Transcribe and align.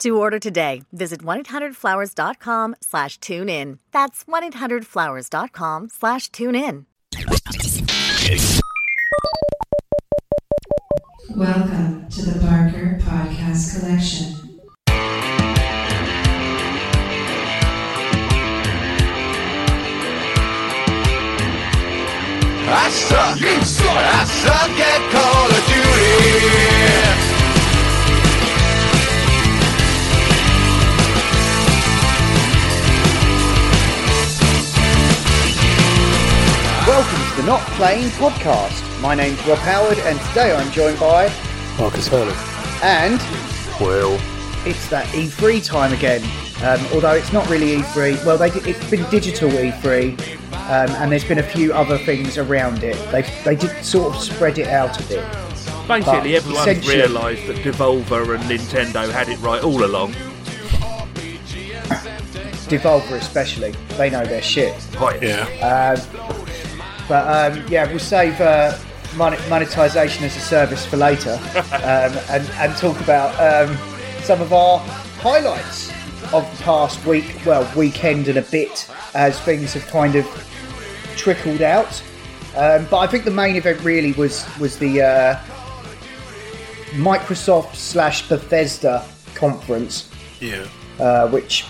To 0.00 0.18
order 0.18 0.38
today, 0.38 0.82
visit 0.92 1.20
1-800-Flowers.com 1.22 2.76
slash 2.80 3.18
tune 3.18 3.48
in. 3.48 3.78
That's 3.92 4.24
1-800-Flowers.com 4.24 5.88
slash 5.88 6.28
tune 6.30 6.54
in. 6.54 6.86
Welcome 11.36 12.08
to 12.10 12.22
the 12.22 12.38
Barker 12.40 12.98
Podcast 13.02 13.78
Collection. 13.80 14.40
I 22.66 22.88
suck, 22.90 23.40
you 23.40 23.62
suck, 23.62 23.86
I 23.88 24.24
suck 24.24 24.70
at 24.70 25.10
Call 25.12 25.43
the 37.36 37.42
Not 37.42 37.60
Playing 37.72 38.08
Podcast. 38.10 39.02
My 39.02 39.14
name's 39.14 39.44
Rob 39.46 39.58
Howard, 39.58 39.98
and 39.98 40.18
today 40.28 40.54
I'm 40.54 40.70
joined 40.70 41.00
by 41.00 41.32
Marcus 41.78 42.06
Hurley. 42.06 42.32
and 42.82 43.18
Well, 43.80 44.20
it's 44.64 44.88
that 44.90 45.06
E3 45.08 45.64
time 45.64 45.92
again. 45.92 46.22
Um, 46.62 46.80
although 46.92 47.14
it's 47.14 47.32
not 47.32 47.48
really 47.50 47.78
E3. 47.78 48.24
Well, 48.24 48.38
they 48.38 48.48
it's 48.48 48.88
been 48.88 49.08
digital 49.10 49.50
E3, 49.50 50.12
um, 50.52 50.94
and 51.02 51.10
there's 51.10 51.24
been 51.24 51.40
a 51.40 51.42
few 51.42 51.72
other 51.72 51.98
things 51.98 52.38
around 52.38 52.84
it. 52.84 52.96
They 53.10 53.22
they 53.44 53.56
did 53.56 53.84
sort 53.84 54.14
of 54.14 54.22
spread 54.22 54.58
it 54.58 54.68
out 54.68 54.98
a 55.00 55.02
bit. 55.08 55.26
Basically, 55.88 56.02
But 56.04 56.26
everyone's 56.26 56.88
realised 56.88 57.46
that 57.48 57.56
Devolver 57.56 58.34
and 58.34 58.44
Nintendo 58.44 59.10
had 59.10 59.28
it 59.28 59.38
right 59.40 59.62
all 59.62 59.84
along. 59.84 60.12
Devolver 62.70 63.16
especially, 63.16 63.72
they 63.98 64.08
know 64.08 64.24
their 64.24 64.40
shit. 64.40 64.74
Right. 64.98 65.20
yeah. 65.22 65.96
But 67.08 67.52
um, 67.52 67.64
yeah, 67.68 67.86
we'll 67.88 67.98
save 67.98 68.40
uh, 68.40 68.76
monetization 69.16 70.24
as 70.24 70.36
a 70.36 70.40
service 70.40 70.84
for 70.86 70.96
later, 70.96 71.32
um, 71.56 72.12
and 72.30 72.48
and 72.58 72.76
talk 72.76 72.98
about 73.00 73.30
um, 73.40 73.76
some 74.22 74.40
of 74.40 74.52
our 74.52 74.78
highlights 75.20 75.90
of 76.32 76.50
the 76.56 76.64
past 76.64 77.04
week, 77.06 77.40
well, 77.44 77.70
weekend 77.76 78.28
and 78.28 78.38
a 78.38 78.42
bit, 78.42 78.88
as 79.14 79.38
things 79.40 79.74
have 79.74 79.86
kind 79.88 80.16
of 80.16 80.26
trickled 81.16 81.60
out. 81.62 82.02
Um, 82.56 82.86
but 82.90 82.98
I 82.98 83.06
think 83.06 83.24
the 83.24 83.30
main 83.30 83.56
event 83.56 83.80
really 83.82 84.12
was 84.12 84.46
was 84.58 84.78
the 84.78 85.02
uh, 85.02 85.40
Microsoft 86.92 87.74
slash 87.74 88.28
Bethesda 88.28 89.04
conference, 89.34 90.08
Yeah. 90.40 90.66
uh, 90.98 91.28
which 91.28 91.64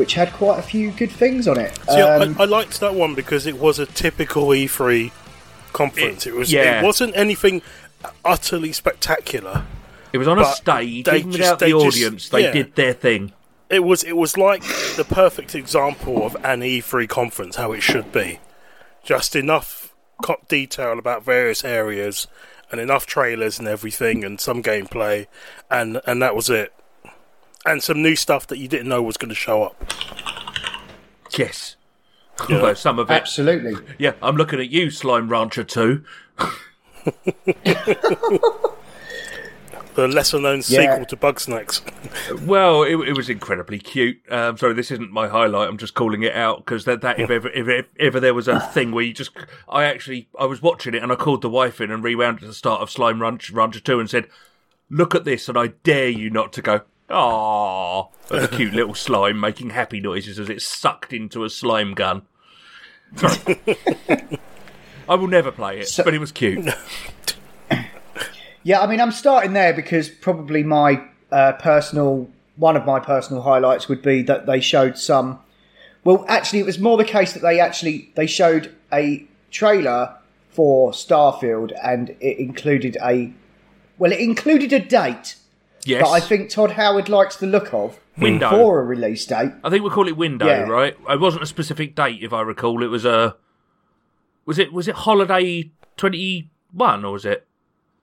which 0.00 0.14
had 0.14 0.32
quite 0.32 0.58
a 0.58 0.62
few 0.62 0.90
good 0.92 1.10
things 1.12 1.46
on 1.46 1.58
it. 1.60 1.78
See, 1.88 2.00
Um, 2.00 2.34
I, 2.40 2.44
I 2.44 2.46
liked 2.46 2.80
that 2.80 2.94
one 2.94 3.14
because 3.14 3.46
it 3.46 3.58
was 3.58 3.78
a 3.78 3.84
typical 3.86 4.46
E3 4.48 5.12
conference. 5.74 6.26
It, 6.26 6.34
was. 6.34 6.50
yeah. 6.50 6.80
It 6.80 6.84
wasn't 6.84 7.14
anything 7.14 7.60
utterly 8.24 8.72
spectacular. 8.72 9.64
It 10.12 10.18
was 10.18 10.26
on 10.26 10.38
a 10.38 10.44
stage, 10.46 11.04
they 11.04 11.18
even 11.18 11.32
just- 11.32 11.38
without 11.40 11.58
they 11.60 11.72
the 11.72 11.78
just- 11.84 11.96
audience, 11.98 12.28
they 12.30 12.42
yeah. 12.44 12.52
did 12.52 12.74
their 12.74 12.94
thing. 12.94 13.32
It 13.68 13.84
was. 13.84 14.02
It 14.02 14.16
was 14.16 14.36
like 14.36 14.62
the 14.96 15.04
perfect 15.08 15.54
example 15.54 16.24
of 16.26 16.34
an 16.42 16.60
E3 16.62 17.06
conference, 17.08 17.54
how 17.54 17.70
it 17.70 17.82
should 17.82 18.10
be. 18.10 18.40
Just 19.04 19.36
enough 19.36 19.94
co- 20.24 20.40
detail 20.48 20.98
about 20.98 21.24
various 21.24 21.62
areas, 21.64 22.26
and 22.72 22.80
enough 22.80 23.06
trailers 23.06 23.60
and 23.60 23.68
everything, 23.68 24.24
and 24.24 24.40
some 24.40 24.60
gameplay, 24.60 25.28
and 25.70 26.00
and 26.04 26.20
that 26.20 26.34
was 26.34 26.50
it. 26.50 26.72
And 27.66 27.82
some 27.82 28.02
new 28.02 28.16
stuff 28.16 28.46
that 28.48 28.58
you 28.58 28.68
didn't 28.68 28.88
know 28.88 29.02
was 29.02 29.16
going 29.16 29.28
to 29.28 29.34
show 29.34 29.62
up. 29.64 29.92
Yes. 31.36 31.76
Yeah. 32.48 32.56
Although 32.56 32.74
some 32.74 32.98
of 32.98 33.10
it. 33.10 33.14
absolutely. 33.14 33.74
Yeah, 33.98 34.12
I'm 34.22 34.36
looking 34.36 34.60
at 34.60 34.70
you, 34.70 34.90
Slime 34.90 35.28
Rancher 35.28 35.62
2. 35.64 36.02
The 39.94 40.06
lesser 40.08 40.38
known 40.40 40.62
Yeah. 40.66 40.92
sequel 40.92 41.04
to 41.06 41.16
Bugsnax. 41.16 41.82
Well, 42.46 42.84
it, 42.84 42.94
it 43.08 43.16
was 43.16 43.28
incredibly 43.28 43.78
cute. 43.78 44.18
Um, 44.30 44.56
sorry, 44.56 44.72
this 44.72 44.90
isn't 44.92 45.10
my 45.12 45.28
highlight. 45.28 45.68
I'm 45.68 45.76
just 45.78 45.94
calling 45.94 46.22
it 46.22 46.32
out 46.34 46.64
because 46.64 46.84
that, 46.84 47.00
that 47.02 47.18
if, 47.18 47.28
ever, 47.28 47.48
if, 47.50 47.68
if 47.68 47.86
ever 47.98 48.20
there 48.20 48.32
was 48.32 48.46
a 48.48 48.60
thing 48.60 48.92
where 48.92 49.04
you 49.04 49.12
just, 49.12 49.32
I 49.68 49.84
actually, 49.84 50.28
I 50.38 50.46
was 50.46 50.62
watching 50.62 50.94
it 50.94 51.02
and 51.02 51.10
I 51.10 51.16
called 51.16 51.42
the 51.42 51.50
wife 51.50 51.80
in 51.80 51.90
and 51.90 52.02
rewound 52.04 52.38
at 52.40 52.46
the 52.48 52.54
start 52.54 52.80
of 52.80 52.90
Slime 52.90 53.20
Rancher, 53.20 53.52
Rancher 53.52 53.80
2 53.80 53.98
and 54.00 54.08
said, 54.08 54.28
look 54.88 55.14
at 55.14 55.24
this 55.24 55.48
and 55.48 55.58
I 55.58 55.68
dare 55.82 56.08
you 56.08 56.30
not 56.30 56.52
to 56.54 56.62
go, 56.62 56.82
ah, 57.10 58.08
the 58.28 58.48
cute 58.48 58.72
little 58.72 58.94
slime 58.94 59.40
making 59.40 59.70
happy 59.70 60.00
noises 60.00 60.38
as 60.38 60.48
it's 60.48 60.66
sucked 60.66 61.12
into 61.12 61.44
a 61.44 61.50
slime 61.50 61.94
gun. 61.94 62.22
I 65.08 65.16
will 65.16 65.26
never 65.26 65.50
play 65.50 65.80
it, 65.80 65.92
but 66.04 66.14
it 66.14 66.18
was 66.18 66.32
cute. 66.32 66.68
Yeah, 68.62 68.80
I 68.80 68.86
mean, 68.86 69.00
I'm 69.00 69.10
starting 69.10 69.54
there 69.54 69.72
because 69.72 70.08
probably 70.08 70.62
my 70.62 71.02
uh, 71.32 71.52
personal 71.54 72.28
one 72.56 72.76
of 72.76 72.84
my 72.84 73.00
personal 73.00 73.42
highlights 73.42 73.88
would 73.88 74.02
be 74.02 74.22
that 74.22 74.44
they 74.46 74.60
showed 74.60 74.98
some. 74.98 75.40
Well, 76.04 76.24
actually, 76.28 76.60
it 76.60 76.66
was 76.66 76.78
more 76.78 76.98
the 76.98 77.04
case 77.04 77.32
that 77.32 77.42
they 77.42 77.58
actually 77.58 78.10
they 78.14 78.26
showed 78.26 78.74
a 78.92 79.26
trailer 79.50 80.14
for 80.50 80.92
Starfield, 80.92 81.72
and 81.82 82.10
it 82.20 82.38
included 82.38 82.98
a 83.02 83.32
well, 83.98 84.12
it 84.12 84.20
included 84.20 84.72
a 84.72 84.78
date 84.78 85.36
Yes. 85.90 86.06
that 86.06 86.12
I 86.12 86.20
think 86.20 86.50
Todd 86.50 86.72
Howard 86.72 87.08
likes 87.08 87.36
the 87.36 87.46
look 87.46 87.72
of 87.74 87.98
Window. 88.18 88.50
for 88.50 88.80
a 88.80 88.84
release 88.84 89.24
date. 89.26 89.52
I 89.64 89.70
think 89.70 89.82
we'll 89.82 89.92
call 89.92 90.08
it 90.08 90.16
window, 90.16 90.46
Yeah. 90.46 90.62
right? 90.62 90.96
It 91.08 91.20
wasn't 91.20 91.42
a 91.42 91.46
specific 91.46 91.94
date, 91.94 92.22
if 92.22 92.32
I 92.32 92.42
recall. 92.42 92.82
It 92.82 92.88
was 92.88 93.04
a. 93.04 93.36
Was 94.46 94.58
it 94.58 94.72
was 94.72 94.88
it 94.88 94.94
holiday 94.94 95.70
twenty 95.96 96.50
one 96.72 97.04
or 97.04 97.12
was 97.12 97.24
it? 97.24 97.46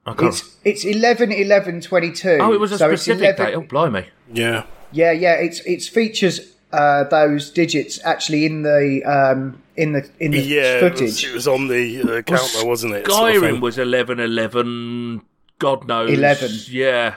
I 0.06 0.14
can't. 0.14 0.28
It's 0.32 0.56
it's 0.64 0.84
11 0.84 1.32
11 1.32 1.80
22. 1.82 2.38
oh, 2.40 2.52
it 2.54 2.60
was 2.60 2.72
a 2.72 2.78
so 2.78 2.90
it's 2.90 3.02
specific 3.02 3.38
11 3.38 3.46
date. 3.46 3.54
Oh, 3.54 3.60
blimey! 3.62 4.06
Yeah. 4.32 4.64
Yeah, 4.92 5.12
yeah, 5.12 5.34
it's 5.34 5.60
it's 5.66 5.86
features 5.88 6.54
uh, 6.72 7.04
those 7.04 7.50
digits 7.50 8.00
actually 8.04 8.46
in 8.46 8.62
the 8.62 9.02
um, 9.04 9.62
in 9.76 9.92
the 9.92 10.08
in 10.20 10.30
the 10.30 10.40
Yeah, 10.40 10.78
it 10.78 10.82
was, 10.92 11.00
footage. 11.00 11.24
it 11.24 11.34
was 11.34 11.46
on 11.48 11.68
the 11.68 12.02
uh, 12.02 12.22
counter, 12.22 12.64
wasn't 12.66 12.94
it? 12.94 13.06
sort 13.10 13.36
of 13.36 13.42
Skyrim 13.42 13.52
thing. 13.52 13.60
was 13.60 13.76
eleven 13.78 14.18
eleven. 14.20 15.22
God 15.58 15.86
knows. 15.88 16.10
11. 16.10 16.50
Yeah. 16.70 17.16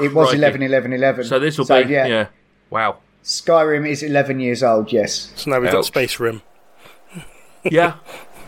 It 0.00 0.12
was 0.14 0.28
crikey. 0.28 0.38
11 0.38 0.62
11 0.62 0.92
11. 0.92 1.24
So 1.24 1.38
this 1.38 1.58
will 1.58 1.64
So, 1.64 1.82
be 1.84 1.90
yeah. 1.92 2.26
Wow. 2.70 2.98
Skyrim 3.24 3.86
is 3.88 4.02
11 4.02 4.40
years 4.40 4.62
old, 4.62 4.92
yes. 4.92 5.32
So 5.36 5.50
now 5.50 5.60
we've 5.60 5.70
got 5.70 5.78
Ouch. 5.80 5.86
Space 5.86 6.18
Rim. 6.20 6.42
Yeah. 7.64 7.94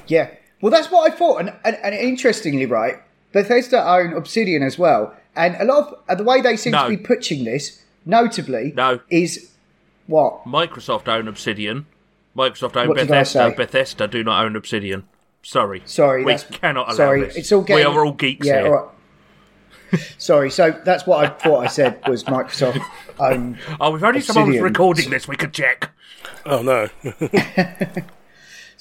Yeah. 0.08 0.30
Well, 0.60 0.70
that's 0.72 0.90
what 0.90 1.10
I 1.10 1.14
thought. 1.14 1.38
And, 1.38 1.52
and, 1.64 1.76
and 1.82 1.94
interestingly, 1.94 2.66
right, 2.66 2.96
Bethesda 3.32 3.82
own 3.88 4.12
Obsidian 4.14 4.62
as 4.62 4.76
well. 4.78 5.14
And 5.36 5.54
a 5.60 5.64
lot 5.64 5.88
of 5.88 5.98
uh, 6.08 6.14
the 6.16 6.24
way 6.24 6.40
they 6.40 6.56
seem 6.56 6.72
No. 6.72 6.82
to 6.84 6.88
be 6.90 6.96
pitching 6.96 7.44
this, 7.44 7.82
notably, 8.04 8.72
No. 8.76 8.98
is 9.10 9.52
what? 10.08 10.44
Microsoft 10.44 11.06
own 11.08 11.28
Obsidian. 11.28 11.86
Microsoft 12.36 12.76
own 12.76 12.88
What 12.88 12.98
did 12.98 13.10
I 13.10 13.20
Bethesda. 13.20 13.50
say? 13.50 13.54
Bethesda 13.54 14.08
do 14.08 14.24
not 14.24 14.44
own 14.44 14.56
Obsidian. 14.56 15.04
Sorry. 15.42 15.82
Sorry, 15.86 16.24
we 16.24 16.36
cannot 16.50 16.88
allow 16.88 16.96
sorry, 16.96 17.24
this. 17.24 17.36
it's 17.36 17.52
all 17.52 17.62
we 17.62 17.82
are 17.82 18.04
all 18.04 18.12
geeks 18.12 18.46
Yeah, 18.46 18.62
here. 18.62 18.66
all 18.66 18.72
right. 18.82 18.90
Sorry, 20.18 20.50
so 20.50 20.78
that's 20.84 21.06
what 21.06 21.24
I 21.24 21.28
thought 21.28 21.64
I 21.64 21.66
said 21.66 22.00
was 22.08 22.24
Microsoft 22.24 22.82
own 23.18 23.58
Oh, 23.80 23.94
if 23.94 24.02
only 24.02 24.20
someone 24.20 24.50
was 24.50 24.60
recording 24.60 25.10
this, 25.10 25.28
we 25.28 25.36
could 25.36 25.52
check. 25.52 25.90
Oh 26.46 26.62
no. 26.62 26.88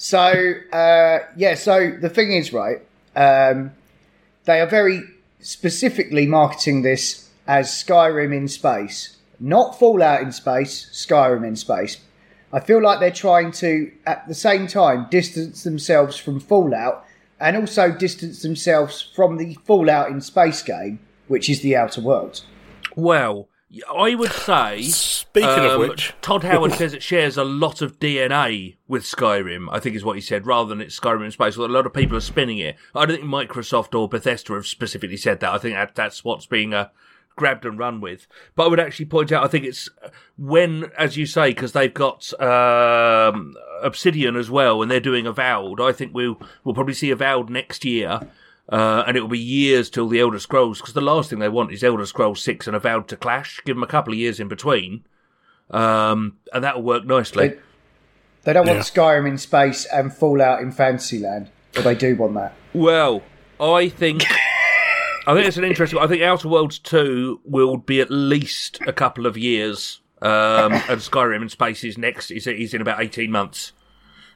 So 0.02 0.18
uh, 0.72 1.20
yeah, 1.36 1.54
so 1.54 1.96
the 2.00 2.08
thing 2.08 2.32
is, 2.32 2.52
right? 2.52 2.78
Um, 3.14 3.70
they 4.46 4.60
are 4.60 4.66
very 4.66 5.00
specifically 5.38 6.26
marketing 6.26 6.82
this 6.82 7.30
as 7.46 7.68
Skyrim 7.68 8.34
in 8.34 8.48
space, 8.48 9.16
not 9.38 9.78
Fallout 9.78 10.20
in 10.20 10.32
space, 10.32 10.90
Skyrim 10.92 11.46
in 11.46 11.54
space. 11.54 11.98
I 12.52 12.58
feel 12.58 12.82
like 12.82 12.98
they're 12.98 13.12
trying 13.12 13.52
to, 13.52 13.92
at 14.04 14.26
the 14.26 14.34
same 14.34 14.66
time, 14.66 15.06
distance 15.08 15.62
themselves 15.62 16.16
from 16.16 16.40
Fallout 16.40 17.06
and 17.42 17.56
also 17.56 17.90
distance 17.90 18.40
themselves 18.42 19.02
from 19.14 19.36
the 19.36 19.54
Fallout 19.64 20.10
in 20.10 20.20
space 20.20 20.62
game, 20.62 21.00
which 21.26 21.50
is 21.50 21.60
the 21.60 21.76
Outer 21.76 22.00
Worlds. 22.00 22.46
Well, 22.94 23.48
I 23.92 24.14
would 24.14 24.32
say. 24.32 24.82
Speaking 24.82 25.48
of 25.48 25.72
um, 25.72 25.80
which, 25.80 26.14
Todd 26.22 26.44
Howard 26.44 26.72
says 26.72 26.94
it 26.94 27.02
shares 27.02 27.36
a 27.36 27.44
lot 27.44 27.82
of 27.82 27.98
DNA 27.98 28.76
with 28.86 29.02
Skyrim. 29.02 29.66
I 29.72 29.80
think 29.80 29.96
is 29.96 30.04
what 30.04 30.16
he 30.16 30.20
said, 30.20 30.46
rather 30.46 30.68
than 30.68 30.80
it's 30.80 30.98
Skyrim 30.98 31.24
in 31.24 31.30
space. 31.32 31.58
Although 31.58 31.72
a 31.72 31.74
lot 31.74 31.86
of 31.86 31.92
people 31.92 32.16
are 32.16 32.20
spinning 32.20 32.58
it. 32.58 32.76
I 32.94 33.06
don't 33.06 33.16
think 33.16 33.28
Microsoft 33.28 33.98
or 33.98 34.08
Bethesda 34.08 34.52
have 34.52 34.66
specifically 34.66 35.16
said 35.16 35.40
that. 35.40 35.52
I 35.52 35.58
think 35.58 35.74
that, 35.74 35.94
that's 35.94 36.22
what's 36.22 36.46
being 36.46 36.72
uh, 36.72 36.90
grabbed 37.36 37.64
and 37.64 37.78
run 37.78 38.00
with. 38.00 38.26
But 38.54 38.64
I 38.64 38.68
would 38.68 38.80
actually 38.80 39.06
point 39.06 39.32
out, 39.32 39.44
I 39.44 39.48
think 39.48 39.64
it's 39.64 39.88
when, 40.36 40.90
as 40.96 41.16
you 41.16 41.26
say, 41.26 41.50
because 41.50 41.72
they've 41.72 41.92
got 41.92 42.32
um, 42.40 43.54
Obsidian 43.82 44.36
as 44.36 44.50
well, 44.50 44.82
and 44.82 44.90
they're 44.90 45.00
doing 45.00 45.26
Avowed. 45.26 45.80
I 45.80 45.92
think 45.92 46.14
we'll 46.14 46.40
we'll 46.64 46.74
probably 46.74 46.94
see 46.94 47.10
Avowed 47.10 47.50
next 47.50 47.84
year. 47.84 48.20
Uh, 48.68 49.02
and 49.06 49.16
it 49.16 49.20
will 49.20 49.28
be 49.28 49.38
years 49.38 49.90
till 49.90 50.08
the 50.08 50.20
Elder 50.20 50.38
Scrolls, 50.38 50.78
because 50.78 50.94
the 50.94 51.00
last 51.00 51.28
thing 51.28 51.40
they 51.40 51.48
want 51.48 51.72
is 51.72 51.82
Elder 51.84 52.06
Scrolls 52.06 52.40
6 52.42 52.66
and 52.68 52.76
Avowed 52.76 53.08
to 53.08 53.16
clash. 53.16 53.60
Give 53.66 53.76
them 53.76 53.82
a 53.82 53.88
couple 53.88 54.12
of 54.14 54.18
years 54.18 54.38
in 54.40 54.48
between, 54.48 55.04
um, 55.70 56.38
and 56.54 56.62
that'll 56.64 56.80
work 56.82 57.04
nicely. 57.04 57.48
They, 57.48 57.58
they 58.44 58.52
don't 58.54 58.66
want 58.66 58.78
Yeah. 58.78 58.82
Skyrim 58.84 59.28
in 59.28 59.36
space 59.36 59.84
and 59.86 60.14
Fallout 60.14 60.62
in 60.62 60.70
Fantasyland, 60.72 61.50
but 61.74 61.84
they 61.84 61.94
do 61.96 62.14
want 62.16 62.34
that. 62.34 62.54
Well, 62.72 63.22
I 63.60 63.88
think 63.88 64.24
I 65.26 65.34
think 65.34 65.46
it's 65.46 65.56
an 65.56 65.64
interesting. 65.64 65.98
I 65.98 66.06
think 66.06 66.22
Outer 66.22 66.48
Worlds 66.48 66.78
two 66.78 67.40
will 67.44 67.76
be 67.76 68.00
at 68.00 68.10
least 68.10 68.80
a 68.86 68.92
couple 68.92 69.26
of 69.26 69.36
years, 69.38 70.00
um, 70.20 70.72
and 70.72 71.00
Skyrim 71.00 71.40
and 71.42 71.50
space 71.50 71.84
is 71.84 71.96
next. 71.98 72.30
Is 72.30 72.46
is 72.46 72.74
in 72.74 72.80
about 72.80 73.00
eighteen 73.00 73.30
months. 73.30 73.72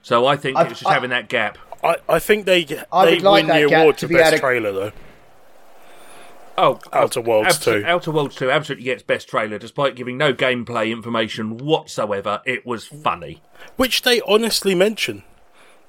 So 0.03 0.27
I 0.27 0.37
think 0.37 0.57
I've- 0.57 0.71
it's 0.71 0.81
just 0.81 0.91
I- 0.91 0.95
having 0.95 1.11
that 1.11 1.29
gap. 1.29 1.59
I, 1.83 1.97
I 2.09 2.19
think 2.21 2.47
they 2.47 2.65
I 2.93 3.05
they 3.07 3.15
would 3.17 3.23
like 3.23 3.41
win 3.43 3.47
that 3.49 3.69
the 3.69 3.81
award 3.81 3.97
to 3.99 4.01
to 4.03 4.09
be 4.09 4.15
best 4.15 4.35
to- 4.35 4.39
trailer 4.41 4.73
though. 4.73 4.93
Oh, 6.59 6.81
Outer 6.93 7.21
Worlds 7.21 7.59
abso- 7.59 7.83
2. 7.83 7.87
Outer 7.87 8.11
Worlds 8.13 8.35
two 8.37 8.51
absolutely 8.51 8.85
gets 8.87 9.03
best 9.03 9.29
trailer, 9.29 9.59
despite 9.59 9.95
giving 9.95 10.17
no 10.17 10.33
gameplay 10.33 10.91
information 10.91 11.59
whatsoever. 11.59 12.41
It 12.47 12.65
was 12.65 12.87
funny. 12.87 13.43
Which 13.77 14.03
they 14.03 14.23
honestly 14.23 14.75
mention. 14.75 15.23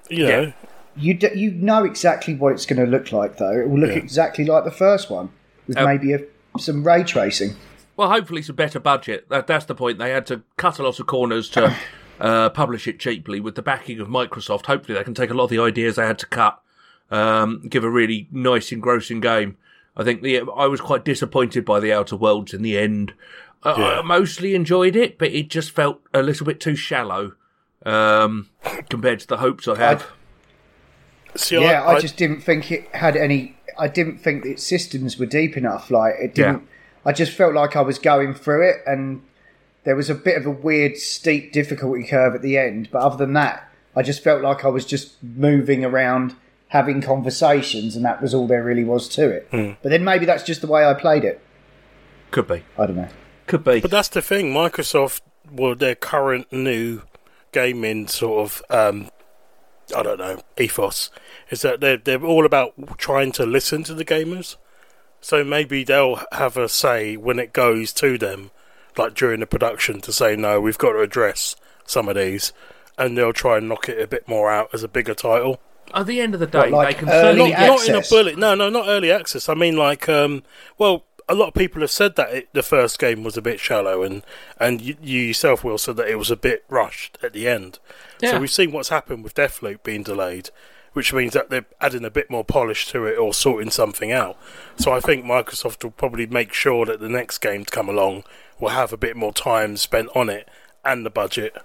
You 0.09 0.25
know, 0.25 0.41
Yeah. 0.41 0.51
You 0.97 1.13
d- 1.13 1.29
you 1.35 1.51
know 1.51 1.83
exactly 1.83 2.33
what 2.35 2.53
it's 2.53 2.65
going 2.65 2.83
to 2.83 2.89
look 2.89 3.11
like, 3.11 3.37
though. 3.37 3.51
It 3.59 3.69
will 3.69 3.79
look 3.79 3.91
Yeah. 3.91 3.97
exactly 3.97 4.45
like 4.45 4.63
the 4.63 4.71
first 4.71 5.09
one, 5.09 5.29
with 5.67 5.77
Um, 5.77 5.85
maybe 5.85 6.13
a, 6.13 6.21
some 6.59 6.83
ray 6.85 7.03
tracing. 7.03 7.55
Well, 7.95 8.09
hopefully 8.09 8.39
it's 8.41 8.49
a 8.49 8.53
better 8.53 8.79
budget. 8.79 9.27
That, 9.29 9.47
that's 9.47 9.65
the 9.65 9.75
point. 9.75 9.97
They 9.99 10.11
had 10.11 10.25
to 10.27 10.41
cut 10.57 10.79
a 10.79 10.83
lot 10.83 10.99
of 10.99 11.05
corners 11.07 11.49
to 11.51 11.75
uh, 12.19 12.49
publish 12.49 12.87
it 12.87 12.99
cheaply 12.99 13.39
with 13.39 13.55
the 13.55 13.61
backing 13.61 13.99
of 13.99 14.07
Microsoft. 14.07 14.65
Hopefully 14.67 14.97
they 14.97 15.03
can 15.03 15.13
take 15.13 15.29
a 15.29 15.33
lot 15.33 15.45
of 15.45 15.49
the 15.51 15.59
ideas 15.59 15.95
they 15.95 16.05
had 16.05 16.19
to 16.19 16.25
cut, 16.27 16.59
um, 17.11 17.63
give 17.69 17.83
a 17.83 17.89
really 17.89 18.27
nice, 18.31 18.71
engrossing 18.71 19.19
game. 19.19 19.57
I 19.95 20.03
think 20.03 20.21
the 20.21 20.41
I 20.55 20.67
was 20.67 20.79
quite 20.79 21.03
disappointed 21.05 21.65
by 21.65 21.79
the 21.79 21.91
Outer 21.91 22.15
Worlds 22.15 22.53
in 22.53 22.61
the 22.61 22.77
end. 22.77 23.13
Yeah. 23.65 23.73
I 23.73 24.01
mostly 24.03 24.53
enjoyed 24.53 24.95
it, 24.95 25.17
but 25.17 25.31
it 25.31 25.49
just 25.49 25.71
felt 25.71 26.01
a 26.13 26.21
little 26.21 26.45
bit 26.45 26.59
too 26.59 26.75
shallow 26.75 27.33
um, 27.85 28.49
compared 28.89 29.19
to 29.21 29.27
the 29.27 29.37
hopes 29.37 29.67
I 29.67 29.75
had. 29.77 30.03
See, 31.35 31.59
yeah, 31.61 31.83
I, 31.83 31.95
I, 31.95 31.99
just 31.99 32.17
didn't 32.17 32.41
think 32.41 32.71
it 32.71 32.87
had 32.95 33.15
any. 33.15 33.55
I 33.77 33.87
didn't 33.87 34.17
think 34.17 34.45
its 34.45 34.63
systems 34.63 35.17
were 35.17 35.25
deep 35.25 35.57
enough. 35.57 35.91
Like 35.91 36.15
it 36.19 36.35
didn't. 36.35 36.67
I 37.05 37.13
just 37.13 37.31
felt 37.31 37.53
like 37.53 37.75
I 37.75 37.81
was 37.81 37.99
going 37.99 38.33
through 38.33 38.69
it, 38.69 38.77
and 38.85 39.21
there 39.83 39.95
was 39.95 40.09
a 40.09 40.15
bit 40.15 40.37
of 40.37 40.45
a 40.45 40.51
weird 40.51 40.97
steep 40.97 41.53
difficulty 41.53 42.05
curve 42.05 42.35
at 42.35 42.41
the 42.41 42.57
end. 42.57 42.89
But 42.91 43.03
other 43.03 43.17
than 43.17 43.33
that, 43.33 43.71
I 43.95 44.03
just 44.03 44.21
felt 44.23 44.41
like 44.41 44.65
I 44.65 44.67
was 44.67 44.85
just 44.85 45.21
moving 45.23 45.85
around, 45.85 46.35
having 46.67 47.01
conversations, 47.01 47.95
and 47.95 48.03
that 48.03 48.21
was 48.21 48.33
all 48.33 48.47
there 48.47 48.63
really 48.63 48.83
was 48.83 49.07
to 49.09 49.29
it. 49.29 49.47
Hmm. 49.49 49.71
But 49.81 49.89
then 49.89 50.03
maybe 50.03 50.25
that's 50.25 50.43
just 50.43 50.61
the 50.61 50.67
way 50.67 50.85
I 50.85 50.93
played 50.93 51.23
it. 51.23 51.41
Could 52.31 52.47
be, 52.47 52.63
I 52.77 52.85
don't 52.85 52.97
know. 52.97 53.07
could 53.45 53.63
be. 53.63 53.79
But 53.79 53.91
that's 53.91 54.09
the 54.09 54.21
thing. 54.21 54.53
Microsoft, 54.53 55.21
well, 55.49 55.73
their 55.73 55.95
current 55.95 56.51
new 56.51 57.03
gaming 57.53 58.07
sort 58.07 58.45
of, 58.45 58.61
um, 58.69 59.09
I 59.95 60.03
don't 60.03 60.19
know, 60.19 60.41
ethos 60.57 61.09
is 61.49 61.61
that 61.61 61.79
they're 61.79 61.97
they're 61.97 62.23
all 62.23 62.45
about 62.45 62.73
trying 62.97 63.31
to 63.33 63.45
listen 63.45 63.83
to 63.83 63.93
the 63.93 64.05
gamers. 64.05 64.57
So 65.21 65.43
maybe 65.43 65.83
they'll 65.83 66.21
have 66.31 66.57
a 66.57 66.69
say 66.69 67.17
when 67.17 67.39
it 67.39 67.53
goes 67.53 67.91
to 67.93 68.17
them, 68.17 68.51
like 68.97 69.13
during 69.15 69.39
the 69.39 69.47
production, 69.47 70.01
to 70.01 70.11
say 70.13 70.35
no, 70.35 70.61
we've 70.61 70.77
got 70.77 70.91
to 70.91 71.01
address 71.01 71.55
some 71.85 72.07
of 72.07 72.15
these, 72.15 72.53
and 72.97 73.17
they'll 73.17 73.33
try 73.33 73.57
and 73.57 73.67
knock 73.69 73.89
it 73.89 74.01
a 74.01 74.07
bit 74.07 74.27
more 74.27 74.51
out 74.51 74.69
as 74.73 74.83
a 74.83 74.87
bigger 74.87 75.15
title. 75.15 75.59
At 75.93 76.05
the 76.05 76.19
end 76.19 76.33
of 76.33 76.41
the 76.41 76.47
day, 76.47 76.69
What, 76.69 76.71
like 76.71 76.87
they 76.87 76.99
can 76.99 77.09
early 77.09 77.21
certainly 77.21 77.51
not, 77.51 77.59
get. 77.59 77.67
not 77.67 77.89
in 77.89 77.95
a 77.95 78.01
bullet. 78.09 78.37
No, 78.37 78.55
no, 78.55 78.69
not 78.69 78.87
early 78.87 79.09
access. 79.09 79.47
I 79.47 79.53
mean, 79.53 79.77
like, 79.77 80.09
um, 80.09 80.43
well, 80.77 81.05
a 81.29 81.35
lot 81.35 81.49
of 81.49 81.53
people 81.53 81.81
have 81.81 81.91
said 81.91 82.15
that 82.15 82.33
it, 82.33 82.53
the 82.53 82.63
first 82.63 82.99
game 82.99 83.23
was 83.23 83.37
a 83.37 83.41
bit 83.41 83.59
shallow, 83.59 84.03
and 84.03 84.23
and 84.59 84.81
you, 84.81 84.95
you 85.01 85.19
yourself, 85.19 85.63
Will, 85.63 85.77
said 85.77 85.97
that 85.97 86.07
it 86.07 86.17
was 86.17 86.31
a 86.31 86.37
bit 86.37 86.63
rushed 86.69 87.17
at 87.21 87.33
the 87.33 87.47
end. 87.47 87.79
Yeah. 88.21 88.31
So 88.31 88.39
we've 88.39 88.51
seen 88.51 88.71
what's 88.71 88.89
happened 88.89 89.23
with 89.23 89.35
Deathloop 89.35 89.83
being 89.83 90.03
delayed, 90.03 90.49
which 90.93 91.13
means 91.13 91.33
that 91.33 91.49
they're 91.49 91.65
adding 91.81 92.05
a 92.05 92.09
bit 92.09 92.29
more 92.29 92.45
polish 92.45 92.87
to 92.87 93.05
it 93.05 93.17
or 93.17 93.33
sorting 93.33 93.71
something 93.71 94.11
out. 94.11 94.37
So 94.77 94.91
I 94.91 94.99
think 94.99 95.25
Microsoft 95.25 95.83
will 95.83 95.91
probably 95.91 96.27
make 96.27 96.53
sure 96.53 96.85
that 96.85 96.99
the 96.99 97.09
next 97.09 97.39
game 97.39 97.65
to 97.65 97.71
come 97.71 97.89
along 97.89 98.23
will 98.59 98.69
have 98.69 98.93
a 98.93 98.97
bit 98.97 99.15
more 99.15 99.33
time 99.33 99.77
spent 99.77 100.09
on 100.15 100.29
it 100.29 100.47
and 100.85 101.05
the 101.05 101.09
budget. 101.09 101.55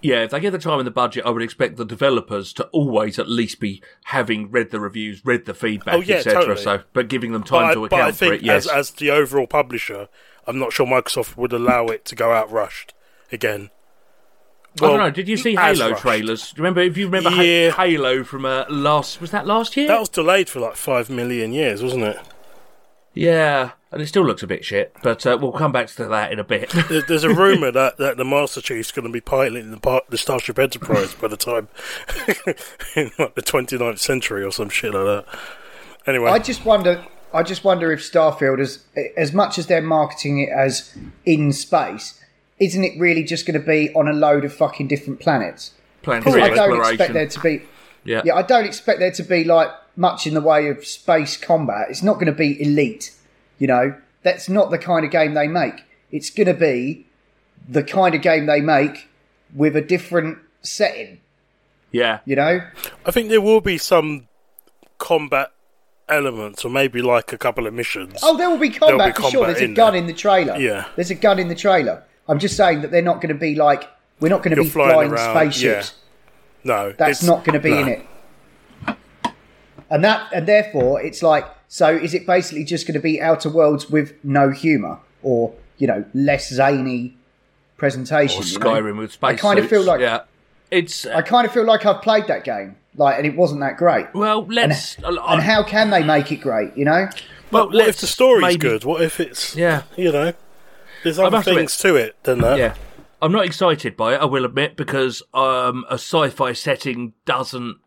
Yeah, 0.00 0.22
if 0.24 0.30
they 0.30 0.40
get 0.40 0.50
the 0.52 0.58
time 0.58 0.78
and 0.78 0.86
the 0.86 0.90
budget, 0.92 1.24
I 1.26 1.30
would 1.30 1.42
expect 1.42 1.76
the 1.76 1.84
developers 1.84 2.52
to 2.54 2.64
always 2.66 3.18
at 3.18 3.28
least 3.28 3.58
be 3.58 3.82
having 4.04 4.50
read 4.50 4.70
the 4.70 4.78
reviews, 4.80 5.24
read 5.24 5.44
the 5.44 5.54
feedback, 5.54 5.94
Oh, 5.94 6.00
yeah, 6.00 6.16
etc. 6.16 6.40
totally. 6.42 6.62
So, 6.62 6.82
but 6.92 7.08
giving 7.08 7.32
them 7.32 7.42
But 7.42 7.48
time 7.48 7.64
I, 7.70 7.74
to 7.74 7.80
but 7.88 7.92
I 7.94 7.98
account 8.00 8.16
for 8.16 8.32
it, 8.32 8.42
yes. 8.42 8.66
as, 8.68 8.72
as 8.72 8.90
the 8.92 9.10
overall 9.10 9.46
publisher, 9.48 10.08
I'm 10.46 10.58
not 10.58 10.72
sure 10.72 10.86
Microsoft 10.86 11.36
would 11.36 11.52
allow 11.52 11.86
it 11.86 12.04
to 12.06 12.14
go 12.14 12.32
out 12.32 12.50
rushed 12.50 12.94
again. 13.32 13.70
I 14.80 14.86
don't 14.86 14.98
know. 14.98 15.10
Did 15.10 15.28
you 15.28 15.36
see 15.36 15.56
Halo 15.56 15.90
rushed. 15.90 16.02
trailers? 16.02 16.52
Do 16.52 16.58
you 16.58 16.62
remember? 16.62 16.80
If 16.82 16.96
you 16.96 17.06
remember 17.06 17.30
Yeah. 17.42 17.72
Halo 17.72 18.22
from 18.22 18.44
uh, 18.44 18.64
last, 18.68 19.20
was 19.20 19.32
that 19.32 19.44
last 19.44 19.76
year? 19.76 19.88
That 19.88 19.98
was 19.98 20.08
delayed 20.08 20.48
for 20.48 20.60
like 20.60 20.76
five 20.76 21.10
million 21.10 21.52
years, 21.52 21.82
wasn't 21.82 22.04
it? 22.04 22.18
Yeah, 23.12 23.72
and 23.90 24.02
it 24.02 24.06
still 24.06 24.24
looks 24.24 24.42
a 24.42 24.46
bit 24.46 24.64
shit. 24.64 24.94
But 25.02 25.26
uh, 25.26 25.38
we'll 25.40 25.52
come 25.52 25.72
back 25.72 25.88
to 25.88 26.04
that 26.06 26.32
in 26.32 26.38
a 26.38 26.44
bit. 26.44 26.70
There- 26.88 27.02
There's 27.02 27.24
a 27.24 27.34
rumor 27.34 27.70
that, 27.70 27.96
that 27.98 28.16
the 28.16 28.24
Master 28.24 28.60
Chief's 28.60 28.92
going 28.92 29.06
to 29.06 29.12
be 29.12 29.20
piloting 29.20 29.70
the, 29.70 30.02
the 30.08 30.18
Starship 30.18 30.58
Enterprise 30.58 31.14
by 31.14 31.28
the 31.28 31.36
time 31.36 31.68
in 32.96 33.10
like 33.18 33.34
the 33.34 33.42
29th 33.42 33.98
century 33.98 34.42
or 34.44 34.50
some 34.52 34.68
shit 34.68 34.92
like 34.94 35.04
that. 35.04 35.38
Anyway, 36.06 36.30
I 36.30 36.38
just 36.38 36.64
wonder. 36.64 37.04
I 37.34 37.42
just 37.42 37.62
wonder 37.62 37.92
if 37.92 38.00
Starfield, 38.00 38.58
as 38.60 38.84
as 39.16 39.32
much 39.34 39.58
as 39.58 39.66
they're 39.66 39.82
marketing 39.82 40.38
it 40.40 40.48
as 40.48 40.96
in 41.26 41.52
space, 41.52 42.18
isn't 42.58 42.82
it 42.82 42.98
really 42.98 43.22
just 43.22 43.46
going 43.46 43.60
to 43.60 43.66
be 43.66 43.92
on 43.94 44.08
a 44.08 44.14
load 44.14 44.44
of 44.46 44.52
fucking 44.54 44.88
different 44.88 45.20
planets? 45.20 45.72
Playing 46.00 46.22
Because 46.22 46.36
I 46.36 46.48
don't 46.54 46.78
expect 46.78 47.12
there 47.12 47.26
to 47.26 47.40
be. 47.40 47.62
yeah. 48.04 48.22
Yeah, 48.24 48.34
I 48.36 48.42
don't 48.42 48.64
expect 48.64 49.00
there 49.00 49.10
to 49.10 49.22
be 49.22 49.44
like 49.44 49.68
much 49.96 50.26
in 50.26 50.32
the 50.32 50.40
way 50.40 50.68
of 50.68 50.86
space 50.86 51.36
combat. 51.36 51.88
It's 51.90 52.02
not 52.02 52.14
going 52.14 52.26
to 52.26 52.32
be 52.32 52.60
elite. 52.62 53.12
You 53.58 53.66
know, 53.66 53.94
that's 54.22 54.48
not 54.48 54.70
the 54.70 54.78
kind 54.78 55.04
of 55.04 55.10
game 55.10 55.34
they 55.34 55.48
make. 55.48 55.84
It's 56.10 56.30
going 56.30 56.46
to 56.46 56.54
be 56.54 57.06
the 57.68 57.82
kind 57.82 58.14
of 58.14 58.22
game 58.22 58.46
they 58.46 58.60
make 58.60 59.08
with 59.54 59.76
a 59.76 59.80
different 59.82 60.38
setting. 60.62 61.20
yeah. 61.92 62.20
You 62.24 62.36
know, 62.36 62.60
I 63.04 63.10
think 63.10 63.28
there 63.28 63.40
will 63.40 63.60
be 63.60 63.78
some 63.78 64.28
combat 64.98 65.52
elements, 66.08 66.64
or 66.64 66.70
maybe 66.70 67.02
like 67.02 67.32
a 67.32 67.38
couple 67.38 67.66
of 67.66 67.74
missions. 67.74 68.20
Oh, 68.22 68.36
there 68.36 68.48
will 68.48 68.58
be 68.58 68.68
There'll 68.70 68.90
combat 68.90 69.16
be 69.16 69.22
for 69.22 69.30
sure. 69.30 69.46
There's 69.46 69.60
a 69.60 69.68
gun 69.68 69.92
there. 69.92 70.00
in 70.00 70.06
the 70.06 70.14
trailer. 70.14 70.56
Yeah. 70.56 70.86
There's 70.96 71.10
a 71.10 71.14
gun 71.14 71.38
in 71.38 71.48
the 71.48 71.54
trailer. 71.54 72.02
I'm 72.28 72.38
just 72.38 72.56
saying 72.56 72.82
that 72.82 72.90
they're 72.90 73.02
not 73.02 73.16
going 73.20 73.28
to 73.34 73.38
be 73.40 73.54
like 73.54 73.84
we're 74.20 74.28
not 74.28 74.42
going 74.42 74.56
to 74.56 74.62
be 74.62 74.68
flying 74.68 74.92
flying, 74.92 75.10
around, 75.12 75.34
spaceships. 75.36 75.94
no, 76.64 76.92
That's 76.92 77.22
not 77.22 77.44
going 77.44 77.54
to 77.54 77.60
be 77.60 77.70
no. 77.70 77.78
in 77.80 77.88
it. 77.88 78.06
And 79.90 80.04
that 80.04 80.30
and 80.32 80.46
therefore 80.46 81.00
it's 81.00 81.22
like 81.22 81.46
so 81.68 81.88
is 81.94 82.14
it 82.14 82.26
basically 82.26 82.64
just 82.64 82.86
going 82.86 82.94
to 82.94 83.00
be 83.00 83.20
Outer 83.20 83.50
Worlds 83.50 83.88
with 83.90 84.14
no 84.24 84.50
humor 84.50 84.98
or 85.22 85.52
you 85.78 85.86
know 85.86 86.04
less 86.14 86.48
zany 86.52 87.14
presentation? 87.76 88.42
Or 88.42 88.46
you 88.46 88.82
know? 88.92 88.92
With 89.00 89.12
space 89.12 89.28
I 89.28 89.34
kind 89.36 89.58
of 89.58 89.68
feel 89.68 89.82
like 89.82 90.00
yeah. 90.00 90.20
It's 90.70 91.06
I 91.06 91.22
kind 91.22 91.46
of 91.46 91.52
feel 91.52 91.64
like 91.64 91.86
I've 91.86 92.02
played 92.02 92.26
that 92.26 92.44
game 92.44 92.76
like 92.96 93.16
and 93.16 93.26
it 93.26 93.36
wasn't 93.36 93.60
that 93.60 93.76
great. 93.76 94.06
well, 94.12 94.40
And, 94.42 94.54
let's. 94.54 94.96
and 94.98 95.40
how 95.40 95.62
can 95.62 95.90
they 95.90 96.02
make 96.02 96.30
it 96.32 96.36
great? 96.42 96.76
You 96.76 96.84
know, 96.84 97.08
well, 97.52 97.70
What 97.70 97.88
if 97.88 97.98
the 97.98 98.06
story's 98.06 98.42
maybe- 98.42 98.58
good? 98.58 98.84
What 98.84 99.00
if 99.02 99.20
it's 99.20 99.54
Yeah. 99.56 99.82
you 99.96 100.10
know, 100.12 100.32
there's 101.04 101.18
other 101.18 101.30
must 101.30 101.46
admit- 101.48 101.60
things 101.60 101.76
to 101.78 101.94
it 101.96 102.16
than 102.24 102.40
that. 102.40 102.58
Yeah. 102.58 102.74
I'm 103.22 103.32
not 103.32 103.44
excited 103.46 103.96
by 103.96 104.14
it, 104.14 104.18
I 104.20 104.26
will 104.26 104.44
admit, 104.44 104.76
because 104.76 105.22
um, 105.34 105.84
a 105.90 105.94
sci 105.94 106.28
fi 106.28 106.52
setting 106.52 107.14
doesn't 107.24 107.78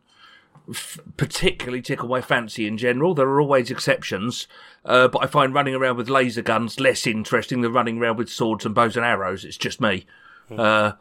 f- 0.72 1.00
particularly 1.18 1.82
tickle 1.82 2.08
my 2.10 2.22
fancy 2.22 2.66
in 2.68 2.78
general. 2.78 3.13
There 3.13 3.28
are 3.28 3.42
always 3.42 3.70
exceptions, 3.70 4.48
uh, 4.86 5.08
but 5.10 5.24
I 5.24 5.28
find 5.28 5.54
running 5.54 5.75
around 5.75 5.98
with 5.98 6.10
laser 6.10 6.42
guns 6.42 6.80
less 6.80 7.06
interesting 7.06 7.62
than 7.62 7.74
running 7.74 8.00
around 8.00 8.18
with 8.18 8.30
swords 8.30 8.66
and 8.66 8.74
bows 8.74 8.96
and 8.96 9.06
arrows. 9.06 9.46
It's 9.46 9.58
just 9.58 9.80
me. 9.82 10.06
Uh, 10.50 10.94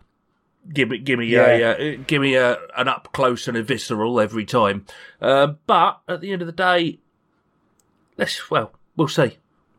give 0.72 0.88
me, 0.90 0.98
give 0.98 1.18
me, 1.18 1.26
Yeah. 1.26 1.46
a, 1.46 1.94
uh, 1.94 1.98
give 2.06 2.20
me 2.22 2.34
a, 2.34 2.58
an 2.76 2.88
up 2.88 3.08
close 3.12 3.48
and 3.48 3.56
a 3.56 3.62
visceral 3.62 4.20
every 4.20 4.44
time. 4.44 4.86
Uh, 5.20 5.54
but 5.66 6.00
at 6.08 6.20
the 6.20 6.32
end 6.32 6.42
of 6.42 6.46
the 6.46 6.52
day, 6.52 6.98
let's 8.16 8.50
well, 8.50 8.72
we'll 8.96 9.08
see. 9.08 9.38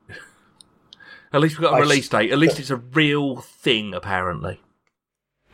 At 1.34 1.40
least 1.40 1.58
we've 1.58 1.70
got 1.70 1.74
a 1.76 1.78
I 1.78 1.80
release 1.80 2.10
date. 2.10 2.32
At 2.32 2.38
least 2.40 2.60
it's 2.60 2.70
a 2.70 2.76
real 2.76 3.38
thing, 3.38 3.94
apparently. 3.94 4.60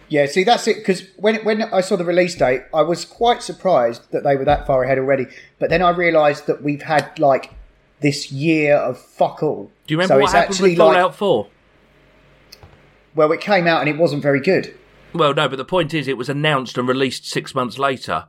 Yeah, 0.10 0.26
see, 0.26 0.44
that's 0.44 0.68
it. 0.68 0.78
Because 0.78 1.04
when 1.18 1.36
when 1.44 1.64
I 1.64 1.82
saw 1.82 1.96
the 1.98 2.06
release 2.06 2.36
date, 2.36 2.62
I 2.74 2.82
was 2.82 3.04
quite 3.06 3.44
surprised 3.44 4.10
that 4.12 4.24
they 4.24 4.36
were 4.38 4.46
that 4.46 4.66
far 4.66 4.84
ahead 4.84 4.98
already. 4.98 5.26
But 5.60 5.70
then 5.70 5.82
I 5.82 5.90
realised 5.90 6.48
that 6.48 6.64
we've 6.64 6.82
had 6.84 7.18
like 7.20 7.54
this 8.00 8.32
year 8.32 8.76
of 8.76 8.98
fuck 8.98 9.44
all. 9.44 9.72
Do 9.86 9.94
you 9.94 9.98
remember 9.98 10.16
So 10.16 10.20
what 10.22 10.32
happened 10.32 10.52
actually 10.54 10.70
with 10.72 10.80
like- 10.80 10.94
Fallout 10.96 11.16
4? 11.16 11.48
Well, 13.16 13.32
it 13.32 13.42
came 13.42 13.68
out 13.68 13.82
and 13.82 13.90
it 13.90 13.98
wasn't 13.98 14.22
very 14.22 14.40
good. 14.40 14.74
Well, 15.14 15.34
no, 15.34 15.50
but 15.50 15.56
the 15.56 15.66
point 15.66 15.94
is, 15.94 16.08
it 16.08 16.18
was 16.18 16.30
announced 16.30 16.78
and 16.78 16.88
released 16.88 17.26
six 17.28 17.56
months 17.56 17.80
later. 17.80 18.26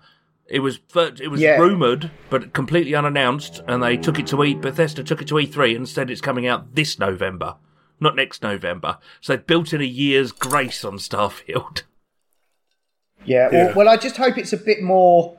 It 0.47 0.61
was 0.61 0.81
it 0.97 1.31
was 1.31 1.41
Yeah. 1.43 1.59
rumored, 1.59 2.11
but 2.31 2.55
completely 2.55 2.95
unannounced, 2.95 3.61
and 3.69 3.83
they 3.83 3.97
took 3.99 4.19
it 4.19 4.27
to 4.29 4.43
E. 4.43 4.55
Bethesda 4.55 5.05
took 5.05 5.21
it 5.21 5.29
to 5.29 5.35
E3 5.39 5.77
and 5.77 5.87
said 5.87 6.11
it's 6.11 6.23
coming 6.23 6.47
out 6.47 6.75
this 6.75 6.99
November, 6.99 7.57
not 8.01 8.17
next 8.17 8.43
November. 8.43 8.99
So 9.21 9.37
they 9.37 9.43
built 9.43 9.73
in 9.73 9.81
a 9.81 9.85
year's 9.85 10.33
grace 10.33 10.85
on 10.85 10.95
Starfield. 10.99 11.83
Yeah. 13.25 13.49
Yeah. 13.51 13.67
Well, 13.67 13.75
well, 13.77 13.89
I 13.89 13.97
just 13.97 14.17
hope 14.17 14.39
it's 14.39 14.53
a 14.53 14.57
bit 14.57 14.83
more. 14.83 15.37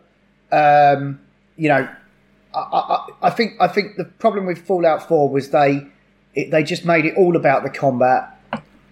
Um, 0.51 1.19
you 1.57 1.69
know, 1.69 1.87
I, 2.53 2.59
I, 2.59 3.07
I 3.23 3.29
think 3.29 3.53
I 3.59 3.67
think 3.67 3.97
the 3.97 4.05
problem 4.05 4.45
with 4.45 4.59
Fallout 4.59 5.07
Four 5.07 5.29
was 5.29 5.51
they 5.51 5.87
it, 6.33 6.51
they 6.51 6.63
just 6.63 6.85
made 6.85 7.05
it 7.05 7.15
all 7.17 7.35
about 7.35 7.63
the 7.63 7.69
combat, 7.69 8.39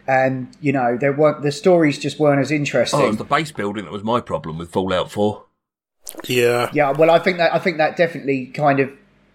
and 0.08 0.56
you 0.62 0.72
know 0.72 0.98
there 0.98 1.14
weren't 1.14 1.42
the 1.42 1.52
stories 1.52 1.98
just 1.98 2.20
weren't 2.20 2.42
as 2.42 2.52
interesting. 2.52 3.00
Oh, 3.00 3.06
it 3.06 3.10
was 3.10 3.18
the 3.18 3.24
base 3.24 3.52
building 3.52 3.86
that 3.86 3.92
was 3.92 4.04
my 4.04 4.22
problem 4.22 4.58
with 4.58 4.72
Fallout 4.72 5.12
4. 5.12 5.44
Yeah. 6.26 6.70
Yeah, 6.74 6.92
well, 6.92 7.12
I 7.12 7.20
think 7.20 7.38
that 7.38 7.54
I 7.54 7.60
think 7.60 7.78
that 7.78 7.98
definitely 7.98 8.48
kind 8.48 8.80
of 8.80 8.92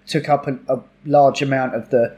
took 0.07 0.29
up 0.29 0.47
a, 0.47 0.59
a 0.69 0.83
large 1.05 1.43
amount 1.43 1.75
of 1.75 1.91
the 1.91 2.17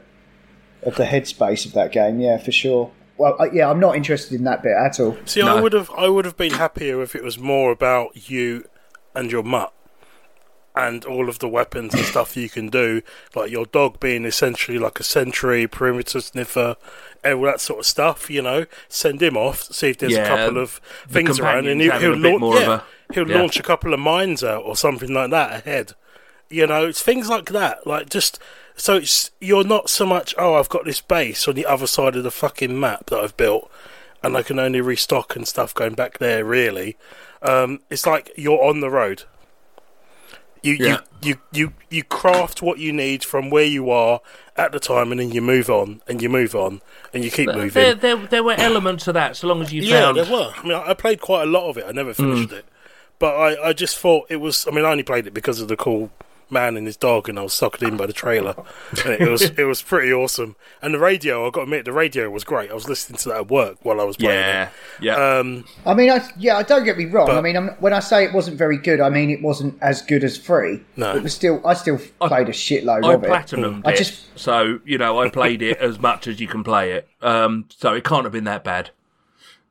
of 0.85 0.95
the 0.95 1.03
headspace 1.05 1.65
of 1.65 1.73
that 1.73 1.91
game. 1.91 2.19
Yeah, 2.19 2.37
for 2.37 2.51
sure. 2.51 2.91
Well, 3.17 3.35
uh, 3.39 3.47
yeah, 3.53 3.69
I'm 3.69 3.79
not 3.79 3.95
interested 3.95 4.35
in 4.37 4.43
that 4.43 4.61
bit 4.61 4.73
at 4.73 4.99
all. 4.99 5.17
See, 5.25 5.41
I 5.41 5.59
would 5.61 5.73
have, 5.73 5.89
I 5.97 6.09
would 6.09 6.25
have 6.25 6.35
been 6.37 6.53
happier 6.53 7.01
if 7.01 7.15
it 7.15 7.23
was 7.23 7.39
more 7.39 7.71
about 7.71 8.29
you 8.29 8.67
and 9.15 9.31
your 9.31 9.43
mutt, 9.43 9.71
and 10.75 11.05
all 11.05 11.29
of 11.29 11.39
the 11.39 11.47
weapons 11.47 11.93
and 11.93 12.03
stuff 12.03 12.35
you 12.35 12.49
can 12.49 12.67
do, 12.67 13.01
like 13.33 13.49
your 13.49 13.65
dog 13.65 14.01
being 14.01 14.25
essentially 14.25 14.77
like 14.77 14.99
a 14.99 15.03
sentry, 15.05 15.65
perimeter 15.67 16.19
sniffer, 16.19 16.75
and 17.23 17.35
all 17.39 17.45
that 17.45 17.61
sort 17.61 17.79
of 17.79 17.85
stuff. 17.85 18.29
You 18.29 18.41
know, 18.41 18.65
send 18.89 19.23
him 19.23 19.37
off, 19.37 19.63
see 19.63 19.91
if 19.91 19.99
there's 19.99 20.11
Yeah, 20.11 20.23
a 20.23 20.27
couple 20.27 20.57
of 20.61 20.81
things 21.07 21.39
around, 21.39 21.67
and 21.67 21.79
he'll, 21.79 21.97
he'll 21.97 22.13
a 22.15 22.17
bit 22.17 22.41
launch, 22.41 22.55
of 22.57 22.61
yeah, 22.67 22.81
a- 23.09 23.13
he'll 23.13 23.29
yeah. 23.29 23.39
launch 23.39 23.57
a 23.57 23.63
couple 23.63 23.93
of 23.93 24.01
mines 24.01 24.43
out 24.43 24.63
or 24.63 24.75
something 24.75 25.13
like 25.13 25.31
that 25.31 25.53
ahead. 25.65 25.93
You 26.49 26.67
know, 26.67 26.87
it's 26.87 27.01
things 27.01 27.29
like 27.29 27.45
that, 27.51 27.87
like 27.87 28.09
just. 28.09 28.37
So 28.77 28.95
it's 28.97 29.31
you're 29.39 29.63
not 29.63 29.89
so 29.89 30.05
much. 30.05 30.35
Oh, 30.37 30.55
I've 30.55 30.69
got 30.69 30.85
this 30.85 31.01
base 31.01 31.47
on 31.47 31.55
the 31.55 31.65
other 31.65 31.87
side 31.87 32.15
of 32.15 32.23
the 32.23 32.31
fucking 32.31 32.77
map 32.79 33.05
that 33.07 33.19
I've 33.19 33.37
built, 33.37 33.71
and 34.21 34.35
I 34.35 34.43
can 34.43 34.59
only 34.59 34.81
restock 34.81 35.35
and 35.35 35.47
stuff 35.47 35.73
going 35.73 35.93
back 35.95 36.17
there. 36.17 36.43
Really, 36.43 36.97
um, 37.41 37.79
it's 37.89 38.05
like 38.05 38.31
you're 38.35 38.61
on 38.63 38.81
the 38.81 38.89
road. 38.89 39.23
You, 40.61 40.73
Yeah. 40.79 40.97
you 41.21 41.29
you 41.29 41.37
you 41.51 41.73
you 41.91 42.03
craft 42.03 42.61
what 42.61 42.79
you 42.79 42.91
need 42.91 43.23
from 43.23 43.49
where 43.51 43.63
you 43.65 43.89
are 43.91 44.19
at 44.57 44.71
the 44.71 44.79
time, 44.79 45.11
and 45.11 45.19
then 45.21 45.31
you 45.31 45.41
move 45.41 45.69
on 45.69 46.01
and 46.07 46.21
you 46.21 46.27
move 46.29 46.55
on 46.55 46.81
and 47.13 47.23
you 47.23 47.29
keep 47.31 47.53
moving. 47.53 47.71
There, 47.71 47.93
there, 47.93 48.15
there 48.17 48.43
were 48.43 48.55
elements 48.57 49.07
of 49.07 49.13
that, 49.13 49.37
so 49.37 49.47
long 49.47 49.61
as 49.61 49.71
you 49.71 49.83
Yeah, 49.83 50.01
found. 50.01 50.17
there 50.17 50.25
were. 50.25 50.51
I 50.57 50.63
mean, 50.63 50.73
I 50.73 50.89
I 50.89 50.93
played 50.95 51.21
quite 51.21 51.43
a 51.43 51.45
lot 51.45 51.69
of 51.69 51.77
it. 51.77 51.85
I 51.87 51.91
never 51.91 52.13
finished 52.15 52.49
Mm. 52.49 52.57
it, 52.59 52.65
but 53.19 53.35
I, 53.35 53.69
I 53.69 53.73
just 53.73 53.97
thought 53.99 54.25
it 54.29 54.37
was. 54.37 54.67
I 54.67 54.71
mean, 54.71 54.83
I 54.85 54.91
only 54.91 55.03
played 55.03 55.27
it 55.27 55.33
because 55.35 55.61
of 55.61 55.67
the 55.67 55.77
cool 55.77 56.09
man 56.49 56.77
and 56.77 56.85
his 56.85 56.97
dog, 56.97 57.27
and 57.29 57.37
I 57.39 57.41
was 57.43 57.53
sucked 57.53 57.81
in 57.83 57.97
by 57.97 58.05
the 58.05 58.13
trailer. 58.13 58.55
and 59.05 59.13
it 59.21 59.29
was 59.29 59.41
it 59.43 59.63
was 59.65 59.81
pretty 59.81 60.11
awesome. 60.13 60.55
And 60.81 60.93
the 60.93 60.99
radio, 60.99 61.43
I 61.47 61.49
got 61.49 61.61
to 61.61 61.63
admit, 61.63 61.85
the 61.85 61.91
radio 61.93 62.29
was 62.29 62.43
great. 62.43 62.71
I 62.71 62.73
was 62.73 62.87
listening 62.87 63.17
to 63.19 63.29
that 63.29 63.37
at 63.37 63.47
work 63.49 63.77
while 63.83 63.99
I 63.99 64.03
was 64.03 64.17
playing. 64.17 64.39
Yeah, 64.39 64.63
it. 64.63 64.69
yeah. 65.01 65.37
Um, 65.37 65.65
I 65.85 65.93
mean, 65.93 66.09
I, 66.11 66.27
yeah, 66.37 66.61
don't 66.63 66.83
get 66.83 66.97
me 66.97 67.05
wrong. 67.05 67.27
But- 67.27 67.37
I 67.37 67.41
mean, 67.41 67.55
I'm, 67.57 67.69
when 67.79 67.93
I 67.93 67.99
say 67.99 68.23
it 68.23 68.33
wasn't 68.33 68.57
very 68.57 68.77
good, 68.77 68.99
I 69.01 69.09
mean 69.09 69.29
it 69.29 69.41
wasn't 69.41 69.77
as 69.81 70.01
good 70.01 70.23
as 70.23 70.37
free. 70.37 70.81
No. 70.95 71.15
it 71.15 71.23
was 71.23 71.33
still. 71.33 71.65
I 71.65 71.73
still 71.73 71.99
played 72.21 72.49
a 72.49 72.53
shitload 72.53 73.03
I 73.05 73.13
of 73.13 73.23
it. 73.23 73.29
platinumed 73.29 73.83
I 73.85 73.91
it, 73.91 73.97
just- 73.97 74.23
so 74.37 74.79
you 74.85 74.97
know 74.97 75.19
I 75.19 75.29
played 75.29 75.61
it 75.61 75.77
as 75.77 75.99
much 75.99 76.27
as 76.27 76.39
you 76.39 76.47
can 76.47 76.63
play 76.63 76.91
it. 76.91 77.07
Um, 77.21 77.65
so 77.69 77.93
it 77.93 78.03
can't 78.03 78.23
have 78.25 78.33
been 78.33 78.43
that 78.45 78.63
bad. 78.63 78.91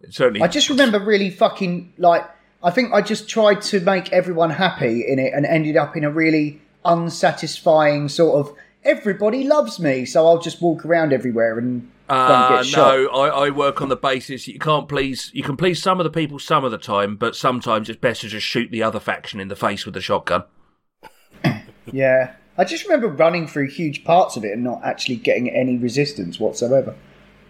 It 0.00 0.12
certainly. 0.14 0.42
I 0.42 0.48
just 0.48 0.68
remember 0.68 0.98
really 0.98 1.30
fucking 1.30 1.92
like. 1.98 2.24
I 2.62 2.70
think 2.70 2.94
I 2.94 3.02
just 3.02 3.28
tried 3.28 3.60
to 3.62 3.80
make 3.80 4.10
everyone 4.10 4.48
happy 4.48 5.04
in 5.06 5.18
it 5.18 5.34
and 5.34 5.44
ended 5.44 5.76
up 5.76 5.98
in 5.98 6.04
a 6.04 6.10
really 6.10 6.62
unsatisfying 6.84 8.08
sort 8.08 8.46
of. 8.46 8.54
Everybody 8.84 9.44
loves 9.44 9.80
me, 9.80 10.04
so 10.04 10.26
I'll 10.26 10.38
just 10.40 10.60
walk 10.60 10.84
around 10.84 11.14
everywhere 11.14 11.58
and 11.58 11.90
don't 12.06 12.18
Uh, 12.20 12.56
get 12.56 12.66
shot. 12.66 12.98
no, 12.98 13.08
I, 13.08 13.46
I 13.46 13.50
work 13.50 13.80
on 13.80 13.88
the 13.88 13.96
basis 13.96 14.46
you 14.46 14.58
can't 14.58 14.88
please. 14.90 15.30
You 15.32 15.42
can 15.42 15.56
please 15.56 15.82
some 15.82 15.98
of 16.00 16.04
the 16.04 16.10
people 16.10 16.38
some 16.38 16.64
of 16.66 16.70
the 16.70 16.76
time, 16.78 17.16
but 17.16 17.34
sometimes 17.34 17.88
it's 17.88 17.98
best 17.98 18.20
to 18.20 18.28
just 18.28 18.44
shoot 18.46 18.70
the 18.70 18.82
other 18.82 19.00
faction 19.00 19.40
in 19.40 19.48
the 19.48 19.56
face 19.56 19.86
with 19.86 19.96
a 19.96 20.00
shotgun. 20.02 20.44
Yeah, 21.92 22.32
I 22.56 22.64
just 22.64 22.84
remember 22.84 23.08
running 23.08 23.46
through 23.46 23.68
huge 23.68 24.04
parts 24.04 24.36
of 24.38 24.44
it 24.44 24.52
and 24.52 24.64
not 24.64 24.80
actually 24.84 25.16
getting 25.16 25.50
any 25.50 25.76
resistance 25.76 26.40
whatsoever. 26.40 26.94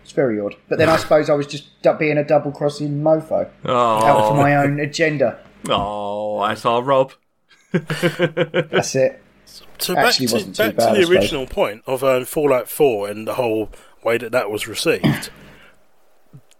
It's 0.02 0.10
very 0.12 0.40
odd. 0.40 0.56
But 0.68 0.78
then 0.78 0.88
I 0.88 0.96
suppose 1.04 1.30
I 1.30 1.34
was 1.34 1.46
just 1.46 1.68
being 1.98 2.18
a 2.18 2.24
double 2.24 2.50
crossing 2.52 3.00
mofo 3.02 3.42
out 3.42 3.48
for 3.60 3.70
Oh, 3.70 4.34
my 4.34 4.56
own 4.56 4.80
agenda. 4.80 5.38
oh, 5.68 6.46
that's 6.46 6.64
our 6.66 6.82
Rob. 6.82 7.12
That's 7.72 8.94
it. 8.94 9.20
So 9.78 9.94
back, 9.94 10.06
Actually 10.06 10.26
to, 10.28 10.34
wasn't 10.34 10.56
too 10.56 10.62
back 10.64 10.76
bad, 10.76 10.94
to 10.94 11.00
the 11.06 11.10
original 11.12 11.46
point 11.46 11.82
of 11.86 12.02
um, 12.04 12.24
Fallout 12.24 12.68
4 12.68 13.08
and 13.08 13.26
the 13.28 13.34
whole 13.34 13.70
way 14.02 14.18
that 14.18 14.32
that 14.32 14.50
was 14.50 14.66
received. 14.68 15.30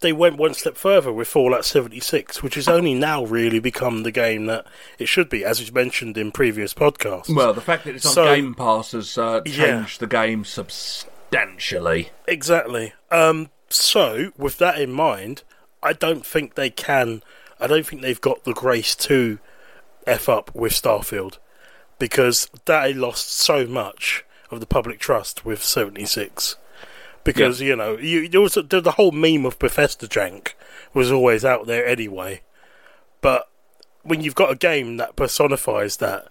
they 0.00 0.12
went 0.12 0.36
one 0.36 0.52
step 0.52 0.76
further 0.76 1.12
with 1.12 1.28
Fallout 1.28 1.64
76, 1.64 2.42
which 2.42 2.56
has 2.56 2.68
only 2.68 2.92
now 2.92 3.24
really 3.24 3.58
become 3.60 4.02
the 4.02 4.10
game 4.10 4.46
that 4.46 4.66
it 4.98 5.06
should 5.06 5.28
be, 5.30 5.44
as 5.44 5.60
was 5.60 5.72
mentioned 5.72 6.18
in 6.18 6.30
previous 6.32 6.74
podcasts. 6.74 7.34
Well, 7.34 7.54
the 7.54 7.60
fact 7.62 7.84
that 7.84 7.94
it's 7.94 8.04
on 8.06 8.12
So- 8.12 8.34
Game 8.34 8.54
Pass 8.54 8.92
has 8.92 9.16
uh, 9.16 9.40
Yeah. 9.46 9.78
changed 9.78 10.00
the 10.00 10.06
game 10.06 10.44
substantially. 10.44 12.10
Exactly. 12.28 12.92
Um, 13.10 13.50
so, 13.70 14.32
with 14.36 14.58
that 14.58 14.78
in 14.78 14.92
mind, 14.92 15.42
I 15.82 15.92
don't 15.94 16.24
think 16.26 16.54
they 16.54 16.70
can. 16.70 17.22
I 17.60 17.66
don't 17.66 17.86
think 17.86 18.02
they've 18.02 18.20
got 18.20 18.44
the 18.44 18.52
grace 18.52 18.94
to 18.96 19.38
f 20.06 20.28
up 20.28 20.54
with 20.54 20.72
Starfield 20.72 21.38
because 21.98 22.48
they 22.64 22.92
lost 22.92 23.30
so 23.30 23.66
much 23.66 24.24
of 24.50 24.60
the 24.60 24.66
public 24.66 24.98
trust 24.98 25.44
with 25.44 25.62
seventy 25.62 26.04
six. 26.04 26.56
Because 27.22 27.60
you 27.60 27.74
know, 27.74 27.96
you 27.96 28.28
there 28.28 28.40
was 28.40 28.54
the, 28.54 28.62
the 28.80 28.92
whole 28.92 29.12
meme 29.12 29.46
of 29.46 29.58
Bethesda 29.58 30.06
jank 30.06 30.52
was 30.92 31.10
always 31.10 31.44
out 31.44 31.66
there 31.66 31.86
anyway. 31.86 32.42
But 33.20 33.48
when 34.02 34.20
you've 34.20 34.34
got 34.34 34.50
a 34.52 34.56
game 34.56 34.98
that 34.98 35.16
personifies 35.16 35.96
that, 35.98 36.28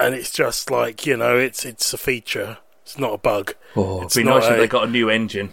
and 0.00 0.14
it's 0.14 0.30
just 0.30 0.70
like 0.70 1.04
you 1.06 1.16
know, 1.16 1.36
it's 1.36 1.64
it's 1.66 1.92
a 1.92 1.98
feature. 1.98 2.58
It's 2.82 2.98
not 2.98 3.12
a 3.14 3.18
bug. 3.18 3.54
Oh, 3.76 4.02
It's 4.02 4.16
it'd 4.16 4.26
be 4.26 4.30
not 4.30 4.40
nice 4.40 4.50
if 4.50 4.58
they 4.58 4.66
got 4.68 4.88
a 4.88 4.90
new 4.90 5.10
engine. 5.10 5.52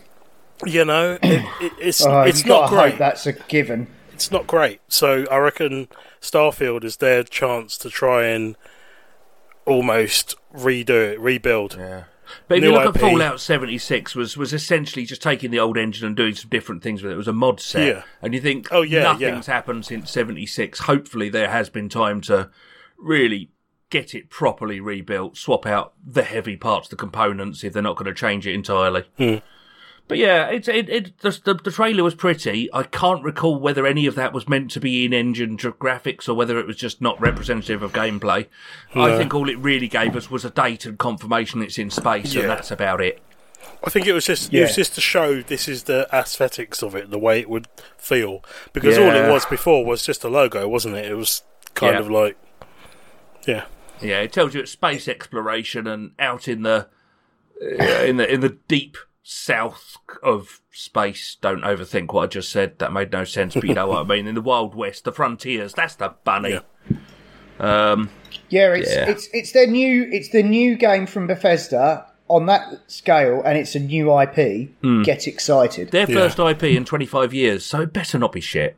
You 0.66 0.86
know, 0.86 1.18
it, 1.22 1.46
it, 1.62 1.74
it's 1.80 2.06
Uh, 2.06 2.24
it's 2.28 2.46
not 2.46 2.70
great. 2.70 2.98
that's 2.98 3.26
a 3.28 3.34
given. 3.34 3.88
It's 4.14 4.32
not 4.32 4.48
great. 4.48 4.80
So 4.88 5.26
I 5.32 5.38
reckon 5.38 5.88
Starfield 6.22 6.84
is 6.84 6.98
their 6.98 7.24
chance 7.24 7.78
to 7.80 7.90
try 7.90 8.26
and 8.26 8.56
almost 9.66 10.36
redo 10.54 11.12
it, 11.14 11.20
rebuild. 11.20 11.76
Yeah. 11.78 12.04
But 12.48 12.60
if 12.60 12.62
New 12.62 12.70
you 12.70 12.74
look 12.76 12.96
IP. 12.96 12.96
at 12.96 13.02
Fallout 13.02 13.42
76, 13.42 14.16
was 14.16 14.38
was 14.38 14.54
essentially 14.54 15.06
just 15.06 15.22
taking 15.22 15.52
the 15.52 15.60
old 15.60 15.78
engine 15.78 16.08
and 16.08 16.16
doing 16.16 16.34
some 16.34 16.50
different 16.50 16.82
things 16.82 17.04
with 17.04 17.12
it. 17.12 17.16
It 17.16 17.18
was 17.18 17.28
a 17.28 17.34
mod 17.34 17.60
set, 17.60 17.88
Yeah. 17.88 18.04
and 18.22 18.34
you 18.34 18.40
think, 18.40 18.70
Oh, 18.72 18.82
yeah, 18.84 19.04
nothing's 19.04 19.48
yeah. 19.48 19.54
happened 19.54 19.86
since 19.86 20.10
76. 20.12 20.80
Hopefully, 20.80 21.28
there 21.30 21.50
has 21.50 21.70
been 21.70 21.90
time 21.90 22.22
to 22.22 22.50
really 22.98 23.50
get 23.90 24.16
it 24.16 24.30
properly 24.30 24.80
rebuilt, 24.80 25.36
swap 25.36 25.66
out 25.66 25.94
the 26.06 26.24
heavy 26.24 26.56
parts, 26.56 26.88
the 26.88 26.96
components, 26.96 27.64
if 27.66 27.74
they're 27.74 27.82
not 27.84 27.98
going 27.98 28.06
to 28.06 28.14
change 28.14 28.48
it 28.48 28.54
entirely. 28.56 29.04
Hmm. 29.18 29.36
But 30.12 30.18
yeah, 30.18 30.50
it, 30.50 30.68
it, 30.68 30.90
it 30.90 31.18
the, 31.20 31.30
the, 31.46 31.54
the 31.54 31.72
trailer 31.72 32.04
was 32.04 32.16
pretty. 32.16 32.68
I 32.74 32.84
can't 32.84 33.24
recall 33.24 33.58
whether 33.58 33.88
any 33.88 34.06
of 34.08 34.16
that 34.16 34.34
was 34.34 34.46
meant 34.50 34.70
to 34.72 34.82
be 34.82 35.06
in 35.06 35.14
engine 35.14 35.56
gra- 35.56 35.72
graphics 35.72 36.28
or 36.28 36.34
whether 36.34 36.60
it 36.60 36.68
was 36.68 36.76
just 36.76 37.00
not 37.00 37.18
representative 37.22 37.82
of 37.82 37.94
gameplay. 37.94 38.48
I 38.94 39.16
think 39.18 39.34
all 39.34 39.48
it 39.50 39.58
really 39.60 39.88
gave 39.88 40.18
us 40.18 40.30
was 40.30 40.44
a 40.44 40.50
date 40.50 40.86
and 40.86 41.00
confirmation 41.00 41.62
it's 41.62 41.78
in 41.78 41.90
space, 41.90 42.34
Yeah. 42.34 42.42
and 42.42 42.50
that's 42.50 42.72
about 42.72 43.00
it. 43.00 43.22
I 43.86 43.90
think 43.90 44.06
it 44.06 44.12
was 44.12 44.26
just 44.26 44.54
it 44.54 44.60
was 44.60 44.76
just 44.76 44.96
to 44.96 45.02
show 45.02 45.42
this 45.42 45.70
is 45.70 45.84
the 45.84 46.10
aesthetics 46.12 46.84
of 46.84 46.94
it, 46.94 47.10
the 47.10 47.18
way 47.18 47.40
it 47.40 47.50
would 47.50 47.70
feel. 47.98 48.44
Because 48.74 48.98
all 48.98 49.12
it 49.16 49.30
was 49.32 49.46
before 49.46 49.86
was 49.86 50.04
just 50.06 50.26
a 50.26 50.28
logo, 50.28 50.68
wasn't 50.68 50.96
it? 50.98 51.06
It 51.06 51.16
was 51.16 51.42
kind 51.74 51.94
Yeah. 51.94 52.00
of 52.02 52.12
like 52.12 52.38
yeah. 53.48 53.64
Yeah, 54.02 54.20
it 54.20 54.34
tells 54.34 54.54
you 54.54 54.60
it's 54.60 54.72
space 54.72 55.08
exploration 55.08 55.88
and 55.88 56.12
out 56.20 56.50
in 56.50 56.64
the 56.64 56.90
uh, 57.62 58.04
in 58.04 58.18
the 58.18 58.30
in 58.30 58.42
the 58.42 58.58
deep 58.68 58.98
south 59.24 59.98
of 60.24 60.62
space. 60.72 61.38
Don't 61.42 61.62
overthink 61.62 62.14
what 62.14 62.24
I 62.24 62.28
just 62.28 62.50
said. 62.52 62.80
That 62.80 62.92
made 62.94 63.12
no 63.12 63.24
sense, 63.24 63.54
but 63.54 63.64
you 63.66 63.74
know 63.74 63.88
what 63.88 64.00
I 64.06 64.08
mean. 64.08 64.28
In 64.28 64.36
the 64.36 64.42
wild 64.42 64.76
west, 64.76 65.04
the 65.04 65.12
frontiers. 65.12 65.74
That's 65.74 65.96
the 65.96 66.14
bunny. 66.24 66.60
Um, 67.60 68.10
Yeah, 68.50 68.74
it's 68.74 68.94
Yeah. 68.94 69.10
it's 69.10 69.30
it's 69.34 69.52
their 69.52 69.68
new 69.68 70.08
it's 70.12 70.30
the 70.30 70.44
new 70.44 70.76
game 70.76 71.06
from 71.06 71.28
Bethesda 71.28 72.06
on 72.28 72.46
that 72.48 72.80
scale, 72.88 73.42
and 73.46 73.58
it's 73.58 73.76
a 73.76 73.80
new 73.80 74.10
IP, 74.12 74.70
Hmm. 74.82 75.04
get 75.04 75.28
excited. 75.28 75.92
Their 75.92 76.10
Yeah. 76.10 76.16
first 76.16 76.40
IP 76.40 76.76
in 76.76 76.86
25 76.86 77.34
years, 77.34 77.66
so 77.66 77.82
it 77.82 77.94
better 77.94 78.18
not 78.18 78.32
be 78.32 78.42
shit. 78.42 78.78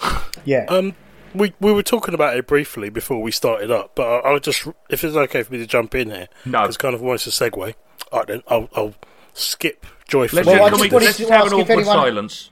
Yeah. 0.44 0.64
Um, 0.68 0.94
we 1.34 1.52
we 1.60 1.72
were 1.72 1.82
talking 1.82 2.14
about 2.14 2.36
it 2.36 2.46
briefly 2.46 2.88
before 2.88 3.20
we 3.20 3.30
started 3.32 3.70
up, 3.70 3.92
but 3.96 4.06
I, 4.06 4.30
I'll 4.30 4.38
just 4.38 4.66
if 4.88 5.02
it's 5.02 5.16
okay 5.16 5.42
for 5.42 5.52
me 5.52 5.58
to 5.58 5.66
jump 5.66 5.94
in 5.94 6.10
here, 6.10 6.28
No. 6.44 6.64
it's 6.64 6.76
kind 6.76 6.94
of 6.94 7.02
almost 7.02 7.26
a 7.26 7.30
segue. 7.30 7.74
All 8.12 8.20
right, 8.20 8.28
then 8.28 8.42
I'll, 8.46 8.68
I'll 8.76 8.94
skip 9.36 9.86
joyfully. 10.08 10.42
Let's, 10.42 10.46
Well, 10.58 10.64
I 10.64 10.70
just, 10.70 10.80
just 10.80 10.80
can 10.82 10.90
we, 10.90 10.94
wanted 10.94 11.04
let's 11.06 11.16
to 11.16 11.22
just 11.22 11.32
have 11.32 11.46
an 11.46 11.52
awkward 11.52 11.70
anyone- 11.78 11.84
silence. 11.96 12.50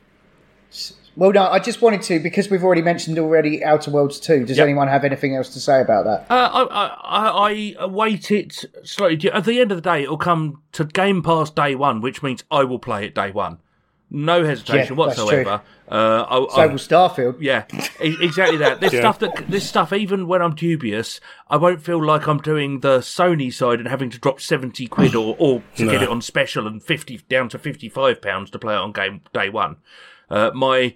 well, 1.16 1.32
no, 1.32 1.42
I 1.48 1.58
just 1.60 1.80
wanted 1.80 2.02
to 2.02 2.18
because 2.20 2.50
we've 2.50 2.64
already 2.64 2.82
mentioned 2.82 3.18
already 3.18 3.64
Outer 3.64 3.90
Worlds 3.90 4.18
two. 4.18 4.44
Does 4.44 4.56
Yep. 4.58 4.64
anyone 4.64 4.88
have 4.88 5.04
anything 5.04 5.36
else 5.36 5.48
to 5.50 5.60
say 5.60 5.80
about 5.80 6.04
that? 6.04 6.26
Uh, 6.30 6.50
I, 6.52 6.62
I, 6.62 6.86
I, 7.04 7.50
I 7.50 7.74
await 7.78 8.30
it 8.30 8.64
slightly. 8.84 9.30
At 9.30 9.44
the 9.44 9.60
end 9.60 9.70
of 9.70 9.78
the 9.78 9.82
day, 9.82 10.02
it'll 10.02 10.16
come 10.18 10.62
to 10.72 10.84
Game 10.84 11.22
Pass 11.22 11.50
day 11.50 11.74
one, 11.74 12.00
which 12.00 12.22
means 12.22 12.42
I 12.50 12.64
will 12.64 12.78
play 12.80 13.04
it 13.06 13.14
day 13.14 13.30
one. 13.30 13.58
No 14.11 14.44
hesitation 14.44 14.94
Yeah, 14.94 14.99
whatsoever. 14.99 15.62
Uh, 15.90 16.25
I, 16.28 16.37
So 16.54 16.61
I- 16.62 16.66
will 16.66 16.75
Starfield. 16.75 17.37
Yeah, 17.40 17.64
exactly 18.00 18.58
that. 18.58 18.80
This 18.80 18.92
Yeah. 18.92 19.00
stuff 19.00 19.18
that 19.20 19.49
this 19.50 19.68
stuff, 19.68 19.92
even 19.92 20.26
when 20.28 20.40
I'm 20.40 20.54
dubious, 20.54 21.20
I 21.49 21.56
won't 21.56 21.82
feel 21.82 22.04
like 22.04 22.26
I'm 22.28 22.38
doing 22.38 22.80
the 22.80 22.99
Sony 22.99 23.52
side 23.52 23.80
and 23.80 23.88
having 23.88 24.11
to 24.11 24.18
drop 24.18 24.40
seventy 24.40 24.87
quid 24.87 25.14
or, 25.14 25.34
or 25.38 25.62
to 25.76 25.84
get 25.90 26.02
it 26.02 26.08
on 26.08 26.20
special 26.23 26.66
and 26.66 26.82
fifty 26.82 27.18
down 27.28 27.49
to 27.50 27.58
fifty 27.58 27.88
five 27.88 28.23
pounds 28.23 28.50
to 28.50 28.58
play 28.58 28.75
it 28.75 28.78
on 28.78 28.92
game 28.92 29.23
day 29.32 29.49
one. 29.49 29.76
Uh, 30.30 30.50
my 30.54 30.94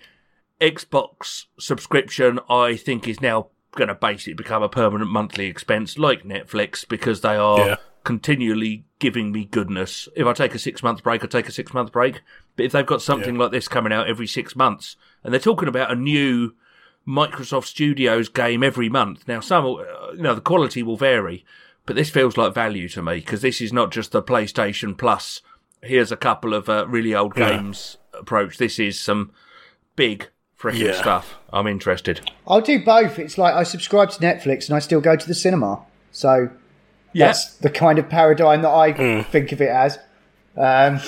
Xbox 0.61 1.45
subscription, 1.59 2.41
I 2.49 2.77
think, 2.77 3.07
is 3.09 3.21
now 3.21 3.49
going 3.77 3.88
to 3.88 3.95
basically 3.95 4.35
become 4.35 4.62
a 4.62 4.69
permanent 4.69 5.11
monthly 5.11 5.47
expense 5.47 5.99
like 5.99 6.25
Netflix 6.25 6.87
because 6.88 7.21
they 7.21 7.37
are 7.37 7.59
Yeah. 7.59 7.77
continually 8.05 8.85
giving 8.99 9.31
me 9.31 9.45
goodness. 9.45 10.09
If 10.17 10.27
I 10.27 10.33
take 10.33 10.55
a 10.55 10.59
six 10.59 10.83
month 10.83 11.03
break, 11.03 11.23
I 11.23 11.27
take 11.27 11.49
a 11.49 11.53
six 11.53 11.73
month 11.73 11.93
break. 11.93 12.23
But 12.59 12.65
if 12.67 12.73
they've 12.73 12.85
got 12.85 13.00
something 13.03 13.37
like 13.37 13.53
this 13.53 13.69
coming 13.69 13.93
out 13.93 14.09
every 14.09 14.27
six 14.27 14.57
months, 14.57 14.97
and 15.23 15.33
they're 15.33 15.38
talking 15.38 15.69
about 15.69 15.93
a 15.93 15.95
new 15.95 16.55
Microsoft 17.07 17.67
Studios 17.67 18.29
game 18.29 18.65
every 18.65 18.88
month, 18.88 19.29
now 19.29 19.38
some, 19.38 19.65
uh, 19.65 20.11
you 20.12 20.23
know, 20.23 20.35
the 20.35 20.41
quality 20.41 20.83
will 20.83 20.97
vary, 20.97 21.45
but 21.87 21.95
this 21.95 22.11
feels 22.11 22.37
like 22.37 22.53
value 22.53 22.88
to 22.88 23.00
me 23.00 23.15
because 23.21 23.43
this 23.43 23.61
is 23.61 23.73
not 23.73 23.93
just 23.93 24.11
the 24.11 24.21
PlayStation 24.21 24.99
Plus. 24.99 25.41
Here's 25.85 26.11
a 26.11 26.17
couple 26.17 26.53
of 26.53 26.69
uh, 26.69 26.85
really 26.88 27.15
old 27.15 27.35
Yeah. 27.37 27.50
games 27.50 27.97
approach. 28.12 28.59
This 28.59 28.81
is 28.81 28.99
some 28.99 29.31
big 29.95 30.29
freaking 30.61 30.87
Yeah. 30.87 30.93
stuff. 31.00 31.37
I'm 31.53 31.69
interested. 31.69 32.29
I'll 32.49 32.61
do 32.61 32.85
both. 32.85 33.21
It's 33.21 33.38
like 33.38 33.55
I 33.55 33.62
subscribe 33.62 34.11
to 34.11 34.19
Netflix 34.19 34.67
and 34.67 34.75
I 34.75 34.81
still 34.81 35.00
go 35.00 35.15
to 35.15 35.27
the 35.29 35.33
cinema. 35.35 35.79
So 36.11 36.50
that's 37.15 37.55
the 37.55 37.71
kind 37.71 38.00
of 38.00 38.09
paradigm 38.09 38.62
that 38.62 38.71
I 38.71 38.91
Hmm. 38.95 39.21
think 39.31 39.53
of 39.53 39.62
it 39.62 39.69
as. 39.69 40.00
Um, 40.57 40.99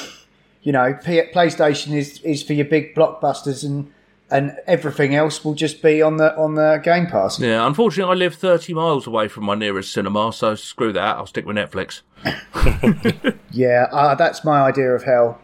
you 0.63 0.73
know, 0.73 0.95
PlayStation 0.95 1.95
is, 1.95 2.21
is 2.21 2.43
for 2.43 2.53
your 2.53 2.67
big 2.67 2.95
blockbusters 2.95 3.65
and 3.65 3.93
and 4.33 4.57
everything 4.67 5.15
else 5.15 5.45
will 5.45 5.55
just 5.55 5.83
be 5.83 6.01
on 6.01 6.17
the 6.17 6.37
on 6.37 6.55
the 6.55 6.81
Game 6.85 7.07
Pass. 7.07 7.41
Yeah, 7.41 7.67
unfortunately, 7.67 8.13
I 8.13 8.15
live 8.15 8.37
30 8.37 8.75
miles 8.75 9.07
away 9.07 9.27
from 9.29 9.45
my 9.45 9.55
nearest 9.57 9.93
cinema, 9.93 10.33
so 10.33 10.55
screw 10.55 10.93
that. 10.93 11.17
I'll 11.17 11.27
stick 11.27 11.47
with 11.47 11.57
Netflix. 11.57 12.03
Yeah, 13.53 13.89
uh, 13.91 14.15
that's 14.15 14.45
my 14.45 14.61
idea 14.61 14.95
of 14.95 15.03
hell. 15.03 15.41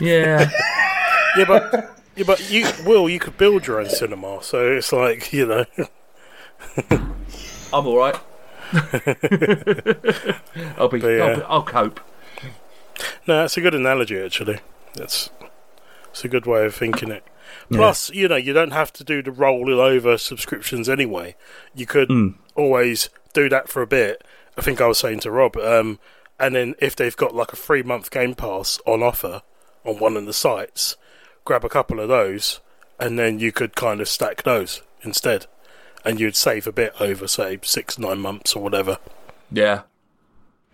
Yeah. 0.00 0.50
Yeah, 1.36 1.44
but 1.44 1.96
yeah, 2.16 2.24
but 2.26 2.50
you 2.50 2.66
will 2.84 3.08
you 3.08 3.20
could 3.20 3.38
build 3.38 3.64
your 3.64 3.78
own 3.78 3.88
cinema, 3.88 4.42
so 4.42 4.72
it's 4.72 4.92
like 4.92 5.32
you 5.32 5.46
know. 5.46 5.64
I'm 7.72 7.86
all 7.86 7.96
right. 7.96 8.16
I'll 10.76 10.88
be. 10.88 10.98
yeah. 10.98 11.22
I'll, 11.22 11.36
be 11.36 11.42
I'll 11.42 11.62
cope. 11.62 12.00
No, 13.26 13.38
that's 13.40 13.56
a 13.56 13.60
good 13.60 13.74
analogy 13.74 14.18
actually. 14.20 14.60
That's 14.94 15.30
it's 16.10 16.24
a 16.24 16.28
good 16.28 16.46
way 16.46 16.64
of 16.66 16.74
thinking 16.74 17.10
it. 17.10 17.24
Plus, 17.72 18.10
you 18.10 18.28
know, 18.28 18.36
you 18.36 18.52
don't 18.52 18.72
have 18.72 18.92
to 18.94 19.04
do 19.04 19.22
the 19.22 19.30
rolling 19.32 19.78
over 19.78 20.16
subscriptions 20.18 20.88
anyway. 20.88 21.34
You 21.74 21.86
could 21.86 22.08
Hmm. 22.08 22.28
always 22.54 23.10
do 23.32 23.48
that 23.48 23.68
for 23.68 23.82
a 23.82 23.86
bit. 23.86 24.22
I 24.58 24.62
think 24.62 24.80
I 24.80 24.86
was 24.86 24.98
saying 24.98 25.20
to 25.20 25.30
Rob, 25.30 25.56
um, 25.56 25.98
and 26.38 26.54
then 26.54 26.74
if 26.80 26.94
they've 26.96 27.16
got 27.16 27.34
like 27.34 27.52
a 27.52 27.56
three 27.56 27.82
month 27.82 28.10
Game 28.10 28.34
Pass 28.34 28.80
on 28.86 29.02
offer 29.02 29.42
on 29.84 29.98
one 29.98 30.16
of 30.16 30.26
the 30.26 30.32
sites, 30.32 30.96
grab 31.44 31.64
a 31.64 31.68
couple 31.68 32.00
of 32.00 32.08
those, 32.08 32.60
and 32.98 33.18
then 33.18 33.38
you 33.38 33.52
could 33.52 33.74
kind 33.76 34.00
of 34.00 34.08
stack 34.08 34.42
those 34.42 34.82
instead, 35.02 35.46
and 36.04 36.18
you'd 36.20 36.36
save 36.36 36.66
a 36.66 36.72
bit 36.72 36.92
over 37.00 37.26
say 37.28 37.58
six 37.62 37.98
nine 37.98 38.18
months 38.20 38.54
or 38.54 38.62
whatever. 38.62 38.98
Yeah. 39.50 39.82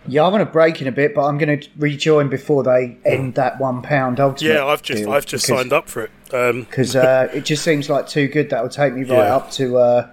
Yeah, 0.09 0.25
I'm 0.25 0.31
going 0.33 0.45
to 0.45 0.51
break 0.51 0.81
in 0.81 0.89
a 0.89 0.93
bit, 0.93 1.15
but 1.15 1.25
I'm 1.27 1.39
going 1.39 1.61
to 1.61 1.69
rejoin 1.77 2.29
before 2.29 2.63
they 2.63 2.97
end 3.05 3.35
that 3.35 3.59
one 3.61 3.83
pound 3.83 4.21
ultimate. 4.21 4.53
Yeah, 4.55 4.65
I've 4.67 4.83
just 4.83 5.07
I've 5.07 5.27
just 5.27 5.47
signed 5.47 5.73
up 5.73 5.89
for 5.89 6.03
it. 6.05 6.11
Um, 6.33 6.63
because 6.63 6.97
uh, 6.97 7.29
it 7.33 7.45
just 7.45 7.63
seems 7.63 7.89
like 7.91 8.09
too 8.09 8.29
good. 8.29 8.51
That 8.51 8.63
will 8.63 8.71
take 8.71 8.95
me 8.95 9.03
right 9.03 9.11
Yeah. 9.27 9.37
up 9.37 9.51
to 9.53 9.77
uh, 9.79 10.11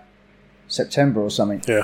September 0.68 1.22
or 1.22 1.30
something. 1.30 1.62
yeah. 1.68 1.84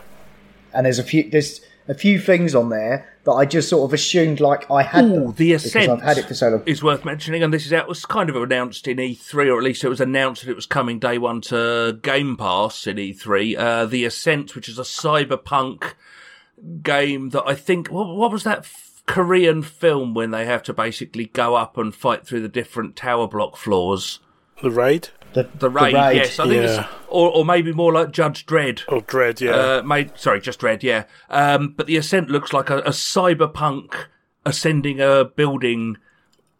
And 0.74 0.86
there's 0.86 1.00
a 1.00 1.04
few 1.04 1.30
there's 1.30 1.62
a 1.88 1.96
few 1.96 2.20
things 2.20 2.54
on 2.54 2.70
there 2.70 3.08
that 3.24 3.32
I 3.32 3.46
just 3.46 3.68
sort 3.70 3.90
of 3.90 3.94
assumed 3.94 4.40
like 4.40 4.70
I 4.70 4.84
had 4.84 5.06
Ooh, 5.06 5.10
them 5.10 5.26
the 5.34 5.50
because 5.54 5.66
Ascent 5.66 5.90
I've 5.90 6.02
had 6.04 6.18
it 6.20 6.26
for 6.26 6.36
so 6.36 6.50
long. 6.50 6.64
is 6.68 6.84
worth 6.84 7.04
mentioning, 7.04 7.42
and 7.42 7.52
this 7.52 7.66
is 7.66 7.74
out. 7.74 7.88
Was 7.88 8.06
kind 8.06 8.30
of 8.30 8.36
announced 8.36 8.88
in 8.88 8.98
E3, 8.98 9.52
or 9.52 9.58
at 9.58 9.64
least 9.64 9.84
it 9.84 9.90
was 9.90 10.00
announced 10.00 10.44
that 10.46 10.52
it 10.52 10.56
was 10.56 10.68
coming 10.68 11.00
day 11.00 11.18
one 11.18 11.42
to 11.42 12.00
Game 12.04 12.38
Pass 12.38 12.86
in 12.86 12.98
E3. 12.98 13.58
Uh, 13.58 13.86
the 13.88 14.06
Ascent, 14.06 14.56
which 14.56 14.70
is 14.70 14.78
a 14.78 14.84
cyberpunk 14.84 15.94
game 16.82 17.30
that 17.30 17.44
I 17.46 17.56
think. 17.56 17.88
What, 17.90 18.08
what 18.16 18.32
was 18.32 18.44
that 18.44 18.60
f- 18.60 19.04
Korean 19.06 19.64
film 19.64 20.14
when 20.14 20.32
they 20.32 20.46
have 20.46 20.64
to 20.64 20.74
basically 20.74 21.26
go 21.26 21.56
up 21.56 21.78
and 21.78 21.94
fight 21.96 22.26
through 22.28 22.42
the 22.42 22.48
different 22.50 22.96
tower 22.96 23.28
block 23.28 23.58
floors? 23.58 24.20
The 24.62 24.70
raid 24.72 25.10
The, 25.34 25.48
The 25.56 25.70
raid, 25.70 25.94
yes. 25.94 26.38
I 26.38 26.44
think 26.44 26.56
Yeah. 26.64 26.82
it's, 26.82 26.90
or, 27.08 27.32
or 27.32 27.46
maybe 27.46 27.72
more 27.72 27.94
like 27.94 28.12
Judge 28.12 28.46
Dredd. 28.46 28.82
or 28.88 29.02
Dread, 29.02 29.40
yeah. 29.42 29.52
Uh, 29.52 29.82
made 29.84 30.18
sorry, 30.18 30.42
just 30.42 30.62
read, 30.62 30.84
yeah. 30.84 31.06
Um, 31.30 31.74
but 31.78 31.88
the 31.88 31.96
ascent 31.98 32.30
looks 32.30 32.52
like 32.54 32.70
a, 32.70 32.80
a 32.80 32.90
cyberpunk 32.90 33.94
ascending 34.46 35.00
a 35.00 35.24
building 35.26 35.98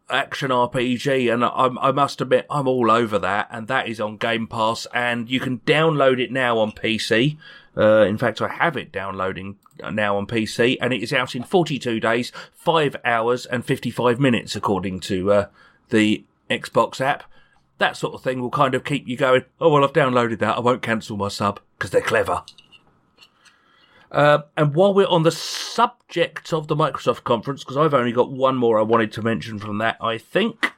action 0.10 0.50
RPG, 0.50 1.32
and 1.32 1.44
I, 1.46 1.70
I 1.90 1.92
must 1.92 2.22
admit 2.22 2.46
I'm 2.50 2.68
all 2.68 2.90
over 2.90 3.20
that. 3.20 3.48
And 3.52 3.68
that 3.68 3.88
is 3.88 4.00
on 4.00 4.18
Game 4.18 4.48
Pass, 4.48 4.88
and 4.94 5.30
you 5.30 5.40
can 5.40 5.60
download 5.60 6.20
it 6.20 6.32
now 6.32 6.58
on 6.58 6.72
PC. 6.72 7.38
Uh, 7.78 8.06
in 8.06 8.18
fact, 8.18 8.42
I 8.42 8.48
have 8.48 8.76
it 8.78 8.92
downloading 8.92 9.58
now 9.92 10.18
on 10.18 10.28
PC, 10.28 10.78
and 10.82 10.94
it 10.94 11.02
is 11.02 11.14
out 11.14 11.36
in 11.36 11.44
42 11.44 12.00
days, 12.00 12.32
five 12.52 12.96
hours 13.04 13.46
and 13.46 13.66
55 13.66 14.20
minutes, 14.20 14.56
according 14.56 15.00
to 15.02 15.32
uh, 15.32 15.48
the 15.90 16.24
Xbox 16.50 17.02
app. 17.02 17.24
That 17.78 17.96
sort 17.96 18.14
of 18.14 18.22
thing 18.22 18.42
will 18.42 18.50
kind 18.50 18.76
of 18.76 18.84
keep 18.84 19.08
you 19.08 19.16
going. 19.16 19.46
Oh 19.62 19.70
well, 19.70 19.84
I've 19.84 19.94
downloaded 19.94 20.40
that. 20.40 20.58
I 20.58 20.60
won't 20.60 20.82
cancel 20.82 21.18
my 21.18 21.30
sub 21.30 21.60
because 21.78 21.92
they're 21.92 22.02
clever. 22.02 22.44
Uh, 24.12 24.40
and 24.58 24.74
while 24.74 24.94
we're 24.94 25.08
on 25.08 25.24
the 25.24 25.32
subject 25.32 26.52
of 26.52 26.68
the 26.68 26.76
Microsoft 26.76 27.24
conference, 27.24 27.64
because 27.64 27.78
I've 27.78 27.94
only 27.94 28.12
got 28.12 28.32
one 28.32 28.56
more 28.56 28.80
I 28.80 28.84
wanted 28.84 29.12
to 29.14 29.22
mention 29.22 29.60
from 29.60 29.78
that, 29.78 29.98
I 30.02 30.18
think, 30.18 30.74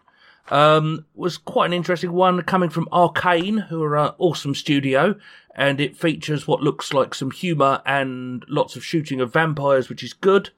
um, 0.50 1.06
was 1.16 1.38
quite 1.38 1.68
an 1.68 1.74
interesting 1.74 2.12
one 2.12 2.42
coming 2.44 2.70
from 2.70 2.88
Arkane, 2.92 3.68
who 3.68 3.82
are 3.84 3.98
an 3.98 4.12
awesome 4.18 4.54
studio, 4.54 5.16
and 5.56 5.82
it 5.82 5.98
features 5.98 6.48
what 6.48 6.62
looks 6.62 6.94
like 6.94 7.14
some 7.14 7.32
humour 7.32 7.82
and 7.86 8.46
lots 8.48 8.76
of 8.76 8.84
shooting 8.86 9.20
of 9.22 9.34
vampires, 9.34 9.90
which 9.90 10.04
is 10.04 10.14
good. 10.14 10.52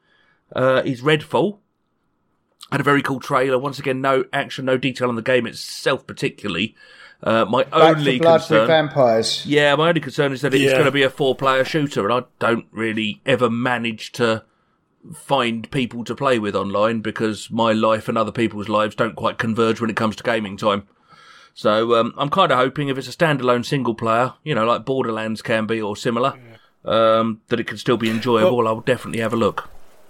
Uh, 0.55 0.81
is 0.85 1.01
Redfall. 1.01 1.57
Had 2.71 2.79
a 2.81 2.83
very 2.83 3.01
cool 3.01 3.19
trailer. 3.19 3.57
Once 3.57 3.79
again, 3.79 4.01
no 4.01 4.25
action, 4.31 4.65
no 4.65 4.77
detail 4.77 5.09
on 5.09 5.15
the 5.15 5.21
game 5.21 5.45
itself, 5.47 6.05
particularly. 6.07 6.75
Uh, 7.21 7.45
my 7.45 7.63
Back 7.63 7.97
only 7.97 8.17
for 8.17 8.23
Blood 8.23 8.39
concern. 8.41 8.59
with 8.59 8.67
Vampires. 8.67 9.45
Yeah, 9.45 9.75
my 9.75 9.89
only 9.89 10.01
concern 10.01 10.31
is 10.33 10.41
that 10.41 10.53
it's 10.53 10.63
Yeah. 10.63 10.73
going 10.73 10.85
to 10.85 10.91
be 10.91 11.03
a 11.03 11.09
four-player 11.09 11.63
shooter, 11.65 12.03
and 12.03 12.13
I 12.13 12.23
don't 12.39 12.65
really 12.71 13.21
ever 13.25 13.49
manage 13.49 14.11
to 14.13 14.43
find 15.13 15.69
people 15.71 16.03
to 16.05 16.15
play 16.15 16.39
with 16.39 16.55
online 16.55 17.01
because 17.01 17.49
my 17.51 17.71
life 17.73 18.07
and 18.07 18.17
other 18.17 18.31
people's 18.31 18.69
lives 18.69 18.95
don't 18.95 19.15
quite 19.15 19.37
converge 19.37 19.81
when 19.81 19.89
it 19.89 19.95
comes 19.95 20.15
to 20.17 20.23
gaming 20.23 20.57
time. 20.57 20.83
So 21.53 21.95
um, 21.99 22.13
I'm 22.17 22.29
kind 22.29 22.51
of 22.51 22.57
hoping 22.57 22.87
if 22.89 22.97
it's 22.97 23.07
a 23.07 23.11
standalone 23.11 23.65
single 23.65 23.93
player, 23.95 24.33
you 24.43 24.55
know, 24.55 24.65
like 24.65 24.85
Borderlands 24.85 25.41
can 25.41 25.65
be 25.67 25.81
or 25.81 25.95
similar, 25.95 26.33
um, 26.85 27.41
that 27.49 27.59
it 27.59 27.67
can 27.67 27.77
still 27.77 27.97
be 27.97 28.09
enjoyable. 28.09 28.67
I'll 28.67 28.81
definitely 28.81 29.21
have 29.21 29.33
a 29.33 29.37
look. 29.37 29.69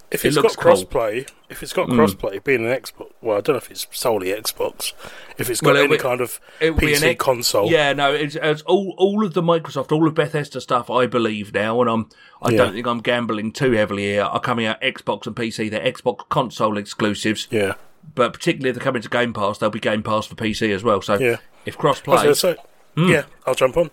if 0.10 0.23
it 0.23 0.29
it's 0.29 0.38
looks 0.38 0.56
got 0.56 0.63
cool. 0.63 0.86
Crossplay, 0.86 1.27
if 1.49 1.62
it's 1.62 1.73
got 1.73 1.89
crossplay, 1.89 2.41
being 2.43 2.65
an 2.65 2.71
Xbox, 2.71 3.12
well, 3.21 3.38
I 3.38 3.41
don't 3.41 3.56
know 3.56 3.58
if 3.58 3.69
it's 3.71 3.86
solely 3.91 4.27
Xbox. 4.29 4.93
If 5.38 5.49
it's 5.49 5.60
got 5.60 5.73
Well, 5.73 5.84
any 5.84 5.93
be- 5.93 5.97
kind 5.97 6.21
of 6.21 6.39
It 6.62 6.71
will 6.71 6.79
be 6.82 6.93
PC 6.93 7.03
ex- 7.10 7.23
console, 7.23 7.69
Yeah, 7.69 7.93
no, 7.93 8.13
it's, 8.13 8.36
it's 8.36 8.62
all 8.63 8.93
all 8.97 9.25
of 9.25 9.34
the 9.34 9.41
Microsoft, 9.41 9.91
all 9.91 10.08
of 10.08 10.13
Bethesda 10.15 10.62
stuff. 10.62 10.89
I 10.89 11.08
believe 11.08 11.53
now, 11.53 11.82
and 11.82 11.89
I'm 11.89 12.10
I 12.41 12.51
Yeah. 12.51 12.58
don't 12.58 12.73
think 12.73 12.88
I'm 12.88 13.01
gambling 13.01 13.51
too 13.51 13.71
heavily 13.71 14.03
here. 14.03 14.23
Are 14.23 14.39
coming 14.39 14.65
out 14.65 14.79
Xbox 14.82 15.25
and 15.27 15.36
PC. 15.36 15.69
They're 15.69 15.91
Xbox 15.91 16.29
console 16.29 16.77
exclusives, 16.77 17.47
yeah, 17.51 17.73
but 18.15 18.33
particularly 18.33 18.69
if 18.69 18.75
they're 18.75 18.83
coming 18.83 19.01
to 19.01 19.09
Game 19.09 19.33
Pass, 19.33 19.57
they'll 19.57 19.69
be 19.69 19.79
Game 19.79 20.03
Pass 20.03 20.25
for 20.25 20.35
PC 20.35 20.71
as 20.73 20.83
well. 20.83 21.01
So 21.01 21.15
Yeah. 21.19 21.37
if 21.65 21.77
I 21.83 21.87
was 21.87 22.01
crossplay, 22.01 22.23
gonna 22.23 22.35
say, 22.35 22.55
Hmm. 22.95 23.09
yeah, 23.09 23.23
I'll 23.45 23.55
jump 23.55 23.77
on. 23.77 23.89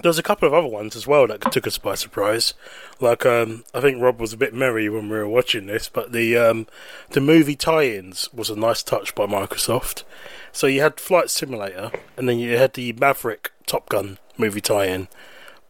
There's 0.00 0.18
a 0.18 0.22
couple 0.22 0.46
of 0.46 0.54
other 0.54 0.68
ones 0.68 0.94
as 0.94 1.08
well 1.08 1.26
that 1.26 1.50
took 1.50 1.66
us 1.66 1.76
by 1.76 1.96
surprise. 1.96 2.54
Like, 3.00 3.26
um, 3.26 3.64
I 3.74 3.80
think 3.80 4.00
Rob 4.00 4.20
was 4.20 4.32
a 4.32 4.36
bit 4.36 4.54
merry 4.54 4.88
when 4.88 5.08
we 5.08 5.16
were 5.18 5.28
watching 5.28 5.66
this, 5.66 5.88
but 5.88 6.12
the 6.12 6.36
um, 6.36 6.68
the 7.10 7.20
movie 7.20 7.56
tie-ins 7.56 8.28
was 8.32 8.48
a 8.48 8.54
nice 8.56 8.84
touch 8.84 9.16
by 9.16 9.26
Microsoft. 9.26 10.04
So 10.52 10.68
you 10.68 10.82
had 10.82 11.00
Flight 11.00 11.30
Simulator, 11.30 11.90
and 12.16 12.28
then 12.28 12.38
you 12.38 12.56
had 12.56 12.74
the 12.74 12.92
Maverick 12.92 13.50
Top 13.66 13.88
Gun 13.88 14.18
movie 14.36 14.60
tie-in. 14.60 15.08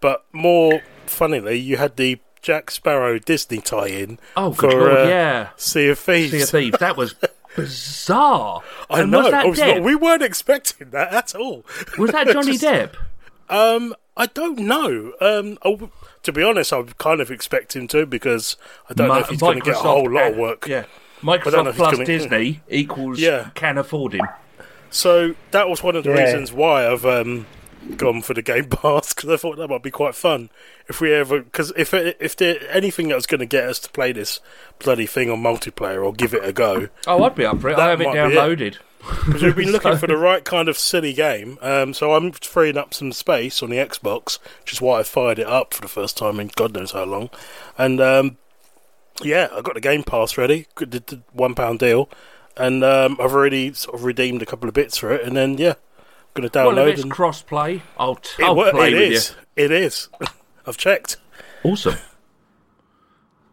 But 0.02 0.26
more 0.30 0.82
funnily, 1.06 1.56
you 1.58 1.78
had 1.78 1.96
the 1.96 2.18
Jack 2.42 2.70
Sparrow 2.70 3.18
Disney 3.18 3.58
tie-in 3.58 4.18
Oh, 4.36 4.52
for 4.52 4.70
lord, 4.70 4.92
uh, 4.92 5.02
yeah. 5.08 5.48
Sea 5.56 5.88
of 5.88 5.98
Thieves. 5.98 6.30
Sea 6.32 6.42
of 6.42 6.48
Thieves. 6.50 6.78
That 6.78 6.96
was 6.96 7.14
bizarre. 7.56 8.62
I 8.90 9.02
And 9.02 9.10
know. 9.10 9.20
Was 9.22 9.30
that 9.30 9.46
was 9.48 9.58
Depp? 9.58 9.74
not- 9.76 9.82
we 9.84 9.94
weren't 9.94 10.22
expecting 10.22 10.90
that 10.90 11.12
at 11.12 11.34
all. 11.34 11.64
Was 11.98 12.10
that 12.12 12.28
Johnny 12.28 12.52
Just- 12.58 12.64
Depp? 12.64 12.94
Um, 13.50 13.94
I 14.16 14.26
don't 14.26 14.58
know. 14.58 15.12
Um, 15.20 15.58
I 15.62 15.70
w 15.70 15.90
to 16.24 16.32
be 16.32 16.42
honest, 16.42 16.72
I 16.72 16.78
would 16.78 16.98
kind 16.98 17.20
of 17.20 17.30
expect 17.30 17.74
him 17.76 17.86
to 17.88 18.04
because 18.06 18.56
I 18.90 18.94
don't 18.94 19.08
know 19.08 19.18
if 19.18 19.28
he's 19.28 19.40
going 19.40 19.58
to 19.58 19.64
get 19.64 19.74
a 19.76 19.78
whole 19.78 20.10
lot 20.10 20.24
of 20.26 20.32
and- 20.32 20.40
work. 20.42 20.66
Yeah. 20.66 20.84
I 21.22 21.36
don't 21.38 21.44
know 21.64 21.72
Microsoft 21.72 21.74
plus 21.76 21.92
gonna- 21.94 22.04
Disney 22.04 22.60
equals 22.68 23.18
Yeah. 23.20 23.50
can 23.54 23.78
afford 23.78 24.12
him. 24.14 24.26
So 24.90 25.34
that 25.50 25.68
was 25.68 25.82
one 25.82 25.96
of 25.96 26.04
the 26.04 26.10
Yeah. 26.10 26.24
reasons 26.24 26.52
why 26.52 26.86
I've 26.90 27.04
um, 27.06 27.46
gone 27.96 28.22
for 28.22 28.34
the 28.34 28.42
Game 28.42 28.64
Pass 28.70 29.14
because 29.14 29.30
I 29.30 29.36
thought 29.36 29.56
that 29.56 29.68
might 29.68 29.82
be 29.82 29.90
quite 29.90 30.14
fun 30.14 30.50
if 30.88 31.00
we 31.00 31.12
ever 31.12 31.40
because 31.40 31.72
if 31.76 31.94
it, 31.94 32.16
if 32.20 32.36
there 32.36 32.58
anything 32.70 33.08
that 33.08 33.14
was 33.14 33.26
going 33.26 33.40
to 33.40 33.46
get 33.46 33.64
us 33.64 33.78
to 33.80 33.90
play 33.90 34.12
this 34.12 34.40
bloody 34.78 35.06
thing 35.06 35.30
on 35.30 35.42
multiplayer 35.42 36.04
or 36.04 36.12
give 36.12 36.34
it 36.34 36.44
a 36.44 36.52
go 36.52 36.88
Oh, 37.06 37.22
I'd 37.24 37.34
be 37.34 37.44
up 37.44 37.60
for 37.60 37.70
it. 37.70 37.78
I 37.78 37.90
have 37.90 38.00
it 38.00 38.04
might 38.04 38.12
be 38.14 38.18
it. 38.18 38.22
downloaded. 38.38 38.76
because 39.26 39.42
we've 39.42 39.56
been 39.56 39.70
looking 39.72 39.96
for 39.96 40.06
the 40.06 40.16
right 40.16 40.44
kind 40.44 40.68
of 40.68 40.76
silly 40.76 41.12
game. 41.12 41.56
Um, 41.62 41.94
so 41.94 42.14
I'm 42.14 42.32
freeing 42.32 42.76
up 42.76 42.92
some 42.92 43.12
space 43.12 43.62
on 43.62 43.70
the 43.70 43.76
Xbox, 43.76 44.38
which 44.60 44.72
is 44.72 44.80
why 44.80 45.00
I 45.00 45.02
fired 45.04 45.38
it 45.38 45.46
up 45.46 45.72
for 45.72 45.80
the 45.80 45.88
first 45.88 46.16
time 46.16 46.40
in 46.40 46.50
God 46.56 46.74
knows 46.74 46.92
how 46.92 47.04
long. 47.04 47.30
And 47.78 48.00
um, 48.00 48.38
yeah, 49.22 49.48
I 49.52 49.60
got 49.60 49.74
the 49.74 49.80
Game 49.80 50.02
Pass 50.02 50.36
ready, 50.36 50.66
did 50.76 51.06
the 51.06 51.22
one 51.32 51.54
pound 51.54 51.78
deal, 51.78 52.08
and 52.56 52.82
um, 52.82 53.16
I've 53.20 53.32
already 53.32 53.72
sort 53.72 53.94
of 53.94 54.04
redeemed 54.04 54.42
a 54.42 54.46
couple 54.46 54.68
of 54.68 54.74
bits 54.74 54.96
for 54.98 55.12
it. 55.12 55.22
And 55.24 55.36
then 55.36 55.58
yeah, 55.58 55.74
going 56.38 56.48
to 56.50 56.58
download 56.58 56.76
Well, 56.76 56.86
if 56.86 56.94
it's 56.94 57.02
and 57.02 57.10
cross 57.10 57.42
play, 57.42 57.82
I'll, 57.98 58.16
t- 58.16 58.42
it, 58.42 58.46
I'll 58.46 58.54
wo- 58.56 58.70
play 58.70 58.92
it 58.92 58.94
with 58.94 59.12
is. 59.12 59.34
It 59.56 59.70
is. 59.70 60.08
I've 60.66 60.76
checked. 60.76 61.16
you. 61.64 61.70
Awesome. 61.72 61.96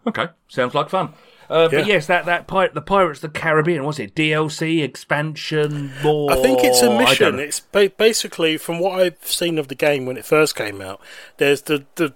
Okay, 0.08 0.28
sounds 0.48 0.76
like 0.76 0.90
fun. 0.90 1.14
Uh, 1.50 1.68
But 1.68 1.88
yes, 1.88 2.06
that 2.08 2.26
that 2.26 2.46
pi- 2.48 2.68
the 2.70 2.82
Pirates 2.82 3.24
of 3.24 3.34
the 3.34 3.40
Caribbean 3.40 3.84
was 3.84 3.98
it 4.00 4.14
DLC 4.16 4.84
expansion 4.84 5.92
more? 6.04 6.32
I 6.32 6.36
think 6.36 6.60
it's 6.64 6.82
a 6.84 6.96
mission. 6.96 7.40
It's 7.40 7.60
ba- 7.60 7.92
basically 7.98 8.58
from 8.58 8.80
what 8.80 9.00
I've 9.00 9.18
seen 9.26 9.58
of 9.58 9.68
the 9.68 9.76
game 9.76 10.06
when 10.06 10.18
it 10.18 10.26
first 10.26 10.56
came 10.56 10.80
out. 10.82 11.02
There's 11.38 11.64
the 11.64 11.86
the 11.96 12.14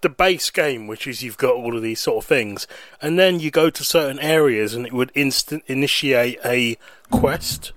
the 0.00 0.08
base 0.08 0.50
game, 0.50 0.88
which 0.88 1.06
is 1.06 1.22
you've 1.22 1.38
got 1.38 1.54
all 1.54 1.76
of 1.76 1.82
these 1.82 2.00
sort 2.00 2.24
of 2.24 2.28
things, 2.28 2.66
and 3.00 3.16
then 3.16 3.38
you 3.38 3.52
go 3.52 3.70
to 3.70 3.84
certain 3.84 4.18
areas, 4.18 4.74
and 4.74 4.84
it 4.84 4.92
would 4.92 5.12
instant 5.14 5.62
initiate 5.68 6.40
a 6.44 6.76
quest. 7.10 7.70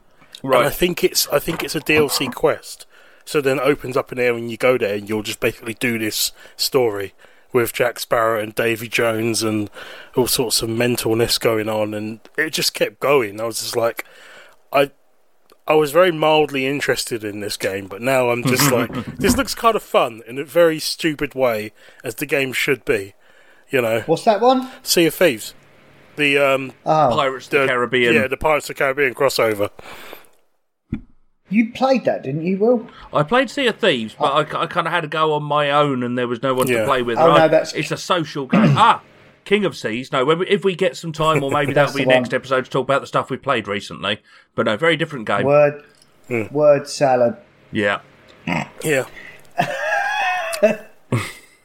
Right. 0.48 0.60
And 0.60 0.68
I 0.68 0.72
think 0.72 1.04
it's 1.04 1.28
I 1.30 1.40
think 1.40 1.64
it's 1.64 1.76
a 1.76 1.80
DLC 1.82 2.34
quest. 2.34 2.86
So 3.26 3.42
then 3.42 3.58
it 3.58 3.64
opens 3.64 3.98
up 3.98 4.12
an 4.12 4.20
area, 4.20 4.36
and 4.36 4.52
you 4.52 4.58
go 4.58 4.78
there, 4.78 4.96
and 4.96 5.10
you'll 5.10 5.24
just 5.24 5.40
basically 5.40 5.74
do 5.74 5.98
this 5.98 6.32
story 6.58 7.14
with 7.52 7.74
Jack 7.74 8.00
Sparrow 8.00 8.40
and 8.40 8.54
Davy 8.54 8.88
Jones 8.88 9.42
and 9.42 9.70
all 10.16 10.28
sorts 10.28 10.62
of 10.62 10.70
mentalness 10.70 11.40
going 11.40 11.68
on, 11.68 11.94
and 11.94 12.20
it 12.38 12.52
just 12.52 12.74
kept 12.74 13.00
going. 13.00 13.40
I 13.42 13.46
was 13.46 13.62
just 13.62 13.76
like, 13.76 14.06
I. 14.72 14.92
I 15.68 15.74
was 15.74 15.92
very 15.92 16.12
mildly 16.12 16.68
interested 16.68 17.24
in 17.24 17.40
this 17.40 17.58
game, 17.58 17.88
but 17.88 18.00
now 18.00 18.30
I'm 18.30 18.44
just 18.44 18.72
like, 18.72 18.92
this 19.18 19.36
looks 19.36 19.56
kind 19.56 19.76
of 19.76 19.82
fun 19.82 20.22
in 20.28 20.38
a 20.38 20.44
very 20.44 20.78
stupid 20.78 21.34
way, 21.34 21.72
as 22.04 22.14
the 22.14 22.28
game 22.28 22.54
should 22.54 22.86
be. 22.86 23.16
You 23.72 23.82
know, 23.82 24.02
What's 24.02 24.26
that 24.26 24.42
one? 24.42 24.70
Sea 24.84 25.08
of 25.08 25.16
Thieves, 25.16 25.56
the 26.18 26.38
um, 26.38 26.74
Oh, 26.86 27.10
Pirates 27.16 27.48
of 27.48 27.52
the, 27.52 27.60
the 27.62 27.66
Caribbean. 27.68 28.14
yeah, 28.14 28.28
the 28.28 28.38
Pirates 28.38 28.70
of 28.70 28.76
the 28.76 28.80
Caribbean 28.84 29.16
crossover. 29.16 29.72
You 31.50 31.72
played 31.72 32.06
that, 32.06 32.24
didn't 32.24 32.44
you, 32.46 32.58
Will? 32.58 32.88
I 33.14 33.24
played 33.24 33.50
Sea 33.50 33.68
of 33.68 33.78
Thieves, 33.78 34.16
but 34.18 34.34
I, 34.34 34.66
kind 34.66 34.88
of 34.88 34.94
had 34.94 35.02
to 35.02 35.08
go 35.08 35.34
on 35.34 35.44
my 35.44 35.70
own, 35.72 36.02
and 36.04 36.18
there 36.18 36.28
was 36.28 36.42
no 36.42 36.54
one 36.54 36.68
Yeah. 36.68 36.80
to 36.82 36.86
play 36.86 37.02
with. 37.02 37.18
Oh, 37.20 37.26
And 37.32 37.36
no, 37.36 37.48
that's- 37.48 37.74
it's 37.74 37.92
a 37.92 37.98
social 37.98 38.48
game. 38.48 38.74
ah, 38.78 39.02
King 39.44 39.64
of 39.64 39.78
Seas. 39.78 40.12
No, 40.12 40.26
when 40.26 40.40
we, 40.40 40.48
if 40.48 40.64
we 40.66 40.76
get 40.76 40.98
some 40.98 41.12
time, 41.12 41.44
or 41.44 41.52
maybe 41.52 41.72
that'll 41.76 41.96
be 41.96 42.04
next 42.06 42.30
one. 42.32 42.36
episode 42.40 42.66
to 42.66 42.72
talk 42.72 42.84
about 42.86 43.02
the 43.02 43.08
stuff 43.08 43.30
we 43.30 43.38
played 43.38 43.68
recently. 43.68 44.22
But 44.56 44.66
no, 44.66 44.76
very 44.76 44.98
different 44.98 45.28
game. 45.28 45.46
Word, 45.46 45.84
word 46.52 46.88
salad. 46.90 47.38
Yeah. 47.72 48.00
Yeah, 48.84 49.06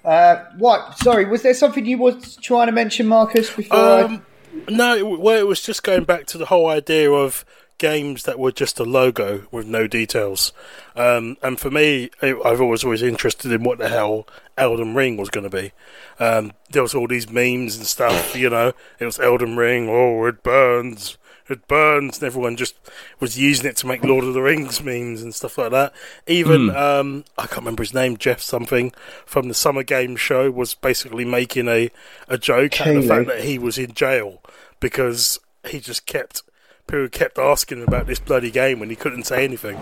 uh, 0.04 0.36
What? 0.58 0.98
Sorry, 0.98 1.26
was 1.26 1.42
there 1.42 1.54
something 1.54 1.84
you 1.86 1.98
were 1.98 2.16
trying 2.40 2.66
to 2.66 2.72
mention, 2.72 3.06
Marcus? 3.06 3.54
Before 3.54 3.76
I... 3.78 4.00
Um, 4.02 4.26
no, 4.68 5.04
well, 5.04 5.38
it 5.38 5.46
was 5.46 5.62
just 5.62 5.82
going 5.82 6.04
back 6.04 6.26
to 6.26 6.38
the 6.38 6.46
whole 6.46 6.68
idea 6.68 7.10
of 7.10 7.44
games 7.80 8.24
that 8.24 8.38
were 8.38 8.52
just 8.52 8.78
a 8.78 8.84
logo 8.84 9.46
with 9.50 9.66
no 9.66 9.88
details. 9.88 10.52
Um, 10.94 11.38
and 11.42 11.58
for 11.58 11.70
me, 11.70 12.10
I've 12.22 12.60
always 12.60 12.84
always 12.84 13.02
interested 13.02 13.50
in 13.50 13.64
what 13.64 13.78
the 13.78 13.88
hell 13.88 14.28
Elden 14.56 14.94
Ring 14.94 15.16
was 15.16 15.30
going 15.30 15.50
to 15.50 15.56
be. 15.56 15.72
Um, 16.20 16.52
there 16.70 16.82
was 16.82 16.94
all 16.94 17.08
these 17.08 17.30
memes 17.30 17.76
and 17.76 17.86
stuff, 17.86 18.36
you 18.36 18.50
know. 18.50 18.74
It 19.00 19.06
was 19.06 19.18
Elden 19.18 19.56
Ring. 19.56 19.88
Oh, 19.88 20.24
it 20.26 20.42
burns. 20.44 21.16
It 21.48 21.66
burns, 21.66 22.18
and 22.18 22.26
everyone 22.26 22.56
just 22.56 22.76
was 23.18 23.36
using 23.36 23.66
it 23.66 23.76
to 23.78 23.86
make 23.88 24.04
Lord 24.04 24.22
of 24.22 24.34
the 24.34 24.42
Rings 24.42 24.84
memes 24.84 25.20
and 25.20 25.34
stuff 25.34 25.58
like 25.58 25.72
that. 25.72 25.92
Even 26.28 26.70
um, 26.76 27.24
I 27.36 27.46
can't 27.46 27.62
remember 27.62 27.82
his 27.82 27.92
name, 27.94 28.16
Geoff 28.16 28.40
something 28.40 28.92
from 29.26 29.48
the 29.48 29.54
Summer 29.54 29.82
Games 29.82 30.20
show 30.20 30.48
was 30.52 30.74
basically 30.74 31.24
making 31.24 31.66
a 31.66 31.90
a 32.28 32.38
joke 32.38 32.80
at 32.80 32.94
the 32.94 33.02
fact 33.02 33.26
that 33.26 33.42
he 33.42 33.58
was 33.58 33.78
in 33.78 33.94
jail 33.94 34.40
because 34.78 35.40
he 35.68 35.80
just 35.80 36.06
kept 36.06 36.42
people 36.90 37.08
kept 37.08 37.38
asking 37.38 37.82
about 37.82 38.06
this 38.06 38.18
bloody 38.18 38.50
game 38.50 38.80
when 38.80 38.90
he 38.90 38.96
couldn't 38.96 39.24
say 39.24 39.44
anything. 39.44 39.78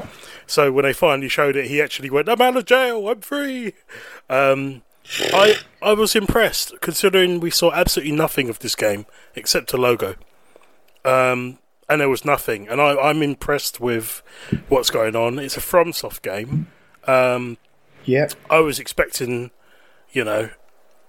So 0.46 0.70
when 0.70 0.84
they 0.84 0.92
finally 0.92 1.28
showed 1.28 1.56
it, 1.56 1.66
he 1.66 1.80
actually 1.80 2.10
went, 2.10 2.28
"I'm 2.28 2.40
out 2.40 2.56
of 2.56 2.64
jail. 2.64 3.08
I'm 3.08 3.20
free." 3.20 3.74
Um, 4.28 4.82
I 5.32 5.56
I 5.82 5.92
was 5.92 6.14
impressed 6.14 6.80
considering 6.80 7.40
we 7.40 7.50
saw 7.50 7.72
absolutely 7.72 8.14
nothing 8.14 8.48
of 8.48 8.58
this 8.58 8.74
game 8.74 9.06
except 9.34 9.72
a 9.72 9.76
logo, 9.76 10.16
um, 11.04 11.58
and 11.88 12.00
there 12.00 12.08
was 12.08 12.24
nothing. 12.24 12.68
And 12.68 12.80
I, 12.80 12.96
I'm 12.96 13.22
impressed 13.22 13.80
with 13.80 14.22
what's 14.68 14.90
going 14.90 15.16
on. 15.16 15.38
It's 15.38 15.56
a 15.56 15.60
FromSoft 15.60 16.22
game. 16.22 16.68
Um, 17.06 17.56
yeah. 18.04 18.28
I 18.50 18.60
was 18.60 18.78
expecting, 18.78 19.50
you 20.12 20.24
know, 20.24 20.50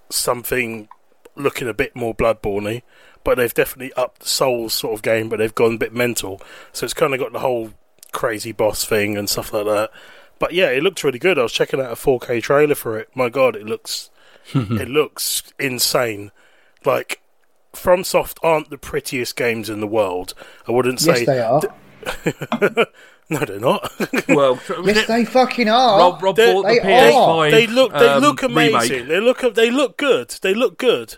something 0.09 0.87
looking 1.35 1.67
a 1.67 1.73
bit 1.73 1.95
more 1.95 2.13
Bloodborne 2.13 2.81
but 3.29 3.37
they've 3.37 3.53
definitely 3.53 3.93
upped 3.93 4.21
the 4.21 4.27
Souls 4.27 4.73
sort 4.73 4.95
of 4.95 5.03
game, 5.03 5.29
but 5.29 5.37
they've 5.37 5.53
gone 5.53 5.75
a 5.75 5.77
bit 5.77 5.93
mental. 5.93 6.41
So 6.73 6.83
it's 6.83 6.95
kind 6.95 7.13
of 7.13 7.19
got 7.19 7.31
the 7.31 7.37
whole 7.41 7.75
crazy 8.11 8.51
boss 8.51 8.83
thing 8.83 9.15
and 9.19 9.29
stuff 9.29 9.53
like 9.53 9.65
that. 9.65 9.91
But 10.39 10.51
yeah, 10.53 10.69
it 10.71 10.81
looks 10.81 11.03
really 11.03 11.19
good. 11.19 11.37
I 11.37 11.43
was 11.43 11.51
checking 11.51 11.79
out 11.79 11.91
a 11.91 11.95
4K 11.95 12.41
trailer 12.41 12.73
for 12.73 12.97
it. 12.97 13.07
My 13.13 13.29
God, 13.29 13.55
it 13.55 13.67
looks 13.67 14.09
it 14.55 14.89
looks 14.89 15.43
insane. 15.59 16.31
Like 16.83 17.21
FromSoft 17.73 18.39
aren't 18.41 18.71
the 18.71 18.79
prettiest 18.79 19.35
games 19.35 19.69
in 19.69 19.79
the 19.79 19.85
world. 19.85 20.33
I 20.67 20.71
wouldn't 20.71 20.99
say 20.99 21.23
Yes, 21.23 21.25
they 21.27 21.39
are. 21.39 21.61
no, 23.29 23.45
they're 23.45 23.59
not. 23.59 23.91
Well, 24.27 24.59
Yes, 24.85 25.05
they 25.05 25.23
fucking 25.25 25.69
are. 25.69 25.99
Rob, 25.99 26.23
Rob 26.23 26.35
They- 26.35 26.51
bought 26.51 26.63
the 26.65 26.79
PS5. 26.79 27.13
are. 27.13 27.51
they 27.51 27.67
look 27.67 27.93
they 27.93 28.07
um, 28.07 28.21
look 28.23 28.41
amazing. 28.41 28.91
remake. 29.05 29.07
They 29.07 29.19
look 29.19 29.53
they 29.53 29.69
look 29.69 29.97
good. 29.97 30.29
They 30.41 30.55
look 30.55 30.79
good. 30.79 31.17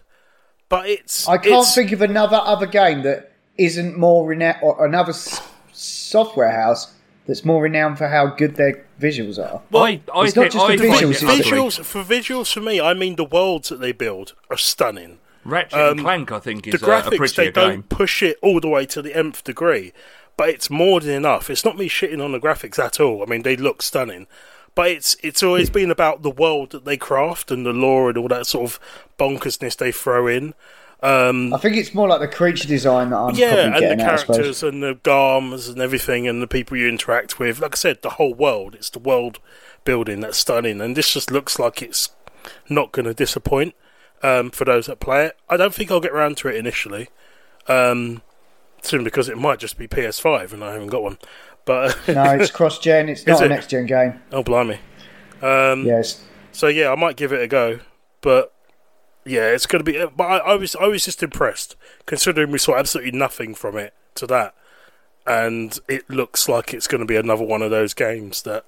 But 0.72 0.88
it's 0.90 1.28
I 1.28 1.38
can't 1.38 1.48
it's- 1.48 1.76
think 1.76 1.92
of 1.92 2.02
another 2.02 2.38
other 2.44 2.66
game 2.66 3.04
that 3.04 3.32
isn't 3.60 3.96
more 3.98 4.26
renowned, 4.26 4.58
or 4.64 4.84
another 4.86 5.12
s- 5.12 5.40
software 5.74 6.52
house 6.52 6.94
that's 7.28 7.46
more 7.46 7.62
renowned 7.62 7.98
for 7.98 8.08
how 8.08 8.28
good 8.28 8.56
their 8.56 8.86
visuals 9.00 9.38
are. 9.38 9.62
I, 9.78 10.02
I 10.14 10.24
it's 10.26 10.36
not 10.36 10.50
just 10.52 10.58
I 10.66 10.76
the 10.78 10.88
find 10.88 10.94
visuals, 10.94 11.04
it 11.04 11.10
it's 11.12 11.24
ugly. 11.24 11.38
the- 11.38 11.44
visuals 11.44 11.84
for 11.86 12.04
visuals 12.04 12.54
for 12.54 12.62
me. 12.62 12.80
I 12.82 12.94
mean 12.94 13.16
the 13.18 13.26
worlds 13.26 13.70
that 13.70 13.80
they 13.80 13.92
build 13.92 14.34
are 14.50 14.58
stunning. 14.58 15.20
Ratchet 15.44 15.74
Um, 15.80 15.90
and 15.92 16.00
Clank, 16.02 16.32
I 16.32 16.40
think, 16.40 16.64
The 16.66 16.72
is 16.76 16.84
a, 16.84 16.86
a 16.86 16.88
graphics 16.90 17.10
they 17.10 17.18
prettier 17.18 17.52
don't 17.52 17.70
game. 17.72 17.84
push 17.84 18.22
it 18.24 18.38
all 18.42 18.60
the 18.60 18.68
way 18.70 18.86
to 18.88 19.02
the 19.02 19.16
nth 19.16 19.44
degree, 19.44 19.92
but 20.38 20.50
it's 20.50 20.70
more 20.70 21.00
than 21.00 21.14
enough. 21.16 21.50
It's 21.50 21.66
not 21.66 21.78
me 21.78 21.90
shitting 21.90 22.24
on 22.24 22.32
the 22.32 22.40
graphics 22.40 22.78
at 22.80 23.00
all. 23.00 23.24
I 23.24 23.26
mean 23.26 23.42
they 23.44 23.56
look 23.58 23.82
stunning. 23.82 24.28
But 24.74 24.88
it's 24.92 25.18
it's 25.22 25.44
always 25.44 25.70
been 25.70 25.92
about 25.92 26.22
the 26.22 26.30
world 26.32 26.70
that 26.72 26.86
they 26.86 26.96
craft 26.96 27.52
and 27.52 27.66
the 27.66 27.74
lore 27.74 28.08
and 28.08 28.18
all 28.18 28.30
that 28.30 28.48
sort 28.48 28.64
of 28.72 28.80
bonkersness 29.22 29.78
they 29.78 29.92
throw 29.92 30.28
in. 30.28 30.54
I 31.04 31.58
think 31.58 31.78
it's 31.78 31.94
more 31.94 32.08
like 32.08 32.20
the 32.20 32.28
creature 32.28 32.68
design 32.68 33.10
that 33.10 33.18
I'm 33.18 33.36
yeah, 33.36 33.76
and 33.76 33.84
the 33.84 33.92
at, 33.92 34.00
characters 34.00 34.62
and 34.62 34.84
the 34.84 34.96
garms 34.96 35.68
and 35.70 35.80
everything 35.80 36.28
and 36.28 36.42
the 36.42 36.48
people 36.48 36.78
you 36.78 36.88
interact 36.88 37.40
with. 37.40 37.60
Like 37.60 37.76
I 37.76 37.78
said, 37.78 38.02
the 38.02 38.12
whole 38.12 38.34
world. 38.34 38.76
It's 38.76 38.90
the 38.90 39.00
world 39.00 39.40
building 39.84 40.20
that's 40.20 40.38
stunning, 40.38 40.80
and 40.82 40.96
this 40.96 41.12
just 41.14 41.32
looks 41.32 41.58
like 41.58 41.82
it's 41.82 42.10
not 42.70 42.92
going 42.92 43.06
to 43.06 43.14
disappoint 43.14 43.74
um, 44.22 44.52
for 44.52 44.66
those 44.66 44.86
that 44.88 45.00
play 45.00 45.26
it. 45.26 45.38
I 45.50 45.58
don't 45.58 45.74
think 45.74 45.90
I'll 45.92 46.00
get 46.02 46.12
around 46.12 46.38
to 46.38 46.50
it 46.50 46.56
initially, 46.56 47.10
um, 47.68 48.22
soon 48.84 49.04
because 49.04 49.28
it 49.30 49.38
might 49.38 49.60
just 49.60 49.78
be 49.78 49.88
PS5 49.88 50.54
and 50.54 50.64
I 50.64 50.74
haven't 50.74 50.90
got 50.90 51.04
one. 51.04 51.18
But 51.66 51.98
No, 52.08 52.24
it's 52.36 52.52
cross-gen. 52.52 53.10
It's 53.10 53.26
not 53.28 53.42
it? 53.42 53.46
a 53.46 53.50
next-gen 53.50 53.86
game. 53.88 54.22
oh 54.32 54.44
blimey, 54.44 54.80
um, 55.42 55.86
Yes, 55.86 56.22
So 56.52 56.68
yeah, 56.68 56.92
I 56.92 56.96
might 56.96 57.16
give 57.16 57.34
it 57.34 57.42
a 57.42 57.48
go, 57.48 57.80
but 58.22 58.54
yeah, 59.26 59.48
it's 59.48 59.66
going 59.66 59.84
to 59.84 59.92
be. 59.92 60.04
But 60.16 60.24
I, 60.24 60.38
I 60.38 60.56
was 60.56 60.76
I 60.76 60.88
was 60.88 61.06
just 61.06 61.24
impressed 61.24 61.76
considering 62.06 62.52
we 62.52 62.58
saw 62.58 62.76
absolutely 62.76 63.12
nothing 63.12 63.56
from 63.56 63.78
it 63.78 63.94
to 64.16 64.28
that, 64.28 64.56
and 65.26 65.78
it 65.88 66.10
looks 66.10 66.50
like 66.50 66.74
it's 66.74 66.88
going 66.88 67.02
to 67.02 67.06
be 67.06 67.16
another 67.16 67.44
one 67.44 67.62
of 67.62 67.72
those 67.72 67.94
games 67.94 68.42
that 68.44 68.66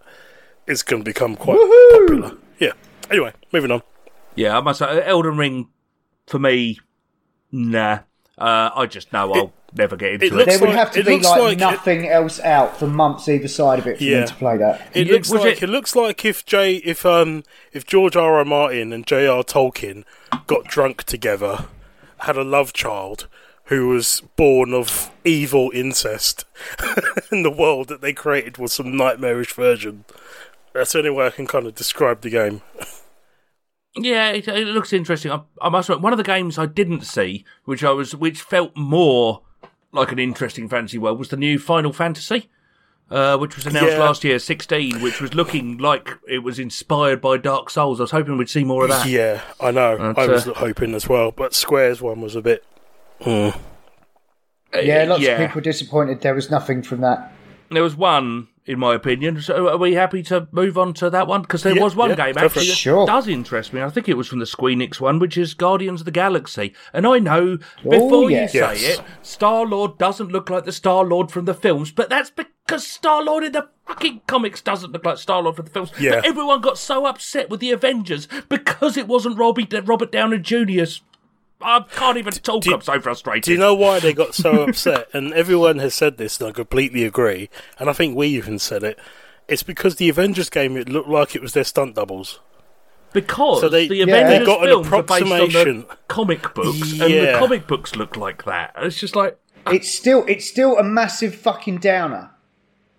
is 0.67 0.83
going 0.83 1.03
to 1.03 1.05
become 1.05 1.35
quite 1.35 1.57
popular. 1.91 2.37
Yeah. 2.59 2.73
Anyway, 3.09 3.33
moving 3.51 3.71
on. 3.71 3.81
Yeah, 4.35 4.57
I 4.57 4.61
must 4.61 4.79
say, 4.79 5.03
Elden 5.05 5.37
Ring, 5.37 5.67
for 6.27 6.39
me, 6.39 6.79
nah. 7.51 7.99
Uh, 8.37 8.71
I 8.73 8.85
just 8.87 9.13
know 9.13 9.31
I'll 9.33 9.53
never 9.75 9.95
get 9.95 10.13
into 10.13 10.25
it 10.25 10.31
it. 10.31 10.35
looks 10.35 10.47
There 10.51 10.59
would 10.59 10.69
like- 10.69 10.77
have 10.77 10.91
to 10.91 10.99
it 10.99 11.05
be 11.05 11.11
looks 11.13 11.25
like, 11.27 11.41
like 11.41 11.53
it- 11.53 11.59
nothing 11.59 12.07
else 12.07 12.39
out 12.41 12.77
for 12.77 12.87
months 12.87 13.27
either 13.29 13.47
side 13.47 13.79
of 13.79 13.87
it 13.87 13.97
for 13.97 14.03
Yeah. 14.03 14.21
me 14.21 14.27
to 14.27 14.35
play 14.35 14.57
that. 14.57 14.89
It 14.93 15.07
looks 15.07 15.29
was 15.29 15.41
like 15.41 15.57
it- 15.57 15.63
it... 15.63 15.67
looks 15.69 15.95
like 15.95 16.23
if 16.25 16.45
J 16.45 16.75
if 16.77 17.05
um 17.05 17.43
if 17.71 17.85
George 17.85 18.15
R. 18.15 18.37
R. 18.37 18.45
Martin 18.45 18.93
and 18.93 19.05
J.R. 19.05 19.43
Tolkien 19.43 20.03
got 20.47 20.65
drunk 20.65 21.03
together, 21.03 21.65
had 22.19 22.37
a 22.37 22.43
love 22.43 22.73
child 22.73 23.27
who 23.67 23.87
was 23.89 24.21
born 24.35 24.73
of 24.73 25.09
evil 25.23 25.71
incest, 25.73 26.43
and 27.31 27.45
the 27.45 27.49
world 27.51 27.87
that 27.87 28.01
they 28.01 28.11
created 28.13 28.57
was 28.57 28.73
some 28.73 28.95
nightmarish 28.97 29.53
version. 29.53 30.03
That's 30.73 30.91
the 30.91 30.97
only 30.99 31.11
way 31.11 31.27
I 31.27 31.29
can 31.29 31.47
kind 31.47 31.65
of 31.65 31.73
describe 31.75 32.21
the 32.21 32.29
game. 32.29 32.61
Yeah, 33.95 34.31
it, 34.31 34.47
it 34.47 34.67
looks 34.67 34.91
interesting. 34.91 35.31
I, 35.31 35.41
I 35.61 35.69
must 35.69 35.87
admit, 35.87 36.01
one 36.01 36.13
of 36.13 36.17
the 36.17 36.23
games 36.23 36.57
I 36.57 36.65
didn't 36.65 37.01
see, 37.01 37.45
which 37.65 37.83
I 37.83 37.91
was, 37.91 38.15
which 38.15 38.41
felt 38.41 38.75
more 38.75 39.43
like 39.93 40.11
an 40.11 40.19
interesting 40.19 40.67
fantasy 40.67 40.97
world, 40.97 41.17
was 41.19 41.29
the 41.29 41.37
new 41.37 41.57
Final 41.57 41.93
Fantasy, 41.93 42.49
uh, 43.09 43.37
which 43.37 43.55
was 43.55 43.65
announced 43.65 43.93
Yeah. 43.93 43.99
last 43.99 44.23
year, 44.23 44.39
sixteen, 44.39 45.01
which 45.01 45.21
was 45.21 45.33
looking 45.33 45.77
like 45.77 46.09
it 46.27 46.39
was 46.39 46.59
inspired 46.59 47.21
by 47.21 47.37
Dark 47.37 47.69
Souls. 47.69 47.99
I 47.99 48.03
was 48.03 48.11
hoping 48.11 48.37
we'd 48.37 48.49
see 48.49 48.63
more 48.63 48.83
of 48.83 48.89
that. 48.89 49.05
Yeah, 49.07 49.41
I 49.61 49.71
know. 49.71 50.13
But, 50.15 50.17
I 50.29 50.31
was 50.31 50.47
uh, 50.47 50.53
hoping 50.53 50.93
as 50.95 51.07
well, 51.07 51.31
but 51.31 51.53
Square's 51.53 52.01
one 52.01 52.19
was 52.21 52.35
a 52.35 52.41
bit. 52.41 52.65
Uh, 53.23 53.51
Yeah, 54.73 55.03
lots 55.07 55.21
yeah. 55.21 55.33
of 55.39 55.47
people 55.47 55.61
disappointed 55.61 56.21
there 56.21 56.33
was 56.33 56.49
nothing 56.49 56.81
from 56.81 57.01
that. 57.01 57.31
There 57.69 57.83
was 57.83 57.95
one, 57.95 58.47
in 58.65 58.79
my 58.79 58.95
opinion. 58.95 59.41
So, 59.41 59.69
are 59.69 59.77
we 59.77 59.93
happy 59.93 60.23
to 60.23 60.47
move 60.51 60.77
on 60.77 60.93
to 60.95 61.09
that 61.09 61.27
one? 61.27 61.41
Because 61.41 61.63
there 61.63 61.75
Yeah, 61.75 61.83
was 61.83 61.95
one 61.95 62.11
yeah, 62.11 62.15
game 62.15 62.37
actually 62.37 62.67
that 62.67 62.75
Sure. 62.75 63.05
does 63.05 63.27
interest 63.27 63.73
me. 63.73 63.81
I 63.81 63.89
think 63.89 64.07
it 64.07 64.17
was 64.17 64.27
from 64.27 64.39
the 64.39 64.45
Squeenix 64.45 64.99
one, 64.99 65.19
which 65.19 65.37
is 65.37 65.53
Guardians 65.53 66.01
of 66.01 66.05
the 66.05 66.11
Galaxy. 66.11 66.73
And 66.93 67.05
I 67.05 67.19
know 67.19 67.57
oh, 67.85 67.89
before 67.89 68.31
yes. 68.31 68.53
you 68.53 68.61
say 68.61 68.81
Yes. 68.81 68.99
it, 68.99 69.05
Star 69.21 69.65
Lord 69.65 69.97
doesn't 69.97 70.31
look 70.31 70.49
like 70.49 70.65
the 70.65 70.71
Star 70.71 71.03
Lord 71.03 71.31
from 71.31 71.45
the 71.45 71.53
films, 71.53 71.91
but 71.91 72.09
that's 72.09 72.29
because 72.31 72.87
Star 72.87 73.23
Lord 73.23 73.43
in 73.43 73.51
the 73.51 73.67
fucking 73.85 74.21
comics 74.27 74.61
doesn't 74.61 74.91
look 74.91 75.05
like 75.05 75.17
Star 75.17 75.41
Lord 75.41 75.55
from 75.57 75.65
the 75.65 75.71
films. 75.71 75.91
Yeah. 75.99 76.15
But 76.15 76.25
everyone 76.25 76.61
got 76.61 76.77
so 76.77 77.05
upset 77.05 77.49
with 77.49 77.59
the 77.59 77.71
Avengers 77.71 78.27
because 78.49 78.97
it 78.97 79.07
wasn't 79.07 79.37
Robbie, 79.37 79.67
Robert 79.83 80.11
Downey 80.11 80.39
Jr.'s. 80.39 81.01
I 81.63 81.85
can't 81.95 82.17
even 82.17 82.33
talk. 82.33 82.63
do- 82.63 82.73
I'm 82.73 82.81
so 82.81 82.99
frustrated. 82.99 83.43
Do 83.43 83.51
you 83.53 83.57
know 83.57 83.73
why 83.73 83.99
they 83.99 84.13
got 84.13 84.35
so 84.35 84.61
upset? 84.67 85.07
And 85.13 85.33
everyone 85.33 85.79
has 85.79 85.93
said 85.93 86.17
this, 86.17 86.39
and 86.39 86.49
I 86.49 86.51
completely 86.51 87.03
agree. 87.05 87.49
And 87.79 87.89
I 87.89 87.93
think 87.93 88.15
we 88.15 88.27
even 88.27 88.59
said 88.59 88.83
it. 88.83 88.99
It's 89.47 89.63
because 89.63 89.95
the 89.97 90.09
Avengers 90.09 90.49
game 90.49 90.77
it 90.77 90.87
looked 90.89 91.09
like 91.09 91.35
it 91.35 91.41
was 91.41 91.53
their 91.53 91.63
stunt 91.65 91.95
doubles. 91.95 92.39
Because 93.11 93.61
So 93.61 93.69
they- 93.69 93.87
the 93.87 94.01
Avengers 94.01 94.39
they 94.39 94.45
got 94.45 94.61
an 94.63 94.69
films 94.69 94.87
are 94.87 95.03
based 95.03 95.11
on 95.23 95.29
the 95.29 95.35
approximation. 95.35 95.85
comic 96.07 96.53
books, 96.53 96.91
and 96.93 96.99
the 97.01 97.09
Yeah. 97.09 97.39
comic 97.39 97.67
books 97.67 97.95
look 97.95 98.17
like 98.17 98.45
that. 98.45 98.73
It's 98.77 98.99
just 98.99 99.15
like 99.15 99.37
uh, 99.67 99.71
It's 99.71 99.93
still 99.93 100.25
it's 100.27 100.45
still 100.49 100.77
a 100.77 100.83
massive 100.83 101.35
fucking 101.35 101.77
downer. 101.77 102.31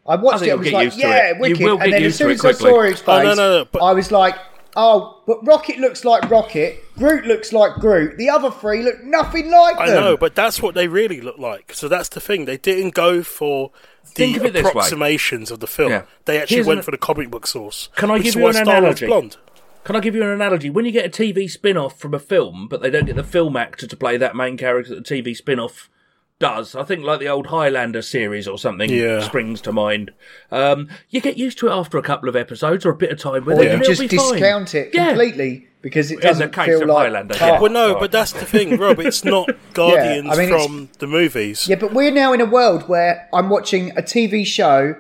I 0.07 0.17
watched 0.17 0.41
think 0.41 0.49
it. 0.51 0.53
I 0.53 0.55
you'll 0.55 0.59
was 0.59 0.73
like, 0.73 0.97
"Yeah, 0.99 1.31
it. 1.31 1.35
You 1.37 1.41
wicked." 1.41 1.61
will 1.65 1.77
get 1.79 1.85
and 1.85 1.93
then 1.95 2.03
as 2.05 2.15
soon 2.17 2.31
as 2.31 2.45
it 2.45 2.49
I 2.49 2.53
saw 2.53 2.59
quickly. 2.69 2.91
his 2.91 3.01
face, 3.01 3.09
Oh, 3.09 3.23
no, 3.23 3.35
no, 3.35 3.59
no, 3.59 3.65
but- 3.73 3.83
I 3.83 3.93
was 3.93 4.13
like, 4.13 4.37
"Oh, 4.77 5.23
but 5.27 5.45
Rocket 5.47 5.79
looks 5.79 6.05
like 6.05 6.29
Rocket. 6.31 6.83
Groot 6.97 7.25
looks 7.27 7.53
like 7.53 7.75
Groot. 7.77 8.17
The 8.19 8.29
other 8.31 8.51
three 8.51 8.83
look 8.83 9.03
nothing 9.05 9.51
like 9.51 9.79
I 9.79 9.87
them." 9.91 10.03
know, 10.05 10.17
but 10.17 10.35
that's 10.35 10.61
what 10.63 10.75
they 10.75 10.89
really 10.89 11.21
look 11.21 11.39
like. 11.39 11.73
So 11.75 11.89
that's 11.89 12.09
the 12.09 12.21
thing. 12.21 12.45
They 12.45 12.57
didn't 12.57 12.95
go 12.95 13.23
for 13.23 13.71
Think 14.05 14.35
the 14.37 14.41
of 14.41 14.47
it 14.47 14.53
this 14.55 14.65
way. 14.65 14.71
approximations 14.71 15.51
of 15.51 15.61
the 15.61 15.67
film. 15.67 15.91
Yeah. 15.91 16.03
They 16.25 16.41
actually 16.41 16.57
Here's 16.57 16.67
went 16.67 16.79
an- 16.81 16.85
for 16.85 16.91
the 16.91 16.99
comic 16.99 17.31
book 17.31 17.47
source. 17.47 17.89
Can 17.97 18.11
I 18.11 18.15
which 18.15 18.23
give 18.25 18.29
is 18.31 18.35
you 18.37 18.43
why 18.43 18.49
an 18.51 18.55
Star-Lord's 18.55 19.03
analogy? 19.03 19.07
Blonde. 19.07 19.37
Can 19.85 19.97
I 19.97 20.01
give 20.01 20.15
you 20.15 20.23
an 20.23 20.29
analogy? 20.31 20.71
When 20.71 20.85
you 20.87 20.93
get 20.93 21.05
a 21.07 21.09
TV 21.11 21.49
spin 21.51 21.77
off 21.77 21.99
from 21.99 22.15
a 22.15 22.19
film, 22.19 22.69
but 22.69 22.81
they 22.81 22.89
don't 22.91 23.05
get 23.05 23.17
the 23.17 23.23
film 23.25 23.55
actor 23.57 23.87
to 23.87 23.97
play 23.97 24.17
that 24.17 24.35
main 24.35 24.57
character 24.57 24.95
that 24.95 25.07
the 25.07 25.15
TV 25.15 25.37
spin 25.37 25.59
off 25.61 25.91
does, 26.41 26.75
I 26.75 26.83
think 26.83 27.05
like 27.05 27.21
the 27.21 27.29
old 27.29 27.47
Highlander 27.47 28.03
series 28.03 28.49
or 28.49 28.59
something 28.59 28.91
Yeah. 28.91 29.21
springs 29.21 29.61
to 29.63 29.73
mind. 29.73 30.11
Um, 30.51 30.89
you 31.11 31.21
get 31.21 31.37
used 31.37 31.59
to 31.59 31.69
it 31.69 31.71
after 31.71 31.97
a 31.97 32.03
couple 32.03 32.29
of 32.29 32.35
episodes 32.37 32.85
or 32.85 32.91
a 32.91 32.97
bit 32.97 33.11
of 33.11 33.19
time 33.19 33.45
with 33.45 33.59
Or 33.59 33.63
it. 33.63 33.67
you 33.67 33.71
and 33.71 33.83
it'll 33.83 33.95
just 33.95 34.11
be 34.11 34.17
fine. 34.17 34.33
discount 34.33 34.75
it 34.75 34.91
Yeah. 34.93 35.09
completely 35.09 35.69
because 35.81 36.11
it 36.11 36.21
doesn't 36.21 36.53
case 36.53 36.67
feel 36.67 36.83
of 36.83 36.89
like 36.89 37.05
Highlander, 37.07 37.37
yeah. 37.39 37.61
Well, 37.61 37.71
no, 37.71 37.93
Right. 37.93 38.01
but 38.01 38.13
that's 38.13 38.33
the 38.33 38.45
thing, 38.47 38.77
Rob. 38.79 38.99
It's 39.01 39.25
not 39.25 39.49
Guardians 39.75 40.29
I 40.31 40.37
mean, 40.37 40.49
from 40.49 40.89
the 40.99 41.07
movies. 41.07 41.69
Yeah, 41.69 41.77
but 41.77 41.93
we're 41.93 42.11
now 42.11 42.33
in 42.33 42.41
a 42.41 42.47
world 42.47 42.89
where 42.89 43.29
I'm 43.33 43.49
watching 43.49 43.91
a 43.97 44.03
TV 44.03 44.45
show 44.45 44.97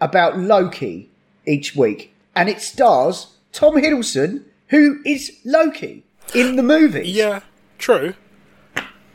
about 0.00 0.38
Loki 0.38 1.08
each 1.46 1.76
week, 1.76 2.12
and 2.34 2.48
it 2.48 2.60
stars 2.60 3.28
Tom 3.52 3.74
Hiddleston, 3.76 4.42
who 4.68 4.98
is 5.04 5.30
Loki 5.44 6.02
in 6.34 6.56
the 6.56 6.62
movies. 6.64 7.14
Yeah, 7.14 7.40
true. 7.78 8.14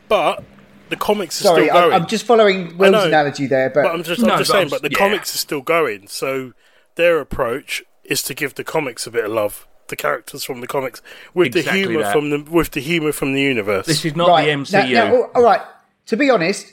But 0.08 0.42
the 0.90 0.96
comics 0.96 1.40
are 1.40 1.44
Sorry, 1.44 1.64
still 1.66 1.76
I, 1.76 1.80
going. 1.80 1.92
I'm 1.94 2.06
just 2.06 2.26
following 2.26 2.76
Will's 2.76 2.92
know. 2.92 3.04
analogy 3.06 3.46
there, 3.46 3.70
but, 3.70 3.82
But 3.84 3.94
I'm 3.94 4.02
just, 4.02 4.22
I'm 4.22 4.28
just 4.38 4.38
but 4.38 4.46
saying. 4.46 4.60
I'm- 4.64 4.70
But 4.70 4.82
the 4.82 4.90
yeah. 4.90 4.98
comics 4.98 5.34
are 5.34 5.38
still 5.38 5.62
going, 5.62 6.08
so 6.08 6.52
their 6.96 7.20
approach 7.20 7.82
is 8.04 8.22
to 8.24 8.34
give 8.34 8.54
the 8.54 8.64
comics 8.64 9.06
a 9.06 9.10
bit 9.10 9.24
of 9.24 9.32
love. 9.32 9.66
The 9.88 9.96
characters 9.96 10.44
from 10.44 10.60
the 10.60 10.68
comics 10.68 11.02
with 11.34 11.48
Exactly 11.56 11.82
the 11.82 11.88
humor 11.88 12.04
that. 12.04 12.12
from 12.12 12.30
the 12.30 12.38
with 12.48 12.70
the 12.70 12.80
humor 12.80 13.10
from 13.10 13.32
the 13.32 13.40
universe. 13.42 13.86
This 13.86 14.04
is 14.04 14.14
not 14.14 14.28
right 14.28 14.44
the 14.44 14.50
MCU. 14.52 14.72
Now, 14.94 15.04
now, 15.08 15.14
all- 15.16 15.30
all 15.34 15.42
right. 15.42 15.60
To 16.06 16.16
be 16.16 16.30
honest, 16.30 16.72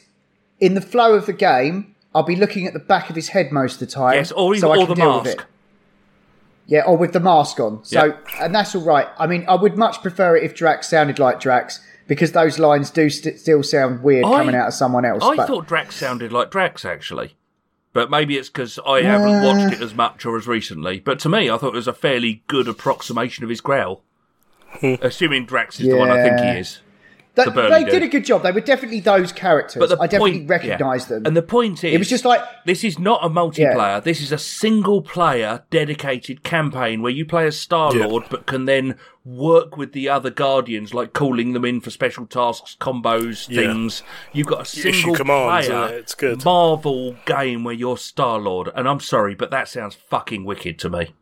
in 0.59 0.75
the 0.75 0.81
flow 0.81 1.15
of 1.15 1.25
the 1.25 1.33
game, 1.33 1.95
I'll 2.13 2.21
be 2.23 2.35
looking 2.35 2.67
at 2.67 2.73
the 2.73 2.79
back 2.79 3.09
of 3.09 3.15
his 3.15 3.29
head 3.29 3.51
most 3.51 3.73
of 3.75 3.79
the 3.79 3.87
time. 3.87 4.13
yes, 4.15 4.31
or, 4.31 4.53
even, 4.53 4.61
so 4.61 4.71
I 4.71 4.75
or 4.77 4.79
can 4.85 4.89
the 4.89 4.95
deal 4.95 5.15
with 5.17 5.25
mask. 5.25 5.39
it. 5.39 5.45
Yeah, 6.67 6.81
or 6.81 6.97
with 6.97 7.13
the 7.13 7.19
mask 7.19 7.59
on. 7.59 7.83
So, 7.85 8.05
Yeah. 8.05 8.45
and 8.45 8.53
that's 8.53 8.75
all 8.75 8.81
right. 8.83 9.07
I 9.17 9.25
mean, 9.25 9.45
I 9.47 9.55
would 9.55 9.77
much 9.77 10.01
prefer 10.01 10.35
it 10.35 10.43
if 10.43 10.53
Drax 10.53 10.89
sounded 10.89 11.17
like 11.17 11.39
Drax 11.39 11.79
because 12.07 12.31
those 12.31 12.59
lines 12.59 12.89
do 12.89 13.09
st- 13.09 13.39
still 13.39 13.63
sound 13.63 14.03
weird 14.03 14.25
I- 14.25 14.37
coming 14.37 14.55
out 14.55 14.67
of 14.67 14.73
someone 14.73 15.05
else. 15.05 15.23
I 15.23 15.35
but 15.35 15.47
thought 15.47 15.67
Drax 15.67 15.95
sounded 15.95 16.31
like 16.31 16.51
Drax 16.51 16.85
actually, 16.85 17.35
but 17.93 18.09
maybe 18.09 18.37
it's 18.37 18.49
because 18.49 18.79
I 18.85 19.01
haven't 19.01 19.43
watched 19.43 19.73
it 19.73 19.81
as 19.81 19.93
much 19.93 20.25
or 20.25 20.37
as 20.37 20.47
recently. 20.47 20.99
But 20.99 21.19
to 21.19 21.29
me, 21.29 21.49
I 21.49 21.57
thought 21.57 21.69
it 21.69 21.75
was 21.75 21.87
a 21.87 21.93
fairly 21.93 22.43
good 22.47 22.67
approximation 22.67 23.43
of 23.43 23.49
his 23.49 23.61
growl. 23.61 24.03
Assuming 24.81 25.45
Drax 25.45 25.79
is 25.79 25.87
the 25.87 25.95
one 25.95 26.09
I 26.09 26.21
think 26.21 26.39
he 26.39 26.59
is. 26.59 26.79
Th- 27.45 27.55
the 27.55 27.69
they 27.69 27.83
dude. 27.83 27.91
did 27.91 28.03
a 28.03 28.07
good 28.07 28.25
job. 28.25 28.43
They 28.43 28.51
were 28.51 28.61
definitely 28.61 28.99
those 28.99 29.31
characters. 29.31 29.79
But 29.79 29.89
the 29.89 30.01
I 30.01 30.07
definitely 30.07 30.39
point, 30.39 30.49
recognise 30.49 31.03
yeah. 31.03 31.15
them. 31.15 31.25
And 31.25 31.37
the 31.37 31.41
point 31.41 31.83
is, 31.83 31.93
it 31.93 31.97
was 31.97 32.09
just 32.09 32.25
like 32.25 32.41
this 32.65 32.83
is 32.83 32.99
not 32.99 33.23
a 33.23 33.29
multiplayer. 33.29 34.03
This 34.03 34.21
is 34.21 34.31
a 34.31 34.37
single 34.37 35.01
player 35.01 35.63
dedicated 35.69 36.43
campaign 36.43 37.01
where 37.01 37.11
you 37.11 37.25
play 37.25 37.47
as 37.47 37.59
Star 37.59 37.91
Lord, 37.91 38.23
but 38.29 38.45
can 38.45 38.65
then 38.65 38.97
work 39.25 39.75
with 39.75 39.91
the 39.91 40.07
other 40.07 40.29
Guardians, 40.29 40.93
like 40.93 41.11
calling 41.13 41.51
them 41.53 41.65
in 41.65 41.81
for 41.81 41.89
special 41.89 42.25
tasks, 42.25 42.77
combos, 42.79 43.47
Yeah. 43.49 43.61
things. 43.61 44.01
You've 44.31 44.47
got 44.47 44.73
a 44.73 44.77
You 44.79 44.89
issue 44.89 44.99
single 45.01 45.15
commands, 45.15 45.67
player 45.67 45.83
and 45.83 45.93
it's 45.95 46.15
good. 46.15 46.45
Marvel 46.45 47.15
game 47.25 47.63
where 47.65 47.73
you're 47.75 47.97
Star 47.97 48.39
Lord. 48.39 48.69
And 48.73 48.87
I'm 48.87 49.01
sorry, 49.01 49.35
but 49.35 49.51
that 49.51 49.67
sounds 49.67 49.95
fucking 49.95 50.45
wicked 50.45 50.79
to 50.79 50.89
me. 50.89 51.13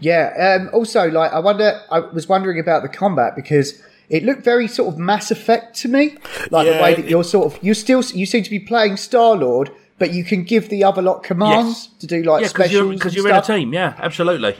Yeah. 0.00 0.56
Um, 0.60 0.70
also, 0.72 1.08
like, 1.10 1.32
I 1.32 1.38
wonder. 1.38 1.80
I 1.90 2.00
was 2.00 2.28
wondering 2.28 2.58
about 2.58 2.82
the 2.82 2.88
combat 2.88 3.36
because 3.36 3.80
it 4.08 4.24
looked 4.24 4.44
very 4.44 4.68
sort 4.68 4.92
of 4.92 4.98
Mass 4.98 5.30
Effect 5.30 5.76
to 5.80 5.88
me, 5.88 6.16
like 6.50 6.66
the 6.66 6.72
way 6.82 6.94
that 6.94 7.04
it- 7.04 7.10
you're 7.10 7.24
sort 7.24 7.46
of 7.52 7.62
you 7.62 7.74
still 7.74 8.02
you 8.14 8.26
seem 8.26 8.42
to 8.42 8.50
be 8.50 8.58
playing 8.58 8.96
Star 8.96 9.34
Lord, 9.36 9.70
but 9.98 10.12
you 10.12 10.24
can 10.24 10.44
give 10.44 10.68
the 10.68 10.84
other 10.84 11.02
lot 11.02 11.22
commands 11.22 11.88
Yes. 11.92 12.00
to 12.00 12.06
do 12.06 12.22
like 12.22 12.42
yeah, 12.42 12.48
because 12.48 12.72
you're, 12.72 12.92
you're 12.92 13.28
in 13.28 13.34
a 13.36 13.42
team. 13.42 13.72
Yeah, 13.72 13.94
absolutely. 13.98 14.56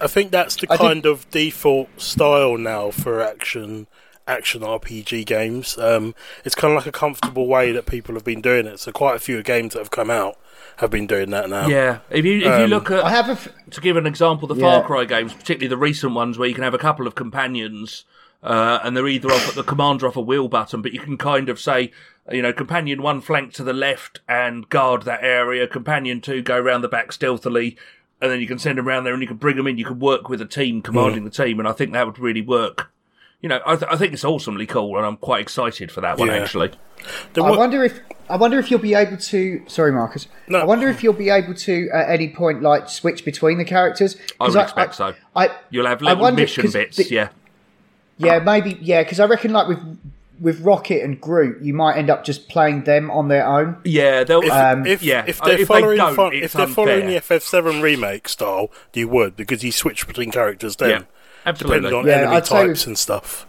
I 0.00 0.06
think 0.08 0.30
that's 0.32 0.56
the 0.56 0.66
I 0.70 0.76
think- 0.76 0.88
kind 0.88 1.06
of 1.06 1.30
default 1.30 1.88
style 2.00 2.56
now 2.58 2.90
for 2.90 3.20
action 3.20 3.86
action 4.26 4.62
RPG 4.62 5.26
games. 5.26 5.76
Um, 5.78 6.14
it's 6.44 6.54
kind 6.54 6.72
of 6.72 6.76
like 6.76 6.86
a 6.86 6.92
comfortable 6.92 7.48
way 7.48 7.72
that 7.72 7.86
people 7.86 8.14
have 8.14 8.24
been 8.24 8.40
doing 8.40 8.66
it. 8.66 8.78
So 8.78 8.92
quite 8.92 9.16
a 9.16 9.18
few 9.18 9.42
games 9.42 9.72
that 9.72 9.80
have 9.80 9.90
come 9.90 10.10
out 10.10 10.36
have 10.76 10.90
been 10.90 11.08
doing 11.08 11.30
that 11.30 11.50
now. 11.50 11.66
Yeah, 11.66 11.98
if 12.08 12.24
you 12.24 12.38
if 12.38 12.44
you 12.44 12.50
Um, 12.50 12.70
look 12.70 12.90
at 12.90 13.04
I 13.04 13.10
have 13.10 13.28
a. 13.28 13.32
F- 13.32 13.48
to 13.70 13.80
give 13.80 13.96
an 13.96 14.06
example, 14.06 14.46
the 14.48 14.54
Yeah. 14.54 14.60
Far 14.80 14.84
Cry 14.86 15.04
games, 15.06 15.32
particularly 15.34 15.66
the 15.68 15.76
recent 15.76 16.14
ones 16.14 16.38
where 16.38 16.48
you 16.48 16.54
can 16.54 16.62
have 16.64 16.72
a 16.74 16.78
couple 16.78 17.06
of 17.08 17.14
companions, 17.16 18.04
uh, 18.42 18.80
and 18.82 18.96
they're 18.96 19.08
either 19.08 19.30
off 19.30 19.48
at 19.48 19.54
the 19.54 19.62
commander 19.62 20.06
off 20.06 20.16
a 20.16 20.20
wheel 20.20 20.48
button, 20.48 20.82
but 20.82 20.92
you 20.92 21.00
can 21.00 21.16
kind 21.16 21.48
of 21.48 21.60
say, 21.60 21.92
you 22.30 22.42
know, 22.42 22.52
companion 22.52 23.02
one 23.02 23.20
flank 23.20 23.52
to 23.54 23.64
the 23.64 23.72
left 23.72 24.20
and 24.28 24.68
guard 24.68 25.02
that 25.02 25.22
area, 25.22 25.66
companion 25.66 26.20
two 26.20 26.42
go 26.42 26.58
round 26.58 26.82
the 26.84 26.88
back 26.88 27.12
stealthily, 27.12 27.76
and 28.20 28.30
then 28.30 28.40
you 28.40 28.46
can 28.46 28.58
send 28.58 28.78
them 28.78 28.88
around 28.88 29.04
there 29.04 29.12
and 29.12 29.22
you 29.22 29.28
can 29.28 29.36
bring 29.36 29.56
them 29.56 29.66
in. 29.66 29.78
You 29.78 29.84
can 29.84 29.98
work 29.98 30.28
with 30.28 30.40
a 30.40 30.46
team 30.46 30.82
commanding 30.82 31.24
the 31.24 31.30
team, 31.30 31.58
and 31.58 31.68
I 31.68 31.72
think 31.72 31.92
that 31.92 32.06
would 32.06 32.18
really 32.18 32.42
work. 32.42 32.90
you 33.40 33.48
know, 33.48 33.60
I, 33.66 33.74
th- 33.74 33.90
I 33.90 33.96
think 33.96 34.12
it's 34.12 34.24
awesomely 34.24 34.66
cool, 34.66 34.96
and 34.96 35.04
I'm 35.04 35.16
quite 35.16 35.40
excited 35.40 35.90
for 35.90 36.00
that 36.00 36.16
one 36.18 36.28
Yeah. 36.28 36.34
actually. 36.36 36.70
There 37.34 37.42
I 37.42 37.50
wa- 37.50 37.56
wonder 37.58 37.82
if 37.84 37.98
I 38.30 38.36
wonder 38.36 38.56
if 38.60 38.70
you'll 38.70 38.78
be 38.78 38.94
able 38.94 39.16
to. 39.16 39.64
Sorry, 39.66 39.90
Marcus. 39.90 40.28
No. 40.46 40.60
I 40.60 40.64
wonder 40.64 40.88
if 40.88 41.02
you'll 41.02 41.12
be 41.12 41.28
able 41.30 41.52
to 41.54 41.88
at 41.92 42.08
any 42.08 42.28
point 42.32 42.62
like 42.62 42.88
switch 42.88 43.24
between 43.24 43.58
the 43.58 43.64
characters. 43.64 44.16
I 44.38 44.46
would 44.46 44.56
expect 44.56 44.94
so. 44.94 45.14
I, 45.34 45.50
You'll 45.70 45.86
have 45.88 46.00
I 46.02 46.06
little 46.10 46.22
wonder- 46.22 46.40
mission 46.42 46.62
'cause 46.62 46.74
bits, 46.74 46.96
the- 46.98 47.08
yeah. 47.12 47.28
Yeah, 48.18 48.38
maybe. 48.40 48.78
Yeah, 48.80 49.02
because 49.02 49.20
I 49.20 49.26
reckon 49.26 49.52
like 49.52 49.68
with 49.68 49.80
with 50.40 50.60
Rocket 50.60 51.02
and 51.04 51.20
Groot, 51.20 51.62
you 51.62 51.72
might 51.72 51.96
end 51.96 52.10
up 52.10 52.24
just 52.24 52.48
playing 52.48 52.82
them 52.84 53.10
on 53.10 53.28
their 53.28 53.46
own. 53.46 53.76
Yeah, 53.84 54.24
they'll. 54.24 54.42
If, 54.42 54.50
Um, 54.52 54.86
if, 54.86 55.02
yeah, 55.02 55.24
if 55.26 55.40
they're 55.40 55.60
if 55.60 55.68
following 55.68 55.96
don't, 55.98 56.16
fun- 56.16 56.32
if 56.34 56.52
they're 56.52 56.66
following 56.66 57.06
the 57.06 57.16
FF7 57.16 57.80
remake 57.82 58.28
style, 58.28 58.70
you 58.92 59.08
would 59.08 59.36
because 59.36 59.62
you 59.62 59.70
switch 59.72 60.06
between 60.06 60.30
characters 60.32 60.76
then, 60.76 60.90
yeah, 60.90 61.02
absolutely. 61.46 61.76
depending 61.90 61.98
on 62.00 62.06
Yeah, 62.06 62.12
enemy 62.22 62.36
I'd 62.36 62.44
types 62.44 62.80
with- 62.80 62.86
and 62.88 62.98
stuff. 62.98 63.46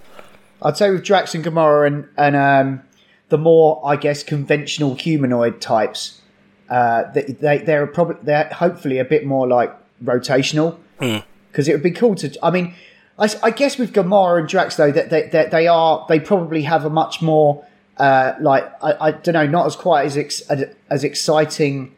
I'd 0.62 0.78
say 0.78 0.92
with 0.92 1.04
Drax 1.04 1.34
and 1.36 1.44
Gamora 1.44 1.88
and 1.88 2.08
and 2.18 2.36
um, 2.36 2.84
the 3.30 3.38
more 3.38 3.82
I 3.84 3.96
guess 3.96 4.24
conventional 4.24 4.96
humanoid 4.96 5.60
types, 5.62 6.22
uh, 6.70 7.04
they, 7.12 7.24
they 7.24 7.58
they're 7.60 7.88
probably 7.88 8.18
they're 8.24 8.46
hopefully 8.46 8.98
a 9.00 9.06
bit 9.06 9.26
more 9.26 9.48
like 9.48 9.76
rotational 10.04 10.78
because 11.00 11.68
it 11.68 11.74
would 11.74 11.84
be 11.84 11.92
cool 11.92 12.16
to. 12.16 12.32
I 12.42 12.50
mean, 12.52 12.76
I, 13.20 13.26
s- 13.26 13.40
I 13.44 13.52
guess 13.52 13.78
with 13.78 13.94
Gamora 13.94 14.40
and 14.40 14.48
Drax 14.50 14.76
though 14.76 14.92
that 14.92 15.10
they, 15.10 15.24
they, 15.30 15.48
they 15.52 15.68
are 15.68 16.06
they 16.10 16.20
probably 16.20 16.64
have 16.64 16.86
a 16.86 16.90
much 16.90 17.22
more 17.22 17.66
uh, 17.98 18.34
like 18.40 18.66
I, 18.84 19.08
I 19.08 19.12
don't 19.12 19.34
know 19.34 19.46
not 19.48 19.66
as 19.68 19.76
quite 19.76 20.06
as 20.06 20.18
ex, 20.18 20.42
as 20.90 21.04
exciting 21.04 21.94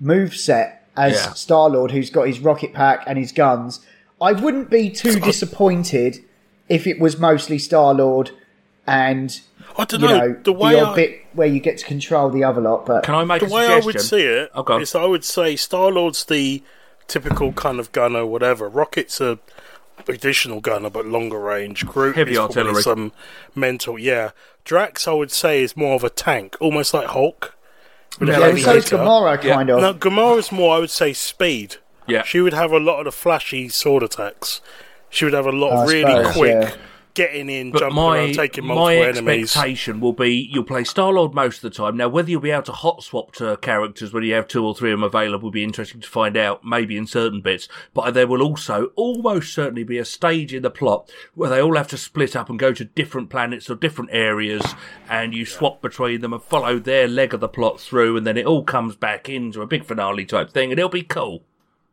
move 0.00 0.34
set 0.36 0.86
as 0.96 1.14
Yeah. 1.14 1.32
Star 1.32 1.68
Lord, 1.70 1.90
who's 1.90 2.10
got 2.10 2.26
his 2.26 2.40
rocket 2.40 2.72
pack 2.74 3.04
and 3.06 3.18
his 3.18 3.32
guns. 3.32 3.80
I 4.20 4.32
wouldn't 4.32 4.68
be 4.70 4.90
too 4.90 5.18
disappointed 5.20 6.18
if 6.68 6.86
it 6.86 7.00
was 7.00 7.18
mostly 7.18 7.58
Star 7.58 7.94
Lord 7.94 8.30
and 8.86 9.40
I 9.78 9.84
don't 9.84 10.00
you 10.00 10.08
know, 10.08 10.18
know 10.18 10.32
the 10.34 10.40
the, 10.42 10.52
way 10.52 10.78
odd 10.80 10.92
I, 10.92 10.96
bit 10.96 11.20
where 11.32 11.46
you 11.46 11.60
get 11.60 11.78
to 11.78 11.86
control 11.86 12.28
the 12.28 12.44
other 12.44 12.60
lot. 12.60 12.84
But 12.86 13.04
Can 13.04 13.14
I 13.14 13.24
make 13.24 13.40
the 13.40 13.46
a 13.46 13.50
way 13.50 13.66
I 13.68 13.78
would 13.78 14.00
see 14.00 14.22
it 14.22 14.50
Oh, 14.54 14.78
is 14.78 14.94
I 14.94 15.04
would 15.06 15.24
say 15.24 15.56
Star 15.56 15.90
Lord's 15.90 16.24
the 16.26 16.62
typical 17.06 17.52
kind 17.52 17.78
of 17.80 17.90
gunner, 17.92 18.26
whatever. 18.26 18.68
Rocket's 18.68 19.20
a 19.20 19.38
additional 20.08 20.60
gunner 20.60 20.90
but 20.90 21.06
longer 21.06 21.38
range. 21.38 21.86
Groot 21.86 22.16
Heavy 22.16 22.32
is 22.32 22.38
probably 22.38 22.56
artillery. 22.62 22.82
some 22.82 23.12
mental, 23.54 23.98
yeah. 23.98 24.30
Drax, 24.64 25.08
I 25.08 25.12
would 25.12 25.30
say, 25.30 25.62
is 25.62 25.76
more 25.76 25.94
of 25.94 26.04
a 26.04 26.10
tank, 26.10 26.56
almost 26.60 26.92
like 26.94 27.08
Hulk. 27.08 27.56
with 28.18 28.28
a 28.28 28.32
Yeah, 28.32 28.38
yeah, 28.38 28.46
so 28.64 28.74
is 28.74 28.84
hitter. 28.84 28.96
Gamora 28.98 29.42
Yeah. 29.42 29.54
kind 29.54 29.70
of. 29.70 29.80
No, 29.80 29.94
Gamora's 29.94 30.52
more, 30.52 30.76
I 30.76 30.78
would 30.80 30.90
say, 30.90 31.12
speed. 31.12 31.76
Yeah. 32.06 32.22
She 32.22 32.40
would 32.40 32.52
have 32.52 32.72
a 32.72 32.78
lot 32.80 32.98
of 32.98 33.04
the 33.06 33.12
flashy 33.12 33.68
sword 33.68 34.02
attacks. 34.02 34.60
She 35.08 35.24
would 35.24 35.34
have 35.34 35.46
a 35.46 35.52
lot 35.52 35.72
oh, 35.72 35.76
I 35.76 35.82
of 35.84 35.88
really 35.88 36.24
suppose, 36.24 36.36
quick 36.36 36.62
yeah. 36.62 36.74
Getting 37.14 37.48
in, 37.48 37.70
But 37.72 37.80
jumping 37.80 37.96
my 37.96 38.18
around, 38.18 38.34
taking 38.34 38.66
my 38.66 38.74
multiple 38.74 39.02
enemies. 39.04 39.44
expectation 39.44 40.00
will 40.00 40.12
be 40.12 40.48
you'll 40.52 40.64
play 40.64 40.84
Star 40.84 41.12
Lord 41.12 41.34
most 41.34 41.56
of 41.56 41.62
the 41.62 41.70
time. 41.76 41.96
Now, 41.96 42.08
whether 42.08 42.30
you'll 42.30 42.40
be 42.40 42.50
able 42.50 42.62
to 42.64 42.72
hot 42.72 43.02
swap 43.02 43.32
to 43.36 43.56
characters 43.58 44.12
when 44.12 44.22
you 44.24 44.34
have 44.34 44.48
two 44.48 44.64
or 44.64 44.74
three 44.74 44.92
of 44.92 44.98
them 44.98 45.04
available 45.04 45.44
will 45.44 45.50
be 45.50 45.64
interesting 45.64 46.00
to 46.00 46.08
find 46.08 46.36
out. 46.36 46.64
Maybe 46.64 46.96
in 46.96 47.06
certain 47.06 47.40
bits, 47.40 47.68
but 47.94 48.12
there 48.12 48.26
will 48.26 48.42
also 48.42 48.92
almost 48.96 49.52
certainly 49.52 49.84
be 49.84 49.98
a 49.98 50.04
stage 50.04 50.54
in 50.54 50.62
the 50.62 50.70
plot 50.70 51.10
where 51.34 51.50
they 51.50 51.60
all 51.60 51.76
have 51.76 51.88
to 51.88 51.96
split 51.96 52.34
up 52.36 52.48
and 52.50 52.58
go 52.58 52.72
to 52.72 52.84
different 52.84 53.30
planets 53.30 53.68
or 53.70 53.74
different 53.74 54.10
areas, 54.12 54.62
and 55.08 55.34
you 55.34 55.44
swap 55.46 55.80
between 55.82 56.20
them 56.20 56.32
and 56.32 56.42
follow 56.42 56.78
their 56.78 57.08
leg 57.08 57.34
of 57.34 57.40
the 57.40 57.48
plot 57.48 57.80
through, 57.80 58.16
and 58.16 58.26
then 58.26 58.36
it 58.36 58.46
all 58.46 58.62
comes 58.64 58.96
back 58.96 59.28
into 59.28 59.62
a 59.62 59.66
big 59.66 59.84
finale 59.84 60.24
type 60.24 60.50
thing, 60.50 60.70
and 60.70 60.78
it'll 60.78 60.88
be 60.88 61.02
cool, 61.02 61.42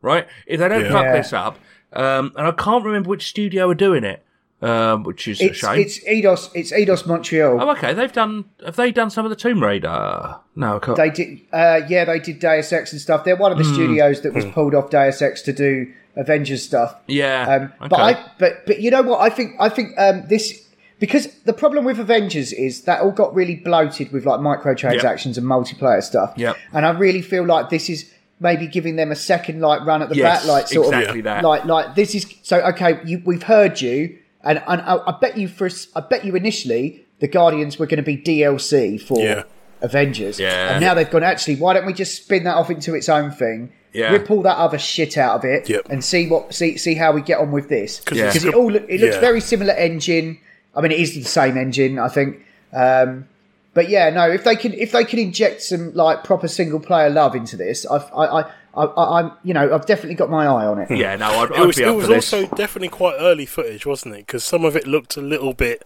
right? 0.02 0.26
If 0.46 0.60
they 0.60 0.68
don't 0.68 0.84
Yeah. 0.84 0.92
fuck 0.92 1.12
this 1.12 1.32
up, 1.32 1.58
um, 1.92 2.32
and 2.36 2.46
I 2.46 2.52
can't 2.52 2.84
remember 2.84 3.08
which 3.08 3.26
studio 3.26 3.70
are 3.70 3.74
doing 3.74 4.04
it. 4.04 4.22
Um, 4.60 5.04
which 5.04 5.28
is 5.28 5.40
It's 5.40 5.62
a 5.62 5.66
shame. 5.66 5.80
it's 5.80 6.04
Eidos 6.04 6.50
it's 6.52 6.72
Eidos 6.72 7.06
Montreal. 7.06 7.60
Oh, 7.62 7.70
okay. 7.70 7.94
They've 7.94 8.12
done. 8.12 8.44
Have 8.66 8.74
they 8.74 8.90
done 8.90 9.08
some 9.08 9.24
of 9.24 9.30
the 9.30 9.36
Tomb 9.36 9.62
Raider? 9.62 10.36
No, 10.56 10.76
I 10.76 10.78
can't. 10.80 10.96
They 10.96 11.10
did, 11.10 11.40
uh, 11.52 11.80
yeah, 11.88 12.04
they 12.04 12.18
did 12.18 12.40
Deus 12.40 12.72
Ex 12.72 12.90
and 12.92 13.00
stuff. 13.00 13.22
They're 13.24 13.36
one 13.36 13.52
Hmm. 13.52 13.60
of 13.60 13.64
the 13.66 13.72
studios 13.72 14.22
that 14.22 14.34
was 14.34 14.44
pulled 14.46 14.74
off 14.74 14.90
Deus 14.90 15.22
Ex 15.22 15.42
to 15.42 15.52
do 15.52 15.86
Avengers 16.16 16.64
stuff. 16.64 16.96
yeah. 17.06 17.46
Um, 17.48 17.62
okay. 17.64 17.88
But 17.88 18.00
I, 18.00 18.26
but 18.40 18.66
but 18.66 18.80
you 18.80 18.90
know 18.90 19.02
what? 19.02 19.20
I 19.20 19.28
think 19.30 19.52
I 19.60 19.68
think 19.68 19.92
um, 19.96 20.24
this 20.28 20.66
because 20.98 21.28
the 21.44 21.52
problem 21.52 21.84
with 21.84 22.00
Avengers 22.00 22.52
is 22.52 22.82
that 22.82 23.00
all 23.02 23.12
got 23.12 23.32
really 23.32 23.54
bloated 23.54 24.10
with 24.10 24.26
like 24.26 24.40
microtransactions 24.40 25.38
and 25.38 25.46
multiplayer 25.46 26.02
stuff. 26.02 26.32
Yeah. 26.36 26.54
And 26.72 26.84
I 26.84 26.90
really 26.90 27.22
feel 27.22 27.44
like 27.46 27.70
this 27.70 27.88
is 27.88 28.10
maybe 28.40 28.66
giving 28.66 28.96
them 28.96 29.12
a 29.12 29.16
second 29.16 29.60
like 29.60 29.86
run 29.86 30.02
at 30.02 30.08
the 30.08 30.16
Yes, 30.16 30.40
bat, 30.42 30.48
like 30.52 30.66
sort 30.66 30.86
exactly 30.88 31.20
of 31.20 31.24
that. 31.26 31.44
like 31.44 31.64
like 31.66 31.94
this 31.94 32.16
is 32.16 32.26
so 32.42 32.58
okay. 32.72 32.98
You, 33.04 33.22
we've 33.24 33.44
heard 33.44 33.80
you, 33.80 34.18
and, 34.48 34.62
and 34.66 34.80
I, 34.82 34.96
I 35.06 35.18
bet 35.20 35.36
you 35.38 35.46
for 35.48 35.66
s- 35.66 35.88
I 35.94 36.00
bet 36.00 36.24
you 36.24 36.34
initially 36.34 37.04
the 37.20 37.28
Guardians 37.28 37.78
were 37.78 37.86
going 37.86 38.02
to 38.02 38.02
be 38.02 38.16
DLC 38.16 39.00
for 39.00 39.20
Yeah. 39.20 39.42
Avengers. 39.80 40.38
Yeah. 40.40 40.72
And 40.72 40.80
now 40.80 40.94
they've 40.94 41.08
gone 41.10 41.22
actually. 41.22 41.56
Why 41.56 41.74
don't 41.74 41.86
we 41.86 41.92
just 41.92 42.22
spin 42.22 42.44
that 42.44 42.56
off 42.56 42.70
into 42.70 42.94
its 42.94 43.08
own 43.08 43.30
thing? 43.30 43.72
Yeah. 43.92 44.10
Rip 44.12 44.30
all 44.30 44.42
that 44.42 44.56
other 44.58 44.78
shit 44.78 45.16
out 45.16 45.36
of 45.36 45.44
it 45.44 45.68
Yep. 45.68 45.88
and 45.90 46.04
see 46.04 46.28
what 46.28 46.54
see 46.54 46.76
see 46.76 46.94
how 46.94 47.12
we 47.12 47.22
get 47.22 47.38
on 47.38 47.52
with 47.52 47.68
this 47.68 47.98
Because 48.00 48.18
Yeah. 48.18 48.26
because 48.26 48.44
it 48.44 48.54
all 48.54 48.74
it 48.74 48.82
looks 49.00 49.14
yeah. 49.14 49.20
very 49.20 49.40
similar 49.40 49.72
engine. 49.74 50.38
I 50.76 50.80
mean, 50.82 50.92
it 50.92 51.00
is 51.00 51.14
the 51.14 51.22
same 51.24 51.56
engine, 51.56 51.98
I 51.98 52.08
think. 52.08 52.44
Um, 52.72 53.26
but 53.74 53.88
yeah, 53.88 54.10
no, 54.10 54.28
if 54.30 54.44
they 54.44 54.56
can 54.56 54.72
if 54.74 54.92
they 54.92 55.04
can 55.04 55.18
inject 55.18 55.62
some 55.62 55.92
like 55.94 56.22
proper 56.24 56.48
single 56.48 56.80
player 56.80 57.08
love 57.10 57.34
into 57.34 57.56
this, 57.56 57.86
I 57.90 57.96
I 57.96 58.40
I 58.42 58.50
I 58.86 59.20
I'm 59.20 59.32
you 59.44 59.54
know 59.54 59.74
I've 59.74 59.86
definitely 59.86 60.14
got 60.16 60.30
my 60.30 60.44
eye 60.46 60.66
on 60.66 60.78
it. 60.78 60.90
yeah, 60.90 61.16
no, 61.16 61.26
I'd, 61.26 61.50
It 61.50 61.56
I'd 61.58 61.66
was, 61.66 61.76
be 61.76 61.82
it 61.84 61.90
was 61.90 62.06
for 62.06 62.12
this. 62.14 62.32
also 62.32 62.54
definitely 62.56 62.88
quite 62.88 63.16
early 63.18 63.46
footage, 63.46 63.84
wasn't 63.86 64.14
it? 64.14 64.26
Because 64.26 64.44
some 64.44 64.64
of 64.64 64.76
it 64.76 64.86
looked 64.86 65.16
a 65.16 65.20
little 65.20 65.52
bit 65.54 65.84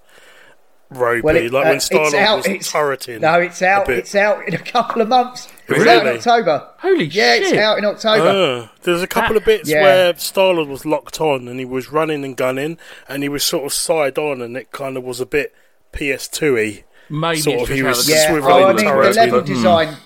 ropey, 0.91 1.23
Well, 1.23 1.37
it, 1.37 1.51
like 1.53 1.67
uh, 1.67 1.69
when 1.71 1.81
Star 1.81 2.03
it's 2.05 2.13
Lord 2.13 2.25
out. 2.27 2.37
was 2.37 2.47
It's, 2.47 2.71
turreting. 2.73 3.21
no, 3.23 3.41
it's 3.41 3.63
out. 3.63 3.89
It's 3.89 4.15
out 4.15 4.47
in 4.47 4.55
a 4.55 4.59
couple 4.59 5.01
of 5.01 5.09
months. 5.09 5.49
It's 5.69 5.87
out 5.87 6.07
in 6.07 6.17
October. 6.17 6.69
Holy 6.81 7.05
yeah, 7.07 7.37
shit. 7.37 7.43
Yeah, 7.43 7.49
it's 7.49 7.53
out 7.59 7.79
in 7.79 7.85
October. 7.87 8.69
Ah, 8.69 8.73
there's 8.83 9.01
a 9.03 9.07
couple 9.07 9.37
of 9.39 9.45
bits 9.45 9.71
Yeah. 9.71 9.81
where 9.83 10.17
Star 10.19 10.53
Lord 10.53 10.69
was 10.69 10.85
locked 10.85 11.19
on 11.21 11.49
and 11.49 11.59
he 11.59 11.65
was 11.65 11.91
running 11.91 12.25
and 12.25 12.37
gunning, 12.37 12.77
and 13.09 13.23
he 13.23 13.29
was 13.31 13.43
sort 13.43 13.65
of 13.65 13.73
side 13.73 14.19
on, 14.19 14.43
and 14.43 14.55
it 14.57 14.71
kind 14.71 14.97
of 14.99 15.03
was 15.03 15.19
a 15.21 15.25
bit 15.27 15.55
PS2y. 15.95 16.85
Maybe 17.09 17.41
sort 17.41 17.63
of, 17.63 17.69
he 17.69 17.83
was 17.83 18.07
the- 18.07 18.13
Yeah, 18.13 18.31
swiveling 18.31 18.43
oh, 18.51 18.65
I 18.65 18.73
the 18.73 18.75
mean 18.75 18.77
the 18.77 18.83
turret, 18.91 19.17
level 19.17 19.41
but- 19.41 19.47
design, 19.47 19.97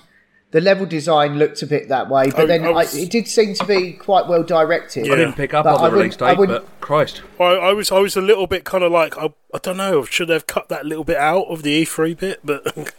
the 0.57 0.62
level 0.62 0.87
design 0.87 1.38
looked 1.38 1.61
a 1.61 1.66
bit 1.66 1.88
that 1.90 2.09
way, 2.09 2.31
but 2.31 2.45
I- 2.45 2.47
then 2.47 2.64
I 2.64 2.71
I 2.71 2.83
it 2.85 3.11
did 3.11 3.29
seem 3.29 3.53
to 3.53 3.66
be 3.66 3.92
quite 3.92 4.27
well 4.27 4.42
directed. 4.42 5.05
Yeah. 5.07 5.12
I 5.12 5.16
didn't 5.16 5.35
pick 5.37 5.53
up 5.53 5.64
But 5.64 5.75
on 5.75 5.85
I 5.85 5.90
the 5.90 5.97
release 5.97 6.16
date, 6.16 6.38
but 6.38 6.81
Christ. 6.81 7.21
I, 7.38 7.45
I 7.45 7.73
was 7.75 7.92
I 7.92 7.99
was 7.99 8.16
a 8.16 8.23
little 8.23 8.47
bit 8.47 8.64
kind 8.64 8.83
of 8.83 8.90
like 8.90 9.19
I, 9.19 9.35
I 9.53 9.59
don't 9.62 9.77
know 9.77 10.05
should 10.07 10.29
they 10.29 10.33
have 10.33 10.47
cut 10.47 10.71
that 10.71 10.87
little 10.87 11.05
bit 11.05 11.19
out 11.19 11.45
of 11.49 11.62
the 11.62 11.85
E3 11.85 12.19
bit, 12.19 12.40
but 12.42 12.64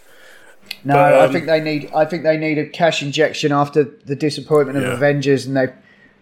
No, 0.84 0.93
But, 0.93 1.13
I 1.13 1.26
um, 1.26 1.32
think 1.32 1.46
they 1.48 1.62
need. 1.62 1.89
I 1.96 2.06
think 2.06 2.22
they 2.22 2.38
need 2.38 2.60
a 2.60 2.67
cash 2.67 3.02
injection 3.02 3.52
after 3.52 3.86
the 4.06 4.15
disappointment 4.15 4.78
of 4.78 4.84
Yeah. 4.84 4.93
Avengers, 4.93 5.48
and 5.48 5.58
they, 5.58 5.67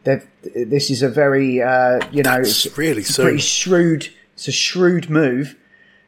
they've. 0.05 0.25
This 0.71 0.89
is 0.89 1.01
a 1.01 1.09
very, 1.09 1.61
uh, 1.61 1.99
you 2.11 2.23
know, 2.23 2.37
it's, 2.39 2.77
really 2.77 3.01
it's 3.01 3.17
pretty 3.17 3.39
shrewd. 3.39 4.07
It's 4.35 4.47
a 4.47 4.51
shrewd 4.53 5.09
move, 5.09 5.55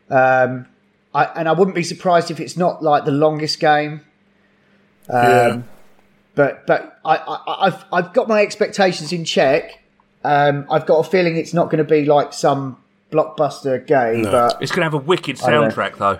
um, 0.09 0.67
I, 1.13 1.25
and 1.35 1.49
I 1.49 1.51
wouldn't 1.51 1.75
be 1.75 1.83
surprised 1.83 2.29
if 2.31 2.39
it's 2.39 2.55
not 2.55 2.81
like 2.81 3.03
the 3.05 3.11
longest 3.11 3.59
game. 3.59 4.01
Um, 5.09 5.15
yeah. 5.23 5.61
But 6.35 6.67
but 6.67 6.99
I, 7.03 7.15
I 7.15 7.65
I've 7.67 7.85
I've 7.91 8.13
got 8.13 8.27
my 8.27 8.41
expectations 8.41 9.11
in 9.11 9.25
check. 9.25 9.83
Um, 10.23 10.65
I've 10.69 10.85
got 10.85 10.99
a 10.99 11.09
feeling 11.09 11.37
it's 11.37 11.53
not 11.53 11.65
going 11.71 11.77
to 11.79 11.89
be 11.89 12.05
like 12.05 12.33
some 12.33 12.77
blockbuster 13.11 13.85
game, 13.85 14.23
but 14.23 14.57
It's 14.61 14.71
going 14.71 14.81
to 14.81 14.85
have 14.85 14.93
a 14.93 14.97
wicked 14.97 15.37
soundtrack, 15.37 15.97
though. 15.97 16.19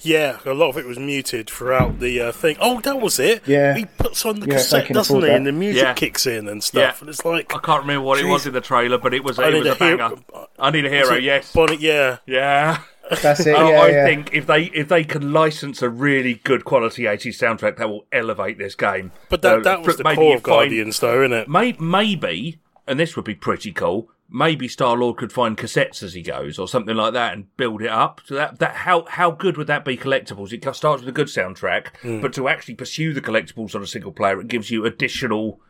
Yeah, 0.00 0.38
a 0.46 0.54
lot 0.54 0.70
of 0.70 0.78
it 0.78 0.86
was 0.86 0.98
muted 0.98 1.50
throughout 1.50 1.98
the 2.00 2.20
uh, 2.20 2.32
thing. 2.32 2.56
Oh, 2.60 2.80
that 2.80 3.00
was 3.00 3.18
it. 3.18 3.46
Yeah. 3.46 3.74
he 3.74 3.84
puts 3.84 4.24
on 4.24 4.40
the 4.40 4.46
Yeah, 4.46 4.54
cassette, 4.54 4.88
doesn't 4.88 5.16
he? 5.16 5.26
that. 5.26 5.36
And 5.36 5.46
the 5.46 5.52
music 5.52 5.82
Yeah. 5.82 5.92
kicks 5.94 6.26
in 6.26 6.48
and 6.48 6.62
stuff. 6.64 6.80
Yeah. 6.80 7.00
And 7.00 7.08
it's 7.10 7.24
like 7.24 7.54
I 7.54 7.58
can't 7.58 7.82
remember 7.82 8.02
what 8.06 8.18
it 8.18 8.24
was 8.26 8.46
in 8.46 8.54
the 8.54 8.60
trailer, 8.60 8.96
but 8.96 9.12
it 9.12 9.22
was, 9.22 9.38
I 9.38 9.48
it 9.48 9.54
was 9.58 9.66
a 9.66 9.72
a 9.72 9.74
hero- 9.74 10.16
banger. 10.16 10.46
I 10.58 10.70
need 10.70 10.86
a 10.86 10.88
hero, 10.88 11.14
yes. 11.16 11.52
Bonnie, 11.52 11.76
yeah, 11.76 12.18
Yeah. 12.26 12.78
That's 13.22 13.46
it. 13.46 13.56
Oh, 13.56 13.68
yeah, 13.70 13.80
I 13.80 13.88
yeah. 13.90 14.04
think 14.04 14.30
if 14.32 14.46
they 14.46 14.64
if 14.64 14.88
they 14.88 15.04
can 15.04 15.32
license 15.32 15.82
a 15.82 15.88
really 15.88 16.34
good 16.44 16.64
quality 16.64 17.04
80s 17.04 17.36
soundtrack, 17.38 17.76
that 17.78 17.88
will 17.88 18.06
elevate 18.12 18.58
this 18.58 18.74
game. 18.74 19.12
but 19.28 19.42
that 19.42 19.58
Uh, 19.58 19.62
that 19.62 19.78
was 19.82 19.96
for- 19.96 19.98
the 19.98 20.04
maybe 20.04 20.16
core 20.16 20.24
you 20.30 20.36
of 20.36 20.42
find- 20.42 20.44
Guardians, 20.44 21.00
though, 21.00 21.22
isn't 21.22 21.32
it? 21.32 21.48
May, 21.48 21.76
maybe, 21.78 22.58
and 22.86 22.98
this 23.00 23.16
would 23.16 23.24
be 23.24 23.34
pretty 23.34 23.72
cool. 23.72 24.10
Maybe 24.28 24.66
Star 24.66 24.96
Lord 24.96 25.18
could 25.18 25.32
find 25.32 25.56
cassettes 25.56 26.02
as 26.02 26.14
he 26.14 26.20
goes, 26.22 26.58
or 26.58 26.66
something 26.66 26.96
like 26.96 27.12
that, 27.12 27.32
and 27.32 27.56
build 27.56 27.80
it 27.80 27.88
up. 27.90 28.20
So 28.24 28.34
that 28.34 28.58
that 28.58 28.74
how 28.74 29.04
how 29.08 29.30
good 29.30 29.56
would 29.56 29.68
that 29.68 29.84
be? 29.84 29.96
Collectibles. 29.96 30.52
It 30.52 30.64
starts 30.74 31.00
with 31.02 31.08
a 31.08 31.12
good 31.12 31.28
soundtrack, 31.28 31.96
Hmm. 32.02 32.20
but 32.20 32.32
to 32.34 32.48
actually 32.48 32.74
pursue 32.74 33.12
the 33.14 33.20
collectibles 33.20 33.76
on 33.76 33.82
a 33.82 33.86
single 33.86 34.10
player, 34.12 34.40
it 34.40 34.48
gives 34.48 34.68
you 34.70 34.84
additional 34.84 35.60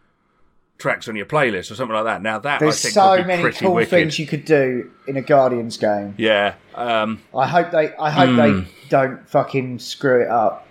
tracks 0.79 1.09
on 1.09 1.17
your 1.17 1.27
playlist 1.27 1.71
or 1.71 1.75
something 1.75 1.95
like 1.95 2.05
that. 2.05 2.23
Now 2.23 2.39
that 2.39 2.61
There's 2.61 2.79
I 2.85 2.89
think 2.89 2.95
so 2.95 3.25
many 3.25 3.53
cool 3.53 3.75
wicked. 3.75 3.91
things 3.91 4.19
you 4.19 4.27
could 4.27 4.45
do 4.45 4.91
in 5.07 5.17
a 5.17 5.23
Guardians 5.23 5.77
game. 5.77 6.15
Yeah, 6.19 6.55
um, 6.75 7.23
I 7.35 7.47
hope 7.47 7.71
they. 7.71 7.95
I 7.97 8.11
hope 8.11 8.31
Hmm. 8.31 8.37
they 8.37 8.69
don't 8.89 9.29
fucking 9.29 9.79
screw 9.79 10.23
it 10.23 10.29
up. 10.29 10.67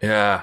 yeah. 0.00 0.42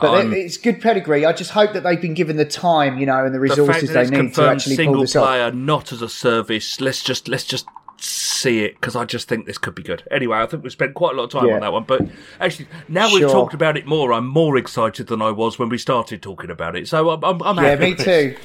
But 0.00 0.24
it- 0.26 0.32
it's 0.32 0.56
good 0.56 0.80
pedigree. 0.80 1.24
I 1.24 1.32
just 1.32 1.52
hope 1.52 1.74
that 1.74 1.84
they've 1.84 2.00
been 2.00 2.14
given 2.14 2.36
the 2.36 2.44
time, 2.44 2.98
you 2.98 3.06
know, 3.06 3.18
and 3.24 3.28
the 3.28 3.38
the 3.38 3.40
resources 3.40 3.90
that 3.92 4.10
they 4.10 4.22
need 4.22 4.34
to 4.34 4.48
actually 4.48 4.74
pull 4.74 4.84
single 4.84 5.00
this 5.02 5.14
off. 5.14 5.26
player, 5.28 5.52
not 5.52 5.92
as 5.92 6.02
a 6.02 6.08
service. 6.08 6.80
Let's 6.80 7.04
just 7.04 7.28
let's 7.28 7.44
just 7.44 7.66
see 8.02 8.64
it 8.64 8.74
because 8.74 8.96
I 8.96 9.04
just 9.04 9.28
think 9.28 9.46
this 9.46 9.58
could 9.58 9.74
be 9.74 9.82
good. 9.82 10.02
Anyway, 10.10 10.36
I 10.36 10.46
think 10.46 10.64
we 10.64 10.70
spent 10.70 10.94
quite 10.94 11.14
a 11.14 11.16
lot 11.16 11.24
of 11.24 11.30
time 11.30 11.46
Yeah. 11.46 11.54
on 11.54 11.60
that 11.60 11.72
one, 11.72 11.84
but 11.84 12.06
actually, 12.40 12.66
now 12.88 13.12
we've 13.12 13.22
talked 13.30 13.54
about 13.54 13.76
it 13.76 13.86
more, 13.86 14.12
I'm 14.12 14.26
more 14.26 14.56
excited 14.56 15.06
than 15.06 15.22
I 15.22 15.30
was 15.30 15.58
when 15.58 15.68
we 15.68 15.78
started 15.78 16.22
talking 16.22 16.50
about 16.50 16.74
it. 16.76 16.88
So 16.88 17.10
I'm, 17.10 17.24
I'm, 17.24 17.42
I'm 17.42 17.56
Yeah, 17.64 17.76
me 17.76 17.94
too. 17.94 18.36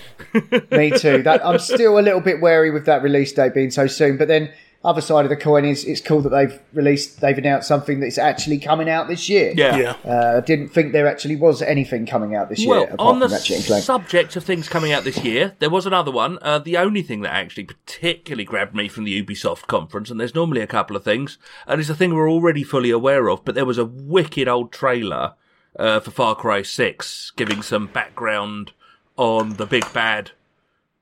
me 0.72 0.92
too. 0.92 1.24
That 1.24 1.42
I'm 1.46 1.60
still 1.60 1.98
a 1.98 2.02
little 2.02 2.22
bit 2.22 2.42
wary 2.42 2.70
with 2.72 2.86
that 2.86 3.02
release 3.02 3.34
date 3.34 3.54
being 3.54 3.72
so 3.72 3.88
soon. 3.88 4.18
But 4.18 4.28
then, 4.28 4.52
other 4.84 5.02
side 5.02 5.26
of 5.26 5.30
the 5.30 5.36
coin 5.36 5.66
is 5.66 5.84
it's 5.84 6.00
cool 6.00 6.22
that 6.22 6.30
they've 6.30 6.60
released, 6.72 7.20
they've 7.20 7.38
announced 7.38 7.68
something 7.68 8.00
that's 8.00 8.18
actually 8.18 8.60
coming 8.60 8.90
out 8.90 9.08
this 9.08 9.28
year. 9.28 9.54
Yeah. 9.56 9.76
Yeah. 9.76 9.96
Uh, 10.06 10.38
I 10.38 10.42
didn't 10.46 10.70
think 10.70 10.94
there 10.94 11.08
actually 11.08 11.36
was 11.36 11.62
anything 11.62 12.06
coming 12.06 12.36
out 12.36 12.50
this 12.50 12.60
year 12.60 12.70
Well, 12.70 12.84
apart 12.84 13.00
on 13.00 13.20
the 13.20 13.28
from 13.28 13.34
Ratchet 13.34 13.56
and 13.58 13.66
Clank. 13.66 13.84
subject 13.84 14.36
of 14.36 14.44
things 14.44 14.70
coming 14.70 14.92
out 14.92 15.04
this 15.04 15.18
year, 15.24 15.56
there 15.60 15.70
was 15.70 15.86
another 15.86 16.12
one. 16.12 16.38
Uh, 16.42 16.60
the 16.60 16.78
only 16.78 17.02
thing 17.02 17.22
that 17.22 17.34
actually 17.34 17.66
particularly 17.66 18.46
grabbed 18.46 18.76
me 18.76 18.88
from 18.88 19.04
the 19.04 19.22
Ubisoft 19.24 19.68
conference, 19.68 20.10
and 20.10 20.20
there's 20.20 20.36
normally 20.36 20.62
a 20.62 20.68
couple 20.68 20.96
of 20.96 21.04
things, 21.04 21.38
and 21.66 21.82
it's 21.82 21.90
a 21.90 21.96
thing 21.96 22.14
we're 22.14 22.30
already 22.30 22.64
fully 22.64 22.92
aware 22.92 23.30
of, 23.30 23.44
but 23.44 23.56
there 23.56 23.66
was 23.66 23.78
a 23.78 23.86
wicked 23.86 24.48
old 24.48 24.72
trailer 24.72 25.34
uh, 25.78 26.00
for 26.00 26.12
Far 26.12 26.36
Cry 26.36 26.62
6 26.62 27.32
giving 27.36 27.62
some 27.62 27.88
background 27.88 28.72
on 29.16 29.56
the 29.56 29.66
big 29.66 29.92
bad 29.94 30.32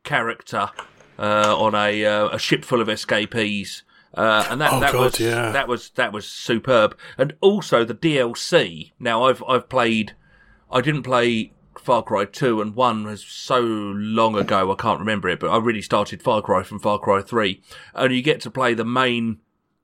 character 0.03 0.69
uh, 1.17 1.55
on 1.57 1.75
a, 1.75 2.05
uh, 2.05 2.29
a 2.29 2.39
ship 2.39 2.65
full 2.65 2.81
of 2.81 2.89
escapees. 2.89 3.83
Uh, 4.13 4.45
and 4.49 4.61
that, 4.61 4.71
Oh, 4.71 4.79
that 4.79 4.93
God, 4.93 5.01
was 5.01 5.19
yeah. 5.19 5.51
that 5.51 5.67
was 5.67 5.89
that 5.95 6.13
was 6.13 6.25
superb, 6.25 6.97
and 7.17 7.33
also 7.41 7.83
the 7.83 7.93
DLC. 7.93 8.93
Now 8.97 9.23
I've 9.23 9.43
I've 9.45 9.67
played 9.67 10.13
I 10.71 10.79
didn't 10.79 11.03
play 11.03 11.51
Far 11.77 12.01
Cry 12.01 12.23
2 12.23 12.61
and 12.61 12.75
1 12.75 13.05
was 13.05 13.23
so 13.25 13.59
long 13.59 14.37
ago 14.37 14.71
I 14.71 14.75
can't 14.75 14.99
remember 14.99 15.27
it, 15.27 15.41
but 15.41 15.49
I 15.49 15.57
really 15.57 15.81
started 15.81 16.21
Far 16.23 16.41
Cry 16.41 16.63
from 16.63 16.79
Far 16.79 16.97
Cry 16.97 17.21
3. 17.21 17.61
And 17.93 18.15
you 18.15 18.21
get 18.21 18.39
to 18.41 18.49
play 18.51 18.73
the 18.73 18.85
main 18.85 19.39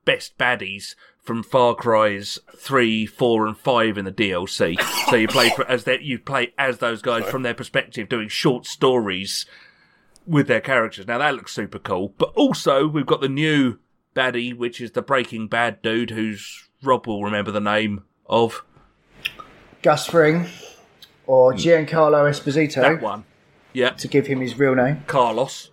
best 0.06 0.38
baddies 0.38 0.96
from 1.22 1.44
Far 1.44 1.76
Cry's 1.76 2.40
3, 2.56 3.06
4 3.06 3.46
and 3.48 3.58
5 3.58 3.98
in 3.98 4.06
the 4.06 4.12
DLC. 4.12 4.82
So 5.10 5.16
you 5.18 5.28
play 5.28 5.50
for, 5.50 5.68
as 5.68 5.84
that 5.84 6.02
you 6.04 6.18
play 6.18 6.54
as 6.58 6.78
those 6.80 7.02
guys 7.02 7.26
from 7.26 7.44
their 7.44 7.54
perspective 7.54 8.08
doing 8.10 8.30
short 8.30 8.66
stories 8.66 9.46
with 10.28 10.48
their 10.48 10.62
characters. 10.62 11.08
Now 11.08 11.18
that 11.20 11.36
looks 11.36 11.54
super 11.54 11.80
cool. 11.80 12.14
But 12.18 12.32
also 12.36 12.88
we've 12.88 13.06
got 13.06 13.22
the 13.22 13.30
new 13.30 13.78
baddie 14.16 14.56
which 14.56 14.80
is 14.82 14.92
the 14.92 15.02
Breaking 15.02 15.48
Bad 15.48 15.82
dude 15.82 16.12
who's 16.12 16.68
Rob 16.84 17.08
will 17.08 17.24
remember 17.24 17.52
the 17.52 17.60
name 17.62 18.04
of 18.28 18.64
Gus 19.82 20.06
Fring 20.08 20.48
or 21.28 21.54
Giancarlo 21.54 22.30
Esposito, 22.30 22.76
Hmm. 22.76 22.82
that 22.82 23.02
one. 23.02 23.24
Yeah. 23.74 23.92
to 23.92 24.08
give 24.08 24.28
him 24.28 24.42
his 24.42 24.58
real 24.60 24.76
name. 24.76 25.04
Carlos. 25.08 25.70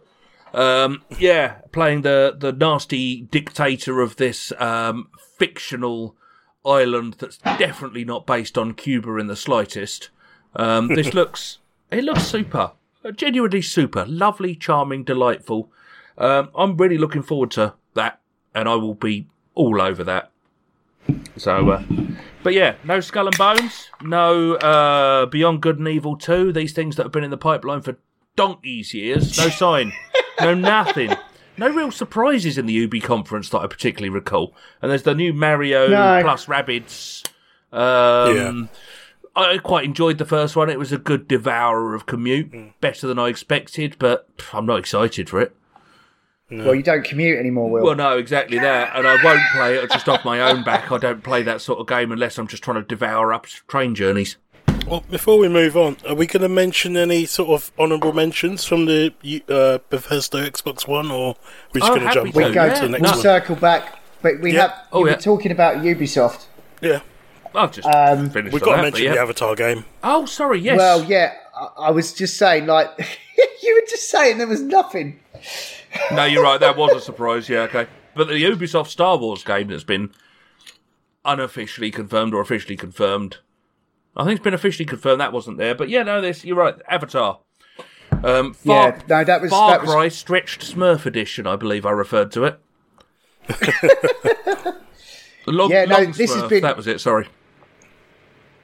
Um, 0.55 1.03
yeah, 1.19 1.57
playing 1.73 2.03
the 2.03 2.35
the 2.39 2.53
nasty 2.53 3.23
dictator 3.23 4.01
of 4.01 4.17
this 4.17 4.51
um, 4.59 5.09
fictional 5.37 6.17
island 6.65 7.17
that's 7.19 7.37
definitely 7.39 8.05
not 8.05 8.27
based 8.27 8.57
on 8.57 8.73
Cuba 8.75 9.17
in 9.17 9.27
the 9.27 9.37
slightest. 9.37 10.09
Um, 10.57 10.89
this 10.89 11.13
looks 11.21 11.59
it 11.91 12.03
looks 12.05 12.23
super, 12.23 12.73
genuinely 13.15 13.63
super, 13.63 14.05
lovely, 14.07 14.55
charming, 14.55 15.05
delightful. 15.05 15.71
Um, 16.17 16.51
I'm 16.55 16.77
really 16.77 16.99
looking 16.99 17.23
forward 17.23 17.51
to 17.53 17.75
that, 17.95 18.21
and 18.55 18.69
I 18.69 18.75
will 18.75 18.95
be 18.95 19.29
all 19.55 19.81
over 19.81 20.03
that. 20.05 20.31
So, 21.37 21.71
uh, 21.71 21.83
but 22.43 22.53
yeah, 22.55 22.75
no 22.85 23.01
Skull 23.01 23.29
and 23.29 23.39
Bones, 23.39 23.89
no 24.03 24.55
uh, 24.57 25.27
Beyond 25.27 25.63
Good 25.63 25.79
and 25.79 25.89
Evil 25.89 26.17
2, 26.17 26.53
these 26.53 26.73
things 26.73 26.97
that 26.97 27.05
have 27.05 27.13
been 27.13 27.25
in 27.25 27.31
the 27.31 27.37
pipeline 27.39 27.81
for 27.83 27.97
donkey's 28.37 28.93
years, 28.93 29.39
no 29.39 29.49
sign, 29.49 29.93
no 30.41 30.55
nothing. 30.55 31.15
No 31.57 31.69
real 31.71 31.91
surprises 31.91 32.57
in 32.57 32.67
the 32.67 32.73
Ubi 32.73 33.01
conference 33.01 33.49
that 33.51 33.59
I 33.59 33.67
particularly 33.67 34.11
recall. 34.11 34.55
And 34.81 34.93
there's 34.93 35.03
the 35.03 35.15
new 35.15 35.33
Mario 35.33 35.89
No. 35.89 36.21
plus 36.23 36.47
Rabbids. 36.47 37.25
Um, 37.73 38.69
I 39.39 39.59
quite 39.59 39.85
enjoyed 39.85 40.19
the 40.19 40.25
first 40.25 40.57
one. 40.57 40.69
It 40.69 40.79
was 40.79 40.93
a 40.93 40.99
good 40.99 41.29
devourer 41.29 41.95
of 41.95 42.07
commute, 42.07 42.53
better 42.81 43.07
than 43.07 43.19
I 43.19 43.29
expected, 43.29 43.97
but 43.99 44.37
pff, 44.37 44.57
I'm 44.57 44.67
not 44.67 44.79
excited 44.79 45.29
for 45.31 45.41
it. 45.41 45.55
Well, 46.51 46.75
you 46.75 46.83
don't 46.83 47.05
commute 47.05 47.39
anymore, 47.39 47.69
Will. 47.71 47.85
Well, 47.85 47.95
no, 47.95 48.17
exactly 48.17 48.59
that. 48.59 48.97
And 48.97 49.07
I 49.07 49.23
won't 49.23 49.43
play 49.53 49.77
it 49.77 49.91
just 49.93 50.09
off 50.09 50.25
my 50.25 50.41
own 50.41 50.65
back. 50.65 50.91
I 50.91 50.97
don't 50.97 51.23
play 51.23 51.43
that 51.43 51.61
sort 51.61 51.79
of 51.79 51.87
game 51.87 52.11
unless 52.11 52.39
I'm 52.39 52.47
just 52.47 52.63
trying 52.63 52.81
to 52.81 52.83
devour 52.89 53.35
up 53.35 53.45
train 53.67 53.95
journeys. 53.95 54.37
Well, 54.87 55.05
before 55.11 55.39
we 55.39 55.49
move 55.51 55.77
on, 55.77 55.99
are 56.09 56.15
we 56.15 56.27
going 56.27 56.41
to 56.41 56.49
mention 56.49 56.97
any 56.97 57.27
sort 57.27 57.51
of 57.51 57.71
honourable 57.79 58.15
mentions 58.15 58.65
from 58.65 58.87
the 58.87 59.13
uh, 59.51 59.79
Bethesda 59.91 60.51
Xbox 60.51 60.89
One, 60.89 61.11
or 61.11 61.37
we're 61.75 61.81
just 61.81 61.93
Oh, 61.93 61.97
going 61.97 62.09
to 62.09 62.15
jump 62.15 62.33
to, 62.33 62.39
we 62.39 62.45
go. 62.55 62.65
yeah. 62.65 62.75
to 62.75 62.81
the 62.81 62.89
next 62.89 63.03
we'll 63.03 63.13
one? 63.13 63.21
circle 63.21 63.57
back, 63.57 63.99
but 64.23 64.41
we 64.41 64.55
Yeah. 64.55 64.63
have. 64.69 64.75
Oh, 64.91 65.01
you 65.01 65.09
yeah. 65.11 65.17
were 65.17 65.21
talking 65.21 65.53
about 65.53 65.77
Ubisoft. 65.85 66.47
Yeah, 66.81 67.01
I've 67.55 67.73
just 67.73 67.87
Um, 67.89 68.31
finished 68.31 68.53
we've 68.53 68.63
got 68.63 68.77
to 68.77 68.83
mention 68.83 69.05
yeah. 69.05 69.15
the 69.15 69.21
Avatar 69.21 69.55
game. 69.55 69.85
Oh, 70.03 70.27
sorry, 70.27 70.61
yes. 70.61 70.79
Well, 70.79 71.05
yeah, 71.05 71.35
I, 71.55 71.69
I 71.87 71.91
was 71.91 72.13
just 72.13 72.37
saying, 72.37 72.67
like, 72.67 72.89
you 73.63 73.75
were 73.75 73.87
just 73.89 74.11
saying 74.11 74.39
there 74.39 74.47
was 74.47 74.61
nothing. 74.63 75.21
No, 76.13 76.25
you're 76.25 76.43
right. 76.43 76.61
That 76.61 76.77
was 76.77 76.95
a 76.95 77.01
surprise. 77.05 77.49
Yeah, 77.49 77.61
okay. 77.61 77.87
But 78.15 78.29
the 78.29 78.35
Ubisoft 78.43 78.89
Star 78.89 79.17
Wars 79.17 79.45
game 79.45 79.69
that's 79.69 79.85
been 79.85 80.11
unofficially 81.25 81.91
confirmed 81.91 82.35
or 82.35 82.41
officially 82.41 82.77
confirmed. 82.77 83.39
I 84.17 84.25
think 84.25 84.37
it's 84.37 84.45
been 84.45 84.55
officially 84.55 84.85
confirmed. 84.87 85.21
That 85.21 85.33
wasn't 85.33 85.59
there. 85.59 85.75
But 85.75 85.89
yeah, 85.89 86.03
no, 86.03 86.21
this 86.21 86.45
you're 86.45 86.57
right. 86.57 86.75
Avatar. 86.89 87.41
Um, 88.25 88.53
Far, 88.55 88.89
Yeah, 88.89 89.01
no, 89.09 89.23
that 89.25 89.41
was- 89.41 89.51
Far 89.51 89.71
that 89.71 89.83
was- 89.83 89.91
Cry 89.93 90.09
Stretched 90.09 90.61
Smurf 90.75 91.07
Edition. 91.07 91.47
I 91.47 91.55
believe 91.57 91.87
I 91.87 91.91
referred 91.93 92.33
to 92.33 92.45
it. 92.45 92.59
Long, 95.47 95.71
Yeah, 95.71 95.85
no, 95.85 96.05
this 96.07 96.33
has 96.35 96.43
Smurf, 96.43 96.49
been- 96.49 96.63
That 96.63 96.77
was 96.77 96.87
it. 96.87 97.01
Sorry. 97.01 97.29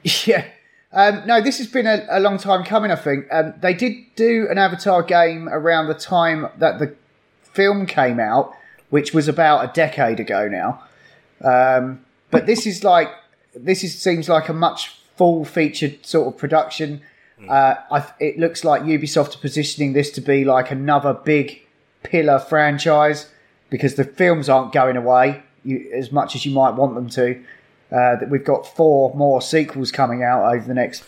Yeah. 0.26 0.44
Um, 0.92 1.26
no, 1.26 1.40
this 1.40 1.58
has 1.58 1.66
been 1.66 1.88
a, 1.88 2.06
a 2.08 2.20
long 2.20 2.38
time 2.38 2.62
coming, 2.62 2.92
I 2.92 2.96
think. 2.96 3.26
Um, 3.32 3.54
they 3.60 3.74
did 3.74 3.96
do 4.14 4.46
an 4.48 4.58
Avatar 4.58 5.02
game 5.02 5.48
around 5.48 5.88
the 5.88 5.94
time 5.94 6.48
that 6.58 6.78
the 6.78 6.94
film 7.42 7.86
came 7.86 8.20
out, 8.20 8.54
which 8.90 9.12
was 9.12 9.26
about 9.26 9.64
a 9.64 9.72
decade 9.72 10.20
ago 10.20 10.46
now. 10.46 10.84
Um, 11.42 12.04
but 12.30 12.46
this 12.46 12.64
is 12.64 12.84
like, 12.84 13.08
this 13.56 13.82
is, 13.82 14.00
seems 14.00 14.28
like 14.28 14.48
a 14.48 14.52
much 14.52 14.90
full 15.16 15.44
featured 15.44 16.06
sort 16.06 16.28
of 16.32 16.38
production. 16.38 17.00
Uh, 17.48 17.74
I, 17.90 18.06
it 18.20 18.38
looks 18.38 18.62
like 18.62 18.82
Ubisoft 18.82 19.34
are 19.34 19.40
positioning 19.40 19.94
this 19.94 20.10
to 20.12 20.20
be 20.20 20.44
like 20.44 20.70
another 20.70 21.12
big 21.12 21.60
pillar 22.04 22.38
franchise 22.38 23.30
because 23.68 23.96
the 23.96 24.04
films 24.04 24.48
aren't 24.48 24.72
going 24.72 24.96
away 24.96 25.42
you, 25.64 25.90
as 25.92 26.12
much 26.12 26.36
as 26.36 26.46
you 26.46 26.52
might 26.52 26.74
want 26.74 26.94
them 26.94 27.08
to. 27.10 27.42
Uh, 27.90 28.16
that 28.16 28.30
we've 28.30 28.44
got 28.44 28.66
four 28.66 29.14
more 29.14 29.40
sequels 29.40 29.92
coming 29.92 30.22
out 30.22 30.52
over 30.52 30.66
the 30.66 30.74
next 30.74 31.04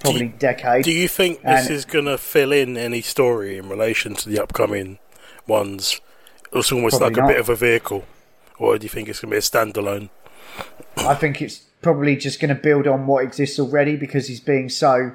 probably 0.00 0.28
decade. 0.28 0.84
Do 0.84 0.92
you 0.92 1.08
think 1.08 1.42
this 1.42 1.68
is 1.68 1.84
going 1.84 2.06
to 2.06 2.16
fill 2.16 2.52
in 2.52 2.76
any 2.76 3.02
story 3.02 3.58
in 3.58 3.68
relation 3.68 4.14
to 4.14 4.28
the 4.28 4.40
upcoming 4.40 4.98
ones? 5.46 6.00
It's 6.52 6.72
almost 6.72 7.00
like 7.00 7.16
a 7.16 7.20
not. 7.20 7.28
bit 7.28 7.38
of 7.38 7.48
a 7.48 7.56
vehicle, 7.56 8.04
or 8.58 8.78
do 8.78 8.84
you 8.84 8.88
think 8.88 9.08
it's 9.08 9.20
going 9.20 9.30
to 9.30 9.34
be 9.34 9.38
a 9.38 9.40
standalone? 9.40 10.08
I 10.96 11.14
think 11.14 11.40
it's 11.42 11.58
probably 11.82 12.16
just 12.16 12.40
going 12.40 12.54
to 12.54 12.60
build 12.60 12.86
on 12.86 13.06
what 13.06 13.24
exists 13.24 13.58
already 13.58 13.96
because 13.96 14.26
he's 14.26 14.40
being 14.40 14.68
so 14.68 15.12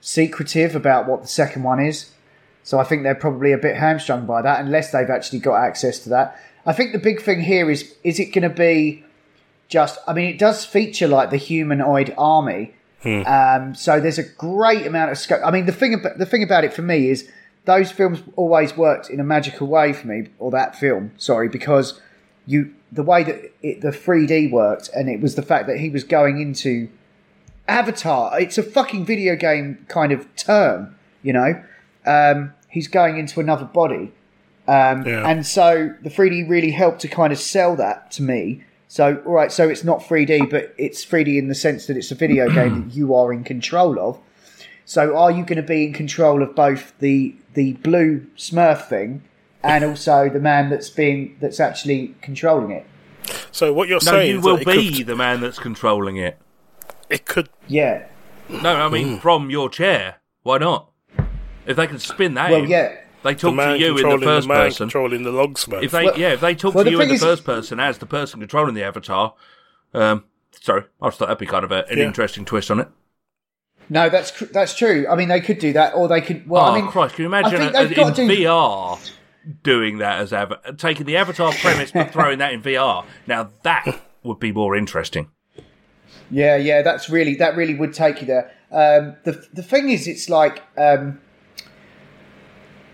secretive 0.00 0.76
about 0.76 1.08
what 1.08 1.22
the 1.22 1.28
second 1.28 1.62
one 1.62 1.80
is. 1.80 2.10
So 2.62 2.78
I 2.78 2.84
think 2.84 3.02
they're 3.02 3.14
probably 3.14 3.52
a 3.52 3.58
bit 3.58 3.76
hamstrung 3.76 4.26
by 4.26 4.42
that 4.42 4.60
unless 4.60 4.92
they've 4.92 5.08
actually 5.08 5.38
got 5.38 5.56
access 5.56 5.98
to 6.00 6.10
that. 6.10 6.38
I 6.66 6.72
think 6.72 6.92
the 6.92 6.98
big 6.98 7.22
thing 7.22 7.40
here 7.40 7.70
is 7.70 7.94
is 8.04 8.20
it 8.20 8.26
going 8.26 8.48
to 8.48 8.54
be 8.54 9.04
just 9.68 9.98
I 10.06 10.12
mean 10.12 10.26
it 10.30 10.38
does 10.38 10.64
feature 10.64 11.08
like 11.08 11.30
the 11.30 11.36
humanoid 11.36 12.14
army. 12.18 12.74
Um, 13.04 13.74
so 13.74 14.00
there's 14.00 14.18
a 14.18 14.24
great 14.24 14.86
amount 14.86 15.12
of 15.12 15.18
scope. 15.18 15.40
I 15.44 15.50
mean 15.50 15.66
the 15.66 15.72
thing 15.72 15.94
about 15.94 16.18
the 16.18 16.26
thing 16.26 16.42
about 16.42 16.64
it 16.64 16.72
for 16.74 16.82
me 16.82 17.08
is 17.10 17.28
those 17.64 17.90
films 17.92 18.22
always 18.34 18.76
worked 18.76 19.08
in 19.10 19.20
a 19.20 19.24
magical 19.24 19.66
way 19.66 19.92
for 19.92 20.06
me 20.08 20.28
or 20.38 20.50
that 20.50 20.74
film, 20.74 21.12
sorry, 21.16 21.48
because 21.48 22.00
you 22.46 22.74
the 22.90 23.02
way 23.02 23.22
that 23.22 23.52
it, 23.62 23.82
the 23.82 23.90
3D 23.90 24.50
worked, 24.50 24.88
and 24.94 25.08
it 25.10 25.20
was 25.20 25.34
the 25.34 25.42
fact 25.42 25.66
that 25.68 25.78
he 25.78 25.90
was 25.90 26.02
going 26.04 26.40
into 26.40 26.88
Avatar. 27.68 28.40
It's 28.40 28.56
a 28.58 28.62
fucking 28.62 29.04
video 29.04 29.36
game 29.36 29.84
kind 29.88 30.12
of 30.12 30.34
term, 30.36 30.94
you 31.22 31.32
know. 31.32 31.62
Um, 32.06 32.54
he's 32.68 32.88
going 32.88 33.18
into 33.18 33.40
another 33.40 33.66
body, 33.66 34.12
um, 34.66 35.04
Yeah. 35.06 35.28
and 35.28 35.44
so 35.46 35.94
the 36.02 36.08
3D 36.08 36.48
really 36.48 36.70
helped 36.70 37.00
to 37.02 37.08
kind 37.08 37.32
of 37.32 37.38
sell 37.38 37.76
that 37.76 38.10
to 38.12 38.22
me. 38.22 38.64
So, 38.88 39.22
all 39.26 39.32
right, 39.32 39.52
so 39.52 39.68
it's 39.68 39.84
not 39.84 40.00
3D, 40.00 40.48
but 40.50 40.74
it's 40.78 41.04
3D 41.04 41.38
in 41.38 41.48
the 41.48 41.54
sense 41.54 41.86
that 41.86 41.96
it's 41.96 42.10
a 42.10 42.14
video 42.14 42.48
game 42.50 42.88
that 42.88 42.96
you 42.96 43.14
are 43.14 43.32
in 43.32 43.44
control 43.44 43.98
of. 44.00 44.18
So, 44.86 45.14
are 45.14 45.30
you 45.30 45.44
going 45.44 45.56
to 45.56 45.62
be 45.62 45.84
in 45.84 45.92
control 45.92 46.42
of 46.42 46.54
both 46.54 46.94
the 46.98 47.34
the 47.54 47.74
blue 47.74 48.26
Smurf 48.36 48.88
thing 48.88 49.22
and 49.62 49.84
also 49.84 50.30
the 50.30 50.40
man 50.40 50.70
that's 50.70 50.88
being 50.88 51.36
that's 51.40 51.60
actually 51.60 52.14
controlling 52.22 52.70
it? 52.70 52.86
So 53.52 53.72
what 53.72 53.88
you're 53.88 53.96
No, 53.96 54.12
saying 54.12 54.30
you 54.30 54.38
is 54.38 54.44
will 54.44 54.56
be 54.64 54.96
could, 54.96 55.06
the 55.06 55.16
man 55.16 55.40
that's 55.40 55.58
controlling 55.58 56.16
it. 56.16 56.38
it 57.10 57.26
could 57.26 57.50
Yeah. 57.66 58.06
No, 58.48 58.74
I 58.74 58.88
mean 58.88 59.18
mm. 59.18 59.20
from 59.20 59.50
your 59.50 59.68
chair. 59.68 60.16
Why 60.42 60.58
not? 60.58 60.90
If 61.66 61.76
they 61.76 61.86
can 61.86 61.98
spin 61.98 62.34
that, 62.34 62.50
Well, 62.50 62.62
in, 62.62 62.70
yeah. 62.70 62.96
They 63.22 63.34
the 63.34 63.40
talk 63.40 63.54
man 63.54 63.78
to 63.78 63.78
you 63.78 63.96
in 63.98 64.20
the 64.20 64.24
first 64.24 64.46
the 64.46 64.54
man 64.54 64.66
person. 64.66 64.86
controlling 64.86 65.22
the 65.24 65.32
Long 65.32 65.54
Smurf. 65.54 65.82
If 65.82 65.90
they, 65.90 66.04
Well- 66.04 66.18
yeah, 66.18 66.32
if 66.34 66.40
they 66.40 66.54
talk 66.54 66.74
well, 66.74 66.84
to 66.84 66.90
the 66.90 66.92
you 66.92 67.00
in 67.00 67.02
thing 67.02 67.08
the 67.08 67.14
is- 67.16 67.22
first 67.22 67.44
person 67.44 67.80
as 67.80 67.98
the 67.98 68.06
person 68.06 68.40
controlling 68.40 68.74
the 68.74 68.82
avatar, 68.84 69.34
um, 69.94 70.24
sorry, 70.60 70.84
I 71.02 71.08
just 71.08 71.18
thought 71.18 71.26
that'd 71.26 71.38
be 71.38 71.46
kind 71.46 71.64
of 71.64 71.72
a, 71.72 71.84
an 71.90 71.98
Yeah. 71.98 72.04
interesting 72.04 72.44
twist 72.44 72.70
on 72.70 72.80
it. 72.80 72.88
No, 73.90 74.08
that's 74.10 74.30
cr- 74.30 74.44
that's 74.52 74.74
true. 74.76 75.06
I 75.10 75.16
mean, 75.16 75.28
they 75.28 75.40
could 75.40 75.58
do 75.58 75.72
that, 75.72 75.94
or 75.94 76.08
they 76.08 76.20
could. 76.20 76.46
Well, 76.48 76.62
oh 76.62 76.72
I 76.72 76.74
mean, 76.80 76.90
Christ! 76.90 77.14
Can 77.16 77.24
you 77.24 77.34
I 77.34 77.38
imagine 77.40 77.58
think 77.60 77.74
a- 77.74 77.86
they've 77.86 77.96
got 77.96 78.18
in 78.18 78.28
to 78.28 78.34
do- 78.36 78.42
VR 78.44 78.98
doing 79.62 79.98
that 79.98 80.20
as 80.20 80.32
av- 80.32 80.76
taking 80.76 81.06
the 81.06 81.16
avatar 81.16 81.52
premise 81.52 81.90
but 81.90 82.10
throwing 82.12 82.38
that 82.38 82.52
in 82.52 82.60
VR? 82.62 83.04
Now 83.26 83.48
that 83.62 83.98
would 84.22 84.38
be 84.38 84.52
more 84.52 84.76
interesting. 84.76 85.30
Yeah, 86.30 86.56
yeah, 86.56 86.82
that's 86.82 87.08
really 87.08 87.34
that 87.36 87.56
really 87.56 87.74
would 87.74 87.94
take 87.94 88.20
you 88.20 88.26
there. 88.26 88.50
Um, 88.70 89.16
the 89.24 89.42
the 89.54 89.62
thing 89.62 89.88
is, 89.88 90.06
it's 90.06 90.28
like 90.28 90.62
um, 90.76 91.18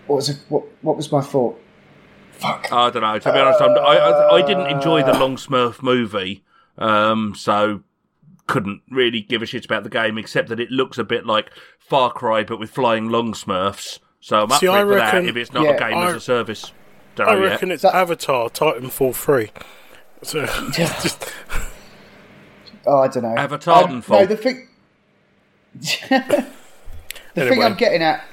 what 0.07 0.15
was 0.17 0.29
it, 0.29 0.37
what 0.49 0.63
what 0.81 0.95
was 0.97 1.11
my 1.11 1.21
thought? 1.21 1.59
Fuck. 2.31 2.67
I 2.71 2.89
don't 2.89 3.01
know. 3.01 3.17
To 3.17 3.31
be 3.33 3.39
honest, 3.39 3.61
I'm, 3.61 3.71
I, 3.71 3.97
I 3.97 4.35
I 4.35 4.41
didn't 4.41 4.67
enjoy 4.67 5.03
the 5.03 5.13
Long 5.17 5.37
Smurf 5.37 5.81
movie, 5.81 6.43
um, 6.77 7.33
so 7.35 7.81
couldn't 8.47 8.81
really 8.91 9.21
give 9.21 9.41
a 9.41 9.45
shit 9.45 9.65
about 9.65 9.83
the 9.83 9.89
game 9.89 10.17
except 10.17 10.49
that 10.49 10.59
it 10.59 10.69
looks 10.69 10.97
a 10.97 11.03
bit 11.03 11.25
like 11.25 11.49
Far 11.79 12.11
Cry 12.11 12.43
but 12.43 12.59
with 12.59 12.69
flying 12.69 13.09
Long 13.09 13.33
Smurfs. 13.33 13.99
So 14.19 14.41
I'm 14.43 14.51
up 14.51 14.59
See, 14.59 14.65
for, 14.67 14.71
I 14.73 14.81
for 14.81 14.87
reckon- 14.87 15.23
that 15.25 15.29
if 15.29 15.35
it's 15.37 15.53
not 15.53 15.63
yeah, 15.63 15.71
a 15.71 15.79
game 15.79 15.97
I- 15.97 16.09
as 16.09 16.15
a 16.15 16.19
service. 16.19 16.71
Don't 17.15 17.29
I 17.29 17.33
know 17.35 17.41
yet. 17.43 17.49
reckon 17.51 17.71
it's 17.71 17.83
That- 17.83 17.95
Avatar 17.95 18.49
Titanfall 18.49 19.15
3. 19.15 19.49
So, 20.23 20.45
just, 20.73 21.31
Oh, 22.85 22.99
I 22.99 23.07
don't 23.07 23.23
know. 23.23 23.35
Avatar 23.37 23.83
Um, 23.85 23.91
and 23.95 24.09
no, 24.09 24.25
the 24.25 24.35
thing. 24.37 24.67
the 25.75 26.45
thing 27.33 27.63
I'm 27.63 27.75
getting 27.75 28.01
at. 28.01 28.23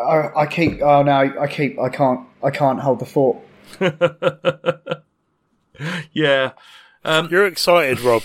I, 0.00 0.42
I 0.42 0.46
keep. 0.46 0.80
Oh 0.82 1.02
no! 1.02 1.12
I 1.40 1.46
keep. 1.46 1.78
I 1.78 1.88
can't. 1.88 2.20
I 2.42 2.50
can't 2.50 2.80
hold 2.80 2.98
the 3.00 3.06
fort. 3.06 3.38
yeah. 6.12 6.52
you're 7.04 7.46
excited, 7.46 8.00
Rob. 8.00 8.22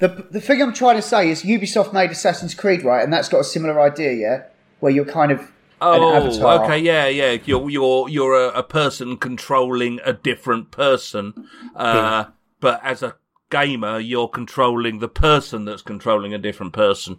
The 0.00 0.08
the 0.30 0.40
thing 0.40 0.62
I'm 0.62 0.72
trying 0.72 0.96
to 0.96 1.02
say 1.02 1.28
is 1.30 1.42
Ubisoft 1.42 1.92
made 1.92 2.10
Assassin's 2.10 2.54
Creed, 2.54 2.84
right? 2.84 3.02
And 3.02 3.12
that's 3.12 3.28
got 3.28 3.40
a 3.40 3.44
similar 3.44 3.80
idea, 3.80 4.12
yeah, 4.12 4.42
where 4.80 4.92
you're 4.92 5.04
kind 5.04 5.32
of 5.32 5.40
an 5.40 5.48
Oh, 5.80 6.14
avatar. 6.14 6.64
okay, 6.64 6.78
yeah, 6.78 7.06
yeah. 7.08 7.38
You're 7.44 7.68
you're 7.70 8.08
you're 8.08 8.34
a, 8.34 8.48
a 8.58 8.62
person 8.62 9.16
controlling 9.16 9.98
a 10.04 10.12
different 10.12 10.70
person, 10.70 11.48
uh, 11.74 12.26
but 12.60 12.80
as 12.84 13.02
a 13.02 13.16
gamer, 13.50 13.98
you're 13.98 14.28
controlling 14.28 14.98
the 15.00 15.08
person 15.08 15.64
that's 15.64 15.82
controlling 15.82 16.32
a 16.34 16.38
different 16.38 16.72
person. 16.72 17.18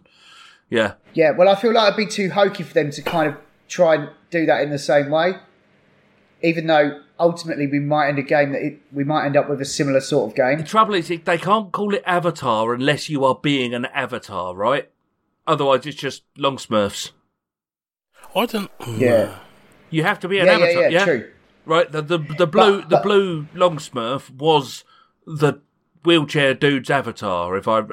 Yeah, 0.70 0.94
Yeah, 1.16 1.32
well, 1.36 1.50
I 1.50 1.56
feel 1.56 1.74
like 1.74 1.94
it'd 1.94 1.98
be 1.98 2.06
too 2.06 2.30
hokey 2.30 2.62
for 2.62 2.76
them 2.76 2.92
to 2.92 3.02
kind 3.02 3.28
of 3.30 3.36
try 3.70 3.96
and 3.96 4.10
do 4.30 4.46
that 4.46 4.62
in 4.62 4.70
the 4.72 4.78
same 4.80 5.10
way. 5.10 5.36
Even 6.42 6.68
though 6.68 7.02
ultimately 7.20 7.68
we 7.68 7.80
might 7.80 8.10
end 8.10 8.20
a 8.20 8.24
game 8.24 8.52
that 8.54 8.62
it, 8.62 8.80
we 8.92 9.04
might 9.04 9.26
end 9.26 9.36
up 9.38 9.50
with 9.50 9.62
a 9.62 9.66
similar 9.66 10.00
sort 10.02 10.30
of 10.32 10.36
game. 10.36 10.58
The 10.58 10.64
trouble 10.64 10.94
is, 10.96 11.08
they 11.10 11.38
can't 11.38 11.72
call 11.72 11.94
it 11.94 12.04
Avatar 12.06 12.74
unless 12.74 13.10
you 13.10 13.24
are 13.26 13.36
being 13.42 13.74
an 13.74 13.86
avatar, 13.88 14.56
right? 14.56 14.90
Otherwise, 15.46 15.86
it's 15.86 15.98
just 15.98 16.24
Long 16.38 16.58
Smurfs. 16.58 17.12
I 18.36 18.46
don't. 18.46 18.72
Yeah, 18.88 19.40
You 19.90 20.04
have 20.04 20.20
to 20.22 20.28
be 20.28 20.40
an 20.40 20.46
yeah, 20.46 20.58
yeah, 20.58 20.66
avatar, 20.66 20.90
yeah, 20.92 21.06
true. 21.06 21.32
right? 21.66 21.92
The 21.92 22.02
the, 22.02 22.18
the 22.20 22.48
blue 22.48 22.82
But- 22.82 22.90
the 22.90 22.98
blue 23.04 23.48
Long 23.54 23.78
Smurf 23.78 24.30
was 24.30 24.84
the 25.26 25.56
wheelchair 26.04 26.54
dude's 26.54 26.90
avatar. 26.90 27.56
If 27.58 27.68
I 27.68 27.84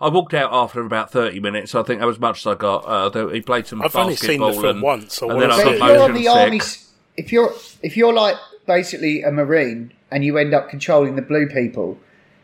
I 0.00 0.08
walked 0.08 0.34
out 0.34 0.52
after 0.52 0.80
about 0.80 1.10
thirty 1.10 1.40
minutes, 1.40 1.74
I 1.74 1.82
think 1.82 2.00
that 2.00 2.06
was 2.06 2.18
much 2.20 2.38
as 2.40 2.46
I 2.46 2.54
got. 2.54 2.78
Uh, 2.86 3.28
he 3.28 3.40
played 3.40 3.66
some 3.66 3.82
I've 3.82 3.94
only 3.96 4.16
seen 4.16 4.40
the 4.40 4.46
basketball 4.46 4.62
film 4.62 4.76
and, 4.76 4.82
once, 4.82 5.22
I 5.22 5.26
and 5.28 5.40
then 5.42 5.50
I 5.50 5.56
see 5.62 5.70
if 5.70 5.78
got 5.78 5.90
you're 5.90 6.02
on 6.02 6.14
the 6.14 6.28
army, 6.28 6.58
sick. 6.60 6.62
s- 6.80 6.92
if 7.16 7.32
you're 7.32 7.52
if 7.82 7.96
you're 7.96 8.12
like 8.14 8.36
basically 8.66 9.22
a 9.22 9.30
marine 9.30 9.92
and 10.10 10.24
you 10.24 10.38
end 10.38 10.54
up 10.54 10.68
controlling 10.68 11.16
the 11.16 11.22
blue 11.22 11.48
people, 11.48 11.98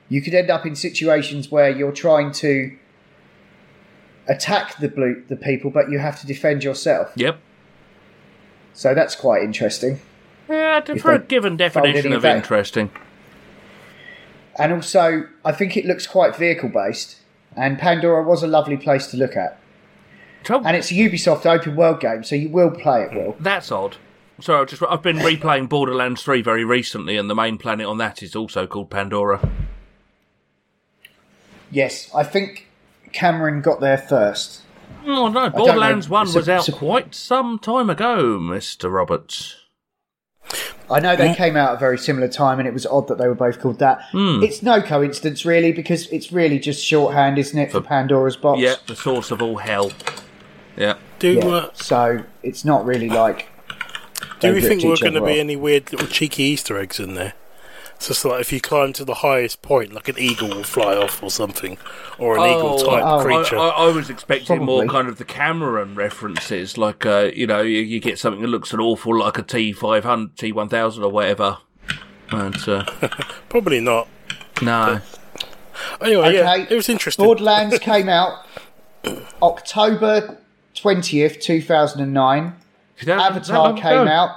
you 0.09 0.21
could 0.23 0.35
end 0.35 0.51
up 0.51 0.67
in 0.67 0.75
situations 0.77 1.51
where 1.51 1.71
you're 1.71 1.93
trying 1.93 2.33
to 2.33 2.77
attack 4.29 4.79
the 4.79 4.89
blue 4.89 5.23
the 5.29 5.37
people, 5.37 5.71
but 5.71 5.91
you 5.91 5.99
have 5.99 6.21
to 6.21 6.27
defend 6.27 6.65
yourself. 6.65 7.13
Yep. 7.17 7.39
So 8.75 8.95
that's 8.95 9.15
quite 9.15 9.43
interesting. 9.43 10.01
Yeah, 10.49 10.81
for 10.81 11.13
a 11.13 11.19
given 11.19 11.57
definition 11.57 12.13
of 12.13 12.17
of 12.19 12.23
that. 12.23 12.37
interesting. 12.37 12.91
And 14.59 14.73
also, 14.73 15.27
I 15.45 15.53
think 15.53 15.77
it 15.77 15.87
looks 15.87 16.07
quite 16.07 16.37
vehicle 16.37 16.69
based. 16.69 17.17
And 17.57 17.79
Pandora 17.79 18.23
was 18.23 18.43
a 18.43 18.47
lovely 18.47 18.77
place 18.77 19.07
to 19.09 19.17
look 19.17 19.37
at. 19.37 19.59
Trouble- 20.45 20.67
And 20.67 20.77
it's 20.77 20.91
a 20.91 20.95
Ubisoft 20.95 21.47
open 21.47 21.77
world 21.77 22.01
game, 22.01 22.25
so 22.25 22.35
you 22.35 22.49
will 22.49 22.71
play 22.71 23.03
it 23.03 23.15
well. 23.15 23.37
That's 23.39 23.71
odd. 23.71 23.97
Sorry, 24.41 24.61
I've 24.61 24.69
just 24.69 24.83
I've 24.89 25.03
been 25.03 25.19
replaying 25.19 25.69
Borderlands 25.69 26.23
3 26.23 26.43
very 26.43 26.65
recently, 26.65 27.17
and 27.17 27.31
the 27.31 27.35
main 27.35 27.59
planet 27.59 27.87
on 27.87 27.99
that 27.99 28.23
is 28.23 28.35
also 28.35 28.67
called 28.67 28.91
Pandora. 28.91 29.41
Yes, 31.71 32.11
I 32.15 32.25
think 32.25 32.69
Cameron 33.13 33.61
got 33.63 33.81
there 33.81 33.99
first. 33.99 34.63
Oh 35.07 35.29
no, 35.29 35.49
Borderlands 35.51 36.09
1 36.09 36.33
was 36.35 36.49
out 36.49 36.69
quite 36.73 37.15
some 37.15 37.59
time 37.59 37.89
ago, 37.91 38.39
Mr. 38.39 38.93
Roberts. 38.93 39.57
I 40.91 41.01
know 41.01 41.17
they 41.17 41.35
came 41.35 41.57
out 41.57 41.71
at 41.71 41.77
a 41.77 41.79
very 41.79 41.97
similar 41.99 42.29
time, 42.29 42.59
and 42.59 42.69
it 42.69 42.75
was 42.75 42.85
odd 42.87 43.09
that 43.09 43.19
they 43.19 43.27
were 43.27 43.35
both 43.35 43.61
called 43.61 43.79
that. 43.79 44.01
It's 44.13 44.63
no 44.63 44.83
coincidence, 44.83 45.45
really, 45.45 45.73
because 45.73 46.07
it's 46.09 46.33
really 46.33 46.59
just 46.59 46.85
shorthand, 46.85 47.39
isn't 47.39 47.59
it, 47.59 47.73
for 47.73 47.81
Pandora's 47.81 48.37
box? 48.37 48.61
Yeah, 48.61 48.75
the 48.87 48.97
source 48.97 49.31
of 49.31 49.41
all 49.41 49.59
hell. 49.59 49.93
Yeah. 50.77 50.97
Do, 51.19 51.33
Yeah, 51.33 51.47
uh, 51.47 51.71
So 51.75 52.25
it's 52.43 52.65
not 52.65 52.85
really 52.85 53.09
like. 53.09 53.49
do 54.41 54.49
they 54.49 54.53
we 54.53 54.61
think 54.61 54.83
ripped 54.83 55.03
we're 55.03 55.11
going 55.11 55.23
to 55.23 55.25
be 55.25 55.39
any 55.41 55.57
weird 55.57 55.93
little 55.93 56.09
cheeky 56.09 56.43
Easter 56.45 56.77
eggs 56.79 56.99
in 56.99 57.15
there? 57.15 57.35
It's 58.03 58.09
just 58.09 58.25
like 58.25 58.41
if 58.41 58.53
you 58.53 58.61
climb 58.61 58.93
to 58.95 59.05
the 59.05 59.15
highest 59.15 59.63
point, 59.63 59.93
like 59.93 60.09
an 60.09 60.19
eagle 60.19 60.49
will 60.49 60.65
fly 60.65 60.97
off 60.97 61.23
or 61.23 61.31
something, 61.31 61.79
or 62.19 62.37
an 62.37 62.51
eagle 62.51 62.77
type 62.77 63.05
oh, 63.05 63.23
creature. 63.23 63.57
I, 63.57 63.69
I 63.69 63.93
was 63.93 64.11
expecting 64.11 64.65
more 64.65 64.85
kind 64.87 65.07
of 65.07 65.19
the 65.19 65.25
Cameron 65.25 65.95
references, 65.95 66.77
like 66.77 67.07
uh, 67.07 67.31
you 67.33 67.47
know, 67.47 67.61
you, 67.61 67.79
you 67.79 68.01
get 68.01 68.19
something 68.19 68.43
that 68.43 68.49
looks 68.49 68.73
an 68.73 68.81
awful 68.81 69.17
like 69.17 69.39
a 69.39 69.43
T 69.45 69.73
five 69.73 70.03
hundred, 70.03 70.37
T 70.37 70.51
one 70.51 70.69
thousand, 70.69 71.05
or 71.05 71.13
whatever. 71.13 71.59
And 72.31 72.69
uh, 72.69 72.83
Probably 73.49 73.79
not. 73.79 74.09
no, 74.61 75.01
Anyway, 76.01 76.35
yeah, 76.35 76.57
it 76.57 76.75
was 76.75 76.89
interesting. 76.89 77.25
Borderlands 77.25 77.79
came 77.79 78.09
out 78.09 78.45
October 79.41 80.39
20th, 80.75 81.41
2009. 81.41 82.53
Avatar 83.07 83.75
came 83.75 84.09
out 84.09 84.31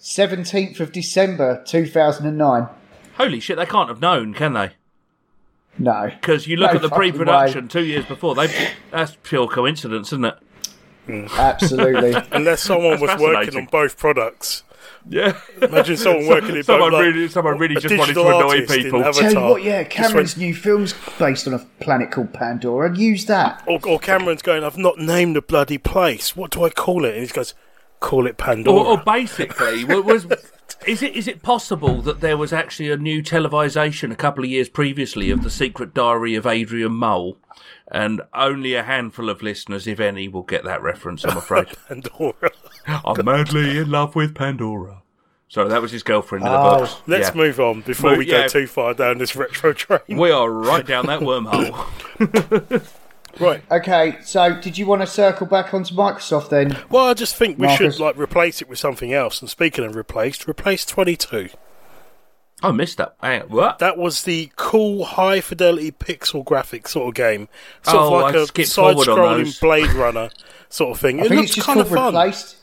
17th 0.00 0.80
of 0.80 0.90
December 0.90 1.62
2009. 1.64 2.68
Holy 3.20 3.40
shit, 3.40 3.56
they 3.56 3.66
can't 3.66 3.88
have 3.88 4.00
known, 4.00 4.34
can 4.34 4.52
they? 4.54 4.70
No. 5.78 6.10
Because 6.10 6.46
you 6.46 6.56
look 6.56 6.72
No 6.72 6.76
at 6.76 6.82
the 6.82 6.88
pre-production 6.90 7.68
two 7.68 7.84
years 7.84 8.04
before. 8.04 8.34
They 8.34 8.48
that's 8.90 9.16
pure 9.22 9.46
coincidence, 9.48 10.08
isn't 10.08 10.24
it? 10.24 10.34
Mm. 11.06 11.30
Absolutely. 11.38 12.14
Unless 12.32 12.62
someone 12.62 12.98
That's 13.00 13.20
was 13.20 13.20
working 13.20 13.56
on 13.56 13.66
both 13.66 13.96
products. 13.96 14.62
Yeah. 15.08 15.38
Imagine 15.62 15.96
someone 15.96 16.26
working 16.26 16.56
in 16.56 16.62
someone 16.64 16.90
both. 16.90 16.98
like, 17.04 17.14
really, 17.14 17.28
someone 17.28 17.58
really 17.58 17.76
just 17.76 17.96
wanted 17.96 18.14
to 18.14 18.26
annoy 18.26 18.66
people. 18.66 19.02
Tell 19.12 19.32
you 19.32 19.40
what, 19.40 19.62
yeah, 19.62 19.84
Cameron's 19.84 20.36
went- 20.36 20.38
new 20.38 20.54
film's 20.54 20.94
based 21.18 21.46
on 21.48 21.54
a 21.54 21.58
planet 21.80 22.10
called 22.10 22.32
Pandora. 22.34 22.94
Use 22.96 23.24
that. 23.26 23.62
or, 23.66 23.80
or 23.86 23.98
Cameron's 23.98 24.42
going, 24.42 24.62
I've 24.62 24.76
not 24.76 24.98
named 24.98 25.36
the 25.36 25.42
bloody 25.42 25.78
place. 25.78 26.36
What 26.36 26.50
do 26.50 26.64
I 26.64 26.70
call 26.70 27.04
it? 27.04 27.14
And 27.16 27.26
he 27.26 27.32
goes, 27.32 27.54
call 28.00 28.26
it 28.26 28.36
Pandora. 28.36 28.76
Or, 28.76 28.86
or 28.86 29.02
basically, 29.04 29.84
wa- 29.84 30.00
was 30.00 30.26
is 30.86 31.02
it 31.02 31.14
is 31.14 31.28
it 31.28 31.42
possible 31.42 32.00
that 32.02 32.20
there 32.20 32.36
was 32.36 32.52
actually 32.52 32.90
a 32.90 32.96
new 32.96 33.22
televisation 33.22 34.10
a 34.12 34.16
couple 34.16 34.44
of 34.44 34.50
years 34.50 34.68
previously 34.68 35.30
of 35.30 35.42
the 35.42 35.50
Secret 35.50 35.92
Diary 35.94 36.34
of 36.34 36.46
Adrian 36.46 36.92
Mole, 36.92 37.38
and 37.90 38.22
only 38.34 38.74
a 38.74 38.82
handful 38.82 39.28
of 39.28 39.42
listeners, 39.42 39.86
if 39.86 40.00
any, 40.00 40.28
will 40.28 40.42
get 40.42 40.64
that 40.64 40.82
reference. 40.82 41.24
I'm 41.24 41.36
afraid. 41.36 41.66
Pandora. 41.88 42.50
I'm 42.86 43.24
madly 43.24 43.78
in 43.78 43.90
love 43.90 44.14
with 44.14 44.34
Pandora. 44.34 45.02
Sorry, 45.48 45.68
that 45.68 45.82
was 45.82 45.90
his 45.90 46.04
girlfriend 46.04 46.44
in 46.46 46.52
the 46.52 46.58
Oh. 46.58 46.78
box. 46.78 46.96
Let's 47.08 47.28
Yeah. 47.30 47.34
move 47.34 47.58
on 47.58 47.80
before 47.80 48.12
Mo- 48.12 48.18
we 48.18 48.24
go 48.26 48.38
yeah. 48.38 48.46
too 48.46 48.68
far 48.68 48.94
down 48.94 49.18
this 49.18 49.34
retro 49.34 49.72
train. 49.72 50.00
We 50.16 50.30
are 50.30 50.48
right 50.48 50.86
down 50.86 51.06
that 51.06 51.20
wormhole. 51.20 52.86
Right. 53.40 53.62
Okay, 53.70 54.18
so 54.22 54.54
did 54.60 54.76
you 54.78 54.86
want 54.86 55.02
to 55.02 55.06
circle 55.06 55.46
back 55.46 55.72
onto 55.74 55.94
Microsoft 55.94 56.50
then? 56.50 56.76
Well, 56.90 57.06
I 57.06 57.14
just 57.14 57.36
think 57.36 57.58
we 57.58 57.66
Marcus? 57.66 57.96
should 57.96 58.02
like 58.02 58.16
replace 58.16 58.60
it 58.62 58.68
with 58.68 58.78
something 58.78 59.12
else. 59.12 59.40
And 59.40 59.48
speaking 59.50 59.84
of 59.84 59.96
replaced, 59.96 60.48
replace 60.48 60.84
22. 60.84 61.48
I 62.62 62.72
missed 62.72 62.98
that. 62.98 63.14
Hang 63.22 63.42
on, 63.42 63.48
what? 63.48 63.78
That 63.78 63.96
was 63.96 64.24
the 64.24 64.50
cool 64.56 65.04
high 65.04 65.40
fidelity 65.40 65.90
pixel 65.92 66.44
graphic 66.44 66.88
sort 66.88 67.08
of 67.08 67.14
game, 67.14 67.48
sort 67.82 67.96
Oh, 67.96 68.14
of 68.16 68.22
like 68.22 68.34
I 68.34 68.38
a 68.40 68.46
skipped 68.46 68.72
forward 68.74 69.08
on 69.08 69.46
side-scrolling. 69.46 69.60
Blade 69.60 69.92
Runner 69.92 70.30
sort 70.68 70.90
of 70.90 71.00
thing. 71.00 71.20
I 71.20 71.24
it 71.24 71.28
think 71.28 71.36
looks 71.38 71.46
it's 71.50 71.54
just 71.56 71.66
kind 71.66 71.76
called 71.78 71.86
of 71.86 71.92
fun. 71.94 72.06
Replaced. 72.14 72.56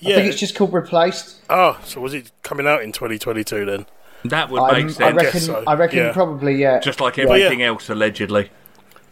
Yeah. 0.00 0.10
I 0.10 0.14
think 0.18 0.30
it's 0.32 0.40
just 0.40 0.56
called 0.56 0.72
Replaced. 0.72 1.36
Ah, 1.48 1.80
so 1.84 2.00
was 2.00 2.14
it 2.14 2.32
coming 2.42 2.66
out 2.66 2.82
in 2.82 2.90
2022 2.90 3.64
then? 3.64 3.86
That 4.24 4.50
would 4.50 4.60
I'm- 4.60 4.74
make 4.74 4.84
I 4.86 4.88
sense. 4.88 4.98
reckon. 5.16 5.32
guess 5.32 5.46
so, 5.46 5.64
I 5.66 5.74
reckon 5.74 5.98
yeah. 5.98 6.12
probably 6.12 6.56
yeah. 6.56 6.80
Just 6.80 7.00
like 7.00 7.16
Yeah. 7.16 7.24
everything 7.24 7.62
else, 7.62 7.88
allegedly. 7.88 8.50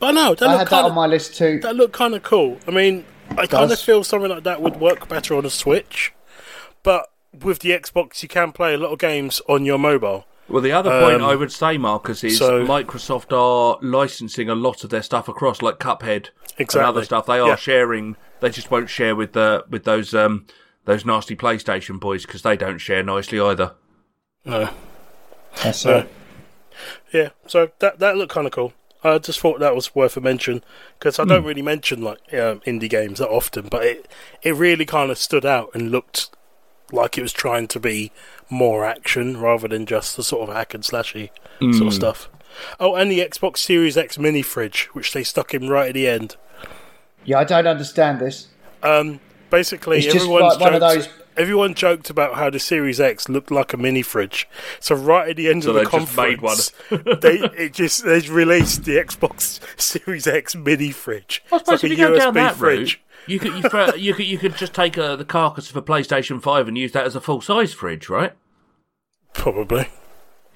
But 0.02 0.12
no, 0.16 0.34
that 0.34 0.48
I 0.48 0.52
looked 0.54 0.58
had 0.58 0.66
that 0.66 0.70
kind 0.70 0.84
on 0.86 0.90
of 0.90 0.96
my 0.96 1.06
list 1.06 1.36
too. 1.36 1.60
that 1.60 1.76
looked 1.76 1.92
kind 1.94 2.12
of 2.16 2.24
cool. 2.24 2.58
I 2.66 2.72
mean, 2.72 3.04
I 3.38 3.46
kind 3.46 3.70
of 3.70 3.78
feel 3.78 4.02
something 4.02 4.28
like 4.30 4.42
that 4.42 4.60
would 4.60 4.80
work 4.80 5.06
better 5.08 5.36
on 5.36 5.46
a 5.46 5.50
Switch. 5.50 6.12
but 6.82 7.06
with 7.40 7.60
the 7.60 7.70
Xbox, 7.70 8.20
you 8.20 8.28
can 8.28 8.50
play 8.50 8.74
a 8.74 8.78
lot 8.78 8.90
of 8.90 8.98
games 8.98 9.40
on 9.48 9.64
your 9.64 9.78
mobile. 9.78 10.26
Well, 10.48 10.60
the 10.60 10.72
other 10.72 10.90
point 11.00 11.22
Um, 11.22 11.24
I 11.30 11.36
would 11.36 11.52
say, 11.52 11.78
Marcus, 11.78 12.24
is 12.24 12.36
so- 12.38 12.66
Microsoft 12.66 13.32
are 13.32 13.78
licensing 13.80 14.50
a 14.50 14.56
lot 14.56 14.82
of 14.82 14.90
their 14.90 15.04
stuff 15.04 15.28
across, 15.28 15.62
like 15.62 15.78
Cuphead 15.78 16.30
and 16.58 16.68
other 16.76 17.04
stuff. 17.04 17.26
They 17.26 17.38
are 17.38 17.50
Yeah. 17.50 17.54
sharing. 17.56 18.16
They 18.40 18.50
just 18.50 18.72
won't 18.72 18.90
share 18.90 19.14
with 19.14 19.34
the 19.34 19.64
with 19.70 19.84
those 19.84 20.14
um 20.16 20.46
those 20.84 21.06
nasty 21.06 21.36
PlayStation 21.36 22.00
boys 22.00 22.26
because 22.26 22.42
they 22.42 22.56
don't 22.56 22.78
share 22.78 23.04
nicely 23.04 23.38
either. 23.38 23.74
No. 24.44 24.68
That's 25.62 25.84
No. 25.84 25.98
it. 25.98 26.08
Yeah, 27.12 27.28
so 27.46 27.68
that 27.78 28.00
that 28.00 28.16
looked 28.16 28.32
kind 28.32 28.48
of 28.48 28.52
cool. 28.52 28.72
I 29.04 29.18
just 29.18 29.40
thought 29.40 29.58
that 29.60 29.74
was 29.74 29.94
worth 29.94 30.16
a 30.16 30.20
mention 30.20 30.62
because 30.98 31.18
I 31.18 31.24
don't 31.24 31.44
really 31.44 31.62
mention 31.62 32.02
like 32.02 32.18
um, 32.34 32.60
indie 32.60 32.88
games 32.88 33.18
that 33.18 33.28
often, 33.28 33.68
but 33.68 33.84
it 33.84 34.08
it 34.42 34.54
really 34.54 34.86
kind 34.86 35.10
of 35.10 35.18
stood 35.18 35.44
out 35.44 35.70
and 35.74 35.90
looked 35.90 36.30
like 36.92 37.16
it 37.18 37.22
was 37.22 37.32
trying 37.32 37.66
to 37.68 37.80
be 37.80 38.12
more 38.50 38.84
action 38.84 39.38
rather 39.40 39.66
than 39.66 39.86
just 39.86 40.16
the 40.16 40.22
sort 40.22 40.48
of 40.48 40.54
hack 40.54 40.74
and 40.74 40.84
slashy 40.84 41.30
sort 41.60 41.86
of 41.88 41.94
stuff. 41.94 42.28
Oh, 42.78 42.94
and 42.94 43.10
the 43.10 43.20
Xbox 43.20 43.58
Series 43.58 43.96
X 43.96 44.18
mini 44.18 44.42
fridge, 44.42 44.88
which 44.92 45.12
they 45.12 45.24
stuck 45.24 45.54
in 45.54 45.68
right 45.68 45.88
at 45.88 45.94
the 45.94 46.06
end. 46.06 46.36
Yeah, 47.24 47.38
I 47.38 47.44
don't 47.44 47.66
understand 47.66 48.20
this. 48.20 48.48
Um, 48.82 49.20
basically, 49.48 49.98
It's 49.98 50.06
just 50.06 50.16
everyone's 50.26 50.54
like 50.58 50.60
one 50.60 50.74
of 50.74 50.80
those- 50.80 51.08
Everyone 51.36 51.74
joked 51.74 52.10
about 52.10 52.34
how 52.34 52.50
the 52.50 52.58
Series 52.58 53.00
X 53.00 53.28
looked 53.28 53.50
like 53.50 53.72
a 53.72 53.76
mini 53.76 54.02
fridge. 54.02 54.48
So 54.80 54.94
right 54.94 55.30
at 55.30 55.36
the 55.36 55.48
end 55.48 55.64
So 55.64 55.70
of 55.70 55.74
the 55.76 55.80
they 55.80 55.98
just 55.98 56.16
made 56.16 56.40
conference, 56.40 56.72
they 57.22 57.38
it 57.64 57.72
just 57.72 58.04
they 58.04 58.20
released 58.20 58.84
the 58.84 58.96
Xbox 58.96 59.60
Series 59.80 60.26
X 60.26 60.54
mini 60.54 60.90
fridge. 60.90 61.42
I 61.52 61.58
suppose 61.58 61.60
It's 61.60 61.68
like 61.68 61.84
if 61.84 61.84
a 61.84 62.00
you 62.00 62.08
go 62.08 62.18
down 62.18 62.32
USB 62.32 62.34
that 62.34 62.56
fridge. 62.56 62.78
route, 63.26 63.30
you 63.30 63.38
could 63.38 63.54
you, 63.54 63.62
throw, 63.68 63.94
you 63.94 64.14
could 64.14 64.26
you 64.26 64.38
could 64.38 64.56
just 64.56 64.74
take 64.74 64.98
uh, 64.98 65.16
the 65.16 65.24
carcass 65.24 65.70
of 65.70 65.76
a 65.76 65.82
PlayStation 65.82 66.42
Five 66.42 66.68
and 66.68 66.76
use 66.76 66.92
that 66.92 67.04
as 67.06 67.16
a 67.16 67.20
full 67.20 67.40
size 67.40 67.72
fridge, 67.72 68.08
right? 68.08 68.32
Probably. 69.32 69.88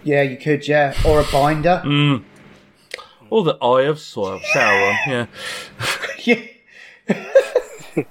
Yeah, 0.05 0.23
you 0.23 0.37
could, 0.37 0.69
yeah. 0.69 0.95
Or 1.07 1.21
a 1.21 1.25
binder. 1.33 1.83
Mm. 1.85 2.25
Or 3.29 3.43
the 3.43 3.55
Eye 3.61 3.83
of 3.83 3.97
Sauron, 3.97 4.41
yeah. 5.09 5.27
Yeah. 6.19 6.43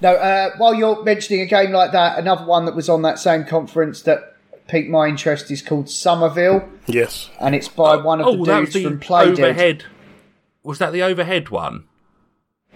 No, 0.02 0.14
uh, 0.16 0.52
while 0.58 0.74
you're 0.74 1.04
mentioning 1.04 1.42
a 1.42 1.46
game 1.46 1.72
like 1.72 1.92
that, 1.92 2.18
another 2.20 2.46
one 2.46 2.66
that 2.66 2.76
was 2.76 2.90
on 2.90 3.02
that 3.04 3.20
same 3.20 3.44
conference 3.46 4.02
that 4.04 4.36
piqued 4.68 4.90
my 4.90 5.08
interest 5.08 5.52
is 5.52 5.62
called 5.62 5.90
Somerville, 5.90 6.68
Yes. 6.88 7.30
and 7.40 7.54
it's 7.56 7.68
by 7.68 7.96
one 7.96 8.20
of 8.22 8.28
oh, 8.28 8.38
the 8.38 8.44
that 8.46 8.60
was 8.62 8.70
dudes 8.74 8.84
the 8.84 8.90
from 8.92 9.00
Playdead. 9.00 9.32
overhead. 9.40 9.86
Was 10.64 10.80
that 10.80 10.92
the 10.94 11.04
overhead 11.04 11.50
one? 11.50 11.84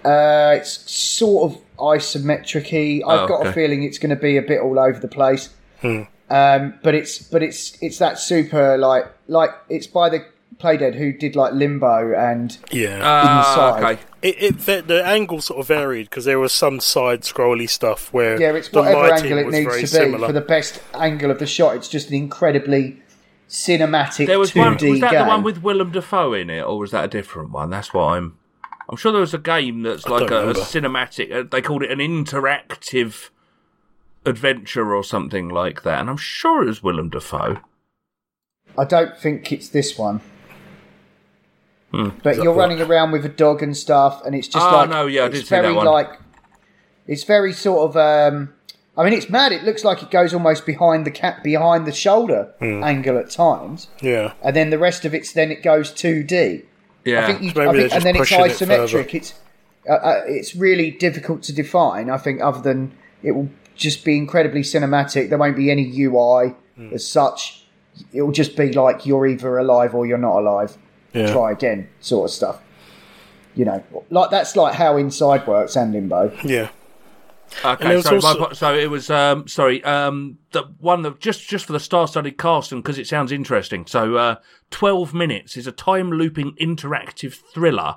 Uh, 0.06 0.54
it's 0.58 0.90
sort 0.92 1.52
of 1.52 1.62
isometric-y. 1.78 3.02
I've 3.06 3.22
Oh, 3.22 3.28
got 3.28 3.48
a 3.48 3.52
feeling 3.54 3.84
it's 3.84 3.98
going 3.98 4.12
to 4.12 4.16
be 4.16 4.38
a 4.38 4.42
bit 4.42 4.62
all 4.62 4.80
over 4.80 5.00
the 5.00 5.08
place. 5.08 5.50
Um, 5.84 6.76
but 6.84 6.94
it's 6.94 7.18
but 7.24 7.42
it's 7.42 7.76
it's 7.82 7.98
that 7.98 8.20
super 8.20 8.78
like 8.78 9.06
like 9.28 9.50
it's 9.68 9.88
by 9.88 10.10
the 10.10 10.24
Playdead 10.60 10.96
who 10.96 11.14
did 11.14 11.36
like 11.36 11.54
Limbo 11.54 12.14
and 12.14 12.58
Yeah. 12.72 13.00
Ah, 13.02 13.40
Inside. 13.78 13.84
okay. 13.94 14.02
it, 14.22 14.44
it 14.44 14.60
the, 14.60 14.82
the 14.86 15.06
angle 15.06 15.42
sort 15.42 15.60
of 15.60 15.68
varied 15.68 16.10
because 16.10 16.26
there 16.26 16.40
was 16.40 16.52
some 16.52 16.80
side 16.80 17.22
scrolly 17.22 17.70
stuff 17.70 18.12
where 18.14 18.40
yeah, 18.40 18.52
it's 18.54 18.70
the 18.70 18.82
whatever 18.82 19.14
angle 19.14 19.38
it 19.38 19.48
needs 19.50 19.74
to 19.76 19.82
be 19.82 19.86
similar. 19.86 20.28
for 20.28 20.34
the 20.34 20.42
best 20.42 20.82
angle 20.94 21.32
of 21.32 21.40
the 21.40 21.46
shot. 21.48 21.76
It's 21.76 21.88
just 21.88 22.10
an 22.10 22.16
incredibly 22.16 23.02
cinematic 23.48 24.28
There 24.28 24.38
was 24.40 24.52
2D 24.52 24.58
one. 24.58 24.92
Was 24.92 25.00
that 25.00 25.12
game. 25.12 25.22
the 25.24 25.28
one 25.28 25.44
with 25.44 25.64
Willem 25.64 25.92
Dafoe 25.92 26.34
in 26.34 26.50
it, 26.50 26.62
or 26.62 26.78
was 26.78 26.92
that 26.92 27.06
a 27.06 27.08
different 27.08 27.52
one? 27.52 27.70
That's 27.70 27.94
what 27.94 28.14
I'm. 28.14 28.38
I'm 28.90 28.98
sure 28.98 29.12
there 29.12 29.22
was 29.22 29.34
a 29.36 29.40
game 29.40 29.84
that's 29.84 30.08
like 30.08 30.32
a, 30.32 30.50
a 30.50 30.54
cinematic. 30.54 31.32
Uh, 31.32 31.44
they 31.50 31.62
called 31.62 31.84
it 31.84 31.92
an 31.92 32.00
interactive 32.00 33.30
adventure 34.26 34.94
or 34.96 35.04
something 35.04 35.48
like 35.48 35.84
that, 35.84 36.00
and 36.02 36.10
I'm 36.10 36.18
sure 36.18 36.64
it 36.64 36.68
was 36.68 36.84
Willem 36.84 37.10
Dafoe. 37.10 37.60
I 38.78 38.86
don't 38.86 39.18
think 39.18 39.52
it's 39.52 39.70
this 39.70 39.98
one. 39.98 40.22
Hmm. 41.92 42.10
But 42.24 42.38
you're 42.38 42.54
running 42.54 42.82
around 42.82 43.12
with 43.12 43.26
a 43.26 43.30
dog 43.30 43.64
and 43.64 43.76
stuff, 43.76 44.24
and 44.26 44.36
it's 44.36 44.48
just 44.48 44.66
Oh, 44.66 44.72
like 44.72 44.90
no, 44.90 45.08
yeah, 45.08 45.24
I 45.24 45.26
it's 45.26 45.36
did 45.40 45.48
see 45.48 45.56
that 45.56 45.62
very 45.64 45.74
one. 45.74 45.86
like 45.86 46.10
it's 47.08 47.24
very 47.24 47.54
sort 47.54 47.90
of. 47.90 47.98
Um, 47.98 48.54
I 48.98 49.04
mean, 49.04 49.14
it's 49.14 49.30
mad. 49.30 49.52
It 49.54 49.64
looks 49.64 49.84
like 49.84 50.04
it 50.04 50.12
goes 50.12 50.34
almost 50.34 50.66
behind 50.66 51.06
the 51.06 51.12
cat, 51.12 51.42
behind 51.44 51.86
the 51.88 51.92
shoulder 51.92 52.54
Hmm. 52.60 52.84
angle 52.84 53.18
at 53.18 53.30
times, 53.32 53.88
yeah. 54.02 54.34
and 54.44 54.56
then 54.56 54.70
the 54.70 54.78
rest 54.78 55.06
of 55.06 55.14
it's 55.14 55.32
then 55.32 55.52
it 55.52 55.64
goes 55.64 55.92
2D. 55.92 56.64
Yeah, 57.06 57.24
I 57.24 57.28
think 57.28 57.42
you, 57.42 57.52
Maybe 57.56 57.70
I 57.70 57.82
think, 57.82 57.94
and 57.96 58.04
then 58.04 58.16
it's 58.18 58.30
pushing 58.30 58.40
it 58.42 58.52
isometric. 58.52 59.14
It's 59.16 59.34
uh, 59.90 59.94
uh, 59.94 60.22
it's 60.28 60.56
really 60.56 60.92
difficult 60.92 61.42
to 61.44 61.54
define. 61.54 62.10
I 62.10 62.18
think, 62.18 62.42
other 62.42 62.62
than 62.62 62.92
it 63.24 63.32
will 63.32 63.50
just 63.76 64.04
be 64.06 64.18
incredibly 64.18 64.62
cinematic. 64.62 65.30
There 65.30 65.38
won't 65.38 65.56
be 65.56 65.72
any 65.72 65.86
UI 66.04 66.54
Hmm. 66.76 66.94
as 66.94 67.08
such. 67.08 67.64
It 68.14 68.22
will 68.22 68.32
just 68.34 68.56
be 68.56 68.72
like 68.74 69.06
you're 69.06 69.26
either 69.26 69.58
alive 69.58 69.96
or 69.96 70.06
you're 70.06 70.18
not 70.18 70.38
alive. 70.40 70.78
Yeah. 71.14 71.32
Try 71.34 71.52
again, 71.52 71.90
sort 72.00 72.30
of 72.30 72.34
stuff. 72.36 72.62
You 73.56 73.66
know, 73.66 73.84
like 74.10 74.30
that's 74.30 74.56
like 74.56 74.76
how 74.76 74.96
Inside 74.98 75.48
works 75.48 75.76
and 75.76 75.92
Limbo. 75.92 76.32
Yeah. 76.44 76.70
Okay, 77.66 77.82
And 77.84 77.90
there 77.90 77.96
was 77.98 78.06
sorry, 78.06 78.22
my 78.22 78.36
po- 78.48 78.54
so 78.54 78.76
it 78.76 78.92
was 78.92 79.10
um, 79.10 79.48
sorry, 79.48 79.84
um, 79.84 80.38
the 80.52 80.64
one 80.80 81.02
that 81.02 81.20
just 81.20 81.48
just 81.50 81.66
for 81.66 81.74
the 81.74 81.80
star-studded 81.80 82.38
cast 82.38 82.72
and 82.72 82.84
because 82.84 83.00
it 83.00 83.08
sounds 83.08 83.32
interesting. 83.32 83.88
So, 83.88 84.16
uh, 84.18 84.36
twelve 84.70 85.16
minutes 85.16 85.58
is 85.58 85.66
a 85.66 85.72
time 85.72 86.12
looping 86.12 86.56
interactive 86.62 87.34
thriller, 87.52 87.96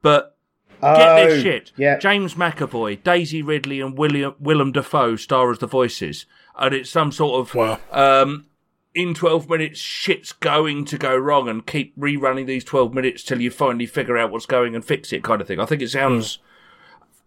but 0.00 0.34
get 0.80 1.08
Oh, 1.08 1.26
this 1.26 1.42
shit: 1.42 1.72
yeah. 1.76 1.98
James 1.98 2.36
McAvoy, 2.36 3.02
Daisy 3.02 3.42
Ridley, 3.42 3.82
and 3.82 3.98
William 3.98 4.34
Willem 4.40 4.72
Dafoe 4.72 5.16
star 5.16 5.50
as 5.50 5.58
the 5.58 5.66
voices, 5.66 6.24
and 6.58 6.74
it's 6.74 6.88
some 6.88 7.12
sort 7.12 7.38
of 7.38 7.54
Wow. 7.54 7.78
um, 7.92 8.46
in 8.94 9.14
12 9.14 9.48
minutes, 9.48 9.78
shit's 9.78 10.32
going 10.32 10.84
to 10.86 10.98
go 10.98 11.16
wrong, 11.16 11.48
and 11.48 11.66
keep 11.66 11.96
rerunning 11.98 12.46
these 12.46 12.64
12 12.64 12.92
minutes 12.92 13.22
till 13.22 13.40
you 13.40 13.50
finally 13.50 13.86
figure 13.86 14.18
out 14.18 14.30
what's 14.32 14.46
going 14.46 14.74
and 14.74 14.84
fix 14.84 15.12
it, 15.12 15.22
kind 15.22 15.40
of 15.40 15.46
thing. 15.46 15.60
I 15.60 15.66
think 15.66 15.82
it 15.82 15.90
sounds. 15.90 16.38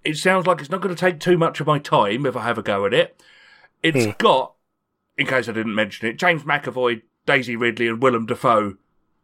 It 0.03 0.17
sounds 0.17 0.45
like 0.45 0.59
it's 0.59 0.69
not 0.69 0.81
going 0.81 0.93
to 0.93 0.99
take 0.99 1.19
too 1.21 1.37
much 1.37 1.61
of 1.61 1.67
my 1.67 1.79
time 1.79 2.25
if 2.25 2.35
I 2.35 2.43
have 2.43 2.57
a 2.57 2.63
go 2.63 2.85
at 2.85 2.93
it. 2.93 3.21
It's 3.81 4.13
got, 4.17 4.53
in 5.17 5.25
case 5.27 5.47
I 5.47 5.53
didn't 5.53 5.75
mention 5.75 6.07
it, 6.09 6.17
James 6.17 6.43
McAvoy, 6.43 7.03
Daisy 7.25 7.55
Ridley, 7.55 7.87
and 7.87 8.01
Willem 8.01 8.25
Dafoe 8.25 8.75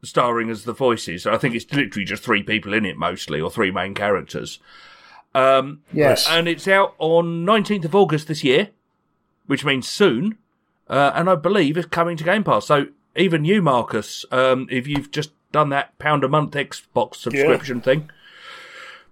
starring 0.01 0.49
as 0.49 0.63
the 0.63 0.71
voices. 0.71 1.27
I 1.27 1.37
think 1.37 1.53
it's 1.55 1.69
literally 1.73 2.05
just 2.05 2.23
three 2.23 2.43
people 2.43 2.73
in 2.73 2.85
it 2.85 2.95
mostly, 2.97 3.41
or 3.41 3.51
three 3.51 3.71
main 3.71 3.93
characters. 3.93 4.59
Um, 5.35 5.81
Yes. 5.91 6.25
and 6.29 6.47
it's 6.47 6.67
out 6.67 6.95
on 6.97 7.45
19th 7.45 7.85
of 7.85 7.95
August 7.95 8.27
this 8.29 8.43
year, 8.43 8.69
which 9.47 9.65
means 9.65 9.87
soon. 9.87 10.37
Uh, 10.89 11.11
and 11.13 11.29
I 11.29 11.35
believe 11.35 11.77
it's 11.77 11.87
coming 11.87 12.17
to 12.17 12.23
Game 12.23 12.43
Pass. 12.43 12.65
So 12.65 12.87
even 13.15 13.45
you, 13.45 13.61
Marcus, 13.61 14.25
um, 14.31 14.67
if 14.71 14.87
you've 14.87 15.11
just 15.11 15.31
done 15.51 15.69
that 15.69 15.97
pound 15.99 16.23
a 16.23 16.27
month 16.27 16.51
Xbox 16.53 17.15
subscription 17.15 17.81
thing, 17.81 18.09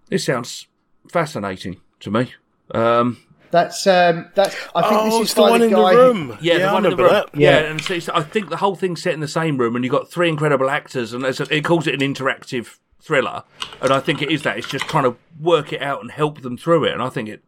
this 0.09 0.25
sounds 0.25 0.67
fascinating 1.11 1.79
to 1.99 2.11
me. 2.11 2.33
Um, 2.73 3.17
That's 3.51 3.85
um, 3.87 4.29
that's. 4.35 4.55
I 4.75 4.81
think 4.89 5.01
oh, 5.01 5.19
this 5.19 5.29
is 5.29 5.35
the 5.35 5.41
one 5.41 5.61
in 5.61 5.69
the 5.71 5.75
guy. 5.77 5.93
who- 5.93 5.97
room. 5.97 6.37
yeah, 6.41 6.57
the 6.67 6.73
one 6.73 6.85
in 6.85 6.91
the 6.91 6.97
room. 6.97 7.13
that. 7.13 7.29
Yeah, 7.33 7.59
Yeah. 7.61 7.65
and 7.71 7.81
so 7.81 7.93
it's, 7.93 8.09
I 8.09 8.21
think 8.21 8.49
the 8.49 8.57
whole 8.57 8.75
thing's 8.75 9.01
set 9.01 9.13
in 9.13 9.19
the 9.21 9.27
same 9.27 9.57
room, 9.57 9.75
and 9.75 9.85
you've 9.85 9.91
got 9.93 10.09
three 10.11 10.27
incredible 10.29 10.69
actors, 10.69 11.13
and 11.13 11.23
it's 11.23 11.39
a, 11.39 11.53
it 11.55 11.63
calls 11.63 11.87
it 11.87 12.01
an 12.01 12.13
interactive 12.13 12.77
thriller. 13.01 13.43
And 13.81 13.91
I 13.93 13.99
think 14.01 14.21
it 14.21 14.31
is 14.31 14.43
that. 14.43 14.57
It's 14.57 14.67
just 14.67 14.85
trying 14.89 15.05
to 15.05 15.15
work 15.39 15.71
it 15.71 15.81
out 15.81 16.01
and 16.01 16.11
help 16.11 16.41
them 16.41 16.57
through 16.57 16.85
it. 16.85 16.93
And 16.93 17.01
I 17.01 17.07
think 17.09 17.29
it, 17.29 17.43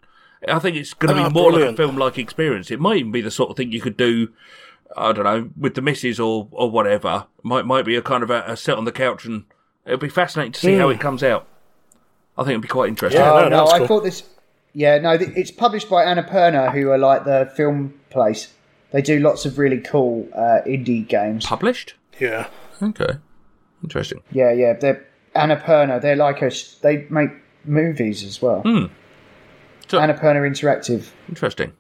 I 0.48 0.60
think 0.60 0.78
it's 0.78 0.94
going 0.94 1.16
to 1.16 1.22
Ah, 1.22 1.28
be 1.30 1.34
more 1.34 1.52
brilliant. 1.52 1.78
like 1.78 1.86
a 1.86 1.88
film-like 1.90 2.18
experience. 2.18 2.72
It 2.72 2.80
might 2.80 2.98
even 2.98 3.12
be 3.12 3.22
the 3.22 3.32
sort 3.32 3.50
of 3.50 3.58
thing 3.58 3.72
you 3.72 3.82
could 3.82 3.98
do. 3.98 4.30
I 4.98 5.12
don't 5.12 5.24
know 5.26 5.50
with 5.58 5.76
the 5.76 5.82
missus 5.82 6.20
or 6.20 6.48
or 6.52 6.72
whatever. 6.72 7.28
Might 7.44 7.66
might 7.66 7.86
be 7.86 7.96
a 7.96 8.02
kind 8.02 8.24
of 8.24 8.30
a, 8.30 8.44
a 8.48 8.58
sit 8.58 8.76
on 8.76 8.86
the 8.86 8.92
couch, 8.92 9.26
and 9.26 9.44
it'll 9.86 10.00
be 10.00 10.10
fascinating 10.10 10.54
to 10.54 10.60
see 10.60 10.76
how 10.76 10.90
it 10.90 11.00
comes 11.00 11.22
out. 11.24 11.46
I 12.38 12.44
think 12.44 12.52
it'll 12.54 12.62
be 12.62 12.68
quite 12.70 12.90
interesting. 12.90 13.22
Yeah. 13.22 13.32
Oh 13.34 13.42
no, 13.44 13.50
no, 13.50 13.58
that's 13.58 13.74
I 13.74 13.78
cool. 13.80 13.88
thought 13.88 14.04
this. 14.04 14.24
Yeah, 14.74 14.98
no, 15.00 15.18
th- 15.18 15.32
it's 15.36 15.52
published 15.52 15.90
by 15.90 16.06
Annapurna, 16.06 16.72
who 16.72 16.90
are 16.92 16.98
like 16.98 17.26
the 17.26 17.52
film 17.56 18.00
place. 18.10 18.54
They 18.92 19.02
do 19.02 19.20
lots 19.20 19.46
of 19.46 19.60
really 19.60 19.80
cool 19.80 20.28
uh, 20.34 20.62
indie 20.66 21.08
games. 21.08 21.46
Published. 21.46 21.94
Yeah. 22.20 22.48
Okay, 22.82 23.18
interesting. 23.84 24.22
Yeah, 24.32 24.52
yeah, 24.54 24.74
they're 24.74 25.06
Annapurna. 25.36 26.02
They're 26.02 26.16
like 26.16 26.42
a. 26.42 26.52
They 26.82 27.06
make 27.10 27.30
movies 27.66 28.24
as 28.24 28.42
well. 28.42 28.62
Hmm. 28.62 28.86
So- 29.90 30.00
Annapurna 30.00 30.42
Interactive. 30.48 31.10
Interesting. 31.28 31.74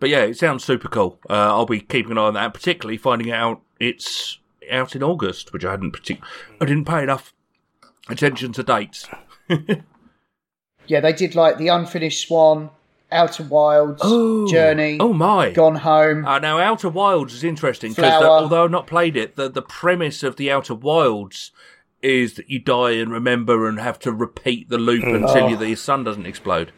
But 0.00 0.10
yeah, 0.10 0.22
it 0.24 0.36
sounds 0.36 0.64
super 0.64 0.88
cool. 0.88 1.18
Uh, 1.30 1.32
I'll 1.34 1.66
be 1.66 1.80
keeping 1.80 2.12
an 2.12 2.18
eye 2.18 2.22
on 2.22 2.34
that, 2.34 2.52
particularly 2.54 2.98
finding 2.98 3.30
out 3.32 3.60
it's 3.80 4.38
out 4.70 4.94
in 4.96 5.02
August, 5.02 5.52
which 5.52 5.64
I 5.64 5.70
hadn't 5.72 5.92
partic- 5.92 6.20
I 6.60 6.64
didn't 6.64 6.84
pay 6.86 7.02
enough 7.02 7.32
attention 8.08 8.52
to 8.52 8.62
dates. 8.62 9.08
Yeah, 10.86 11.00
they 11.00 11.14
did 11.14 11.34
like 11.34 11.56
the 11.56 11.68
Unfinished 11.68 12.26
Swan, 12.28 12.68
Outer 13.10 13.44
Wilds, 13.44 14.02
Journey, 14.52 14.98
Oh 15.00 15.14
my! 15.14 15.50
Gone 15.52 15.76
Home. 15.76 16.26
Uh, 16.26 16.38
now, 16.38 16.58
Outer 16.58 16.90
Wilds 16.90 17.32
is 17.32 17.42
interesting 17.42 17.92
because 17.94 18.22
although 18.22 18.64
I've 18.64 18.70
not 18.70 18.86
played 18.86 19.16
it, 19.16 19.34
the, 19.36 19.48
the 19.48 19.62
premise 19.62 20.22
of 20.22 20.36
the 20.36 20.50
Outer 20.52 20.74
Wilds 20.74 21.52
is 22.02 22.34
that 22.34 22.50
you 22.50 22.58
die 22.58 22.90
and 22.92 23.10
remember 23.10 23.66
and 23.66 23.80
have 23.80 23.98
to 24.00 24.12
repeat 24.12 24.68
the 24.68 24.76
loop 24.76 25.04
until 25.04 25.44
Oh. 25.44 25.48
you, 25.48 25.56
the 25.56 25.74
sun 25.74 26.04
doesn't 26.04 26.26
explode. 26.26 26.70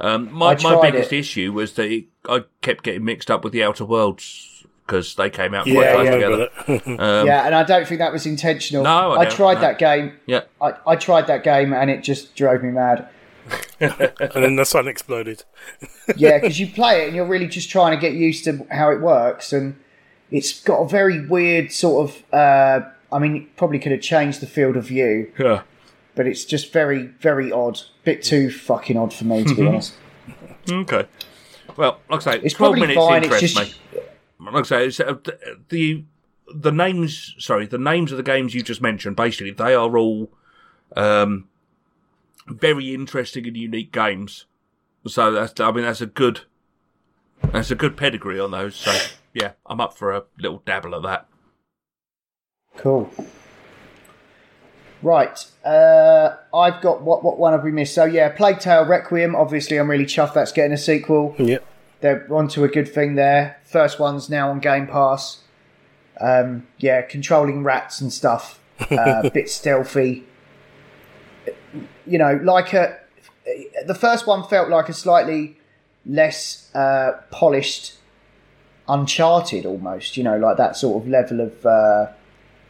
Um, 0.00 0.32
my 0.32 0.56
my 0.62 0.80
biggest 0.80 1.12
it. 1.12 1.18
issue 1.18 1.52
was 1.52 1.74
that 1.74 1.90
it, 1.90 2.06
I 2.28 2.44
kept 2.62 2.82
getting 2.84 3.04
mixed 3.04 3.30
up 3.30 3.44
with 3.44 3.52
the 3.52 3.62
Outer 3.62 3.84
Worlds 3.84 4.64
because 4.86 5.14
they 5.14 5.30
came 5.30 5.54
out 5.54 5.64
quite 5.64 5.74
Yeah, 5.74 5.92
close 5.94 6.08
remember 6.08 6.48
together. 6.48 6.82
that. 6.86 7.24
yeah, 7.26 7.46
and 7.46 7.54
I 7.54 7.62
don't 7.62 7.86
think 7.86 8.00
that 8.00 8.12
was 8.12 8.26
intentional. 8.26 8.82
No, 8.84 9.12
I 9.12 9.20
I, 9.20 9.24
don't, 9.24 9.32
tried 9.34 9.54
no. 9.54 9.60
that 9.62 9.78
game. 9.78 10.12
Yeah, 10.26 10.42
I, 10.60 10.74
I 10.86 10.96
tried 10.96 11.26
that 11.28 11.42
game 11.44 11.72
and 11.72 11.90
it 11.90 12.02
just 12.02 12.34
drove 12.34 12.62
me 12.62 12.70
mad. 12.70 13.08
and 13.80 14.10
then 14.34 14.56
the 14.56 14.64
sun 14.64 14.88
exploded. 14.88 15.44
Yeah, 16.16 16.38
because 16.38 16.60
you 16.60 16.66
play 16.66 17.02
it 17.02 17.06
and 17.06 17.16
you're 17.16 17.24
really 17.26 17.46
just 17.48 17.70
trying 17.70 17.92
to 17.92 18.00
get 18.00 18.12
used 18.12 18.44
to 18.44 18.66
how 18.70 18.90
it 18.90 19.00
works, 19.00 19.54
and 19.54 19.74
it's 20.30 20.60
got 20.62 20.80
a 20.80 20.88
very 20.88 21.26
weird 21.26 21.72
sort 21.72 22.10
of. 22.10 22.22
Uh, 22.34 22.80
I 23.10 23.18
mean, 23.18 23.36
it 23.36 23.56
probably 23.56 23.78
could 23.78 23.92
have 23.92 24.02
changed 24.02 24.40
the 24.42 24.46
field 24.46 24.76
of 24.76 24.84
view, 24.86 25.32
yeah. 25.38 25.62
But 26.14 26.26
it's 26.26 26.44
just 26.44 26.72
very, 26.72 27.06
very 27.06 27.50
odd. 27.52 27.80
Bit 28.04 28.22
too 28.22 28.50
fucking 28.50 28.96
odd 28.96 29.12
for 29.12 29.24
me, 29.24 29.44
to 29.44 29.54
be 29.54 29.66
honest. 29.66 29.94
Okay. 30.70 31.06
Well, 31.76 32.00
like 32.08 32.26
I 32.26 32.34
say, 32.36 32.40
It's 32.42 32.54
twelve 32.54 32.74
probably 32.76 32.94
minutes 32.94 33.06
fine. 33.06 33.24
It's 33.24 33.32
interests 33.32 33.54
just 33.54 33.94
me. 33.94 34.00
Like 34.52 34.64
I 34.64 34.68
say, 34.68 34.86
it's, 34.86 35.00
uh, 35.00 35.16
the 35.68 36.04
the 36.54 36.72
names. 36.72 37.34
Sorry, 37.38 37.66
the 37.66 37.78
names 37.78 38.12
of 38.12 38.16
the 38.16 38.22
games 38.22 38.54
you 38.54 38.62
just 38.62 38.80
mentioned. 38.80 39.16
Basically, 39.16 39.50
they 39.50 39.74
are 39.74 39.96
all 39.96 40.30
um, 40.96 41.48
very 42.46 42.94
interesting 42.94 43.46
and 43.46 43.56
unique 43.56 43.92
games. 43.92 44.46
So 45.06 45.32
that's. 45.32 45.58
I 45.60 45.70
mean, 45.72 45.84
that's 45.84 46.00
a 46.00 46.06
good. 46.06 46.42
That's 47.52 47.70
a 47.70 47.74
good 47.74 47.96
pedigree 47.96 48.40
on 48.40 48.50
those. 48.52 48.76
So 48.76 48.96
yeah, 49.32 49.52
I'm 49.66 49.80
up 49.80 49.96
for 49.96 50.12
a 50.12 50.24
little 50.38 50.62
dabble 50.64 50.94
of 50.94 51.02
that. 51.02 51.26
cool. 52.76 53.10
Right, 55.04 55.46
uh, 55.66 56.34
I've 56.54 56.80
got 56.80 57.02
what? 57.02 57.22
What 57.22 57.38
one 57.38 57.52
have 57.52 57.62
we 57.62 57.70
missed? 57.70 57.94
So 57.94 58.06
yeah, 58.06 58.30
Plague 58.30 58.58
Tale 58.58 58.86
Requiem. 58.86 59.36
Obviously, 59.36 59.76
I'm 59.76 59.90
really 59.90 60.06
chuffed 60.06 60.32
that's 60.32 60.50
getting 60.50 60.72
a 60.72 60.78
sequel. 60.78 61.34
Yep. 61.38 61.62
they're 62.00 62.26
onto 62.32 62.64
a 62.64 62.68
good 62.68 62.88
thing 62.88 63.14
there. 63.14 63.60
First 63.64 64.00
one's 64.00 64.30
now 64.30 64.48
on 64.48 64.60
Game 64.60 64.86
Pass. 64.86 65.42
Um, 66.18 66.66
yeah, 66.78 67.02
controlling 67.02 67.62
rats 67.62 68.00
and 68.00 68.10
stuff. 68.10 68.58
Uh, 68.90 69.20
a 69.24 69.30
bit 69.30 69.50
stealthy. 69.50 70.24
You 72.06 72.16
know, 72.16 72.40
like 72.42 72.72
a. 72.72 72.98
The 73.86 73.94
first 73.94 74.26
one 74.26 74.42
felt 74.44 74.70
like 74.70 74.88
a 74.88 74.94
slightly 74.94 75.58
less 76.06 76.74
uh, 76.74 77.20
polished 77.30 77.98
Uncharted 78.88 79.66
almost. 79.66 80.16
You 80.16 80.24
know, 80.24 80.38
like 80.38 80.56
that 80.56 80.78
sort 80.78 81.02
of 81.02 81.10
level 81.10 81.42
of 81.42 81.66
uh, 81.66 82.06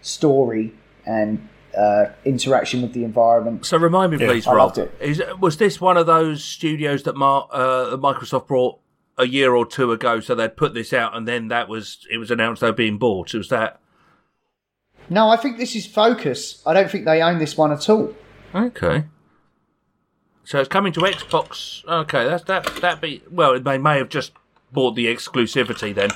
story 0.03 0.73
and 1.07 1.49
uh, 1.77 2.13
interaction 2.25 2.83
with 2.83 2.93
the 2.93 3.05
environment. 3.05 3.67
So 3.67 3.77
remind 3.79 4.13
me, 4.13 4.19
Yeah. 4.19 4.29
please, 4.29 4.47
I 4.47 4.53
Rob. 4.55 4.77
loved 4.77 4.79
it. 4.79 4.95
Is 5.01 5.23
was 5.41 5.57
this 5.57 5.81
one 5.81 5.97
of 5.97 6.07
those 6.07 6.43
studios 6.45 7.03
that 7.05 7.17
Mar- 7.17 7.49
uh, 7.51 7.97
Microsoft 7.97 8.47
brought 8.47 8.79
a 9.19 9.27
year 9.27 9.55
or 9.55 9.67
two 9.67 9.93
ago? 9.93 10.21
So 10.21 10.35
they'd 10.35 10.57
put 10.57 10.75
this 10.75 10.93
out, 10.93 11.17
and 11.17 11.27
then 11.29 11.49
that 11.49 11.69
was 11.69 12.07
it 12.11 12.19
was 12.19 12.31
announced 12.31 12.61
they 12.61 12.69
were 12.69 12.73
being 12.73 12.99
bought. 12.99 13.35
It 13.35 13.39
was 13.39 13.49
that. 13.49 13.81
No, 15.11 15.29
I 15.29 15.37
think 15.37 15.59
this 15.59 15.77
is 15.77 15.87
Focus. 15.87 16.63
I 16.67 16.73
don't 16.73 16.91
think 16.91 17.05
they 17.05 17.21
own 17.23 17.39
this 17.39 17.57
one 17.59 17.73
at 17.73 17.89
all. 17.91 18.15
Okay. 18.55 19.05
So 20.45 20.59
it's 20.61 20.69
coming 20.69 20.93
to 20.95 21.01
Xbox. 21.01 21.85
Okay, 21.87 22.25
that's 22.25 22.45
that. 22.45 22.65
That 22.81 23.01
be 23.01 23.23
well. 23.31 23.59
They 23.59 23.79
may 23.79 23.99
have 23.99 24.09
just 24.09 24.33
bought 24.73 24.95
the 24.95 25.07
exclusivity 25.07 25.95
then. 25.95 26.11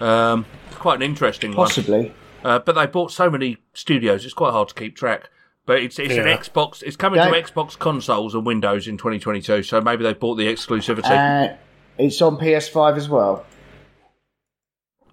Um, 0.00 0.46
quite 0.74 0.96
an 0.96 1.02
interesting 1.02 1.50
one. 1.54 1.66
Possibly. 1.66 2.12
Uh, 2.44 2.58
but 2.58 2.74
they 2.74 2.86
bought 2.86 3.10
so 3.10 3.30
many 3.30 3.56
studios, 3.72 4.24
it's 4.24 4.34
quite 4.34 4.52
hard 4.52 4.68
to 4.68 4.74
keep 4.74 4.94
track. 4.96 5.30
But 5.66 5.78
it's 5.82 5.98
it's 5.98 6.12
an 6.14 6.24
Xbox. 6.26 6.82
It's 6.82 6.94
coming 6.96 7.18
Yeah. 7.18 7.30
to 7.30 7.42
Xbox 7.42 7.78
consoles 7.78 8.34
and 8.34 8.44
Windows 8.44 8.86
in 8.86 8.98
2022. 8.98 9.62
So 9.62 9.80
maybe 9.80 10.02
they 10.04 10.12
bought 10.12 10.34
the 10.34 10.46
exclusivity. 10.46 11.04
Uh, 11.10 11.54
it's 11.96 12.20
on 12.20 12.36
PS5 12.36 12.96
as 12.98 13.08
well. 13.08 13.46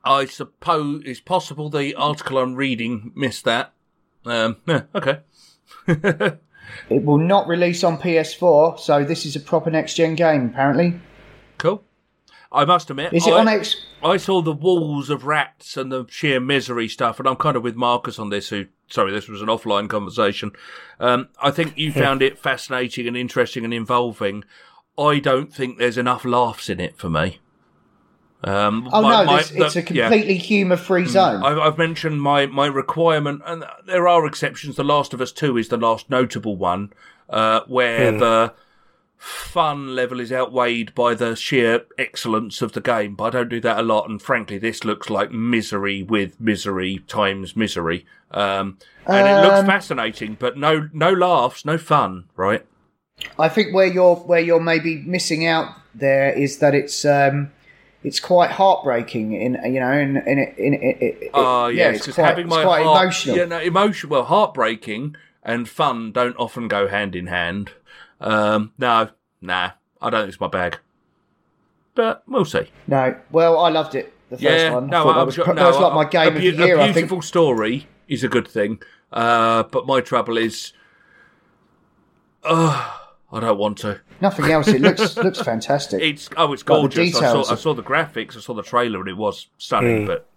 I 0.03 0.25
suppose 0.25 1.03
it's 1.05 1.21
possible 1.21 1.69
the 1.69 1.95
article 1.95 2.37
I'm 2.37 2.55
reading 2.55 3.13
missed 3.15 3.45
that. 3.45 3.71
Um, 4.25 4.57
yeah, 4.67 4.81
okay. 4.93 5.19
It 6.89 7.03
will 7.03 7.17
not 7.17 7.47
release 7.47 7.83
on 7.83 7.97
PS4, 7.97 8.79
so 8.79 9.03
this 9.03 9.25
is 9.25 9.35
a 9.35 9.39
proper 9.41 9.69
next 9.69 9.95
gen 9.95 10.15
game, 10.15 10.45
apparently. 10.47 10.99
Cool. 11.57 11.83
I 12.53 12.65
must 12.65 12.89
admit, 12.89 13.13
Is 13.13 13.25
it 13.27 13.31
I, 13.33 13.39
on 13.39 13.47
X? 13.47 13.77
I 14.03 14.17
saw 14.17 14.41
the 14.41 14.51
walls 14.51 15.09
of 15.09 15.25
rats 15.25 15.77
and 15.77 15.91
the 15.91 16.05
sheer 16.09 16.39
misery 16.39 16.87
stuff, 16.89 17.17
and 17.19 17.27
I'm 17.27 17.37
kind 17.37 17.55
of 17.55 17.63
with 17.63 17.75
Marcus 17.75 18.19
on 18.19 18.29
this. 18.29 18.49
Who, 18.49 18.65
sorry, 18.89 19.11
this 19.13 19.29
was 19.29 19.41
an 19.41 19.47
offline 19.47 19.89
conversation. 19.89 20.51
Um, 20.99 21.29
I 21.41 21.51
think 21.51 21.77
you 21.77 21.91
found 21.93 22.21
it 22.21 22.37
fascinating 22.37 23.07
and 23.07 23.15
interesting 23.15 23.63
and 23.63 23.73
involving. 23.73 24.43
I 24.97 25.19
don't 25.19 25.53
think 25.53 25.77
there's 25.77 25.97
enough 25.97 26.25
laughs 26.25 26.67
in 26.69 26.79
it 26.81 26.97
for 26.97 27.09
me. 27.09 27.39
Um, 28.43 28.89
Oh 28.91 29.01
my- 29.01 29.23
no, 29.23 29.25
my- 29.25 29.37
this, 29.37 29.49
the- 29.51 29.65
it's 29.65 29.75
a 29.75 29.93
yeah. 29.93 30.09
completely 30.09 30.35
humour-free 30.37 31.05
zone. 31.05 31.43
I've, 31.43 31.57
I've 31.59 31.77
mentioned 31.77 32.21
my, 32.21 32.47
my 32.47 32.65
requirement, 32.65 33.43
and 33.45 33.63
there 33.85 34.07
are 34.07 34.25
exceptions. 34.25 34.75
The 34.75 34.83
Last 34.83 35.13
of 35.13 35.21
Us 35.21 35.31
2 35.31 35.57
is 35.57 35.69
the 35.69 35.77
last 35.77 36.09
notable 36.09 36.57
one, 36.57 36.91
uh, 37.29 37.61
where 37.67 38.11
the 38.11 38.53
fun 39.21 39.95
level 39.95 40.19
is 40.19 40.31
outweighed 40.31 40.95
by 40.95 41.13
the 41.13 41.35
sheer 41.35 41.85
excellence 41.99 42.61
of 42.63 42.71
the 42.73 42.81
game. 42.81 43.13
But 43.15 43.23
I 43.25 43.29
don't 43.29 43.49
do 43.49 43.61
that 43.61 43.79
a 43.79 43.83
lot, 43.83 44.09
and 44.09 44.19
frankly, 44.19 44.57
this 44.57 44.83
looks 44.83 45.09
like 45.09 45.31
misery 45.31 46.01
with 46.01 46.41
misery 46.41 47.03
times 47.07 47.55
misery. 47.55 48.05
Um, 48.31 48.79
and 49.05 49.27
it 49.27 49.41
looks 49.45 49.59
Um, 49.59 49.65
fascinating, 49.67 50.37
but 50.39 50.57
no, 50.57 50.89
no 50.91 51.13
laughs, 51.13 51.65
no 51.65 51.77
fun, 51.77 52.25
right? 52.35 52.65
I 53.37 53.47
think 53.49 53.75
where 53.75 53.85
you're 53.85 54.15
where 54.15 54.39
you're 54.39 54.59
maybe 54.59 55.03
missing 55.05 55.45
out 55.45 55.75
there 55.93 56.31
is 56.33 56.57
that 56.57 56.73
it's 56.73 57.05
um, 57.05 57.51
it's 58.03 58.19
quite 58.19 58.49
heartbreaking 58.49 59.33
in 59.33 59.53
you 59.71 59.79
know 59.79 59.91
in 59.91 60.17
in 60.17 60.39
it 60.39 60.57
in 60.57 60.73
it, 60.73 60.97
it 61.01 61.31
Oh 61.35 61.67
yeah, 61.67 61.91
yes, 61.91 62.07
it's 62.07 62.15
quite, 62.15 62.25
having 62.25 62.47
it's 62.47 62.55
quite 62.55 62.83
heart, 62.83 63.03
emotional. 63.03 63.37
Yeah, 63.37 63.45
no, 63.45 63.59
emotion. 63.59 64.09
Well, 64.09 64.23
heartbreaking 64.23 65.15
and 65.43 65.69
fun 65.69 66.11
don't 66.11 66.35
often 66.37 66.67
go 66.67 66.87
hand 66.87 67.15
in 67.15 67.27
hand. 67.27 67.71
Um, 68.21 68.71
no, 68.77 69.09
nah, 69.41 69.71
I 70.01 70.09
don't 70.09 70.21
think 70.21 70.29
it's 70.29 70.39
my 70.39 70.47
bag. 70.47 70.77
But 71.95 72.23
we'll 72.27 72.45
see. 72.45 72.69
No, 72.87 73.15
well, 73.31 73.59
I 73.59 73.69
loved 73.69 73.95
it. 73.95 74.13
The 74.29 74.37
first 74.37 74.43
yeah, 74.43 74.73
one. 74.73 74.85
I 74.85 74.87
no, 74.87 75.09
I 75.09 75.17
that 75.17 75.25
was, 75.25 75.37
was, 75.37 75.47
no, 75.47 75.53
that 75.55 75.65
was 75.65 75.79
like 75.79 75.93
my 75.93 76.03
a 76.03 76.09
game 76.09 76.35
of 76.37 76.41
the 76.41 76.65
year. 76.65 76.77
A 76.77 76.81
I 76.81 76.85
think. 76.85 76.95
beautiful 76.95 77.21
story 77.21 77.87
is 78.07 78.23
a 78.23 78.29
good 78.29 78.47
thing, 78.47 78.81
uh, 79.11 79.63
but 79.63 79.85
my 79.85 79.99
trouble 79.99 80.37
is, 80.37 80.71
uh, 82.43 82.93
I 83.31 83.39
don't 83.41 83.57
want 83.57 83.79
to. 83.79 83.99
Nothing 84.21 84.45
else. 84.45 84.69
It 84.69 84.81
looks 84.81 85.17
looks 85.17 85.41
fantastic. 85.41 86.01
It's 86.01 86.29
oh, 86.37 86.53
it's 86.53 86.63
But 86.63 86.75
the 86.75 86.79
gorgeous. 86.81 86.99
I 86.99 87.19
details 87.19 87.47
saw, 87.47 87.53
I 87.53 87.57
saw 87.57 87.73
the 87.73 87.83
graphics, 87.83 88.37
I 88.37 88.39
saw 88.39 88.53
the 88.53 88.63
trailer, 88.63 89.01
and 89.01 89.09
it 89.09 89.17
was 89.17 89.47
stunning. 89.57 90.05
But 90.05 90.27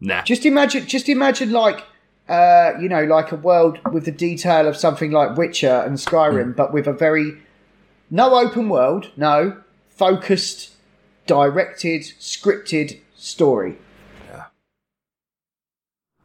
nah, 0.00 0.22
Just 0.22 0.46
imagine, 0.46 0.86
just 0.86 1.08
imagine 1.08 1.52
like, 1.52 1.84
uh, 2.28 2.72
you 2.80 2.88
know, 2.88 3.04
like 3.04 3.32
a 3.32 3.36
world 3.36 3.78
with 3.92 4.04
the 4.04 4.10
detail 4.12 4.66
of 4.66 4.76
something 4.76 5.10
like 5.10 5.36
Witcher 5.36 5.82
and 5.86 5.96
Skyrim, 5.98 6.44
Hmm. 6.46 6.52
but 6.52 6.72
with 6.72 6.86
a 6.86 6.92
very 6.92 7.38
no 8.10 8.34
open 8.34 8.68
world, 8.68 9.10
no 9.16 9.58
focused, 9.88 10.70
directed, 11.26 12.02
scripted 12.20 13.00
story. 13.16 13.76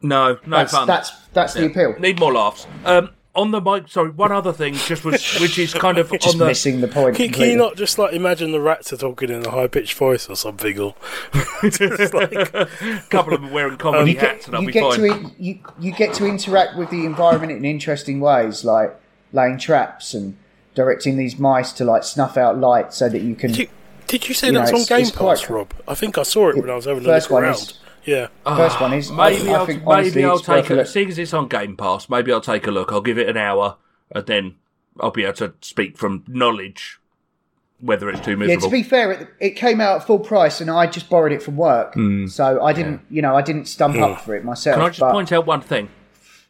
no, 0.02 0.38
no 0.46 0.56
that's 0.56 0.72
fun. 0.72 0.86
that's 0.86 1.10
that's 1.32 1.54
the 1.54 1.66
appeal. 1.66 1.94
Need 1.98 2.18
more 2.18 2.32
laughs. 2.32 2.66
Um, 2.84 3.10
on 3.34 3.52
the 3.52 3.60
mic, 3.60 3.86
sorry, 3.88 4.10
one 4.10 4.32
other 4.32 4.52
thing, 4.52 4.74
just 4.74 5.04
was, 5.04 5.38
which 5.40 5.58
is 5.58 5.72
kind 5.72 5.98
of 5.98 6.10
Just 6.20 6.34
on 6.34 6.38
the. 6.38 6.46
missing 6.46 6.80
the 6.80 6.88
point. 6.88 7.14
Can, 7.16 7.30
can 7.30 7.48
you 7.50 7.56
not 7.56 7.76
just 7.76 7.98
like 7.98 8.12
imagine 8.12 8.50
the 8.52 8.60
rats 8.60 8.92
are 8.92 8.96
talking 8.96 9.30
in 9.30 9.46
a 9.46 9.50
high 9.50 9.68
pitched 9.68 9.94
voice 9.94 10.28
or 10.28 10.34
something? 10.36 10.78
Or 10.80 10.94
just 11.70 12.12
like, 12.14 12.32
A 12.32 12.68
couple 13.10 13.32
of 13.34 13.40
them 13.42 13.52
wearing 13.52 13.76
comedy 13.78 14.02
um, 14.02 14.08
you 14.08 14.18
hats, 14.18 14.38
get, 14.38 14.46
and 14.48 14.54
I'll 14.56 14.60
you 14.62 14.66
be 14.66 14.72
get 14.72 14.82
fine. 14.82 14.98
to 14.98 15.04
in, 15.06 15.32
you 15.38 15.58
you 15.78 15.92
get 15.92 16.14
to 16.14 16.26
interact 16.26 16.76
with 16.76 16.90
the 16.90 17.04
environment 17.06 17.52
in 17.52 17.64
interesting 17.64 18.18
ways, 18.20 18.64
like 18.64 18.94
laying 19.32 19.58
traps 19.58 20.12
and 20.14 20.36
directing 20.74 21.16
these 21.16 21.38
mice 21.38 21.72
to 21.74 21.84
like 21.84 22.02
snuff 22.04 22.36
out 22.36 22.58
light 22.58 22.92
so 22.92 23.08
that 23.08 23.20
you 23.22 23.34
can. 23.36 23.50
did, 23.52 23.58
you, 23.60 23.68
did 24.08 24.28
you 24.28 24.34
say 24.34 24.48
You 24.48 24.54
know, 24.54 24.58
that's 24.60 24.72
on 24.72 24.80
it's- 24.80 24.88
Game 24.88 25.00
it's 25.06 25.10
quite- 25.16 25.38
Pass, 25.38 25.48
Rob? 25.50 25.72
I 25.86 25.94
think 25.94 26.18
I 26.18 26.24
saw 26.24 26.48
it 26.48 26.56
when 26.56 26.68
I 26.68 26.74
was 26.74 26.84
having 26.86 27.04
a 27.04 27.06
First 27.06 27.30
look 27.30 27.42
around. 27.42 27.54
is- 27.54 27.78
Yeah. 28.10 28.26
Ah, 28.44 28.56
First 28.56 28.80
one 28.80 28.92
is 28.92 29.10
I- 29.10 29.30
Maybe 29.30 29.48
I, 29.50 29.58
will 29.58 29.66
think 29.66 29.82
honestly 29.86 30.22
maybe 30.22 30.24
I'll 30.24 30.38
take 30.40 30.70
a 30.70 30.74
a 30.74 30.76
look. 30.76 30.86
Seeing 30.88 31.08
as 31.08 31.18
it's 31.18 31.32
on 31.32 31.46
Game 31.46 31.76
Pass, 31.76 32.08
maybe 32.08 32.32
I'll 32.32 32.40
take 32.40 32.66
a 32.66 32.70
look. 32.72 32.90
I'll 32.92 33.00
give 33.00 33.18
it 33.18 33.28
an 33.28 33.36
hour, 33.36 33.76
and 34.10 34.26
then 34.26 34.56
I'll 34.98 35.12
be 35.12 35.22
able 35.24 35.34
to 35.34 35.54
speak 35.60 35.96
from 35.96 36.24
knowledge 36.26 36.98
whether 37.82 38.10
it's 38.10 38.20
too 38.20 38.36
miserable. 38.36 38.64
Yeah, 38.64 38.68
to 38.68 38.70
be 38.70 38.82
fair, 38.82 39.12
it, 39.12 39.28
it 39.40 39.50
came 39.52 39.80
out 39.80 40.00
at 40.00 40.06
full 40.06 40.18
price, 40.18 40.60
and 40.60 40.70
I 40.70 40.86
just 40.86 41.08
borrowed 41.08 41.32
it 41.32 41.42
from 41.42 41.56
work, 41.56 41.94
hmm. 41.94 42.26
so 42.26 42.62
I 42.62 42.74
didn't, 42.74 43.00
you 43.08 43.22
know, 43.22 43.34
I 43.34 43.40
didn't 43.40 43.66
stump 43.66 43.96
up 43.96 44.20
for 44.20 44.34
it 44.34 44.44
myself. 44.44 44.74
Can 44.76 44.84
I 44.84 44.88
just 44.88 45.00
but 45.00 45.12
point 45.12 45.32
out 45.32 45.46
one 45.46 45.62
thing? 45.62 45.88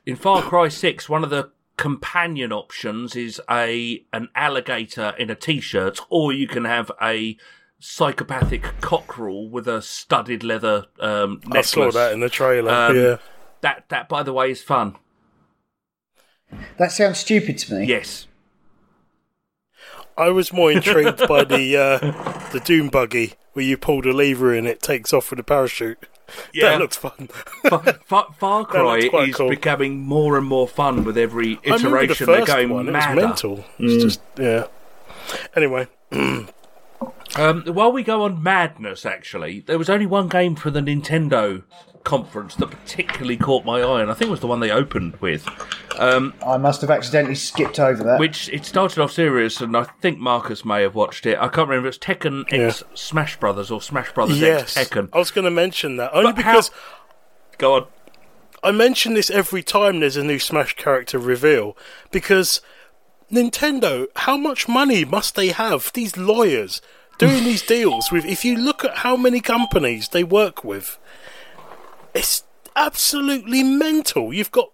In 0.07 0.17
Far 0.17 0.43
Cry 0.43 0.67
Six, 0.69 1.09
one 1.09 1.23
of 1.23 1.31
the 1.31 1.51
companion 1.77 2.53
options 2.53 3.15
is 3.15 3.41
a 3.49 4.05
an 4.13 4.29
alligator 4.35 5.15
in 5.19 5.31
a 5.31 5.37
t-shirt, 5.37 6.01
or 6.09 6.33
you 6.33 6.49
can 6.49 6.65
have 6.65 6.91
a 7.01 7.37
psychopathic 7.81 8.63
cockerel 8.81 9.49
with 9.49 9.67
a 9.67 9.83
studded 9.83 10.45
leather 10.45 10.87
um, 11.01 11.41
I 11.47 11.49
necklace. 11.49 11.71
saw 11.71 11.91
that 11.91 12.13
in 12.13 12.21
the 12.21 12.29
trailer. 12.29 12.71
Um, 12.71 12.97
yeah. 12.97 13.17
That 13.63 13.89
that, 13.89 14.09
by 14.09 14.23
the 14.23 14.33
way, 14.33 14.51
is 14.51 14.63
fun. 14.63 14.97
that 16.79 16.93
sounds 16.93 17.19
stupid 17.19 17.59
to 17.59 17.75
me. 17.75 17.87
Yes. 17.87 18.27
I 20.17 20.29
was 20.29 20.53
more 20.53 20.71
intrigued 20.71 21.27
by 21.27 21.45
the 21.57 21.77
uh, 21.77 22.51
the 22.53 22.61
Doom 22.61 22.89
buggy 22.89 23.35
where 23.53 23.65
you 23.65 23.77
pull 23.77 24.03
the 24.03 24.13
lever 24.13 24.55
and 24.55 24.67
it 24.67 24.81
takes 24.81 25.13
off 25.13 25.31
with 25.31 25.41
a 25.41 25.45
parachute. 25.45 25.99
Yeah. 26.53 26.71
That 26.71 26.79
looks 26.79 26.97
fun. 26.97 27.29
Far, 27.69 27.83
Far, 28.07 28.35
Far 28.39 28.65
Cry 28.65 28.99
is 28.99 29.35
cool. 29.35 29.49
becoming 29.49 29.99
more 29.99 30.37
and 30.39 30.47
more 30.47 30.69
fun 30.69 31.03
with 31.05 31.19
every 31.19 31.59
I 31.67 31.75
remember 31.75 31.91
the 31.91 32.05
iteration. 32.05 32.27
They're 32.27 32.47
going 32.47 32.69
one. 32.69 32.89
It 32.89 32.93
was 32.93 33.17
mental. 33.17 33.65
It's 33.79 34.03
just 34.03 34.21
yeah. 34.39 34.67
Anyway, 35.55 35.87
Um, 37.37 37.63
while 37.67 37.93
we 37.93 38.03
go 38.03 38.23
on 38.25 38.43
madness, 38.43 39.07
actually, 39.07 39.61
there 39.61 39.79
was 39.79 39.89
only 39.89 40.07
one 40.07 40.29
game 40.29 40.57
for 40.57 40.71
the 40.71 40.81
Nintendo 40.81 41.63
conference 42.03 42.55
that 42.57 42.71
particularly 42.71 43.37
caught 43.37 43.65
my 43.65 43.81
eye, 43.83 44.01
and 44.03 44.11
I 44.11 44.15
think 44.15 44.29
it 44.29 44.31
was 44.33 44.41
the 44.41 44.47
one 44.47 44.61
they 44.61 44.71
opened 44.71 45.17
with. 45.21 45.47
I 45.99 46.57
must 46.57 46.81
have 46.81 46.91
accidentally 46.91 47.35
skipped 47.35 47.79
over 47.79 48.03
that. 48.05 48.19
Which 48.19 48.49
it 48.49 48.65
started 48.65 49.01
off 49.01 49.13
serious, 49.13 49.61
and 49.61 49.77
I 49.77 49.85
think 50.01 50.19
Marcus 50.19 50.65
may 50.65 50.83
have 50.83 50.95
watched 50.95 51.27
it. 51.27 51.39
I 51.39 51.49
can't 51.49 51.69
remember. 51.69 51.89
It's 51.89 51.99
Tekken 51.99 52.45
X 52.53 52.83
Smash 52.95 53.39
Brothers 53.39 53.71
or 53.71 53.81
Smash 53.83 54.13
Brothers 54.13 54.41
yes, 54.41 54.77
X 54.77 54.91
Tekken. 54.91 55.11
I 55.13 55.19
was 55.19 55.31
going 55.31 55.45
to 55.45 55.51
mention 55.51 55.97
that 55.97 56.11
only 56.13 56.33
But 56.33 56.45
how- 56.45 56.53
because 56.53 56.71
Go 57.59 57.75
on. 57.75 57.87
I 58.63 58.73
mention 58.73 59.15
this 59.15 59.31
every 59.31 59.63
time 59.63 60.01
there's 60.01 60.17
a 60.17 60.25
new 60.25 60.39
Smash 60.39 60.75
character 60.77 61.19
reveal 61.19 61.77
because 62.11 62.61
Nintendo, 63.31 64.07
how 64.17 64.37
much 64.37 64.67
money 64.69 65.05
must 65.05 65.35
they 65.35 65.49
have? 65.49 65.93
These 65.93 66.17
lawyers 66.17 66.81
doing 67.21 67.45
these 67.45 67.63
deals 67.63 68.11
with. 68.11 68.25
If 68.25 68.47
you 68.47 68.57
look 68.57 68.83
at 68.83 68.99
how 68.99 69.15
many 69.15 69.41
companies 69.41 70.09
they 70.09 70.25
work 70.25 70.65
with, 70.65 70.99
it's 72.15 72.45
absolutely 72.75 73.63
mental. 73.63 74.33
You've 74.33 74.51
got, 74.51 74.71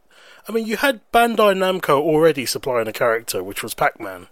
I 0.48 0.52
mean, 0.52 0.64
you 0.64 0.76
had 0.76 1.00
Bandai 1.10 1.56
Namco 1.56 1.98
already 2.00 2.46
supplying 2.46 2.86
a 2.86 2.92
character, 2.92 3.42
which 3.42 3.64
was 3.64 3.74
Pac-Man. 3.74 4.28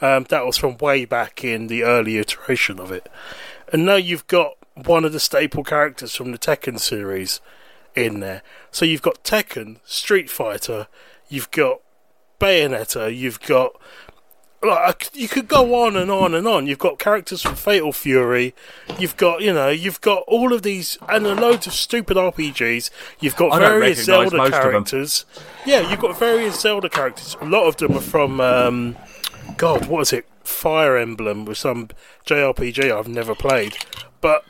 Um, 0.00 0.24
that 0.30 0.46
was 0.46 0.56
from 0.56 0.78
way 0.78 1.04
back 1.04 1.44
in 1.44 1.66
the 1.66 1.82
early 1.82 2.18
iteration 2.18 2.78
of 2.78 2.90
it, 2.92 3.08
and 3.72 3.84
now 3.84 3.96
you've 3.96 4.26
got 4.26 4.56
one 4.74 5.04
of 5.04 5.12
the 5.12 5.20
staple 5.20 5.62
characters 5.62 6.14
from 6.16 6.32
the 6.32 6.38
Tekken 6.38 6.78
series 6.78 7.40
in 7.94 8.20
there. 8.20 8.42
So 8.72 8.84
you've 8.84 9.02
got 9.02 9.22
Tekken, 9.22 9.78
Street 9.84 10.28
Fighter, 10.28 10.88
you've 11.28 11.52
got 11.52 11.80
Bayonetta, 12.40 13.16
you've 13.16 13.40
got 13.40 13.80
like 14.62 15.10
you 15.14 15.28
could 15.28 15.48
go 15.48 15.74
on 15.84 15.96
and 15.96 16.10
on 16.10 16.34
and 16.34 16.46
on. 16.46 16.66
You've 16.66 16.78
got 16.78 16.98
characters 16.98 17.42
from 17.42 17.56
Fatal 17.56 17.92
Fury, 17.92 18.54
you've 18.98 19.16
got 19.16 19.40
you 19.42 19.52
know 19.52 19.68
you've 19.70 20.00
got 20.00 20.22
all 20.28 20.52
of 20.52 20.62
these 20.62 20.98
and 21.08 21.26
a 21.26 21.34
loads 21.34 21.66
of 21.66 21.72
stupid 21.72 22.16
RPGs. 22.16 22.90
You've 23.20 23.36
got 23.36 23.52
I 23.52 23.58
various 23.58 24.04
Zelda 24.04 24.36
most 24.36 24.46
of 24.46 24.52
them. 24.52 24.70
characters. 24.72 25.24
Yeah, 25.66 25.88
you've 25.90 26.00
got 26.00 26.18
various 26.18 26.60
Zelda 26.60 26.88
characters. 26.88 27.36
A 27.40 27.44
lot 27.44 27.66
of 27.66 27.76
them 27.76 27.96
are 27.96 28.00
from 28.00 28.40
um, 28.40 28.96
God, 29.56 29.86
what 29.86 30.00
is 30.02 30.12
it? 30.12 30.26
Fire 30.44 30.96
Emblem 30.96 31.44
with 31.44 31.58
some 31.58 31.88
JRPG 32.26 32.96
I've 32.96 33.08
never 33.08 33.34
played, 33.34 33.76
but 34.20 34.44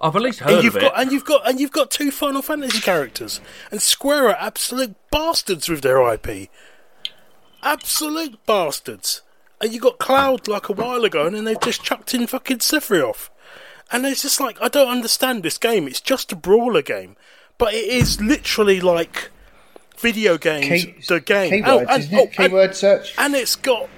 I've 0.00 0.14
at 0.16 0.22
least 0.22 0.40
heard 0.40 0.54
and 0.54 0.64
you've 0.64 0.76
of 0.76 0.82
got 0.82 0.92
it. 0.94 1.00
and 1.02 1.12
you've 1.12 1.24
got 1.24 1.48
and 1.48 1.60
you've 1.60 1.72
got 1.72 1.90
two 1.90 2.10
Final 2.10 2.42
Fantasy 2.42 2.80
characters, 2.80 3.40
and 3.70 3.80
Square 3.82 4.28
are 4.30 4.36
absolute 4.36 4.94
bastards 5.10 5.68
with 5.68 5.82
their 5.82 6.00
IP. 6.12 6.48
Absolute 7.62 8.44
bastards. 8.46 9.22
And 9.60 9.72
you 9.72 9.80
got 9.80 9.98
Cloud 9.98 10.46
like 10.48 10.68
a 10.68 10.72
while 10.72 11.04
ago, 11.04 11.26
and 11.26 11.34
then 11.34 11.44
they've 11.44 11.60
just 11.60 11.82
chucked 11.82 12.14
in 12.14 12.26
fucking 12.26 12.58
Sephiroth. 12.58 13.28
And 13.90 14.04
it's 14.06 14.22
just 14.22 14.40
like 14.40 14.60
I 14.62 14.68
don't 14.68 14.88
understand 14.88 15.42
this 15.42 15.58
game. 15.58 15.86
It's 15.88 16.00
just 16.00 16.30
a 16.32 16.36
brawler 16.36 16.82
game, 16.82 17.16
but 17.56 17.74
it 17.74 17.86
is 17.88 18.20
literally 18.20 18.80
like 18.80 19.30
video 19.98 20.38
games. 20.38 20.84
Key- 20.84 20.94
the 21.08 21.20
game. 21.20 21.64
Keywords, 21.64 21.66
Oh, 21.68 21.78
and- 21.88 22.02
isn't 22.04 22.14
it? 22.14 22.18
oh, 22.18 22.22
and- 22.22 22.32
Keyword 22.50 22.76
search. 22.76 23.14
and 23.18 23.34
it's 23.34 23.56
got 23.56 23.88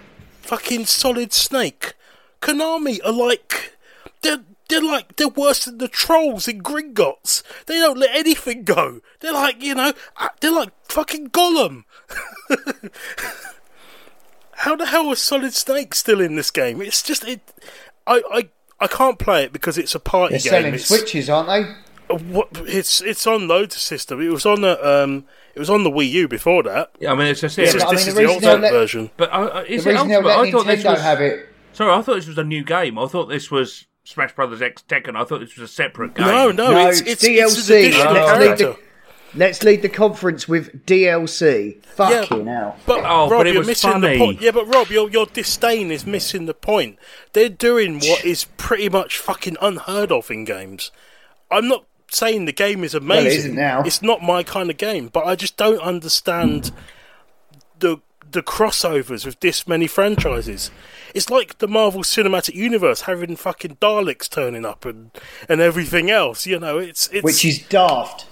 fucking 0.42 0.86
Solid 0.86 1.32
Snake. 1.32 1.94
Konami 2.40 3.04
are 3.04 3.12
like 3.12 3.76
they're 4.22 4.40
they're 4.68 4.80
like 4.82 5.16
they're 5.16 5.28
worse 5.28 5.64
than 5.66 5.76
the 5.78 5.88
trolls 5.88 6.46
in 6.48 6.62
Gringotts. 6.62 7.42
They 7.66 7.74
don't 7.78 7.98
let 7.98 8.14
anything 8.16 8.62
go. 8.64 9.00
They're 9.18 9.32
like 9.34 9.60
you 9.62 9.74
know 9.74 9.92
uh, 10.16 10.28
they're 10.40 10.52
like 10.52 10.70
fucking 10.84 11.30
Gollum. 11.30 11.84
How 14.60 14.76
the 14.76 14.86
hell 14.86 15.10
is 15.12 15.20
Solid 15.20 15.54
Snake 15.54 15.94
still 15.94 16.20
in 16.20 16.36
this 16.36 16.50
game? 16.50 16.80
It's 16.82 17.02
just 17.02 17.24
it. 17.24 17.40
I 18.06 18.22
I. 18.32 18.48
I 18.82 18.86
can't 18.86 19.18
play 19.18 19.44
it 19.44 19.52
because 19.52 19.76
it's 19.76 19.94
a 19.94 20.00
party 20.00 20.32
They're 20.38 20.40
game. 20.40 20.50
selling 20.50 20.74
It's- 20.74 20.86
switches, 20.88 21.28
aren't 21.28 21.48
they? 21.48 22.14
uh, 22.14 22.16
what, 22.18 22.48
it's 22.64 23.02
it's 23.02 23.26
on 23.26 23.46
loads 23.46 23.74
of 23.76 23.82
system. 23.82 24.22
It 24.22 24.30
was 24.30 24.46
on 24.46 24.62
the 24.62 24.74
um 25.02 25.26
it 25.54 25.58
was 25.58 25.68
on 25.68 25.84
the 25.84 25.90
Wii 25.90 26.10
U 26.12 26.28
before 26.28 26.62
that. 26.62 26.90
Yeah, 26.98 27.12
I 27.12 27.14
mean, 27.14 27.26
it's 27.26 27.42
just 27.42 27.56
This 27.56 27.74
it. 27.74 27.76
is, 27.76 27.82
but 27.84 27.88
I 27.90 27.94
this 27.94 28.00
mean, 28.06 28.08
is 28.08 28.14
the 28.14 28.22
the 28.22 28.28
ultimate 28.32 28.60
let- 28.62 28.72
version. 28.72 29.10
But 29.18 29.30
uh, 29.32 29.34
uh, 29.36 29.64
is 29.68 29.84
the 29.84 29.90
it 29.90 29.92
reason 29.94 30.12
ultimate? 30.14 30.30
I 30.30 30.50
thought 30.50 30.66
this 30.66 30.82
Nintendo 30.82 30.90
was. 30.92 31.00
have 31.02 31.20
it. 31.20 31.48
Sorry, 31.74 31.92
I 31.92 32.00
thought 32.02 32.14
this 32.14 32.26
was 32.26 32.38
a 32.38 32.44
new 32.44 32.64
game. 32.64 32.98
I 32.98 33.06
thought 33.06 33.26
this 33.26 33.50
was 33.50 33.86
Smash 34.04 34.34
Brothers 34.34 34.62
X 34.62 34.82
Tekken. 34.88 35.14
I 35.14 35.24
thought 35.24 35.40
this 35.40 35.56
was 35.58 35.70
a 35.70 35.72
separate 35.72 36.14
game. 36.14 36.26
No, 36.26 36.50
no, 36.50 36.72
No, 36.72 36.88
it's, 36.88 37.00
it's 37.02 37.22
it's, 37.22 37.24
it's 37.24 37.68
an 37.68 37.76
DLC. 37.76 37.78
additional 37.86 38.16
Oh, 38.16 38.26
character. 38.38 38.64
the, 38.64 38.78
let's 39.34 39.62
lead 39.62 39.82
the 39.82 39.88
conference 39.88 40.48
with 40.48 40.84
DLC. 40.86 41.82
Fucking 41.84 42.46
hell. 42.46 42.76
But 42.86 43.00
Oh, 43.04 43.28
Rob, 43.28 43.40
but 43.40 43.46
it 43.46 43.52
you're 43.54 43.60
was 43.60 43.68
missing 43.68 43.90
funny. 43.92 44.12
the 44.12 44.18
point. 44.18 44.40
Yeah, 44.40 44.50
but 44.52 44.66
Rob, 44.66 44.88
your 44.88 45.10
your 45.10 45.26
disdain 45.26 45.90
is 45.90 46.06
missing 46.06 46.46
the 46.46 46.54
point. 46.54 46.98
They're 47.32 47.48
doing 47.48 48.00
what 48.00 48.24
is 48.24 48.44
pretty 48.56 48.88
much 48.88 49.18
fucking 49.18 49.56
unheard 49.60 50.10
of 50.12 50.30
in 50.30 50.44
games. 50.44 50.90
I'm 51.50 51.68
not 51.68 51.84
saying 52.10 52.44
the 52.44 52.52
game 52.52 52.82
is 52.84 52.94
amazing. 52.94 53.38
isn't 53.38 53.54
now. 53.54 53.82
It's 53.82 54.02
not 54.02 54.22
my 54.22 54.42
kind 54.42 54.70
of 54.70 54.76
game, 54.76 55.08
but 55.08 55.26
I 55.26 55.34
just 55.36 55.56
don't 55.56 55.80
understand 55.80 56.72
the 57.78 57.98
the 58.32 58.42
crossovers 58.42 59.26
with 59.26 59.40
this 59.40 59.66
many 59.66 59.88
franchises. 59.88 60.70
It's 61.14 61.30
like 61.30 61.58
the 61.58 61.66
Marvel 61.66 62.02
Cinematic 62.02 62.54
Universe 62.54 63.02
having 63.02 63.34
fucking 63.34 63.76
Daleks 63.76 64.28
turning 64.30 64.64
up 64.64 64.84
and 64.84 65.10
and 65.48 65.60
everything 65.60 66.10
else. 66.10 66.46
You 66.46 66.60
know, 66.60 66.78
it's 66.78 67.08
it's 67.08 67.24
Which 67.24 67.44
is 67.44 67.58
daft. 67.66 68.26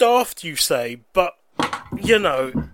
Daft, 0.00 0.42
you 0.42 0.56
say, 0.56 1.02
but 1.12 1.34
you 2.02 2.18
know, 2.18 2.70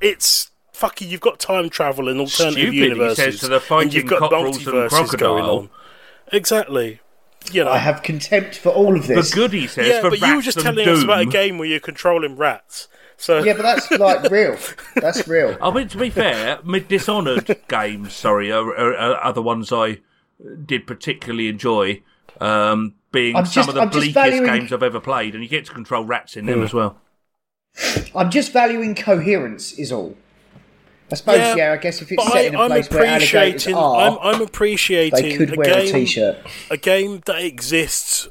it's 0.00 0.50
fucking. 0.72 1.08
You've 1.08 1.20
got 1.20 1.38
time 1.38 1.70
travel 1.70 2.08
and 2.08 2.18
alternative 2.18 2.54
Stupid, 2.60 2.72
he 2.74 2.80
universes. 2.80 3.16
says 3.16 3.40
to 3.40 3.48
the 3.48 3.60
fighting 3.60 3.88
and 3.88 3.94
you've 3.94 4.06
got 4.06 4.18
cockerels 4.20 4.56
and 4.56 4.66
multiverses 4.66 4.90
going 4.90 5.44
crocodile. 5.44 5.58
on. 5.58 5.70
Exactly. 6.32 7.00
You 7.52 7.64
know. 7.64 7.70
I 7.70 7.78
have 7.78 8.02
contempt 8.02 8.56
for 8.56 8.68
all 8.70 8.96
of 8.96 9.06
The 9.06 9.14
this. 9.14 9.32
good 9.34 9.52
he 9.52 9.66
says 9.66 9.86
yeah, 9.88 10.00
for 10.02 10.10
but 10.10 10.20
you 10.20 10.36
were 10.36 10.42
just 10.42 10.60
telling 10.60 10.84
doom. 10.84 10.96
us 10.98 11.04
about 11.04 11.20
a 11.22 11.26
game 11.26 11.56
where 11.58 11.66
you're 11.68 11.80
controlling 11.80 12.36
rats. 12.36 12.88
So 13.16 13.42
Yeah, 13.42 13.54
but 13.54 13.62
that's 13.62 13.90
like 13.92 14.30
real. 14.30 14.56
That's 14.96 15.26
real. 15.26 15.56
I 15.60 15.70
mean, 15.70 15.88
to 15.88 15.98
be 15.98 16.10
fair, 16.10 16.58
my 16.62 16.78
Dishonored 16.80 17.60
games, 17.68 18.12
sorry, 18.12 18.52
are, 18.52 18.68
are, 18.74 18.94
are, 18.96 19.14
are 19.16 19.32
the 19.32 19.42
ones 19.42 19.72
I 19.72 20.00
did 20.66 20.86
particularly 20.86 21.48
enjoy. 21.48 22.02
Um, 22.40 22.94
being 23.12 23.36
I'm 23.36 23.44
some 23.44 23.52
just- 23.52 23.68
of 23.70 23.74
the 23.74 23.80
I'm 23.82 23.88
bleakest 23.90 24.14
valuing- 24.14 24.44
games 24.44 24.72
I've 24.72 24.82
ever 24.82 25.00
played, 25.00 25.34
and 25.34 25.42
you 25.42 25.48
get 25.48 25.64
to 25.66 25.72
control 25.72 26.04
rats 26.04 26.36
in 26.36 26.46
them 26.46 26.62
as 26.62 26.72
well. 26.74 26.96
I'm 28.14 28.30
just 28.30 28.52
valuing 28.52 28.94
coherence, 28.94 29.72
is 29.72 29.92
all. 29.92 30.16
I 31.12 31.16
suppose, 31.16 31.56
yeah, 31.56 31.72
I 31.72 31.76
guess 31.76 32.00
if 32.02 32.12
it's 32.12 32.22
but 32.22 32.32
set 32.32 32.44
in 32.46 32.54
a 32.54 32.58
I, 32.58 32.62
I'm 32.64 32.70
place 32.70 32.88
where 32.90 33.04
alligators 33.04 33.32
appreciating. 33.66 33.74
are, 33.74 34.20
I'm, 34.20 34.34
I'm 34.36 34.42
appreciating 34.42 35.22
they 35.22 35.36
could 35.36 35.56
wear 35.56 35.78
a 35.78 35.82
game. 35.84 35.92
t-shirt. 35.92 36.38
a 36.70 36.76
game 36.76 37.20
that 37.26 37.42
exists 37.44 38.28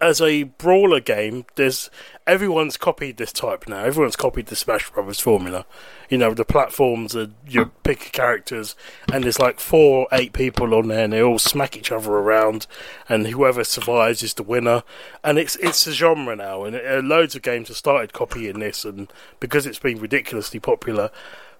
as 0.00 0.20
a 0.20 0.44
brawler 0.44 1.00
game. 1.00 1.44
There's 1.56 1.90
everyone's 2.26 2.76
copied 2.76 3.16
this 3.16 3.32
type 3.32 3.68
now. 3.68 3.84
Everyone's 3.84 4.16
copied 4.16 4.46
the 4.46 4.56
Smash 4.56 4.90
Brothers 4.90 5.20
formula. 5.20 5.66
You 6.08 6.18
know, 6.18 6.32
the 6.32 6.44
platforms 6.44 7.14
are 7.14 7.28
you 7.46 7.66
pick 7.82 8.12
characters, 8.12 8.74
and 9.12 9.24
there's 9.24 9.38
like 9.38 9.60
four, 9.60 10.00
or 10.00 10.08
eight 10.12 10.32
people 10.32 10.74
on 10.74 10.88
there, 10.88 11.04
and 11.04 11.12
they 11.12 11.22
all 11.22 11.38
smack 11.38 11.76
each 11.76 11.92
other 11.92 12.10
around, 12.10 12.66
and 13.08 13.26
whoever 13.26 13.64
survives 13.64 14.22
is 14.22 14.34
the 14.34 14.42
winner. 14.42 14.82
And 15.22 15.38
it's 15.38 15.56
it's 15.56 15.86
a 15.86 15.92
genre 15.92 16.36
now, 16.36 16.64
and 16.64 16.76
uh, 16.76 17.00
loads 17.06 17.34
of 17.34 17.42
games 17.42 17.68
have 17.68 17.76
started 17.76 18.12
copying 18.12 18.60
this, 18.60 18.84
and 18.84 19.12
because 19.38 19.66
it's 19.66 19.78
been 19.78 20.00
ridiculously 20.00 20.60
popular. 20.60 21.10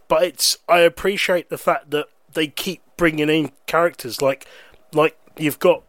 But 0.08 0.24
it's 0.24 0.58
I 0.68 0.80
appreciate 0.80 1.50
the 1.50 1.58
fact 1.58 1.90
that 1.90 2.06
they 2.32 2.46
keep 2.46 2.82
bringing 2.96 3.28
in 3.28 3.52
characters 3.66 4.20
like 4.20 4.46
like 4.92 5.16
you've 5.36 5.58
got 5.58 5.82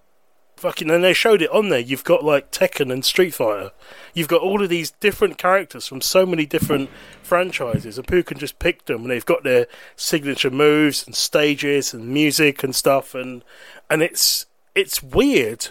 fucking 0.61 0.91
and 0.91 1.03
they 1.03 1.13
showed 1.13 1.41
it 1.41 1.49
on 1.49 1.69
there. 1.69 1.79
You've 1.79 2.03
got 2.03 2.23
like 2.23 2.51
Tekken 2.51 2.93
and 2.93 3.03
Street 3.03 3.33
Fighter. 3.33 3.71
You've 4.13 4.27
got 4.27 4.41
all 4.41 4.61
of 4.61 4.69
these 4.69 4.91
different 4.91 5.39
characters 5.39 5.87
from 5.87 6.01
so 6.01 6.23
many 6.23 6.45
different 6.45 6.91
franchises, 7.23 7.97
and 7.97 8.07
people 8.07 8.23
can 8.23 8.37
just 8.37 8.59
pick 8.59 8.85
them, 8.85 9.01
and 9.01 9.09
they've 9.09 9.25
got 9.25 9.43
their 9.43 9.65
signature 9.95 10.51
moves 10.51 11.03
and 11.05 11.15
stages 11.15 11.95
and 11.95 12.09
music 12.09 12.63
and 12.63 12.75
stuff, 12.75 13.15
and 13.15 13.43
and 13.89 14.03
it's 14.03 14.45
it's 14.75 15.01
weird, 15.01 15.69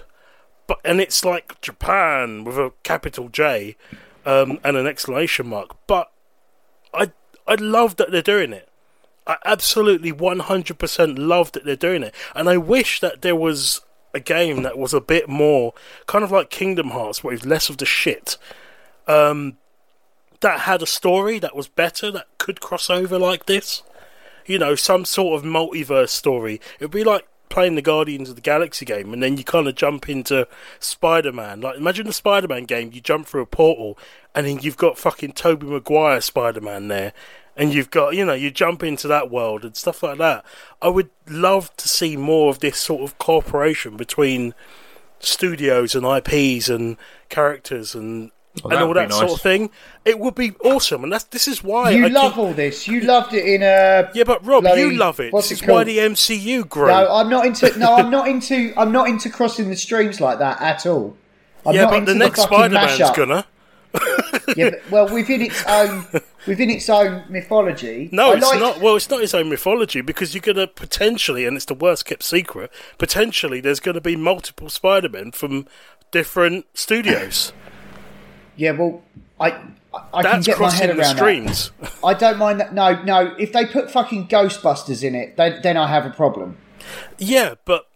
but 0.66 0.78
and 0.84 1.00
it's 1.00 1.24
like 1.24 1.60
Japan 1.60 2.42
with 2.42 2.58
a 2.58 2.72
capital 2.82 3.28
J 3.28 3.76
um, 4.26 4.58
and 4.64 4.76
an 4.76 4.88
exclamation 4.88 5.46
mark. 5.46 5.76
But 5.86 6.10
I 6.92 7.12
I 7.46 7.54
love 7.54 7.94
that 7.96 8.10
they're 8.10 8.22
doing 8.22 8.52
it. 8.52 8.68
I 9.24 9.36
absolutely 9.44 10.12
100% 10.12 11.14
love 11.16 11.52
that 11.52 11.64
they're 11.64 11.76
doing 11.76 12.02
it. 12.02 12.12
And 12.34 12.48
I 12.48 12.56
wish 12.56 12.98
that 12.98 13.22
there 13.22 13.36
was 13.36 13.80
a 14.12 14.20
game 14.20 14.62
that 14.62 14.76
was 14.78 14.92
a 14.94 15.00
bit 15.00 15.28
more 15.28 15.72
kind 16.06 16.24
of 16.24 16.30
like 16.30 16.50
Kingdom 16.50 16.90
Hearts, 16.90 17.20
but 17.20 17.32
with 17.32 17.46
less 17.46 17.68
of 17.68 17.78
the 17.78 17.86
shit. 17.86 18.36
Um, 19.06 19.56
that 20.40 20.60
had 20.60 20.82
a 20.82 20.86
story 20.86 21.38
that 21.38 21.54
was 21.54 21.68
better, 21.68 22.10
that 22.10 22.26
could 22.38 22.60
cross 22.60 22.88
over 22.90 23.18
like 23.18 23.46
this. 23.46 23.82
you 24.46 24.58
know, 24.58 24.74
some 24.74 25.04
sort 25.04 25.38
of 25.38 25.48
multiverse 25.48 26.08
story. 26.08 26.60
It'd 26.78 26.90
be 26.90 27.04
like 27.04 27.26
playing 27.48 27.74
the 27.74 27.82
Guardians 27.82 28.28
of 28.28 28.36
the 28.36 28.40
Galaxy 28.40 28.84
game, 28.84 29.12
and 29.12 29.22
then 29.22 29.36
you 29.36 29.44
kind 29.44 29.68
of 29.68 29.74
jump 29.74 30.08
into 30.08 30.46
Spider 30.78 31.32
Man. 31.32 31.60
Like, 31.60 31.76
imagine 31.76 32.06
the 32.06 32.12
Spider 32.12 32.48
Man 32.48 32.64
game, 32.64 32.90
you 32.92 33.00
jump 33.00 33.26
through 33.26 33.42
a 33.42 33.46
portal, 33.46 33.98
and 34.34 34.46
then 34.46 34.60
you've 34.60 34.76
got 34.76 34.98
fucking 34.98 35.32
Tobey 35.32 35.66
Maguire 35.66 36.20
Spider 36.20 36.60
Man 36.60 36.88
there, 36.88 37.12
and 37.60 37.72
you've 37.74 37.90
got, 37.90 38.14
you 38.16 38.24
know, 38.24 38.32
you 38.32 38.50
jump 38.50 38.82
into 38.82 39.06
that 39.08 39.30
world 39.30 39.64
and 39.64 39.76
stuff 39.76 40.02
like 40.02 40.18
that. 40.18 40.44
I 40.82 40.88
would 40.88 41.10
love 41.28 41.76
to 41.76 41.88
see 41.88 42.16
more 42.16 42.50
of 42.50 42.58
this 42.60 42.78
sort 42.78 43.02
of 43.02 43.18
cooperation 43.18 43.96
between 43.96 44.54
studios 45.20 45.94
and 45.94 46.04
IPs 46.06 46.68
and 46.68 46.96
characters 47.28 47.94
and. 47.94 48.30
Well, 48.64 48.72
and 48.72 48.82
all 48.82 48.88
would 48.88 48.94
be 48.94 49.00
that 49.00 49.12
sort 49.12 49.30
of 49.30 49.40
thing, 49.40 49.70
it 50.04 50.18
would 50.18 50.34
be 50.34 50.50
awesome, 50.64 51.04
and 51.04 51.12
that's 51.12 51.22
this 51.22 51.46
is 51.46 51.62
why 51.62 51.90
You 51.90 52.06
I 52.06 52.08
love 52.08 52.32
keep- 52.32 52.38
all 52.38 52.52
this. 52.52 52.88
You 52.88 53.00
loved 53.02 53.32
it 53.32 53.46
in 53.46 53.62
a. 53.62 54.10
yeah, 54.12 54.24
but 54.24 54.44
Rob, 54.44 54.64
bloody- 54.64 54.80
you 54.80 54.90
love 54.90 55.20
it. 55.20 55.32
what's 55.32 55.50
This 55.50 55.60
it 55.60 55.64
is 55.66 55.70
why 55.70 55.84
the 55.84 55.98
MCU 55.98 56.68
grew. 56.68 56.88
No, 56.88 57.14
I'm 57.14 57.28
not 57.30 57.46
into. 57.46 57.78
No, 57.78 57.94
I'm 57.94 58.10
not 58.10 58.26
into. 58.26 58.74
I'm 58.76 58.90
not 58.90 59.08
into 59.08 59.30
crossing 59.30 59.70
the 59.70 59.76
streams 59.76 60.20
like 60.20 60.40
that 60.40 60.60
at 60.60 60.84
all. 60.84 61.16
I'm 61.64 61.76
yeah, 61.76 61.82
not 61.82 61.90
but 61.90 61.98
into 61.98 62.12
the 62.14 62.18
next 62.18 62.40
fucking 62.40 62.56
Spider 62.56 62.74
Man's 62.74 63.00
mashup. 63.00 63.16
gonna. 63.16 63.46
Yeah, 64.56 64.70
but, 64.70 64.90
well, 64.90 65.14
within 65.14 65.42
its 65.42 65.64
own, 65.66 66.06
within 66.46 66.70
its 66.70 66.88
own 66.88 67.24
mythology. 67.28 68.08
No, 68.10 68.32
I 68.32 68.36
it's 68.36 68.46
like- 68.46 68.58
not. 68.58 68.80
Well, 68.80 68.96
it's 68.96 69.08
not 69.08 69.20
his 69.20 69.32
own 69.34 69.48
mythology 69.48 70.00
because 70.00 70.34
you're 70.34 70.42
gonna 70.42 70.66
potentially, 70.66 71.44
and 71.46 71.56
it's 71.56 71.66
the 71.66 71.74
worst 71.74 72.04
kept 72.04 72.24
secret. 72.24 72.72
Potentially, 72.98 73.60
there's 73.60 73.78
gonna 73.80 74.00
be 74.00 74.16
multiple 74.16 74.68
Spider 74.68 75.08
Men 75.08 75.30
from 75.32 75.66
different 76.10 76.66
studios. 76.74 77.52
Yeah, 78.56 78.72
well, 78.72 79.02
I. 79.38 79.50
I 79.92 79.98
I 80.14 80.22
can 80.22 80.32
That's 80.32 80.46
get 80.46 80.58
my 80.60 80.70
head 80.70 80.78
crossing 80.78 80.86
the 80.86 80.92
around 80.92 80.98
that. 80.98 81.16
streams. 81.16 81.70
I 82.04 82.14
don't 82.14 82.38
mind 82.38 82.60
that. 82.60 82.72
No, 82.74 83.02
no. 83.02 83.34
If 83.38 83.52
they 83.52 83.66
put 83.66 83.90
fucking 83.90 84.28
Ghostbusters 84.28 85.02
in 85.02 85.14
it, 85.16 85.36
then, 85.36 85.60
then 85.62 85.76
I 85.76 85.88
have 85.88 86.06
a 86.06 86.10
problem. 86.10 86.56
yeah, 87.18 87.54
but 87.64 87.86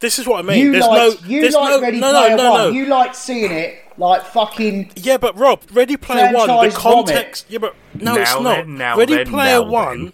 this 0.00 0.18
is 0.18 0.26
what 0.26 0.40
I 0.40 0.42
mean. 0.42 0.58
you 0.66 0.72
there's 0.72 0.86
liked, 0.86 1.22
no. 1.22 1.28
you 1.28 1.40
there's 1.42 1.54
liked 1.54 1.70
no. 1.70 1.80
Ready 1.80 2.00
no, 2.00 2.10
Player 2.10 2.30
no, 2.30 2.36
no, 2.36 2.50
One. 2.50 2.60
no. 2.60 2.68
You 2.70 2.86
liked 2.86 3.16
seeing 3.16 3.52
it 3.52 3.78
like 3.98 4.24
fucking. 4.24 4.92
Yeah, 4.96 5.16
but 5.16 5.36
Rob, 5.38 5.62
Ready 5.72 5.96
Player 5.96 6.32
One, 6.32 6.46
the 6.48 6.54
Franchise 6.54 6.82
vomit. 6.82 7.06
context. 7.06 7.46
Yeah, 7.48 7.58
but 7.58 7.74
no, 7.94 8.16
it's 8.16 8.32
Now 8.34 8.40
not. 8.40 8.56
then, 8.56 8.76
now 8.78 8.96
Ready 8.96 9.14
then, 9.16 9.26
Player 9.28 9.60
now 9.60 9.68
One. 9.68 10.12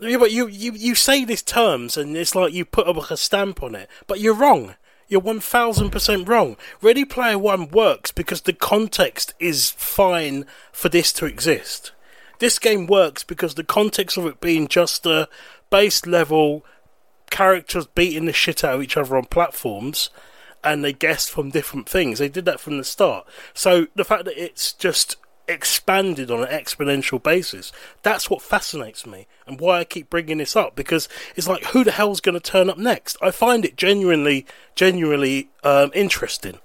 Yeah, 0.00 0.18
but 0.18 0.32
you, 0.32 0.48
you, 0.48 0.72
you 0.72 0.94
say 0.94 1.24
these 1.24 1.42
terms 1.42 1.96
and 1.96 2.16
it's 2.16 2.34
like 2.34 2.52
you 2.52 2.64
put 2.64 2.86
a, 2.88 3.12
a 3.12 3.16
stamp 3.16 3.62
on 3.62 3.74
it, 3.74 3.88
but 4.06 4.20
you're 4.20 4.34
wrong. 4.34 4.74
You're 5.08 5.20
one 5.20 5.40
thousand 5.40 5.90
percent 5.90 6.28
wrong. 6.28 6.56
Ready 6.82 7.04
Player 7.04 7.38
One 7.38 7.68
works 7.68 8.10
because 8.10 8.42
the 8.42 8.52
context 8.52 9.34
is 9.38 9.70
fine 9.70 10.46
for 10.72 10.88
this 10.88 11.12
to 11.14 11.26
exist. 11.26 11.92
This 12.40 12.58
game 12.58 12.86
works 12.86 13.22
because 13.22 13.54
the 13.54 13.64
context 13.64 14.16
of 14.16 14.26
it 14.26 14.40
being 14.40 14.66
just 14.66 15.06
a 15.06 15.28
base 15.70 16.04
level 16.06 16.64
characters 17.30 17.86
beating 17.86 18.26
the 18.26 18.32
shit 18.32 18.64
out 18.64 18.76
of 18.76 18.82
each 18.82 18.96
other 18.96 19.16
on 19.16 19.24
platforms 19.26 20.10
and 20.64 20.82
they 20.82 20.92
guessed 20.92 21.30
from 21.30 21.50
different 21.50 21.88
things. 21.88 22.18
They 22.18 22.28
did 22.28 22.44
that 22.46 22.60
from 22.60 22.78
the 22.78 22.84
start. 22.84 23.26
So 23.52 23.86
the 23.94 24.04
fact 24.04 24.24
that 24.24 24.42
it's 24.42 24.72
just 24.72 25.16
expanded 25.46 26.30
on 26.30 26.42
an 26.42 26.48
exponential 26.48 27.22
basis, 27.22 27.72
that's 28.02 28.30
what 28.30 28.42
fascinates 28.42 29.06
me 29.06 29.26
and 29.46 29.60
why 29.60 29.80
I 29.80 29.84
keep 29.84 30.08
bringing 30.08 30.38
this 30.38 30.56
up 30.56 30.74
because 30.74 31.08
it's 31.36 31.48
like, 31.48 31.64
who 31.66 31.84
the 31.84 31.92
hell's 31.92 32.20
going 32.20 32.34
to 32.34 32.40
turn 32.40 32.70
up 32.70 32.78
next? 32.78 33.16
I 33.20 33.30
find 33.30 33.64
it 33.64 33.76
genuinely, 33.76 34.46
genuinely 34.74 35.50
um, 35.62 35.90
interesting. 35.94 36.58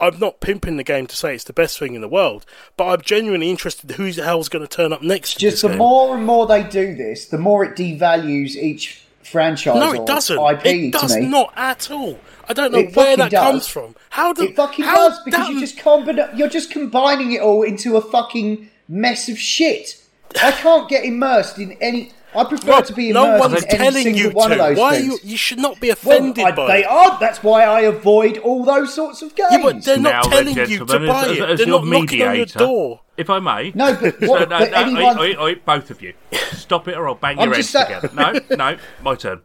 I'm 0.00 0.18
not 0.18 0.40
pimping 0.40 0.76
the 0.76 0.84
game 0.84 1.06
to 1.06 1.16
say 1.16 1.34
it's 1.34 1.44
the 1.44 1.52
best 1.52 1.78
thing 1.78 1.94
in 1.94 2.00
the 2.00 2.08
world, 2.08 2.44
but 2.76 2.86
I'm 2.86 3.00
genuinely 3.00 3.48
interested 3.50 3.90
who 3.92 4.10
the 4.12 4.24
hell's 4.24 4.48
going 4.48 4.66
to 4.66 4.76
turn 4.76 4.92
up 4.92 5.02
next. 5.02 5.38
Just 5.38 5.62
the 5.62 5.68
game. 5.68 5.78
more 5.78 6.16
and 6.16 6.26
more 6.26 6.46
they 6.46 6.64
do 6.64 6.94
this, 6.94 7.26
the 7.26 7.38
more 7.38 7.64
it 7.64 7.76
devalues 7.76 8.56
each 8.56 9.03
franchise. 9.26 9.76
No, 9.76 9.92
it 9.92 10.06
doesn't. 10.06 10.38
IP 10.38 10.66
it 10.66 10.92
does 10.92 11.16
not 11.16 11.52
at 11.56 11.90
all. 11.90 12.18
I 12.48 12.52
don't 12.52 12.72
know 12.72 12.78
It 12.78 12.94
where 12.94 13.16
that 13.16 13.30
does. 13.30 13.42
comes 13.42 13.68
from. 13.68 13.96
How 14.10 14.32
do 14.32 14.42
It 14.44 14.56
fucking 14.56 14.84
how 14.84 15.08
does 15.08 15.20
because 15.24 15.48
you 15.48 15.60
just 15.60 15.78
combine, 15.78 16.18
you're 16.36 16.48
just 16.48 16.70
combining 16.70 17.32
it 17.32 17.40
all 17.40 17.62
into 17.62 17.96
a 17.96 18.00
fucking 18.00 18.68
mess 18.88 19.28
of 19.28 19.38
shit. 19.38 20.00
I 20.42 20.50
can't 20.52 20.88
get 20.88 21.04
immersed 21.04 21.58
in 21.58 21.72
any. 21.80 22.12
I 22.36 22.44
prefer 22.44 22.70
Rob, 22.70 22.84
to 22.86 22.92
be 22.92 23.12
no 23.12 23.24
immersed 23.36 23.40
one's 23.40 23.62
in 23.62 23.68
any 23.70 23.78
telling 23.78 24.02
single 24.02 24.22
you 24.22 24.30
one 24.30 24.50
to. 24.50 24.54
of 24.54 24.58
those 24.68 24.78
Why 24.78 24.96
things. 24.96 25.24
you? 25.24 25.30
You 25.30 25.36
should 25.36 25.58
not 25.58 25.80
be 25.80 25.88
well, 25.88 25.92
offended 26.18 26.44
I- 26.44 26.50
by 26.52 26.66
they 26.66 26.80
it. 26.84 26.86
are. 26.86 27.18
That's 27.20 27.42
why 27.42 27.62
I 27.64 27.80
avoid 27.82 28.38
all 28.38 28.64
those 28.64 28.92
sorts 28.94 29.22
of 29.22 29.34
games. 29.34 29.48
Yeah, 29.52 29.62
but 29.62 29.84
they're 29.84 29.98
Now 29.98 30.10
not 30.22 30.30
then, 30.30 30.44
telling 30.54 30.70
you 30.70 30.78
to 30.78 30.84
buy 30.84 30.94
as- 30.96 31.02
it. 31.02 31.40
as- 31.42 31.50
as 31.50 31.58
They're 31.58 31.68
your 31.68 31.80
not 31.80 31.86
knocking 31.88 32.22
on 32.22 32.36
your 32.36 32.46
door. 32.46 33.00
If 33.16 33.30
I 33.30 33.38
may. 33.38 33.70
No, 33.74 33.94
but 33.94 34.18
So, 34.20 34.26
no, 34.26 34.46
but 34.46 34.48
no, 34.48 34.76
anyone- 34.76 35.18
oi, 35.18 35.34
oi, 35.36 35.42
oi, 35.42 35.54
both 35.64 35.90
of 35.90 36.02
you. 36.02 36.14
Stop 36.52 36.88
it 36.88 36.96
or 36.96 37.08
I'll 37.08 37.14
bang 37.14 37.38
I'm 37.38 37.46
your 37.48 37.54
heads 37.56 37.70
just 37.70 37.72
sa- 37.72 37.84
together. 38.00 38.10
No, 38.50 38.56
no, 38.72 38.78
my 39.02 39.14
turn. 39.14 39.42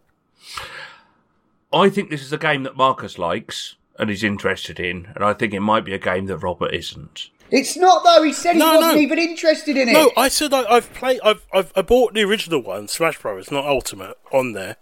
I 1.72 1.90
think 1.90 2.10
this 2.10 2.22
is 2.24 2.34
a 2.34 2.38
game 2.38 2.64
that 2.64 2.76
Marcus 2.76 3.18
likes 3.20 3.76
and 4.00 4.10
is 4.10 4.24
interested 4.24 4.80
in, 4.80 5.10
and 5.16 5.24
I 5.24 5.34
think 5.34 5.54
it 5.54 5.60
might 5.60 5.86
be 5.86 5.94
a 5.94 6.00
game 6.00 6.26
that 6.28 6.38
Robert 6.38 6.74
isn't. 6.74 7.30
It's 7.52 7.76
not 7.78 8.04
though. 8.04 8.24
He 8.24 8.34
said 8.34 8.54
he 8.54 8.60
No, 8.60 8.76
wasn't 8.78 8.96
no. 8.96 9.02
even 9.02 9.20
interested 9.20 9.76
in 9.78 9.90
it. 9.90 9.94
No, 9.94 10.12
I 10.18 10.28
said 10.30 10.54
I, 10.54 10.64
I've 10.66 10.94
played. 10.94 11.20
I've, 11.24 11.46
I've 11.54 11.72
I 11.76 11.82
bought 11.82 12.14
the 12.14 12.24
original 12.24 12.62
one, 12.62 12.88
Smash 12.88 13.18
Bros, 13.20 13.52
not 13.52 13.66
Ultimate, 13.66 14.18
on 14.32 14.54
there, 14.54 14.76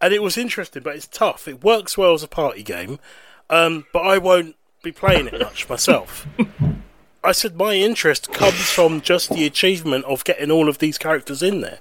and 0.00 0.12
it 0.14 0.22
was 0.22 0.36
interesting, 0.38 0.82
but 0.82 0.94
it's 0.96 1.06
tough. 1.08 1.48
It 1.48 1.62
works 1.64 1.98
well 1.98 2.14
as 2.14 2.22
a 2.22 2.28
party 2.28 2.62
game, 2.62 2.98
um, 3.50 3.86
but 3.92 4.00
I 4.00 4.18
won't 4.18 4.56
be 4.82 4.92
playing 4.92 5.26
it 5.28 5.38
much 5.40 5.68
myself. 5.68 6.26
I 7.24 7.32
said 7.32 7.56
my 7.56 7.74
interest 7.74 8.32
comes 8.32 8.68
from 8.70 9.00
just 9.00 9.30
the 9.30 9.46
achievement 9.46 10.04
of 10.06 10.24
getting 10.24 10.50
all 10.50 10.68
of 10.68 10.78
these 10.78 10.98
characters 10.98 11.40
in 11.42 11.60
there, 11.60 11.78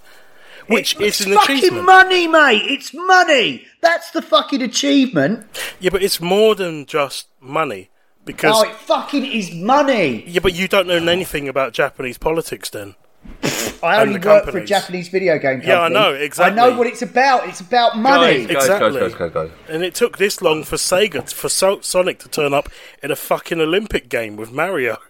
which 0.67 0.99
it's 0.99 1.21
is 1.21 1.27
an 1.27 1.33
fucking 1.33 1.57
achievement. 1.57 1.85
money, 1.85 2.27
mate. 2.27 2.61
It's 2.65 2.93
money. 2.93 3.65
That's 3.81 4.11
the 4.11 4.21
fucking 4.21 4.61
achievement. 4.61 5.45
Yeah, 5.79 5.89
but 5.91 6.03
it's 6.03 6.19
more 6.21 6.53
than 6.53 6.85
just 6.85 7.27
money 7.39 7.89
because 8.25 8.53
Oh, 8.57 8.63
it 8.69 8.75
fucking 8.75 9.25
is 9.25 9.51
money. 9.53 10.23
yeah, 10.27 10.39
but 10.41 10.53
you 10.53 10.67
don't 10.67 10.87
know 10.87 10.95
anything 10.95 11.47
about 11.47 11.73
Japanese 11.73 12.17
politics 12.17 12.69
then. 12.69 12.95
I 13.83 14.01
only 14.01 14.17
the 14.19 14.27
work 14.27 14.45
for 14.45 14.57
a. 14.59 14.65
Japanese 14.65 15.09
video 15.09 15.33
game 15.39 15.61
company. 15.61 15.67
Yeah, 15.67 15.81
I 15.81 15.89
know, 15.89 16.13
exactly. 16.13 16.59
I 16.59 16.69
know 16.69 16.77
what 16.77 16.85
it's 16.87 17.01
about. 17.03 17.47
It's 17.47 17.61
about 17.61 17.97
money. 17.97 18.45
Guys, 18.45 18.55
Exactly. 18.57 18.99
guys, 18.99 19.13
guys, 19.13 19.31
guys, 19.31 19.31
guys. 19.49 19.49
And 19.69 19.83
it 19.83 19.93
took 19.95 20.17
this 20.17 20.41
long 20.41 20.63
for 20.63 20.75
Sega, 20.75 21.31
for 21.31 21.49
so- 21.49 21.81
Sonic 21.81 22.19
to 22.19 22.29
turn 22.29 22.53
up 22.53 22.69
in 23.03 23.09
a 23.11 23.15
fucking 23.15 23.59
Olympic 23.61 24.09
game 24.09 24.35
with 24.35 24.51
Mario. 24.51 24.97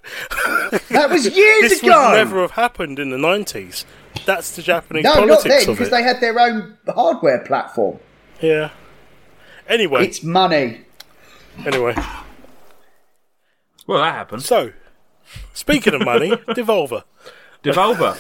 That 0.90 1.10
was 1.10 1.26
years 1.26 1.70
this 1.70 1.84
ago. 1.84 1.90
would 2.12 2.16
never 2.16 2.42
have 2.42 2.52
happened 2.52 2.98
in 3.00 3.10
the 3.10 3.18
90s. 3.18 3.84
That's 4.26 4.56
the 4.56 4.62
Japanese 4.62 5.04
no, 5.04 5.26
not 5.26 5.44
then, 5.44 5.62
of 5.62 5.68
because 5.68 5.88
it. 5.88 5.92
they 5.92 6.04
had 6.04 6.22
their 6.22 6.40
own 6.40 6.78
hardware 6.88 7.40
platform. 7.40 8.00
Yeah. 8.42 8.70
Anyway, 9.68 10.06
It's 10.06 10.24
money. 10.24 10.82
anyway. 11.66 11.96
Well, 13.88 14.02
that 14.02 14.14
happened. 14.14 14.44
So, 14.44 14.74
speaking 15.54 15.94
of 15.94 16.06
money, 16.06 16.30
Devolver. 16.50 17.04
Devolver. 17.64 18.18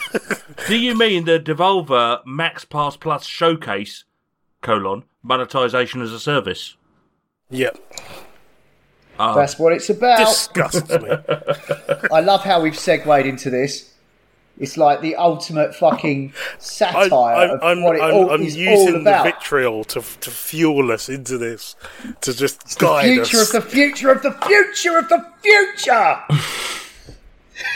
Do 0.68 0.78
you 0.78 0.96
mean 0.96 1.26
the 1.26 1.40
Devolver 1.40 2.26
Max 2.26 2.66
Pass 2.66 2.96
Plus 2.96 3.26
Showcase, 3.26 4.04
colon, 4.62 5.04
monetization 5.24 6.02
as 6.02 6.12
a 6.12 6.20
service? 6.20 6.76
Yep. 7.50 7.78
Ah. 9.20 9.36
That's 9.36 9.60
what 9.60 9.74
it's 9.74 9.90
about. 9.90 10.20
Disgusts 10.20 10.90
me. 10.90 11.10
I 12.12 12.22
love 12.22 12.44
how 12.44 12.62
we've 12.62 12.78
segued 12.78 13.26
into 13.26 13.50
this. 13.50 13.91
It's 14.62 14.78
like 14.78 15.02
the 15.02 15.16
ultimate 15.16 15.76
fucking 15.76 16.34
satire 16.60 17.36
I, 17.36 17.46
of 17.48 17.64
I'm, 17.64 17.82
what 17.84 17.96
it 17.98 18.02
I'm, 18.02 18.14
all 18.14 18.30
I'm 18.32 18.42
is 18.44 18.56
all 18.56 18.62
using 18.62 19.04
the 19.04 19.22
vitriol 19.24 19.84
to, 19.86 20.02
to 20.02 20.30
fuel 20.32 20.92
us 20.92 21.10
into 21.10 21.38
this, 21.38 21.76
to 22.22 22.34
just 22.34 22.78
the 22.80 22.86
guide 22.86 23.04
future 23.06 23.38
us. 23.40 23.54
of 23.54 23.64
the 23.64 23.70
future 23.70 24.12
of 24.12 24.22
the 24.22 24.32
future 24.32 24.98
of 24.98 25.10
the 25.10 25.26
future. 25.42 26.20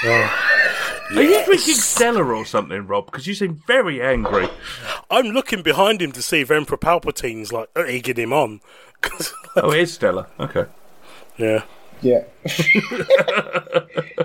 Oh, 0.04 1.12
Are 1.16 1.22
you 1.22 1.46
drinking 1.46 1.76
Stella 1.76 2.24
or 2.24 2.44
something, 2.46 2.88
Rob? 2.88 3.06
Because 3.06 3.28
you 3.28 3.36
seem 3.36 3.62
very 3.68 4.02
angry. 4.02 4.48
I'm 5.12 5.28
looking 5.28 5.62
behind 5.62 6.02
him 6.02 6.12
to 6.14 6.24
see 6.24 6.42
if 6.42 6.50
Emperor 6.50 6.78
Palpatine's 6.78 7.54
like 7.54 7.70
egging 7.76 8.16
him 8.16 8.34
on. 8.34 8.62
'Cause- 9.02 9.32
Oh, 9.56 9.72
it 9.72 9.82
is 9.82 9.94
Stella. 9.94 10.28
Okay. 10.40 10.66
yeah. 11.38 11.64
Yeah. 12.02 12.24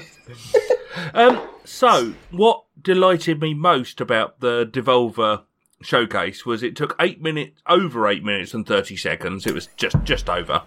Um, 1.15 1.41
so, 1.65 2.15
what 2.31 2.65
delighted 2.81 3.41
me 3.41 3.55
most 3.55 4.01
about 4.01 4.41
the 4.41 4.67
Devolver 4.67 5.43
showcase 5.83 6.45
was 6.45 6.63
it 6.63 6.77
took 6.77 6.95
eight 7.01 7.21
minutes, 7.23 7.61
over 7.67 8.07
eight 8.09 8.23
minutes 8.25 8.55
and 8.55 8.67
thirty 8.67 8.97
seconds. 8.97 9.47
It 9.47 9.55
was 9.55 9.69
just 9.77 9.97
just 10.05 10.29
over 10.29 10.63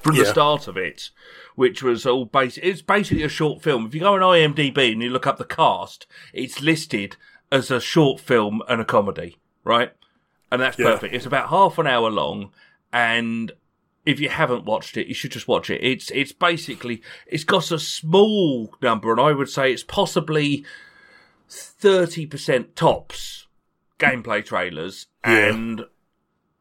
from 0.00 0.16
the 0.16 0.24
start 0.24 0.68
of 0.68 0.76
it, 0.76 1.10
which 1.54 1.82
was 1.82 2.06
all 2.06 2.24
base. 2.24 2.58
It's 2.62 2.82
basically 2.82 3.24
a 3.24 3.28
short 3.28 3.62
film. 3.62 3.86
If 3.86 3.94
you 3.94 4.00
go 4.00 4.14
on 4.14 4.20
IMDb 4.20 4.92
and 4.92 5.02
you 5.02 5.10
look 5.10 5.26
up 5.26 5.38
the 5.38 5.44
cast, 5.44 6.06
it's 6.32 6.60
listed 6.62 7.16
as 7.52 7.70
a 7.70 7.80
short 7.80 8.20
film 8.20 8.62
and 8.68 8.80
a 8.80 8.84
comedy, 8.84 9.38
right? 9.64 9.92
And 10.50 10.60
that's 10.62 10.78
Yeah. 10.78 10.92
perfect. 10.92 11.14
It's 11.14 11.26
about 11.26 11.50
half 11.50 11.78
an 11.78 11.86
hour 11.86 12.10
long, 12.10 12.50
and 12.92 13.52
if 14.06 14.20
you 14.20 14.28
haven't 14.30 14.64
watched 14.64 14.96
it, 14.96 15.08
you 15.08 15.14
should 15.14 15.32
just 15.32 15.48
watch 15.48 15.68
it. 15.68 15.82
It's 15.82 16.10
it's 16.12 16.32
basically 16.32 17.02
it's 17.26 17.44
got 17.44 17.70
a 17.70 17.78
small 17.78 18.72
number, 18.80 19.10
and 19.10 19.20
I 19.20 19.32
would 19.32 19.50
say 19.50 19.72
it's 19.72 19.82
possibly 19.82 20.64
thirty 21.48 22.24
percent 22.26 22.76
tops 22.76 23.46
gameplay 23.98 24.44
trailers 24.44 25.06
Yeah. 25.26 25.48
and 25.50 25.84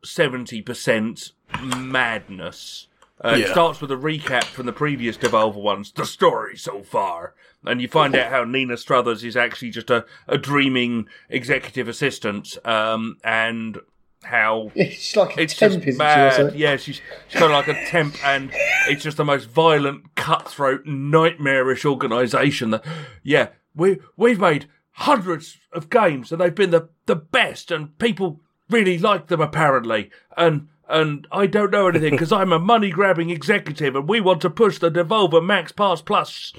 seventy 0.04 0.62
percent 0.62 1.32
madness. 1.64 2.88
Uh, 3.24 3.38
It 3.40 3.48
starts 3.48 3.80
with 3.80 3.92
a 3.92 3.96
recap 3.96 4.44
from 4.44 4.66
the 4.66 4.74
previous 4.74 5.18
Devolver 5.18 5.62
ones, 5.62 5.92
the 5.94 6.06
story 6.06 6.58
so 6.58 6.84
far, 6.84 7.34
and 7.64 7.82
you 7.82 7.88
find 7.88 8.14
out 8.14 8.30
how 8.30 8.44
Nina 8.44 8.76
Struthers 8.76 9.24
is 9.24 9.38
actually 9.38 9.70
just 9.70 9.90
a, 9.90 10.06
a 10.28 10.38
dreaming 10.38 11.08
executive 11.30 11.88
assistant, 11.88 12.58
um, 12.66 13.18
and 13.24 13.78
how 14.26 14.72
It's 14.76 15.16
like 15.16 15.38
a 15.38 15.42
it's 15.42 15.56
temp, 15.56 15.84
just 15.84 15.98
mad. 15.98 16.56
Yeah, 16.56 16.78
she's, 16.78 17.02
she's 17.28 17.40
kind 17.40 17.46
of 17.46 17.52
like 17.52 17.68
a 17.68 17.86
temp, 17.86 18.16
and 18.26 18.52
it's 18.88 19.04
just 19.04 19.18
the 19.18 19.26
most 19.26 19.50
violent, 19.50 20.16
cutthroat, 20.16 20.86
nightmarish 20.86 21.86
organisation. 21.86 22.72
That, 22.72 22.86
yeah, 23.24 23.50
we 23.76 24.00
we've 24.18 24.40
made 24.40 24.68
hundreds 24.92 25.58
of 25.72 25.90
games, 25.90 26.32
and 26.32 26.42
they've 26.42 26.54
been 26.54 26.72
the 26.72 26.90
the 27.06 27.16
best, 27.16 27.72
and 27.72 27.98
people 28.00 28.42
really 28.70 28.98
like 28.98 29.28
them 29.28 29.42
apparently, 29.42 30.12
and. 30.36 30.68
And 30.88 31.28
I 31.32 31.48
don't 31.48 31.72
know 31.72 31.88
anything 31.88 32.12
because 32.12 32.32
I'm 32.32 32.54
a 32.54 32.60
money 32.60 32.92
grabbing 32.92 33.32
executive 33.32 33.96
and 33.96 34.08
we 34.08 34.22
want 34.22 34.40
to 34.42 34.52
push 34.52 34.78
the 34.78 34.92
Devolver 34.92 35.44
Max 35.44 35.72
Pass 35.72 36.00
Plus 36.00 36.54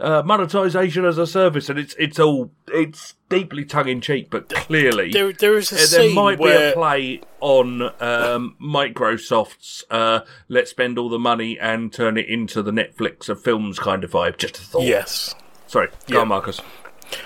uh, 0.00 0.22
monetization 0.24 1.04
as 1.04 1.18
a 1.18 1.26
service. 1.26 1.68
And 1.68 1.78
it's 1.78 1.94
it's 1.98 2.18
all, 2.18 2.50
it's 2.68 3.14
deeply 3.28 3.64
tongue 3.64 3.88
in 3.88 4.00
cheek, 4.00 4.28
but 4.30 4.48
clearly 4.48 5.12
There, 5.12 5.32
there 5.32 5.56
is 5.56 5.72
a 5.72 5.76
uh, 5.82 6.00
there 6.02 6.14
might 6.14 6.38
be 6.38 6.50
a 6.50 6.72
play 6.72 7.20
on 7.40 7.82
um, 8.00 8.56
Microsoft's 8.60 9.84
uh, 9.90 10.20
let's 10.48 10.70
spend 10.70 10.98
all 10.98 11.08
the 11.08 11.18
money 11.18 11.58
and 11.58 11.92
turn 11.92 12.16
it 12.16 12.28
into 12.28 12.62
the 12.62 12.70
Netflix 12.70 13.28
of 13.28 13.42
films 13.42 13.78
kind 13.78 14.04
of 14.04 14.10
vibe. 14.12 14.36
Just 14.38 14.58
a 14.58 14.62
thought. 14.62 14.82
yes, 14.86 15.34
Sorry, 15.66 15.88
go 16.08 16.16
Yeah. 16.16 16.20
on, 16.22 16.28
Marcus. 16.28 16.60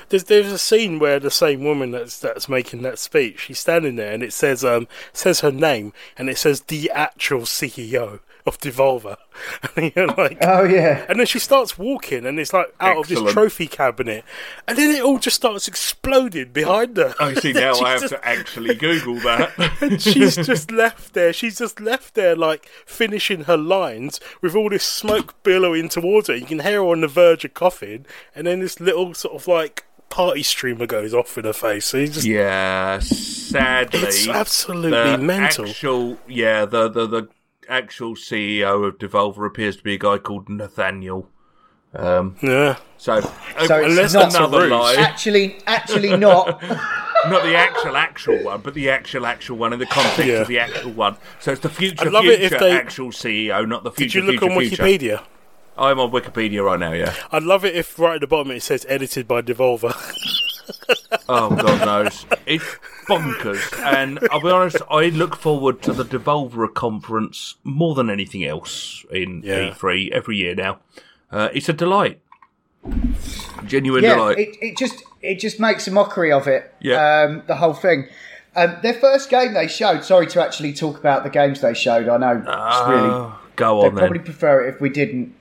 There's 0.08 0.24
there's 0.24 0.50
a 0.50 0.56
scene 0.58 0.98
where 0.98 1.20
the 1.20 1.30
same 1.30 1.62
woman 1.62 1.90
that's 1.90 2.18
that's 2.18 2.48
making 2.48 2.82
that 2.82 2.98
speech, 2.98 3.40
she's 3.40 3.58
standing 3.58 3.96
there 3.96 4.12
and 4.12 4.22
it 4.22 4.32
says 4.32 4.64
um 4.64 4.88
says 5.12 5.40
her 5.40 5.52
name 5.52 5.92
and 6.16 6.30
it 6.30 6.38
says 6.38 6.62
the 6.62 6.90
actual 6.90 7.40
CEO 7.42 8.20
of 8.47 8.59
Devolver, 8.59 9.16
and 9.76 9.92
you're 9.97 10.07
like. 10.07 10.38
Oh 10.42 10.64
yeah. 10.64 11.07
and 11.09 11.18
then 11.18 11.26
she 11.26 11.38
starts 11.38 11.78
walking, 11.78 12.26
and 12.26 12.38
it's 12.38 12.53
like 12.53 12.74
out 12.80 12.99
of 12.99 13.09
this 13.09 13.32
trophy 13.32 13.66
cabinet, 13.66 14.24
and 14.68 14.76
then 14.76 14.95
it 14.95 15.03
all 15.03 15.18
just 15.18 15.36
starts 15.36 15.66
exploding 15.66 16.53
behind 16.53 16.97
her. 16.97 17.14
I 17.18 17.34
see 17.34 17.53
now. 17.55 17.74
I 17.80 17.92
have 17.92 18.01
She's 18.01 18.11
to 18.11 18.26
actually 18.26 18.74
Google 18.74 19.14
that. 19.16 19.53
and 19.80 20.01
she's 20.01 20.36
just 20.36 20.70
left 20.70 21.14
there. 21.14 21.32
She's 21.32 21.59
just 21.59 21.80
left 21.80 22.14
there, 22.14 22.36
like 22.36 22.66
finishing 22.86 23.45
her 23.45 23.57
lines 23.57 24.20
with 24.42 24.55
all 24.55 24.68
this 24.68 24.84
smoke 24.84 25.42
billowing 25.42 25.88
towards 25.88 26.28
her. 26.28 26.36
You 26.36 26.47
can 26.47 26.61
hear 26.61 26.80
her 26.82 26.86
on 26.88 27.01
the 27.01 27.09
verge 27.09 27.45
of 27.45 27.55
coughing, 27.55 28.05
and 28.34 28.47
then 28.47 28.61
this 28.61 28.78
little 28.80 29.14
sort 29.14 29.34
of 29.34 29.49
like 29.49 29.84
party 30.11 30.42
streamer 30.42 30.86
goes 30.86 31.12
off 31.14 31.36
in 31.38 31.45
her 31.45 31.53
face. 31.53 31.86
So 31.86 32.05
just 32.07 32.26
yeah, 32.26 32.99
sadly, 33.01 34.01
It's 34.01 34.28
absolutely 34.28 34.90
the 34.90 35.18
mental. 35.18 35.66
Actual, 35.66 36.18
yeah, 36.28 36.66
the 36.66 36.88
the 36.88 37.07
the 37.07 37.28
actual 37.68 38.14
CEO 38.14 38.86
of 38.86 38.98
Devolver 38.98 39.46
appears 39.46 39.76
to 39.76 39.82
be 39.82 39.94
a 39.94 39.98
guy 39.98 40.18
called 40.18 40.48
Nathaniel. 40.48 41.28
Um, 41.94 42.36
yeah. 42.42 42.76
so, 42.96 43.20
So 43.20 43.28
uh, 43.28 43.30
it's 43.58 43.70
Unless 43.70 44.14
not 44.14 44.20
that's 44.24 44.34
another 44.34 44.62
ruse. 44.62 44.70
lie. 44.70 44.94
Actually, 44.98 45.58
actually 45.66 46.16
not. 46.16 46.60
not 47.28 47.42
the 47.44 47.54
actual 47.56 47.96
actual 47.96 48.42
one, 48.44 48.60
but 48.60 48.74
the 48.74 48.90
actual 48.90 49.24
actual 49.26 49.56
one 49.56 49.72
in 49.72 49.78
the 49.78 49.86
context 49.86 50.24
Yeah. 50.26 50.34
of 50.42 50.48
the 50.48 50.58
actual 50.58 50.90
one. 50.92 51.16
So 51.40 51.52
it's 51.52 51.60
the 51.60 51.68
future 51.68 52.06
I'd 52.06 52.12
love 52.12 52.24
it 52.26 52.40
if 52.40 52.50
future 52.50 52.58
they- 52.64 52.72
actual 52.76 53.10
CEO, 53.10 53.66
not 53.68 53.84
the 53.84 53.92
future. 53.92 54.20
Did 54.20 54.26
you 54.26 54.32
look 54.32 54.40
future 54.40 54.54
on 54.54 54.60
future. 54.60 54.82
Wikipedia? 54.82 55.24
I'm 55.78 55.98
on 56.00 56.10
Wikipedia 56.10 56.64
right 56.64 56.78
now. 56.78 56.92
Yeah. 56.92 57.14
I'd 57.32 57.42
love 57.44 57.64
it 57.64 57.74
if 57.76 57.98
right 57.98 58.14
at 58.16 58.20
the 58.20 58.26
bottom 58.26 58.50
it 58.52 58.62
says 58.62 58.84
edited 58.88 59.26
by 59.28 59.42
Devolver. 59.42 59.94
Oh 61.28 61.54
God 61.56 61.86
knows. 61.86 62.26
It's 62.46 62.64
bonkers. 63.08 63.82
And 63.82 64.18
I'll 64.30 64.40
be 64.42 64.50
honest, 64.50 64.76
I 64.90 65.06
look 65.08 65.36
forward 65.36 65.82
to 65.82 65.92
the 65.92 66.04
Devolver 66.04 66.72
conference 66.72 67.54
more 67.64 67.94
than 67.94 68.10
anything 68.10 68.44
else 68.44 69.04
in 69.10 69.42
Yeah. 69.44 69.70
E3 69.74 70.10
every 70.12 70.36
year 70.36 70.54
now. 70.54 70.78
Uh, 71.30 71.48
it's 71.54 71.68
a 71.68 71.72
delight. 71.72 72.20
Genuine 73.66 74.04
yeah, 74.04 74.14
delight. 74.16 74.38
it, 74.38 74.56
it 74.60 74.76
just 74.76 75.02
it 75.22 75.38
just 75.40 75.58
makes 75.58 75.88
a 75.88 75.90
mockery 75.90 76.30
of 76.30 76.46
it. 76.46 76.72
Yeah. 76.80 77.22
Um, 77.22 77.42
the 77.46 77.56
whole 77.56 77.72
thing. 77.72 78.08
Um, 78.56 78.76
their 78.82 78.94
first 78.94 79.30
game 79.30 79.54
they 79.54 79.66
showed. 79.66 80.04
Sorry 80.04 80.26
to 80.28 80.42
actually 80.42 80.74
talk 80.74 80.98
about 80.98 81.24
the 81.24 81.30
games 81.30 81.60
they 81.62 81.74
showed. 81.74 82.08
I 82.08 82.16
know 82.18 82.36
it's 82.36 82.46
really 82.88 83.08
Oh, 83.10 83.38
go 83.56 83.80
on 83.82 83.96
probably 83.96 84.18
prefer 84.18 84.64
it 84.66 84.74
if 84.74 84.80
we 84.80 84.90
didn't. 84.90 85.34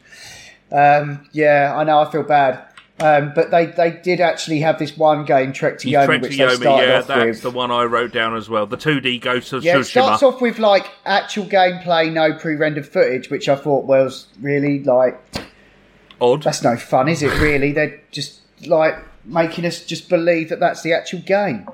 Um, 0.71 1.27
yeah, 1.33 1.73
I 1.75 1.83
know. 1.83 1.99
I 1.99 2.09
feel 2.09 2.23
bad. 2.23 2.65
Um, 2.99 3.31
but 3.33 3.49
they, 3.49 3.65
they 3.65 3.91
did 3.91 4.21
actually 4.21 4.59
have 4.59 4.77
this 4.77 4.95
one 4.95 5.25
game, 5.25 5.51
Trek 5.51 5.79
to 5.79 5.87
Yomi, 5.89 6.05
Trek 6.05 6.21
which 6.21 6.31
to 6.33 6.37
they 6.37 6.43
Yomi, 6.43 6.55
started 6.57 6.87
yeah, 6.87 6.99
off 6.99 7.07
that's 7.07 7.25
with. 7.25 7.41
the 7.41 7.51
one 7.51 7.71
I 7.71 7.83
wrote 7.85 8.13
down 8.13 8.35
as 8.35 8.49
well. 8.49 8.67
The 8.67 8.77
2D 8.77 9.19
Ghost 9.19 9.51
of 9.51 9.63
yeah, 9.63 9.77
it 9.77 9.79
Tsushima. 9.79 9.85
starts 9.85 10.23
off 10.23 10.41
with 10.41 10.59
like 10.59 10.89
actual 11.05 11.45
gameplay, 11.45 12.13
no 12.13 12.33
pre-rendered 12.37 12.87
footage, 12.87 13.29
which 13.31 13.49
I 13.49 13.55
thought 13.55 13.85
was 13.85 14.27
really 14.39 14.83
like 14.83 15.19
Odd. 16.21 16.43
that's 16.43 16.63
no 16.63 16.77
fun, 16.77 17.09
is 17.09 17.23
it? 17.23 17.31
Really, 17.41 17.71
they're 17.71 17.99
just 18.11 18.41
like 18.67 18.95
making 19.25 19.65
us 19.65 19.83
just 19.83 20.07
believe 20.07 20.49
that 20.49 20.59
that's 20.59 20.83
the 20.83 20.93
actual 20.93 21.19
game. 21.19 21.67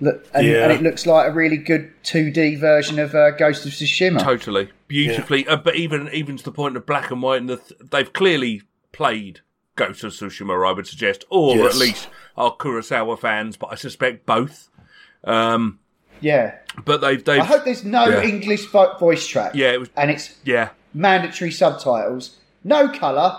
Look, 0.00 0.26
and, 0.32 0.46
Yeah. 0.46 0.64
and 0.64 0.72
it 0.72 0.82
looks 0.82 1.04
like 1.04 1.28
a 1.28 1.32
really 1.32 1.56
good 1.56 1.92
2D 2.04 2.58
version 2.58 2.98
of 2.98 3.14
uh, 3.14 3.30
Ghost 3.32 3.66
of 3.66 3.72
Tsushima. 3.72 4.22
Totally, 4.22 4.70
beautifully, 4.88 5.46
uh, 5.48 5.56
but 5.56 5.74
even 5.76 6.08
even 6.12 6.36
to 6.36 6.44
the 6.44 6.52
point 6.52 6.76
of 6.76 6.86
black 6.86 7.10
and 7.10 7.20
white, 7.22 7.40
and 7.40 7.48
the 7.50 7.56
th- 7.56 7.80
they've 7.90 8.12
clearly 8.12 8.62
played 8.92 9.40
Ghost 9.76 10.04
of 10.04 10.12
Tsushima. 10.12 10.66
I 10.68 10.72
would 10.72 10.86
suggest, 10.86 11.24
or 11.30 11.56
Yes. 11.56 11.74
at 11.74 11.80
least 11.80 12.08
are 12.36 12.54
Kurosawa 12.56 13.18
fans, 13.18 13.56
but 13.56 13.68
I 13.72 13.74
suspect 13.76 14.26
both. 14.26 14.68
Um, 15.24 15.78
Yeah, 16.20 16.54
but 16.84 17.00
they've 17.00 17.22
they've 17.24 17.40
I 17.40 17.44
hope 17.44 17.64
there's 17.64 17.84
no 17.84 18.06
Yeah. 18.08 18.22
English 18.22 18.66
vo- 18.66 18.96
voice 18.98 19.26
track. 19.26 19.52
yeah, 19.54 19.72
it 19.72 19.80
was 19.80 19.88
and 19.96 20.10
it's 20.10 20.34
yeah, 20.44 20.70
mandatory 20.94 21.50
subtitles, 21.50 22.36
no 22.64 22.88
colour, 22.88 23.34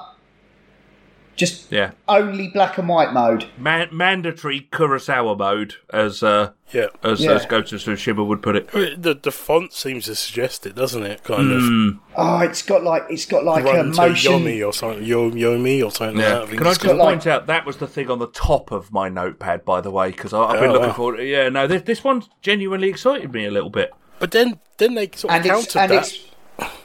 just 1.35 1.71
yeah, 1.71 1.91
only 2.07 2.47
black 2.49 2.77
and 2.77 2.87
white 2.87 3.11
mode. 3.13 3.45
Man- 3.57 3.89
mandatory 3.91 4.67
Kurosawa 4.71 5.37
mode, 5.37 5.75
as 5.91 6.21
uh, 6.21 6.51
yeah. 6.71 6.87
as, 7.03 7.21
Yeah. 7.21 7.31
as 7.31 7.45
Ghost 7.45 7.73
of 7.73 7.79
Tsushima 7.81 8.25
would 8.27 8.41
put 8.41 8.55
it. 8.55 8.67
The 8.71 9.17
the 9.21 9.31
font 9.31 9.73
seems 9.73 10.05
to 10.05 10.15
suggest 10.15 10.65
it, 10.67 10.75
doesn't 10.75 11.03
it? 11.03 11.23
Kind 11.23 11.49
Hmm. 11.49 11.87
of 11.87 11.95
Oh, 12.15 12.39
it's 12.39 12.61
got 12.61 12.83
like 12.83 13.03
it's 13.09 13.25
got 13.25 13.43
like 13.45 13.63
a 13.63 13.67
run 13.67 13.91
to 13.91 13.97
motion. 13.97 14.31
Yomi 14.33 14.65
or 14.67 14.71
something, 14.73 15.03
Yo 15.03 15.31
Yomi 15.31 15.83
or 15.83 15.89
something 15.91 16.19
Yeah. 16.19 16.33
like 16.33 16.39
that. 16.41 16.47
think 16.49 16.57
Can 16.59 16.67
I 16.67 16.69
it's 16.71 16.79
just 16.79 16.87
got 16.87 16.97
like- 16.97 17.07
point 17.15 17.27
out 17.27 17.47
that 17.47 17.65
was 17.65 17.77
the 17.77 17.87
thing 17.87 18.09
on 18.11 18.19
the 18.19 18.27
top 18.27 18.71
of 18.71 18.91
my 18.91 19.09
notepad, 19.09 19.65
by 19.65 19.81
the 19.81 19.91
way, 19.91 20.11
because 20.11 20.33
I've 20.33 20.59
been 20.59 20.69
Oh, 20.69 20.73
looking 20.73 20.87
wow. 20.89 20.93
forward. 20.93 21.21
Yeah, 21.21 21.49
no, 21.49 21.65
this 21.67 21.81
this 21.81 22.03
one 22.03 22.23
genuinely 22.41 22.89
excited 22.89 23.31
me 23.33 23.45
a 23.45 23.51
little 23.51 23.69
bit. 23.71 23.91
But 24.19 24.31
then, 24.31 24.59
then 24.77 24.93
they 24.93 25.09
sort 25.15 25.31
of 25.33 25.37
and 25.37 25.45
it's 25.45 25.73
countered 25.73 25.81
and 25.81 25.91
that. 25.91 26.03
it's 26.03 26.19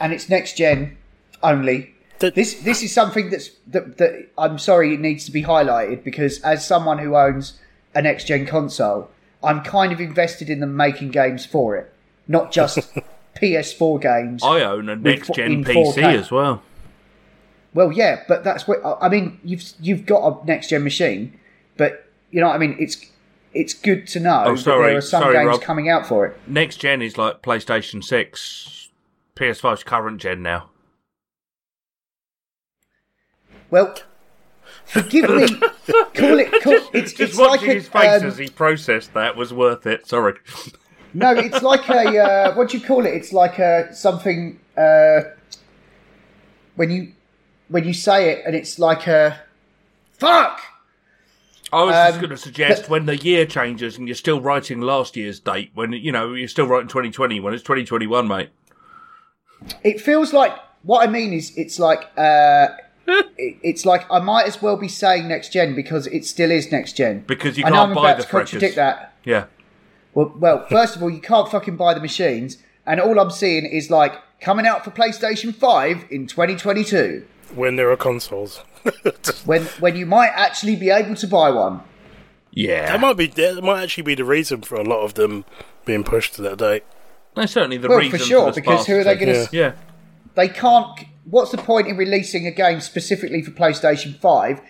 and 0.01 0.13
it's 0.13 0.29
next 0.31 0.57
gen 0.57 0.97
only. 1.43 1.95
That- 2.21 2.35
This 2.35 2.55
this 2.63 2.83
is 2.83 2.93
something 2.93 3.31
that's 3.31 3.51
that, 3.69 3.99
that 3.99 4.29
I'm 4.37 4.59
sorry 4.59 4.95
it 4.95 5.01
needs 5.01 5.25
to 5.27 5.31
be 5.33 5.43
highlighted 5.45 6.03
because 6.05 6.41
as 6.41 6.67
someone 6.67 6.99
who 6.99 7.17
owns 7.17 7.59
a 7.95 8.03
next 8.03 8.25
gen 8.27 8.47
console, 8.47 9.11
I'm 9.43 9.63
kind 9.63 9.93
of 9.93 10.01
invested 10.01 10.51
in 10.51 10.61
them 10.61 10.77
making 10.77 11.11
games 11.11 11.47
for 11.47 11.77
it, 11.77 11.93
not 12.27 12.51
just 12.53 12.79
PS4 13.41 14.01
games. 14.01 14.43
I 14.43 14.63
own 14.63 14.89
a 14.89 14.97
next 14.97 15.33
gen 15.35 15.65
PC 15.65 15.95
4K. 15.95 16.19
as 16.19 16.31
well. 16.31 16.63
Well, 17.75 17.93
yeah, 17.93 18.23
but 18.27 18.43
that's 18.45 18.67
what 18.67 18.81
I 19.01 19.09
mean. 19.09 19.39
You've 19.45 19.63
you've 19.81 20.07
got 20.07 20.43
a 20.43 20.45
next 20.47 20.69
gen 20.71 20.83
machine, 20.83 21.39
but 21.77 22.05
you 22.33 22.41
know 22.41 22.49
what 22.49 22.57
I 22.57 22.59
mean. 22.59 22.77
It's 22.81 23.05
it's 23.55 23.75
good 23.75 24.07
to 24.09 24.21
know 24.21 24.43
Oh, 24.47 24.57
that 24.57 24.59
sorry, 24.63 24.89
there 24.89 24.99
are 24.99 25.01
some 25.01 25.23
sorry, 25.23 25.35
games 25.37 25.49
Rob. 25.49 25.63
coming 25.63 25.89
out 25.89 26.07
for 26.07 26.27
it. 26.27 26.37
Next 26.49 26.79
gen 26.79 27.01
is 27.01 27.17
like 27.17 27.43
PlayStation 27.43 28.03
Six, 28.03 28.89
PS5's 29.37 29.85
current 29.85 30.21
gen 30.21 30.43
now. 30.43 30.71
Well, 33.71 33.95
forgive 34.85 35.29
me. 35.31 35.49
call 35.49 36.39
it. 36.39 36.63
Call, 36.63 36.75
it's 36.93 37.13
Just 37.13 37.21
it's 37.21 37.37
watching 37.39 37.69
like 37.69 37.77
his 37.77 37.89
a, 37.89 37.91
face 37.91 38.23
um, 38.23 38.29
as 38.29 38.39
he 38.39 38.49
processed 38.49 39.15
that 39.15 39.37
was 39.37 39.53
worth 39.53 39.87
it. 39.87 40.07
Sorry. 40.07 40.35
no. 41.15 41.33
It's 41.33 41.63
like 41.63 41.89
a 41.89 42.19
uh, 42.19 42.55
what 42.55 42.71
do 42.71 42.79
you 42.79 42.85
call 42.85 43.05
it? 43.07 43.15
It's 43.15 43.33
like 43.33 43.59
a 43.59 43.95
something 43.95 44.59
uh, 44.77 45.21
when 46.77 46.91
you 46.91 47.13
when 47.69 47.85
you 47.85 47.93
say 47.93 48.31
it 48.31 48.43
and 48.47 48.55
it's 48.55 48.79
like 48.79 49.07
a 49.07 49.41
fuck. 50.15 50.61
I 51.71 51.83
was 51.85 51.95
just 51.95 52.15
Um, 52.15 52.21
going 52.23 52.31
to 52.31 52.37
suggest 52.39 52.83
but- 52.85 52.91
when 52.91 53.05
the 53.07 53.17
year 53.19 53.45
changes 53.45 53.99
and 53.99 54.09
you're 54.09 54.15
still 54.15 54.41
writing 54.41 54.81
last 54.81 55.17
year's 55.17 55.39
date, 55.39 55.71
when 55.75 55.93
you 55.93 56.11
know 56.13 56.33
you're 56.33 56.49
still 56.49 56.67
writing 56.67 56.89
2020, 56.89 57.41
when 57.41 57.53
it's 57.53 57.63
2021, 57.63 58.27
mate. 58.27 58.49
It 59.85 60.01
feels 60.01 60.33
like 60.33 60.53
what 60.83 61.07
I 61.07 61.11
mean 61.11 61.33
is 61.35 61.53
it's 61.59 61.79
like 61.79 62.09
uh, 62.17 62.69
it's 63.39 63.85
like 63.87 64.05
I 64.11 64.21
might 64.21 64.47
as 64.47 64.61
well 64.63 64.77
be 64.77 64.89
saying 64.89 65.29
next 65.29 65.53
gen 65.53 65.75
because 65.75 66.07
it 66.09 66.25
still 66.25 66.51
is 66.51 66.71
next 66.71 66.93
gen. 66.95 67.25
Because 67.27 67.57
you 67.57 67.65
can't 67.65 67.75
I'm 67.77 67.95
buy 67.95 68.11
about 68.13 68.17
the 68.19 68.23
to 68.25 68.29
contradict 68.31 68.75
freshers. 68.75 68.77
that. 68.77 69.15
Yeah. 69.25 69.45
Well, 70.15 70.33
well, 70.37 70.67
first 70.69 70.97
of 70.97 71.03
all, 71.03 71.11
you 71.11 71.21
can't 71.21 71.49
fucking 71.51 71.77
buy 71.77 71.95
the 71.95 72.01
machines, 72.01 72.59
and 72.87 73.01
all 73.01 73.19
I'm 73.21 73.31
seeing 73.31 73.65
is 73.67 73.91
like 73.91 74.15
coming 74.41 74.67
out 74.67 74.85
for 74.85 74.91
PlayStation 74.91 75.55
Five 75.55 76.05
in 76.11 76.27
2022, 76.27 77.27
when 77.55 77.77
there 77.77 77.91
are 77.91 77.97
consoles. 77.97 78.59
when 79.45 79.65
when 79.81 79.97
you 79.97 80.07
might 80.07 80.31
actually 80.35 80.77
be 80.77 80.91
able 80.91 81.15
to 81.17 81.27
buy 81.27 81.51
one. 81.51 81.83
Yeah, 82.51 82.93
That 82.93 83.01
might 83.01 83.17
be 83.17 83.27
that 83.27 83.63
might 83.63 83.83
actually 83.83 84.03
be 84.05 84.15
the 84.15 84.25
reason 84.25 84.63
for 84.63 84.77
a 84.77 84.83
lot 84.83 85.03
of 85.03 85.15
them 85.15 85.45
being 85.85 86.03
pushed 86.03 86.35
to 86.35 86.43
that 86.43 86.59
date. 86.59 86.83
that's 87.37 87.53
certainly 87.53 87.77
the 87.77 87.89
Well, 87.89 87.99
reason 87.99 88.19
for 88.19 88.25
sure, 88.25 88.47
the 88.51 88.61
because 88.61 88.87
who 88.87 88.99
are 88.99 89.05
they 89.05 89.15
going 89.17 89.33
to? 89.47 89.49
Yeah. 89.53 89.61
Yeah, 89.67 89.73
They 90.35 90.49
can't. 90.49 90.99
What's 91.31 91.51
the 91.51 91.59
point 91.59 91.89
in 91.89 91.97
releasing 91.97 92.47
a 92.47 92.51
game 92.51 92.81
specifically 92.81 93.43
for 93.43 93.51
PlayStation 93.51 94.17
Five 94.19 94.61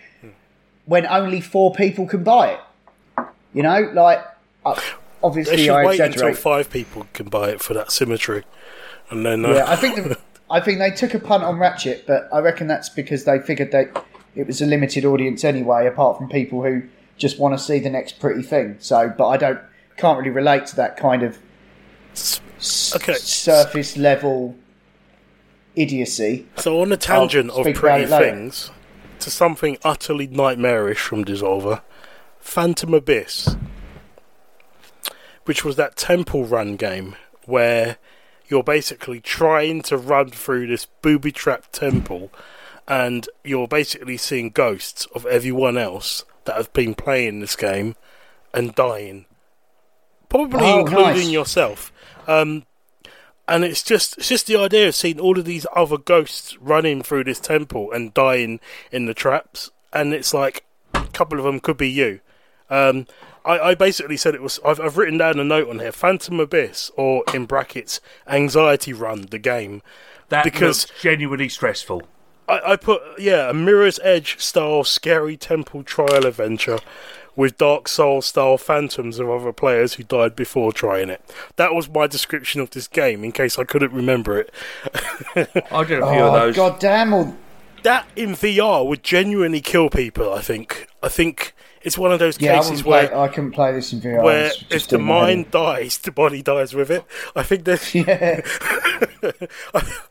when 0.85 1.05
only 1.07 1.41
four 1.41 1.73
people 1.73 2.05
can 2.07 2.23
buy 2.23 2.53
it? 2.53 3.25
You 3.53 3.63
know, 3.63 3.91
like 3.93 4.19
uh, 4.65 4.75
They 4.75 4.81
obviously 5.23 5.57
should 5.57 5.69
I 5.71 5.85
wait 5.85 5.99
until 5.99 6.33
five 6.33 6.69
people 6.69 7.07
can 7.13 7.29
buy 7.29 7.49
it 7.49 7.61
for 7.61 7.73
that 7.73 7.91
symmetry, 7.91 8.43
and 9.09 9.25
then 9.25 9.45
uh, 9.45 9.53
Yeah, 9.53 9.65
I 9.69 9.75
think 9.75 9.95
the, 9.95 10.17
I 10.49 10.59
think 10.59 10.79
they 10.79 10.91
took 10.91 11.13
a 11.13 11.19
punt 11.19 11.43
on 11.43 11.57
Ratchet, 11.59 12.05
but 12.07 12.27
I 12.33 12.39
reckon 12.39 12.67
that's 12.67 12.89
because 12.89 13.23
they 13.23 13.39
figured 13.39 13.71
that 13.71 14.05
it 14.35 14.45
was 14.47 14.61
a 14.61 14.65
limited 14.65 15.05
audience 15.05 15.43
anyway, 15.43 15.87
apart 15.87 16.17
from 16.17 16.29
people 16.29 16.63
who 16.63 16.83
just 17.17 17.39
want 17.39 17.57
to 17.57 17.63
see 17.63 17.79
the 17.79 17.89
next 17.89 18.19
pretty 18.19 18.41
thing. 18.43 18.77
So, 18.79 19.13
but 19.17 19.27
I 19.27 19.37
don't 19.37 19.59
can't 19.97 20.17
really 20.17 20.29
relate 20.29 20.65
to 20.67 20.75
that 20.77 20.95
kind 20.97 21.23
of 21.23 21.37
s- 22.13 22.93
Okay. 22.95 23.13
surface 23.13 23.97
level 23.97 24.55
idiocy. 25.81 26.45
So 26.57 26.81
on 26.81 26.91
a 26.91 26.97
tangent 26.97 27.51
of 27.51 27.63
pretty 27.73 28.05
things 28.05 28.71
to 29.19 29.29
something 29.31 29.77
utterly 29.83 30.27
nightmarish 30.27 30.99
from 30.99 31.25
Dissolver, 31.25 31.81
Phantom 32.39 32.93
Abyss, 32.93 33.55
which 35.45 35.63
was 35.65 35.75
that 35.77 35.95
temple 35.95 36.45
run 36.45 36.75
game 36.75 37.15
where 37.45 37.97
you're 38.47 38.63
basically 38.63 39.19
trying 39.19 39.81
to 39.83 39.97
run 39.97 40.29
through 40.29 40.67
this 40.67 40.85
booby 41.01 41.31
trapped 41.31 41.73
temple 41.73 42.31
and 42.87 43.27
you're 43.43 43.67
basically 43.67 44.17
seeing 44.17 44.49
ghosts 44.49 45.05
of 45.13 45.25
everyone 45.27 45.77
else 45.77 46.25
that 46.45 46.55
have 46.55 46.71
been 46.73 46.95
playing 46.95 47.39
this 47.39 47.55
game 47.55 47.95
and 48.53 48.73
dying. 48.73 49.25
Probably 50.29 50.59
Oh, 50.63 50.79
including 50.79 51.13
nice. 51.13 51.29
yourself. 51.29 51.91
Um, 52.27 52.63
and 53.49 53.63
it's 53.65 53.83
just 53.83 54.17
it's 54.17 54.29
just 54.29 54.47
the 54.47 54.55
idea 54.55 54.87
of 54.87 54.95
seeing 54.95 55.19
all 55.19 55.37
of 55.37 55.45
these 55.45 55.65
other 55.75 55.97
ghosts 55.97 56.55
running 56.59 57.01
through 57.01 57.25
this 57.25 57.39
temple 57.39 57.91
and 57.91 58.13
dying 58.13 58.59
in 58.91 59.05
the 59.05 59.13
traps, 59.13 59.71
and 59.91 60.13
it's 60.13 60.33
like 60.33 60.63
a 60.93 61.05
couple 61.07 61.37
of 61.39 61.45
them 61.45 61.59
could 61.59 61.77
be 61.77 61.89
you. 61.89 62.19
Um, 62.69 63.07
I, 63.43 63.59
I 63.59 63.75
basically 63.75 64.17
said 64.17 64.35
it 64.35 64.41
was. 64.41 64.59
I've, 64.65 64.79
I've 64.79 64.97
written 64.97 65.17
down 65.17 65.39
a 65.39 65.43
note 65.43 65.69
on 65.69 65.79
here: 65.79 65.91
Phantom 65.91 66.39
Abyss, 66.39 66.91
or 66.95 67.23
in 67.33 67.45
brackets, 67.45 67.99
Anxiety 68.27 68.93
Run, 68.93 69.23
the 69.23 69.39
game. 69.39 69.81
that 70.29 70.43
Because- 70.43 70.87
looks 70.87 71.01
genuinely 71.01 71.49
stressful. 71.49 72.03
I, 72.47 72.71
I 72.73 72.75
put 72.77 73.01
yeah 73.19 73.49
a 73.49 73.53
Mirror's 73.53 73.99
Edge 74.03 74.39
style 74.39 74.83
scary 74.83 75.37
temple 75.37 75.83
trial 75.83 76.25
adventure 76.25 76.79
with 77.39 77.57
Dark 77.57 77.87
Souls 77.87 78.25
style 78.25 78.57
phantoms 78.57 79.17
of 79.17 79.29
other 79.29 79.53
players 79.53 79.93
who 79.93 80.03
died 80.03 80.35
before 80.35 80.73
trying 80.73 81.09
it. 81.09 81.21
That 81.55 81.73
was 81.73 81.87
my 81.89 82.05
description 82.05 82.59
of 82.59 82.71
this 82.71 82.85
game, 82.85 83.23
in 83.23 83.31
case 83.31 83.57
I 83.57 83.63
couldn't 83.63 83.93
remember 83.93 84.37
it. 84.37 84.53
I 85.71 85.85
did 85.85 85.99
a 86.01 86.11
few 86.11 86.19
of 86.19 86.33
Oh 86.33 86.33
those. 86.33 86.55
god 86.57 86.79
damn! 86.81 87.13
All, 87.13 87.37
that 87.83 88.07
in 88.17 88.31
VR 88.31 88.85
would 88.85 89.03
genuinely 89.03 89.61
kill 89.61 89.89
people. 89.89 90.33
I 90.33 90.41
think. 90.41 90.87
I 91.01 91.07
think 91.07 91.55
it's 91.81 91.97
one 91.97 92.11
of 92.11 92.19
those 92.19 92.37
yeah, 92.41 92.57
cases 92.57 92.83
wouldn't 92.83 92.83
play, 92.83 93.07
where 93.07 93.17
I 93.17 93.27
couldn't 93.29 93.51
play 93.51 93.71
this 93.71 93.93
in 93.93 94.01
VR. 94.01 94.21
where 94.21 94.51
if 94.69 94.87
the 94.89 94.97
in 94.97 95.01
my 95.01 95.13
head. 95.21 95.37
mind 95.37 95.51
dies, 95.51 95.97
the 95.99 96.11
body 96.11 96.41
dies 96.41 96.73
with 96.73 96.91
it. 96.91 97.05
I 97.37 97.43
think 97.43 97.63
that 97.63 97.95
yeah, 97.95 98.41
I, 99.73 99.81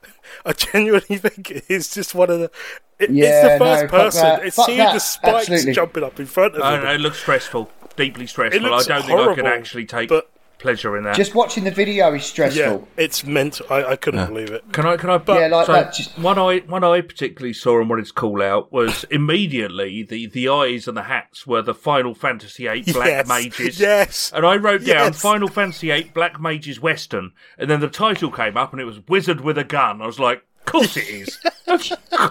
I 0.48 0.52
genuinely 0.52 1.18
think 1.18 1.64
it's 1.68 1.94
just 1.94 2.14
one 2.14 2.30
of 2.30 2.38
the. 2.40 2.50
It, 2.98 3.10
Yeah, 3.10 3.26
it's 3.26 3.52
the 3.58 3.64
first 3.64 3.80
fuck 3.82 3.90
person. 3.90 4.22
that. 4.22 4.44
It's 4.46 4.56
Fuck 4.56 4.66
seeing 4.66 4.78
that, 4.78 4.92
the 4.94 4.98
spikes 4.98 5.36
absolutely. 5.50 5.72
jumping 5.72 6.02
up 6.04 6.18
in 6.18 6.26
front 6.26 6.56
of 6.56 6.62
I 6.62 6.82
know, 6.82 6.92
it 6.94 7.00
looks 7.00 7.18
stressful, 7.18 7.70
deeply 7.96 8.26
stressful. 8.26 8.64
It 8.64 8.68
looks 8.68 8.88
I 8.90 8.98
don't 8.98 9.06
think 9.06 9.20
I 9.20 9.34
could 9.34 9.46
actually 9.46 9.84
take 9.86 10.08
but- 10.08 10.28
pleasure 10.58 10.96
in 10.96 11.04
that. 11.04 11.16
just 11.16 11.34
watching 11.34 11.64
the 11.64 11.70
video 11.70 12.12
is 12.14 12.24
stressful. 12.24 12.60
Yeah, 12.62 13.02
it's 13.04 13.24
meant. 13.24 13.60
I, 13.70 13.84
I 13.84 13.96
couldn't 13.96 14.26
believe 14.26 14.50
it. 14.50 14.64
Can 14.72 14.86
I? 14.86 14.96
Can 14.96 15.10
I? 15.10 15.18
But 15.18 15.40
Yeah, 15.40 15.46
like 15.48 15.66
so 15.66 15.72
that, 15.72 15.94
just- 15.94 16.18
one 16.18 16.38
I 16.38 16.58
one 16.66 16.84
I 16.84 17.00
particularly 17.00 17.52
saw 17.52 17.80
and 17.80 17.88
wanted 17.88 18.06
to 18.06 18.12
call 18.12 18.42
out 18.42 18.72
was 18.72 19.04
immediately 19.10 20.02
the 20.02 20.26
the 20.26 20.48
eyes 20.48 20.88
and 20.88 20.96
the 20.96 21.02
hats 21.04 21.46
were 21.46 21.62
the 21.62 21.74
Final 21.74 22.14
Fantasy 22.14 22.66
VIII 22.68 22.92
Black 22.92 23.06
yes, 23.08 23.28
Mages. 23.28 23.80
Yes. 23.80 24.32
And 24.34 24.44
I 24.46 24.56
wrote 24.56 24.80
down 24.84 25.12
Yes. 25.12 25.20
Final 25.20 25.48
Fantasy 25.48 25.88
VIII 25.90 26.10
Black 26.14 26.40
Mages 26.40 26.80
Western, 26.80 27.32
and 27.56 27.70
then 27.70 27.80
the 27.80 27.88
title 27.88 28.30
came 28.30 28.56
up 28.56 28.72
and 28.72 28.80
it 28.80 28.84
was 28.84 29.00
Wizard 29.08 29.40
with 29.40 29.58
a 29.58 29.64
Gun. 29.64 30.02
I 30.02 30.06
was 30.06 30.18
like, 30.18 30.38
"Of 30.38 30.47
course 30.70 30.96
it 30.96 31.08
is, 31.08 31.38
of 31.66 31.82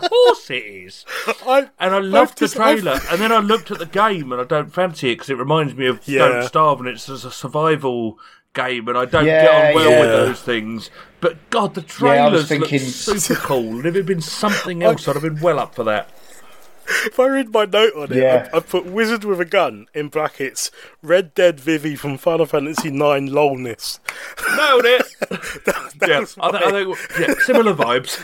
course 0.10 0.50
it 0.50 0.64
is." 0.66 1.06
I, 1.46 1.70
And 1.80 1.94
I 1.96 2.00
loved 2.00 2.38
the 2.40 2.46
just- 2.46 2.60
I've- 2.60 2.82
trailer, 2.82 3.00
and 3.10 3.20
then 3.22 3.32
I 3.32 3.40
looked 3.40 3.72
at 3.72 3.80
the 3.80 3.86
game, 3.86 4.32
and 4.32 4.42
I 4.42 4.44
don't 4.46 4.74
fancy 4.74 5.12
it 5.12 5.16
because 5.16 5.30
it 5.30 5.38
reminds 5.38 5.76
me 5.76 5.86
of 5.88 6.08
Yeah. 6.08 6.28
Don't 6.28 6.44
Starve, 6.48 6.80
and 6.80 6.90
it's 6.90 7.08
a 7.10 7.32
survival 7.32 8.20
game, 8.54 8.88
and 8.88 8.98
I 8.98 9.06
don't 9.06 9.26
Yeah, 9.26 9.44
get 9.44 9.70
on 9.70 9.76
well 9.76 9.92
yeah. 9.92 10.00
with 10.02 10.10
those 10.10 10.42
things. 10.42 10.90
But 11.20 11.50
God, 11.50 11.74
the 11.76 11.82
Yeah, 11.82 12.26
I 12.26 12.30
was 12.30 12.48
trailers 12.48 12.72
look 12.72 12.80
super 12.80 13.40
cool. 13.42 13.70
And 13.78 13.86
if 13.86 13.96
it 13.96 14.00
had 14.00 14.06
been 14.06 14.22
something 14.22 14.84
else, 14.88 15.08
I'd 15.08 15.14
have 15.16 15.24
been 15.24 15.40
well 15.42 15.60
up 15.60 15.76
for 15.76 15.84
that. 15.86 16.10
If 17.06 17.20
I 17.20 17.26
read 17.28 17.52
my 17.54 17.66
note 17.66 17.94
on 17.96 18.12
it, 18.12 18.18
Yeah. 18.18 18.50
I, 18.54 18.58
I 18.58 18.60
put 18.62 18.86
Wizard 18.86 19.24
with 19.24 19.40
a 19.42 19.46
gun 19.46 19.88
in 19.94 20.08
brackets. 20.08 20.72
Red 21.02 21.34
Dead 21.34 21.60
Vivi 21.60 21.96
from 21.96 22.18
Final 22.18 22.46
Fantasy 22.46 22.88
IX 22.90 23.30
lolness. 23.32 24.00
Nailed 24.56 24.86
it. 24.86 25.16
yeah, 26.08 26.24
I, 26.40 26.52
th- 26.52 26.64
I 26.64 26.72
think 26.72 26.98
yeah, 27.20 27.34
similar 27.44 27.74
vibes. 27.74 28.24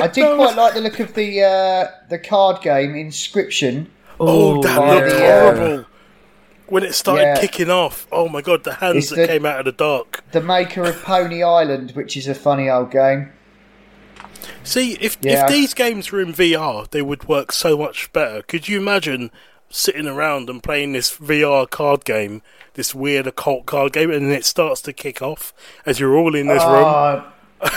I 0.00 0.06
did 0.08 0.36
quite 0.36 0.56
like 0.56 0.74
the 0.74 0.80
look 0.80 1.00
of 1.00 1.14
the 1.14 1.42
uh, 1.42 1.90
the 2.08 2.18
card 2.18 2.62
game 2.62 2.94
Inscription. 2.94 3.90
Oh, 4.20 4.62
that 4.62 4.76
yeah. 4.78 4.94
looked 4.94 5.56
horrible. 5.58 5.86
When 6.66 6.84
it 6.84 6.94
started 6.94 7.22
Yeah. 7.22 7.40
kicking 7.40 7.70
off, 7.70 8.06
oh 8.12 8.28
my 8.28 8.42
god, 8.42 8.62
the 8.62 8.74
hands 8.74 8.96
It's 8.96 9.08
that 9.10 9.16
the- 9.16 9.26
came 9.26 9.44
out 9.46 9.58
of 9.60 9.64
the 9.64 9.72
dark. 9.72 10.22
The 10.30 10.40
maker 10.40 10.84
of 10.84 11.02
Pony 11.02 11.42
Island, 11.42 11.92
which 11.92 12.16
is 12.16 12.28
a 12.28 12.34
funny 12.34 12.70
old 12.70 12.92
game. 12.92 13.32
See, 14.64 14.96
if 15.00 15.16
Yeah. 15.20 15.44
if 15.44 15.50
these 15.50 15.74
games 15.74 16.10
were 16.12 16.20
in 16.20 16.32
VR, 16.32 16.86
they 16.90 17.02
would 17.02 17.28
work 17.28 17.52
so 17.52 17.76
much 17.76 18.12
better. 18.12 18.42
Could 18.42 18.68
you 18.68 18.78
imagine 18.78 19.30
sitting 19.68 20.06
around 20.06 20.50
and 20.50 20.62
playing 20.62 20.92
this 20.92 21.10
VR 21.16 21.66
card 21.66 22.04
game, 22.04 22.42
this 22.74 22.94
weird 22.94 23.26
occult 23.26 23.66
card 23.66 23.92
game, 23.92 24.10
and 24.10 24.26
then 24.26 24.32
it 24.32 24.44
starts 24.44 24.80
to 24.82 24.92
kick 24.92 25.22
off 25.22 25.52
as 25.86 26.00
you're 26.00 26.16
all 26.16 26.34
in 26.34 26.46
this 26.48 26.62
room? 26.64 26.84
Uh, 26.84 27.22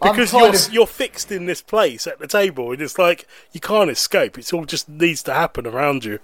I'm 0.00 0.12
because 0.12 0.32
you're 0.32 0.48
of- 0.54 0.72
you're 0.72 0.86
fixed 0.86 1.32
in 1.32 1.46
this 1.46 1.60
place 1.60 2.06
at 2.06 2.18
the 2.20 2.28
table, 2.28 2.70
and 2.72 2.80
it's 2.80 2.98
like 2.98 3.26
you 3.52 3.60
can't 3.60 3.90
escape. 3.90 4.38
It's 4.38 4.52
all 4.52 4.64
just 4.64 4.88
needs 4.88 5.22
to 5.24 5.34
happen 5.34 5.66
around 5.66 6.04
you. 6.04 6.20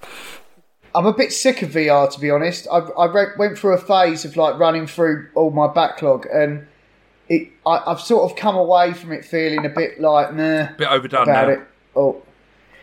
I'm 0.95 1.07
a 1.07 1.12
bit 1.12 1.32
sick 1.32 1.61
of 1.62 1.70
VR 1.70 2.09
to 2.12 2.20
be 2.20 2.31
honest. 2.31 2.69
I, 2.70 2.78
I 2.78 3.07
re- 3.12 3.32
went 3.36 3.59
through 3.59 3.74
a 3.74 3.78
phase 3.78 4.24
of 4.24 4.36
like 4.36 4.59
running 4.61 4.86
through 4.86 5.28
all 5.35 5.51
my 5.51 5.66
backlog, 5.66 6.27
and 6.32 6.69
it 7.29 7.49
I, 7.67 7.83
I've 7.87 8.01
sort 8.01 8.31
of 8.31 8.37
come 8.37 8.57
away 8.57 8.93
from 8.93 9.13
it 9.13 9.25
feeling 9.25 9.65
a 9.65 9.69
bit 9.69 10.01
like 10.01 10.35
nah 10.35 10.69
bit 10.77 10.89
overdone 10.89 11.23
about 11.23 11.49
now. 11.49 11.55
it. 11.55 11.61
Oh, 11.97 12.23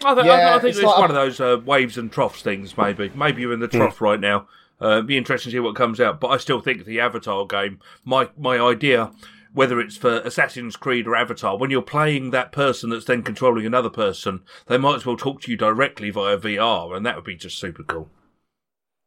I, 0.04 0.14
th- 0.16 0.26
I, 0.26 0.28
Yeah, 0.28 0.36
th- 0.38 0.48
I 0.48 0.60
think 0.60 0.70
it's 0.70 0.78
it's, 0.80 0.86
like 0.88 0.98
one 1.00 1.12
a- 1.12 1.14
of 1.14 1.16
those 1.16 1.40
uh, 1.40 1.60
waves 1.66 1.98
and 1.98 2.12
troughs 2.12 2.42
things. 2.42 2.78
Maybe, 2.78 3.12
maybe 3.14 3.42
you're 3.42 3.54
in 3.54 3.60
the 3.60 3.68
trough 3.68 4.02
right 4.02 4.20
now. 4.20 4.48
Uh, 4.82 4.94
it'd 4.94 5.08
be 5.08 5.18
interesting 5.18 5.52
to 5.52 5.56
see 5.56 5.60
what 5.60 5.76
comes 5.76 6.00
out. 6.02 6.20
But 6.20 6.30
I 6.30 6.38
still 6.38 6.60
think 6.60 6.86
the 6.86 7.00
Avatar 7.00 7.46
game, 7.46 7.80
my 8.04 8.30
my 8.36 8.60
idea, 8.60 9.12
whether 9.54 9.80
it's 9.80 9.96
for 9.98 10.22
Assassin's 10.22 10.76
Creed 10.76 11.06
or 11.08 11.16
Avatar, 11.16 11.56
when 11.56 11.70
you're 11.70 11.84
playing 11.84 12.32
that 12.32 12.52
person 12.52 12.90
that's 12.90 13.06
then 13.06 13.22
controlling 13.22 13.66
another 13.68 13.92
person, 13.92 14.42
they 14.66 14.78
might 14.80 14.96
as 14.96 15.06
well 15.06 15.18
talk 15.18 15.42
to 15.42 15.52
you 15.52 15.58
directly 15.58 16.10
via 16.10 16.36
VR, 16.38 16.96
and 16.98 17.06
that 17.06 17.16
would 17.16 17.26
be 17.26 17.36
just 17.36 17.60
super 17.60 17.84
cool. 17.84 18.10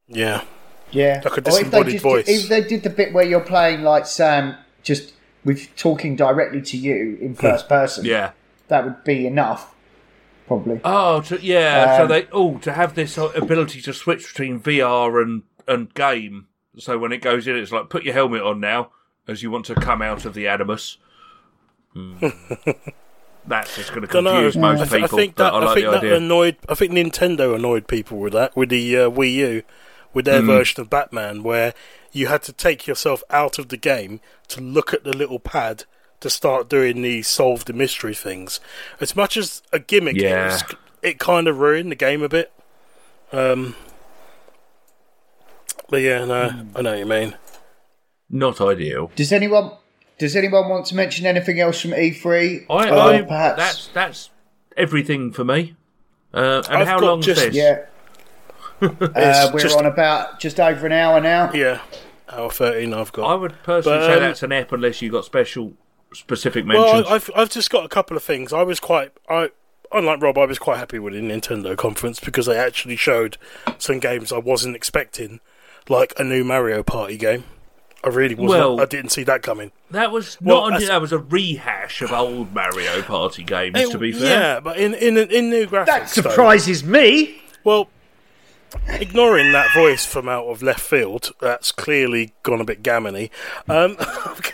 Yeah, 0.06 0.44
yeah. 0.92 1.22
Like 1.24 1.26
a 1.26 1.30
Or 1.30 1.38
if 1.38 1.44
they 1.44 1.50
disembodied 1.50 1.92
just 1.94 2.02
voice. 2.02 2.28
if 2.28 2.48
they 2.48 2.62
did 2.62 2.82
the 2.82 2.90
bit 2.90 3.12
where 3.12 3.24
you're 3.26 3.40
playing 3.40 3.82
like 3.82 4.06
Sam, 4.06 4.56
just 4.82 5.13
with 5.44 5.74
talking 5.76 6.16
directly 6.16 6.62
to 6.62 6.76
you 6.76 7.18
in 7.20 7.34
first 7.34 7.68
person, 7.68 8.04
Yeah. 8.04 8.32
that 8.68 8.84
would 8.84 9.04
be 9.04 9.26
enough, 9.26 9.74
probably. 10.46 10.80
Oh, 10.84 11.20
to, 11.22 11.40
yeah. 11.40 11.96
so 11.98 12.02
Um, 12.04 12.08
they 12.08 12.26
oh 12.32 12.58
to 12.58 12.72
have 12.72 12.94
this 12.94 13.18
uh, 13.18 13.28
ability 13.30 13.80
to 13.82 13.92
switch 13.92 14.26
between 14.28 14.60
VR 14.60 15.22
and 15.22 15.42
and 15.68 15.92
game. 15.94 16.46
So 16.78 16.98
when 16.98 17.12
it 17.12 17.22
goes 17.22 17.46
in, 17.46 17.56
it's 17.56 17.70
like 17.72 17.88
put 17.88 18.04
your 18.04 18.14
helmet 18.14 18.42
on 18.42 18.60
now 18.60 18.90
as 19.28 19.42
you 19.42 19.50
want 19.50 19.64
to 19.66 19.74
come 19.74 20.02
out 20.02 20.24
of 20.24 20.34
the 20.34 20.48
Animus. 20.48 20.98
Hmm. 21.92 22.16
That's 23.46 23.76
just 23.76 23.90
going 23.90 24.06
to 24.06 24.06
don't 24.12 24.24
know. 24.24 24.32
confuse 24.32 24.56
most 24.56 24.80
I, 24.80 24.84
th- 24.86 24.92
I 24.92 24.96
people. 25.06 25.18
think 25.18 25.36
that 25.36 25.52
I 25.52 25.70
I, 25.70 25.74
think 25.74 25.84
the 25.86 25.90
that 25.92 25.98
idea. 25.98 26.16
annoyed. 26.16 26.56
I 26.68 26.74
think 26.74 26.92
Nintendo 26.92 27.54
annoyed 27.54 27.86
people 27.86 28.18
with 28.18 28.32
that 28.32 28.56
with 28.56 28.70
the 28.70 28.96
uh, 28.98 29.10
Wii 29.10 29.34
U, 29.34 29.62
with 30.14 30.24
their 30.24 30.40
version 30.40 30.80
of 30.80 30.88
Batman, 30.88 31.42
where 31.42 31.74
you 32.14 32.28
had 32.28 32.42
to 32.44 32.52
take 32.52 32.86
yourself 32.86 33.22
out 33.28 33.58
of 33.58 33.68
the 33.68 33.76
game 33.76 34.20
to 34.48 34.60
look 34.60 34.94
at 34.94 35.04
the 35.04 35.14
little 35.14 35.38
pad 35.38 35.84
to 36.20 36.30
start 36.30 36.70
doing 36.70 37.02
the 37.02 37.20
solve 37.22 37.66
the 37.66 37.72
mystery 37.74 38.14
things. 38.14 38.60
As 39.00 39.14
much 39.14 39.36
as 39.36 39.60
a 39.72 39.78
gimmick, 39.78 40.16
Yeah. 40.16 40.46
it, 40.46 40.52
was, 40.52 40.64
it 41.02 41.18
kind 41.18 41.46
of 41.48 41.58
ruined 41.58 41.90
the 41.90 41.96
game 41.96 42.22
a 42.22 42.28
bit. 42.28 42.50
Um, 43.32 43.74
but 45.90 45.98
yeah, 46.00 46.24
no, 46.24 46.66
I 46.74 46.82
know 46.82 46.90
what 46.92 46.98
you 46.98 47.06
mean. 47.06 47.34
Not 48.30 48.60
ideal. 48.60 49.10
Does 49.16 49.32
anyone 49.32 49.72
does 50.18 50.36
anyone 50.36 50.68
want 50.68 50.86
to 50.86 50.94
mention 50.94 51.26
anything 51.26 51.60
else 51.60 51.80
from 51.80 51.90
E3? 51.90 52.66
I, 52.70 52.90
Or 52.90 52.98
I 52.98 53.22
perhaps 53.22 53.56
that's 53.56 53.86
that's 53.88 54.30
everything 54.76 55.32
for 55.32 55.44
me. 55.44 55.74
Uh, 56.32 56.62
and 56.68 56.78
I've 56.78 56.86
how 56.88 57.00
got 57.00 57.06
long's 57.06 57.26
just- 57.26 57.40
this? 57.40 57.54
yeah. 57.54 57.84
Uh, 58.82 59.50
we're 59.52 59.60
just- 59.60 59.76
on 59.78 59.86
about 59.86 60.38
just 60.40 60.58
over 60.60 60.86
an 60.86 60.92
hour 60.92 61.20
now. 61.20 61.52
Yeah, 61.52 61.80
hour 62.30 62.50
thirteen. 62.50 62.92
I've 62.92 63.12
got. 63.12 63.30
I 63.30 63.34
would 63.34 63.54
personally 63.62 63.98
But, 63.98 64.06
say 64.06 64.14
um, 64.14 64.20
that's 64.20 64.42
an 64.42 64.52
app 64.52 64.72
unless 64.72 65.00
you've 65.00 65.12
got 65.12 65.24
special 65.24 65.72
specific 66.12 66.64
mentions. 66.66 67.04
Well, 67.04 67.08
I, 67.08 67.14
I've 67.14 67.30
I've 67.34 67.50
just 67.50 67.70
got 67.70 67.84
a 67.84 67.88
couple 67.88 68.16
of 68.16 68.22
things. 68.22 68.52
I 68.52 68.62
was 68.62 68.80
quite 68.80 69.12
I 69.28 69.50
unlike 69.92 70.20
Rob, 70.20 70.36
I 70.38 70.44
was 70.46 70.58
quite 70.58 70.78
happy 70.78 70.98
with 70.98 71.14
the 71.14 71.20
Nintendo 71.20 71.76
conference 71.76 72.20
because 72.20 72.46
they 72.46 72.56
actually 72.58 72.96
showed 72.96 73.36
some 73.78 74.00
games 74.00 74.32
I 74.32 74.38
wasn't 74.38 74.76
expecting, 74.76 75.40
like 75.88 76.12
a 76.18 76.24
new 76.24 76.44
Mario 76.44 76.82
Party 76.82 77.16
game. 77.16 77.44
I 78.02 78.08
really 78.08 78.34
was. 78.34 78.50
Well- 78.50 78.76
not, 78.76 78.82
I 78.82 78.86
didn't 78.86 79.10
see 79.10 79.22
that 79.24 79.42
coming. 79.42 79.72
that 79.92 80.10
was 80.12 80.36
not 80.40 80.72
until 80.72 80.88
that 80.88 81.00
was 81.00 81.12
a 81.12 81.18
rehash 81.18 82.02
of 82.02 82.12
old 82.12 82.52
Mario 82.52 83.00
Party 83.02 83.44
games. 83.44 83.78
It- 83.78 83.90
to 83.92 83.98
be 83.98 84.12
fair, 84.12 84.28
yeah, 84.54 84.60
but 84.60 84.76
in 84.76 84.92
in 84.94 85.16
in 85.16 85.48
new 85.48 85.66
graphics. 85.66 85.86
That 85.86 86.00
though. 86.02 86.06
surprises 86.30 86.84
me. 86.84 87.40
Well, 87.64 87.88
ignoring 88.88 89.52
that 89.52 89.72
voice 89.74 90.04
from 90.04 90.28
out 90.28 90.46
of 90.46 90.62
left 90.62 90.80
field, 90.80 91.32
that's 91.40 91.72
clearly 91.72 92.32
gone 92.42 92.60
a 92.60 92.64
bit 92.64 92.82
gammony. 92.82 93.30
Um, 93.68 93.96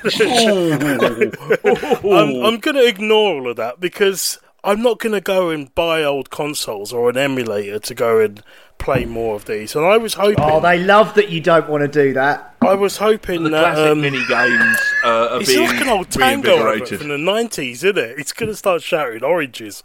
I'm 2.05 2.44
I'm 2.44 2.59
gonna 2.59 2.82
ignore 2.82 3.34
all 3.34 3.51
of 3.51 3.56
that 3.56 3.80
because 3.80 4.38
I'm 4.64 4.82
not 4.82 4.98
gonna 4.98 5.20
go 5.20 5.51
and 5.51 5.74
buy 5.74 6.05
old 6.05 6.30
consoles 6.30 6.92
or 6.92 7.10
an 7.10 7.16
emulator 7.16 7.78
to 7.78 7.94
go 7.94 8.20
and 8.20 8.42
play 8.81 9.05
more 9.05 9.36
of 9.36 9.44
these. 9.44 9.77
And 9.77 9.85
I 9.85 9.97
was 9.98 10.15
hoping, 10.15 10.36
Oh, 10.44 10.59
they 10.61 10.78
love 10.82 11.15
that 11.15 11.28
you 11.31 11.40
don't 11.40 11.69
want 11.69 11.82
to 11.82 11.89
do 11.89 12.12
that. 12.15 12.55
I 12.62 12.74
was 12.74 12.97
hoping 12.97 13.44
the 13.44 13.51
that. 13.51 13.74
classic 13.74 13.93
Um, 13.93 14.01
mini 14.01 14.24
games 14.27 14.78
uh, 15.05 15.28
are 15.32 15.40
it's 15.40 15.48
being 15.55 15.69
like 15.69 15.81
an 15.81 15.89
old 15.89 16.11
tango 16.11 16.51
advert 16.51 16.65
reinvigorated. 16.66 16.98
from 16.98 17.09
the 17.09 17.19
nineties, 17.19 17.85
isn't 17.85 17.97
it? 17.98 18.19
It's 18.19 18.32
gonna 18.35 18.55
start 18.55 18.82
shouting 18.82 19.23
oranges. 19.24 19.82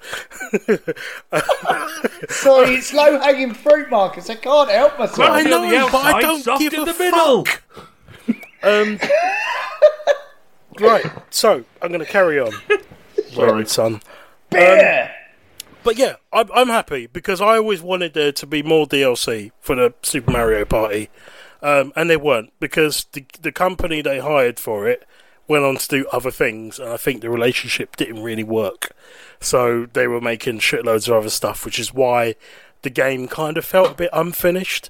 Sorry, 2.30 2.76
it's 2.76 2.94
low 2.94 3.20
hanging 3.20 3.54
fruit, 3.54 3.90
Marcus. 3.90 4.30
I 4.30 4.36
can't 4.36 4.70
help 4.70 4.98
myself. 5.00 5.20
I 5.30 5.44
know, 5.44 5.86
on 5.86 5.92
but 5.92 6.02
I 6.16 6.22
don't 6.22 6.42
soft 6.44 6.62
give 6.62 6.74
in 6.74 6.82
a 6.82 6.86
the 6.86 6.94
middle. 7.00 7.46
fuck. 7.46 7.62
Um, 8.64 9.00
right, 10.80 11.06
so 11.30 11.64
I'm 11.82 11.90
going 11.90 12.00
to 12.00 12.06
carry 12.12 12.40
on. 12.40 12.52
Sorry, 13.32 13.66
son. 13.68 14.02
Beer. 14.50 15.12
But 15.86 16.00
yeah, 16.00 16.16
I'm, 16.34 16.50
I'm 16.52 16.70
happy 16.70 17.06
because 17.06 17.40
I 17.40 17.58
always 17.58 17.80
wanted 17.80 18.16
there 18.16 18.32
to 18.32 18.48
be 18.48 18.64
more 18.64 18.88
DLC 18.88 19.52
for 19.60 19.76
the 19.76 19.94
Super 20.02 20.32
Mario 20.32 20.66
Party, 20.66 21.12
um, 21.62 21.94
and 21.96 22.10
they 22.10 22.18
weren't 22.18 22.52
because 22.60 23.06
the 23.12 23.24
the 23.40 23.52
company 23.52 24.02
they 24.02 24.20
hired 24.20 24.60
for 24.60 24.88
it 24.88 25.08
went 25.48 25.64
on 25.64 25.78
to 25.78 25.88
do 25.88 26.08
other 26.12 26.32
things, 26.32 26.80
and 26.80 26.90
I 26.90 26.98
think 26.98 27.22
the 27.22 27.30
relationship 27.30 27.98
didn't 27.98 28.24
really 28.24 28.44
work. 28.44 28.94
So 29.40 29.86
they 29.94 30.08
were 30.08 30.20
making 30.20 30.58
shitloads 30.58 31.08
of 31.08 31.18
other 31.18 31.30
stuff, 31.30 31.64
which 31.64 31.78
is 31.78 31.94
why 31.94 32.34
the 32.82 32.90
game 32.90 33.28
kind 33.28 33.56
of 33.56 33.64
felt 33.64 33.92
a 33.92 33.96
bit 33.96 34.10
unfinished. 34.12 34.90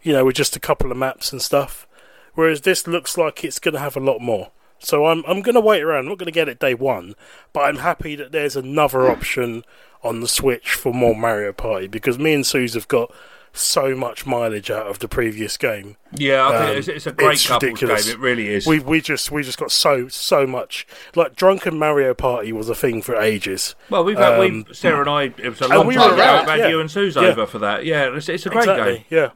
You 0.00 0.12
know, 0.12 0.26
with 0.26 0.36
just 0.36 0.54
a 0.54 0.60
couple 0.60 0.92
of 0.92 0.96
maps 0.96 1.32
and 1.32 1.42
stuff. 1.42 1.88
Whereas 2.34 2.60
this 2.60 2.86
looks 2.86 3.18
like 3.18 3.42
it's 3.42 3.58
going 3.58 3.74
to 3.74 3.80
have 3.80 3.96
a 3.96 4.00
lot 4.00 4.20
more. 4.20 4.52
So 4.78 5.06
I'm 5.06 5.24
I'm 5.26 5.42
going 5.42 5.56
to 5.56 5.60
wait 5.60 5.82
around. 5.82 6.04
I'm 6.04 6.08
not 6.08 6.18
going 6.18 6.26
to 6.26 6.30
get 6.30 6.48
it 6.48 6.60
day 6.60 6.74
one, 6.74 7.16
but 7.52 7.62
I'm 7.62 7.78
happy 7.78 8.14
that 8.14 8.30
there's 8.30 8.54
another 8.54 9.10
option 9.10 9.64
on 10.06 10.20
the 10.20 10.28
Switch 10.28 10.74
for 10.74 10.92
more 10.94 11.14
Mario 11.16 11.52
Party 11.52 11.86
because 11.88 12.18
me 12.18 12.32
and 12.34 12.46
Suze 12.46 12.74
have 12.74 12.88
got 12.88 13.12
so 13.52 13.94
much 13.96 14.26
mileage 14.26 14.70
out 14.70 14.86
of 14.86 14.98
the 14.98 15.08
previous 15.08 15.56
game. 15.56 15.96
Yeah, 16.12 16.46
I 16.46 16.50
think 16.58 16.70
Um, 16.72 16.76
it's, 16.76 16.88
it's 16.88 17.06
a 17.06 17.12
great 17.12 17.32
it's 17.34 17.46
couples 17.46 17.62
ridiculous. 17.70 18.04
game. 18.04 18.14
It 18.14 18.20
really 18.20 18.48
is. 18.48 18.66
We 18.66 18.80
we 18.80 19.00
just 19.00 19.30
we 19.30 19.42
just 19.42 19.58
got 19.58 19.72
so 19.72 20.08
so 20.08 20.46
much 20.46 20.86
like 21.14 21.36
drunken 21.36 21.78
Mario 21.78 22.12
Party 22.12 22.52
was 22.52 22.68
a 22.68 22.74
thing 22.74 23.00
for 23.00 23.16
ages. 23.16 23.74
well, 23.88 24.04
we've 24.04 24.18
had 24.18 24.34
um, 24.34 24.64
we 24.66 24.74
Sarah 24.74 25.00
and 25.00 25.08
I. 25.08 25.22
It 25.42 25.48
was 25.48 25.60
a 25.62 25.68
long 25.68 25.86
we 25.86 25.94
time 25.94 26.12
ago. 26.12 26.22
around, 26.22 26.48
had 26.48 26.58
yeah. 26.58 26.68
you 26.68 26.80
and 26.80 26.90
Suze 26.90 27.16
Yeah. 27.16 27.22
over 27.22 27.46
for 27.46 27.58
that. 27.60 27.86
Yeah, 27.86 28.14
it's, 28.14 28.28
it's 28.28 28.44
a 28.44 28.50
great 28.50 28.64
exactly, 28.68 28.94
game. 28.96 29.04
Yeah. 29.08 29.30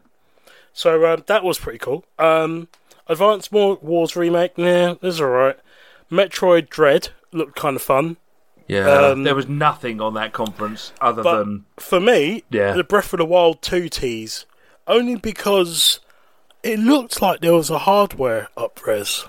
So 0.74 1.06
um, 1.12 1.24
that 1.26 1.42
was 1.42 1.58
pretty 1.58 1.78
cool. 1.78 2.04
Um, 2.18 2.68
Advanced 3.06 3.50
War- 3.50 3.78
Wars 3.82 4.14
remake, 4.16 4.52
yeah, 4.56 4.94
this 5.00 5.14
is 5.14 5.20
alright. 5.22 5.58
Metroid 6.12 6.68
Dread 6.68 7.08
looked 7.32 7.56
kind 7.56 7.74
of 7.76 7.82
fun. 7.82 8.18
Yeah, 8.70 8.88
Um, 9.08 9.24
there 9.24 9.34
was 9.34 9.48
nothing 9.48 10.00
on 10.00 10.14
that 10.14 10.32
conference 10.32 10.92
other 11.00 11.22
But 11.22 11.38
than 11.44 11.64
for 11.78 11.98
me, 11.98 12.44
Yeah. 12.50 12.72
the 12.72 12.84
Breath 12.84 13.12
of 13.12 13.18
the 13.18 13.24
Wild 13.24 13.62
2 13.62 13.88
tease, 13.88 14.46
only 14.86 15.16
because 15.16 15.98
it 16.62 16.78
looked 16.78 17.20
like 17.20 17.40
there 17.40 17.54
was 17.54 17.70
a 17.70 17.78
hardware 17.78 18.48
upres. 18.56 19.26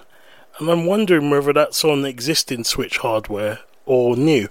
And 0.60 0.70
I'm 0.70 0.86
wondering 0.86 1.30
whether 1.32 1.54
that's 1.54 1.84
on 1.84 2.06
existing 2.06 2.66
Switch 2.66 2.98
hardware 3.00 3.60
or 3.86 4.16
new. 4.16 4.50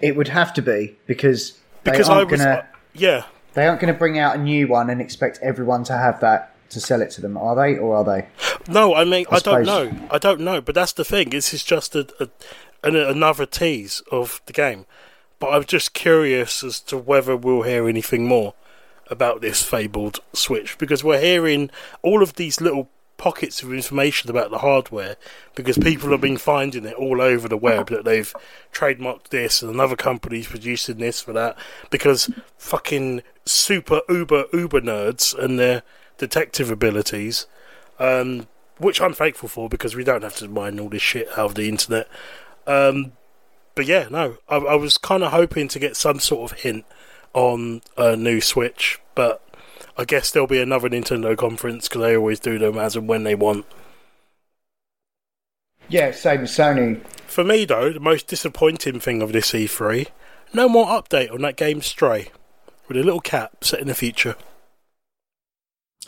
It 0.00 0.16
would 0.16 0.28
have 0.28 0.52
to 0.54 0.62
be 0.62 0.96
because 1.06 1.52
they 1.84 1.92
Because 1.92 2.08
I 2.08 2.14
aren't 2.18 2.30
was. 2.32 2.40
gonna 2.40 2.66
yeah. 2.94 3.24
they 3.54 3.66
aren't 3.68 3.80
gonna 3.80 3.92
bring 3.92 4.18
out 4.18 4.34
a 4.36 4.38
new 4.38 4.66
one 4.66 4.90
and 4.90 5.00
expect 5.00 5.38
everyone 5.42 5.84
to 5.84 5.92
have 5.96 6.18
that 6.20 6.54
to 6.70 6.80
sell 6.80 7.02
it 7.02 7.10
to 7.12 7.20
them, 7.20 7.36
are 7.36 7.54
they? 7.54 7.76
Or 7.76 7.96
are 7.96 8.04
they? 8.04 8.26
No, 8.68 8.94
I 8.94 9.04
mean, 9.04 9.26
I, 9.30 9.36
I 9.36 9.38
don't 9.40 9.64
know. 9.64 9.92
I 10.10 10.18
don't 10.18 10.40
know. 10.40 10.60
But 10.60 10.74
that's 10.74 10.92
the 10.92 11.04
thing. 11.04 11.30
This 11.30 11.52
is 11.52 11.62
just 11.64 11.94
a, 11.94 12.08
a, 12.20 12.28
an, 12.82 12.96
another 12.96 13.46
tease 13.46 14.02
of 14.10 14.40
the 14.46 14.52
game. 14.52 14.86
But 15.38 15.54
I'm 15.54 15.64
just 15.64 15.94
curious 15.94 16.62
as 16.62 16.80
to 16.80 16.98
whether 16.98 17.36
we'll 17.36 17.62
hear 17.62 17.88
anything 17.88 18.26
more 18.26 18.54
about 19.10 19.40
this 19.40 19.62
fabled 19.62 20.20
Switch 20.32 20.78
because 20.78 21.02
we're 21.02 21.20
hearing 21.20 21.70
all 22.02 22.22
of 22.22 22.34
these 22.34 22.60
little 22.60 22.88
pockets 23.16 23.62
of 23.62 23.72
information 23.72 24.30
about 24.30 24.50
the 24.50 24.58
hardware 24.58 25.16
because 25.54 25.76
people 25.76 26.08
have 26.10 26.22
been 26.22 26.38
finding 26.38 26.86
it 26.86 26.94
all 26.94 27.20
over 27.20 27.48
the 27.48 27.56
web 27.56 27.88
that 27.90 28.02
they've 28.02 28.34
trademarked 28.72 29.28
this 29.28 29.60
and 29.60 29.70
another 29.70 29.94
company's 29.94 30.46
producing 30.46 30.96
this 30.96 31.20
for 31.20 31.34
that 31.34 31.54
because 31.90 32.30
fucking 32.56 33.20
super 33.44 34.00
uber 34.08 34.46
uber 34.54 34.80
nerds 34.80 35.38
and 35.38 35.58
their 35.58 35.82
detective 36.16 36.70
abilities 36.70 37.46
um, 37.98 38.46
which 38.80 39.00
I'm 39.00 39.12
thankful 39.12 39.48
for 39.48 39.68
because 39.68 39.94
we 39.94 40.02
don't 40.02 40.22
have 40.22 40.36
to 40.36 40.48
mine 40.48 40.80
all 40.80 40.88
this 40.88 41.02
shit 41.02 41.28
out 41.32 41.50
of 41.50 41.54
the 41.54 41.68
internet. 41.68 42.08
Um, 42.70 43.12
but 43.74 43.86
yeah, 43.86 44.06
no, 44.10 44.36
I, 44.48 44.56
I 44.56 44.74
was 44.74 44.96
kind 44.98 45.22
of 45.24 45.32
hoping 45.32 45.68
to 45.68 45.78
get 45.78 45.96
some 45.96 46.20
sort 46.20 46.52
of 46.52 46.58
hint 46.60 46.84
on 47.34 47.82
a 47.96 48.16
new 48.16 48.40
Switch, 48.40 49.00
but 49.14 49.42
I 49.96 50.04
guess 50.04 50.30
there'll 50.30 50.46
be 50.46 50.60
another 50.60 50.88
Nintendo 50.88 51.36
conference 51.36 51.88
because 51.88 52.02
they 52.02 52.16
always 52.16 52.38
do 52.40 52.58
them 52.58 52.78
as 52.78 52.96
and 52.96 53.08
when 53.08 53.24
they 53.24 53.34
want. 53.34 53.66
Yeah, 55.88 56.12
same 56.12 56.42
as 56.42 56.52
Sony. 56.52 57.04
For 57.26 57.42
me, 57.42 57.64
though, 57.64 57.92
the 57.92 58.00
most 58.00 58.28
disappointing 58.28 59.00
thing 59.00 59.22
of 59.22 59.32
this 59.32 59.50
E3, 59.52 60.06
no 60.52 60.68
more 60.68 60.86
update 60.86 61.32
on 61.32 61.42
that 61.42 61.56
game 61.56 61.80
Stray, 61.82 62.28
with 62.88 62.96
a 62.96 63.02
little 63.02 63.20
cat 63.20 63.52
set 63.64 63.80
in 63.80 63.88
the 63.88 63.94
future. 63.94 64.36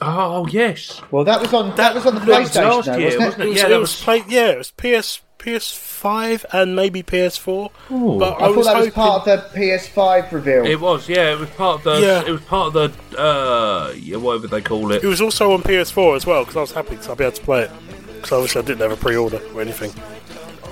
oh 0.00 0.46
yes, 0.48 1.00
Well, 1.10 1.24
that 1.24 1.40
was 1.40 1.52
on 1.52 1.74
that, 1.76 1.94
was 1.94 2.06
on 2.06 2.14
the 2.14 2.20
that 2.20 2.42
PlayStation, 2.42 2.70
last 2.70 2.86
though, 2.86 2.96
year, 2.96 3.06
wasn't 3.06 3.22
it? 3.22 3.24
wasn't 3.26 3.42
it? 3.42 3.46
It 3.46 3.48
was, 3.50 3.56
Yeah, 3.58 3.66
it 3.66 3.68
that 3.70 3.80
was 3.80 3.90
was- 3.96 4.02
play, 4.02 4.24
yeah, 4.28 4.46
it 4.50 4.58
was 4.58 4.70
PS 4.70 5.20
PS5 5.42 6.44
and 6.52 6.76
maybe 6.76 7.02
PS4. 7.02 7.70
But 8.18 8.24
I, 8.24 8.34
I, 8.34 8.38
thought 8.38 8.56
was 8.56 8.66
that 8.66 8.76
was 8.78 8.90
part 8.90 9.26
of 9.28 9.52
the 9.52 9.58
PS5 9.58 10.32
reveal. 10.32 10.66
it 10.66 10.80
was. 10.80 11.08
Yeah, 11.08 11.32
it 11.32 11.38
was 11.38 11.50
part 11.50 11.78
of 11.78 11.84
the. 11.84 12.00
Yeah. 12.06 12.24
It 12.26 12.30
was 12.30 12.40
part 12.42 12.74
of 12.74 12.92
the. 13.12 13.18
Uh, 13.20 13.92
yeah, 13.96 14.16
whatever 14.16 14.46
they 14.46 14.60
call 14.60 14.92
it. 14.92 15.02
It 15.02 15.06
was 15.06 15.20
also 15.20 15.52
on 15.52 15.62
PS4 15.62 16.16
as 16.16 16.26
well 16.26 16.42
because 16.42 16.56
I 16.56 16.60
was 16.60 16.72
happy 16.72 16.90
because 16.90 17.08
I'll 17.08 17.16
be 17.16 17.24
able 17.24 17.36
to 17.36 17.42
play 17.42 17.62
it. 17.62 17.70
Because 18.16 18.32
obviously 18.32 18.62
I 18.62 18.64
didn't 18.64 18.80
have 18.88 18.92
a 18.92 18.96
pre-order 19.02 19.40
or 19.54 19.60
anything. 19.60 19.92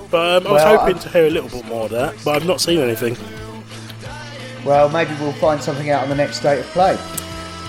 But 0.09 0.45
um, 0.45 0.47
I 0.47 0.51
was 0.53 0.61
Well, 0.63 0.77
hoping 0.79 0.95
I- 0.97 0.99
to 0.99 1.09
hear 1.09 1.27
a 1.27 1.29
little 1.29 1.49
bit 1.49 1.65
more 1.65 1.85
of 1.85 1.91
that, 1.91 2.15
but 2.23 2.35
I've 2.35 2.45
not 2.47 2.61
seen 2.61 2.79
anything. 2.79 3.17
Well, 4.65 4.89
maybe 4.89 5.11
we'll 5.19 5.31
find 5.33 5.61
something 5.61 5.89
out 5.89 6.03
on 6.03 6.09
the 6.09 6.15
next 6.15 6.37
state 6.37 6.59
of 6.59 6.65
play. 6.67 6.97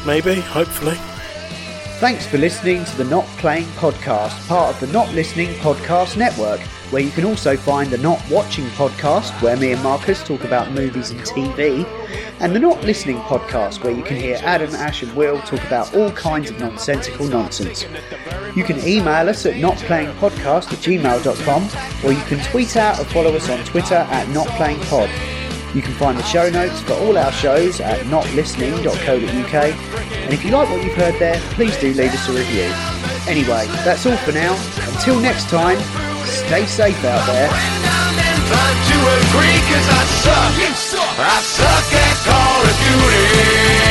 Maybe, 0.07 0.41
hopefully. 0.41 0.97
Thanks 2.01 2.27
for 2.27 2.37
listening 2.37 2.85
to 2.85 2.97
the 2.97 3.05
Not 3.05 3.25
Playing 3.39 3.65
Podcast, 3.77 4.47
part 4.49 4.75
of 4.75 4.81
the 4.81 4.93
Not 4.93 5.09
Listening 5.15 5.51
Podcast 5.61 6.17
Network, 6.17 6.61
where 6.93 7.03
you 7.03 7.11
can 7.11 7.25
also 7.25 7.57
find 7.57 7.91
the 7.91 7.97
Not 7.97 8.23
Watching 8.31 8.67
Podcast, 8.67 9.31
where 9.41 9.57
me 9.57 9.73
and 9.73 9.83
Marcus 9.83 10.23
talk 10.23 10.45
about 10.45 10.73
movies 10.73 11.11
and 11.11 11.21
TV, 11.23 11.87
and 12.39 12.55
the 12.55 12.61
Not 12.61 12.85
Listening 12.85 13.19
Podcast, 13.21 13.83
where 13.83 13.95
you 13.95 14.03
can 14.03 14.19
hear 14.19 14.39
Adam, 14.43 14.75
Ash, 14.75 15.03
and 15.03 15.11
Will 15.17 15.41
talk 15.41 15.65
about 15.65 15.95
all 15.97 16.11
kinds 16.13 16.51
of 16.51 16.61
nonsensical 16.61 17.27
nonsense. 17.27 17.87
You 18.55 18.63
can 18.63 18.79
email 18.87 19.27
us 19.27 19.47
at 19.47 19.55
notplayingpodcast 19.55 20.71
at 20.71 20.79
gmail.com, 20.81 22.05
or 22.05 22.13
you 22.13 22.23
can 22.25 22.45
tweet 22.51 22.77
out 22.77 23.01
or 23.01 23.05
follow 23.05 23.35
us 23.35 23.49
on 23.49 23.65
Twitter 23.65 23.95
at 23.95 24.27
notplayingpod. 24.27 25.75
You 25.75 25.81
can 25.81 25.95
find 25.95 26.19
the 26.19 26.23
show 26.25 26.51
notes 26.51 26.79
for 26.83 26.93
all 26.93 27.17
our 27.17 27.33
shows 27.33 27.81
at 27.81 28.01
notlistening.co.uk. 28.01 29.55
And 29.55 30.35
if 30.35 30.45
you 30.45 30.51
like 30.51 30.69
what 30.69 30.85
you've 30.85 30.93
heard 30.93 31.19
there, 31.19 31.41
please 31.55 31.75
do 31.79 31.95
leave 31.95 32.13
us 32.13 32.29
a 32.29 32.33
review. 32.33 32.71
Anyway, 33.27 33.65
that's 33.83 34.05
all 34.05 34.17
for 34.19 34.33
now. 34.33 34.55
Until 34.93 35.19
next 35.21 35.49
time, 35.49 35.79
stay 36.27 36.67
safe 36.67 37.05
out 37.05 37.27
there. 37.27 37.49
Time 37.49 38.79
to 38.91 38.97
agree 39.19 39.59
I 39.89 40.05
suck. 40.23 40.53
I 41.19 41.39
suck 41.41 41.89
at 41.93 42.17
call 42.27 42.63
a 42.63 42.73
duty. 42.85 43.83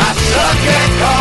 I 0.00 0.12
suck 0.12 0.62
at 0.68 0.90
Call 1.00 1.17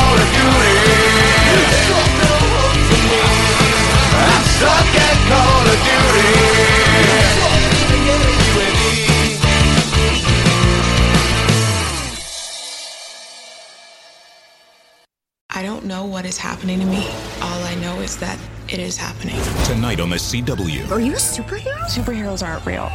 know 15.65 16.05
what 16.05 16.25
is 16.25 16.37
happening 16.37 16.79
to 16.79 16.85
me. 16.85 17.07
All 17.41 17.63
I 17.63 17.75
know 17.75 17.99
is 18.01 18.17
that 18.17 18.37
it 18.69 18.79
is 18.79 18.97
happening. 18.97 19.35
Tonight 19.65 19.99
on 19.99 20.09
the 20.09 20.17
CW. 20.17 20.91
Are 20.91 20.99
you 20.99 21.13
a 21.13 21.15
superhero? 21.15 21.79
Superheroes 21.85 22.45
aren't 22.45 22.65
real. 22.65 22.89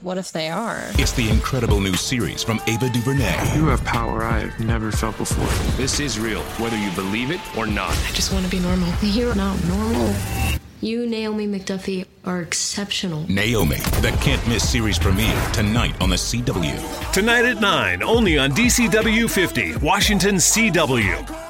What 0.00 0.16
if 0.16 0.32
they 0.32 0.48
are? 0.48 0.84
It's 0.94 1.12
the 1.12 1.28
incredible 1.28 1.80
new 1.80 1.94
series 1.94 2.42
from 2.42 2.60
Ava 2.66 2.88
DuVernay. 2.88 3.56
You 3.56 3.66
have 3.66 3.84
power 3.84 4.24
I 4.24 4.40
have 4.40 4.60
never 4.60 4.90
felt 4.92 5.18
before. 5.18 5.46
This 5.76 6.00
is 6.00 6.18
real, 6.18 6.40
whether 6.60 6.76
you 6.76 6.90
believe 6.92 7.30
it 7.30 7.40
or 7.56 7.66
not. 7.66 7.90
I 7.90 8.12
just 8.12 8.32
want 8.32 8.44
to 8.44 8.50
be 8.50 8.60
normal. 8.60 8.92
You're 9.02 9.34
not 9.34 9.62
normal. 9.64 10.14
You, 10.80 11.06
Naomi 11.06 11.48
McDuffie, 11.48 12.06
are 12.24 12.40
exceptional. 12.40 13.26
Naomi, 13.28 13.78
the 14.00 14.16
can't 14.20 14.46
miss 14.46 14.68
series 14.68 14.98
premiere 14.98 15.50
tonight 15.52 16.00
on 16.00 16.10
the 16.10 16.16
CW. 16.16 17.12
Tonight 17.12 17.44
at 17.44 17.60
9, 17.60 18.02
only 18.04 18.38
on 18.38 18.52
DCW 18.52 19.28
50, 19.28 19.76
Washington 19.78 20.36
CW. 20.36 21.47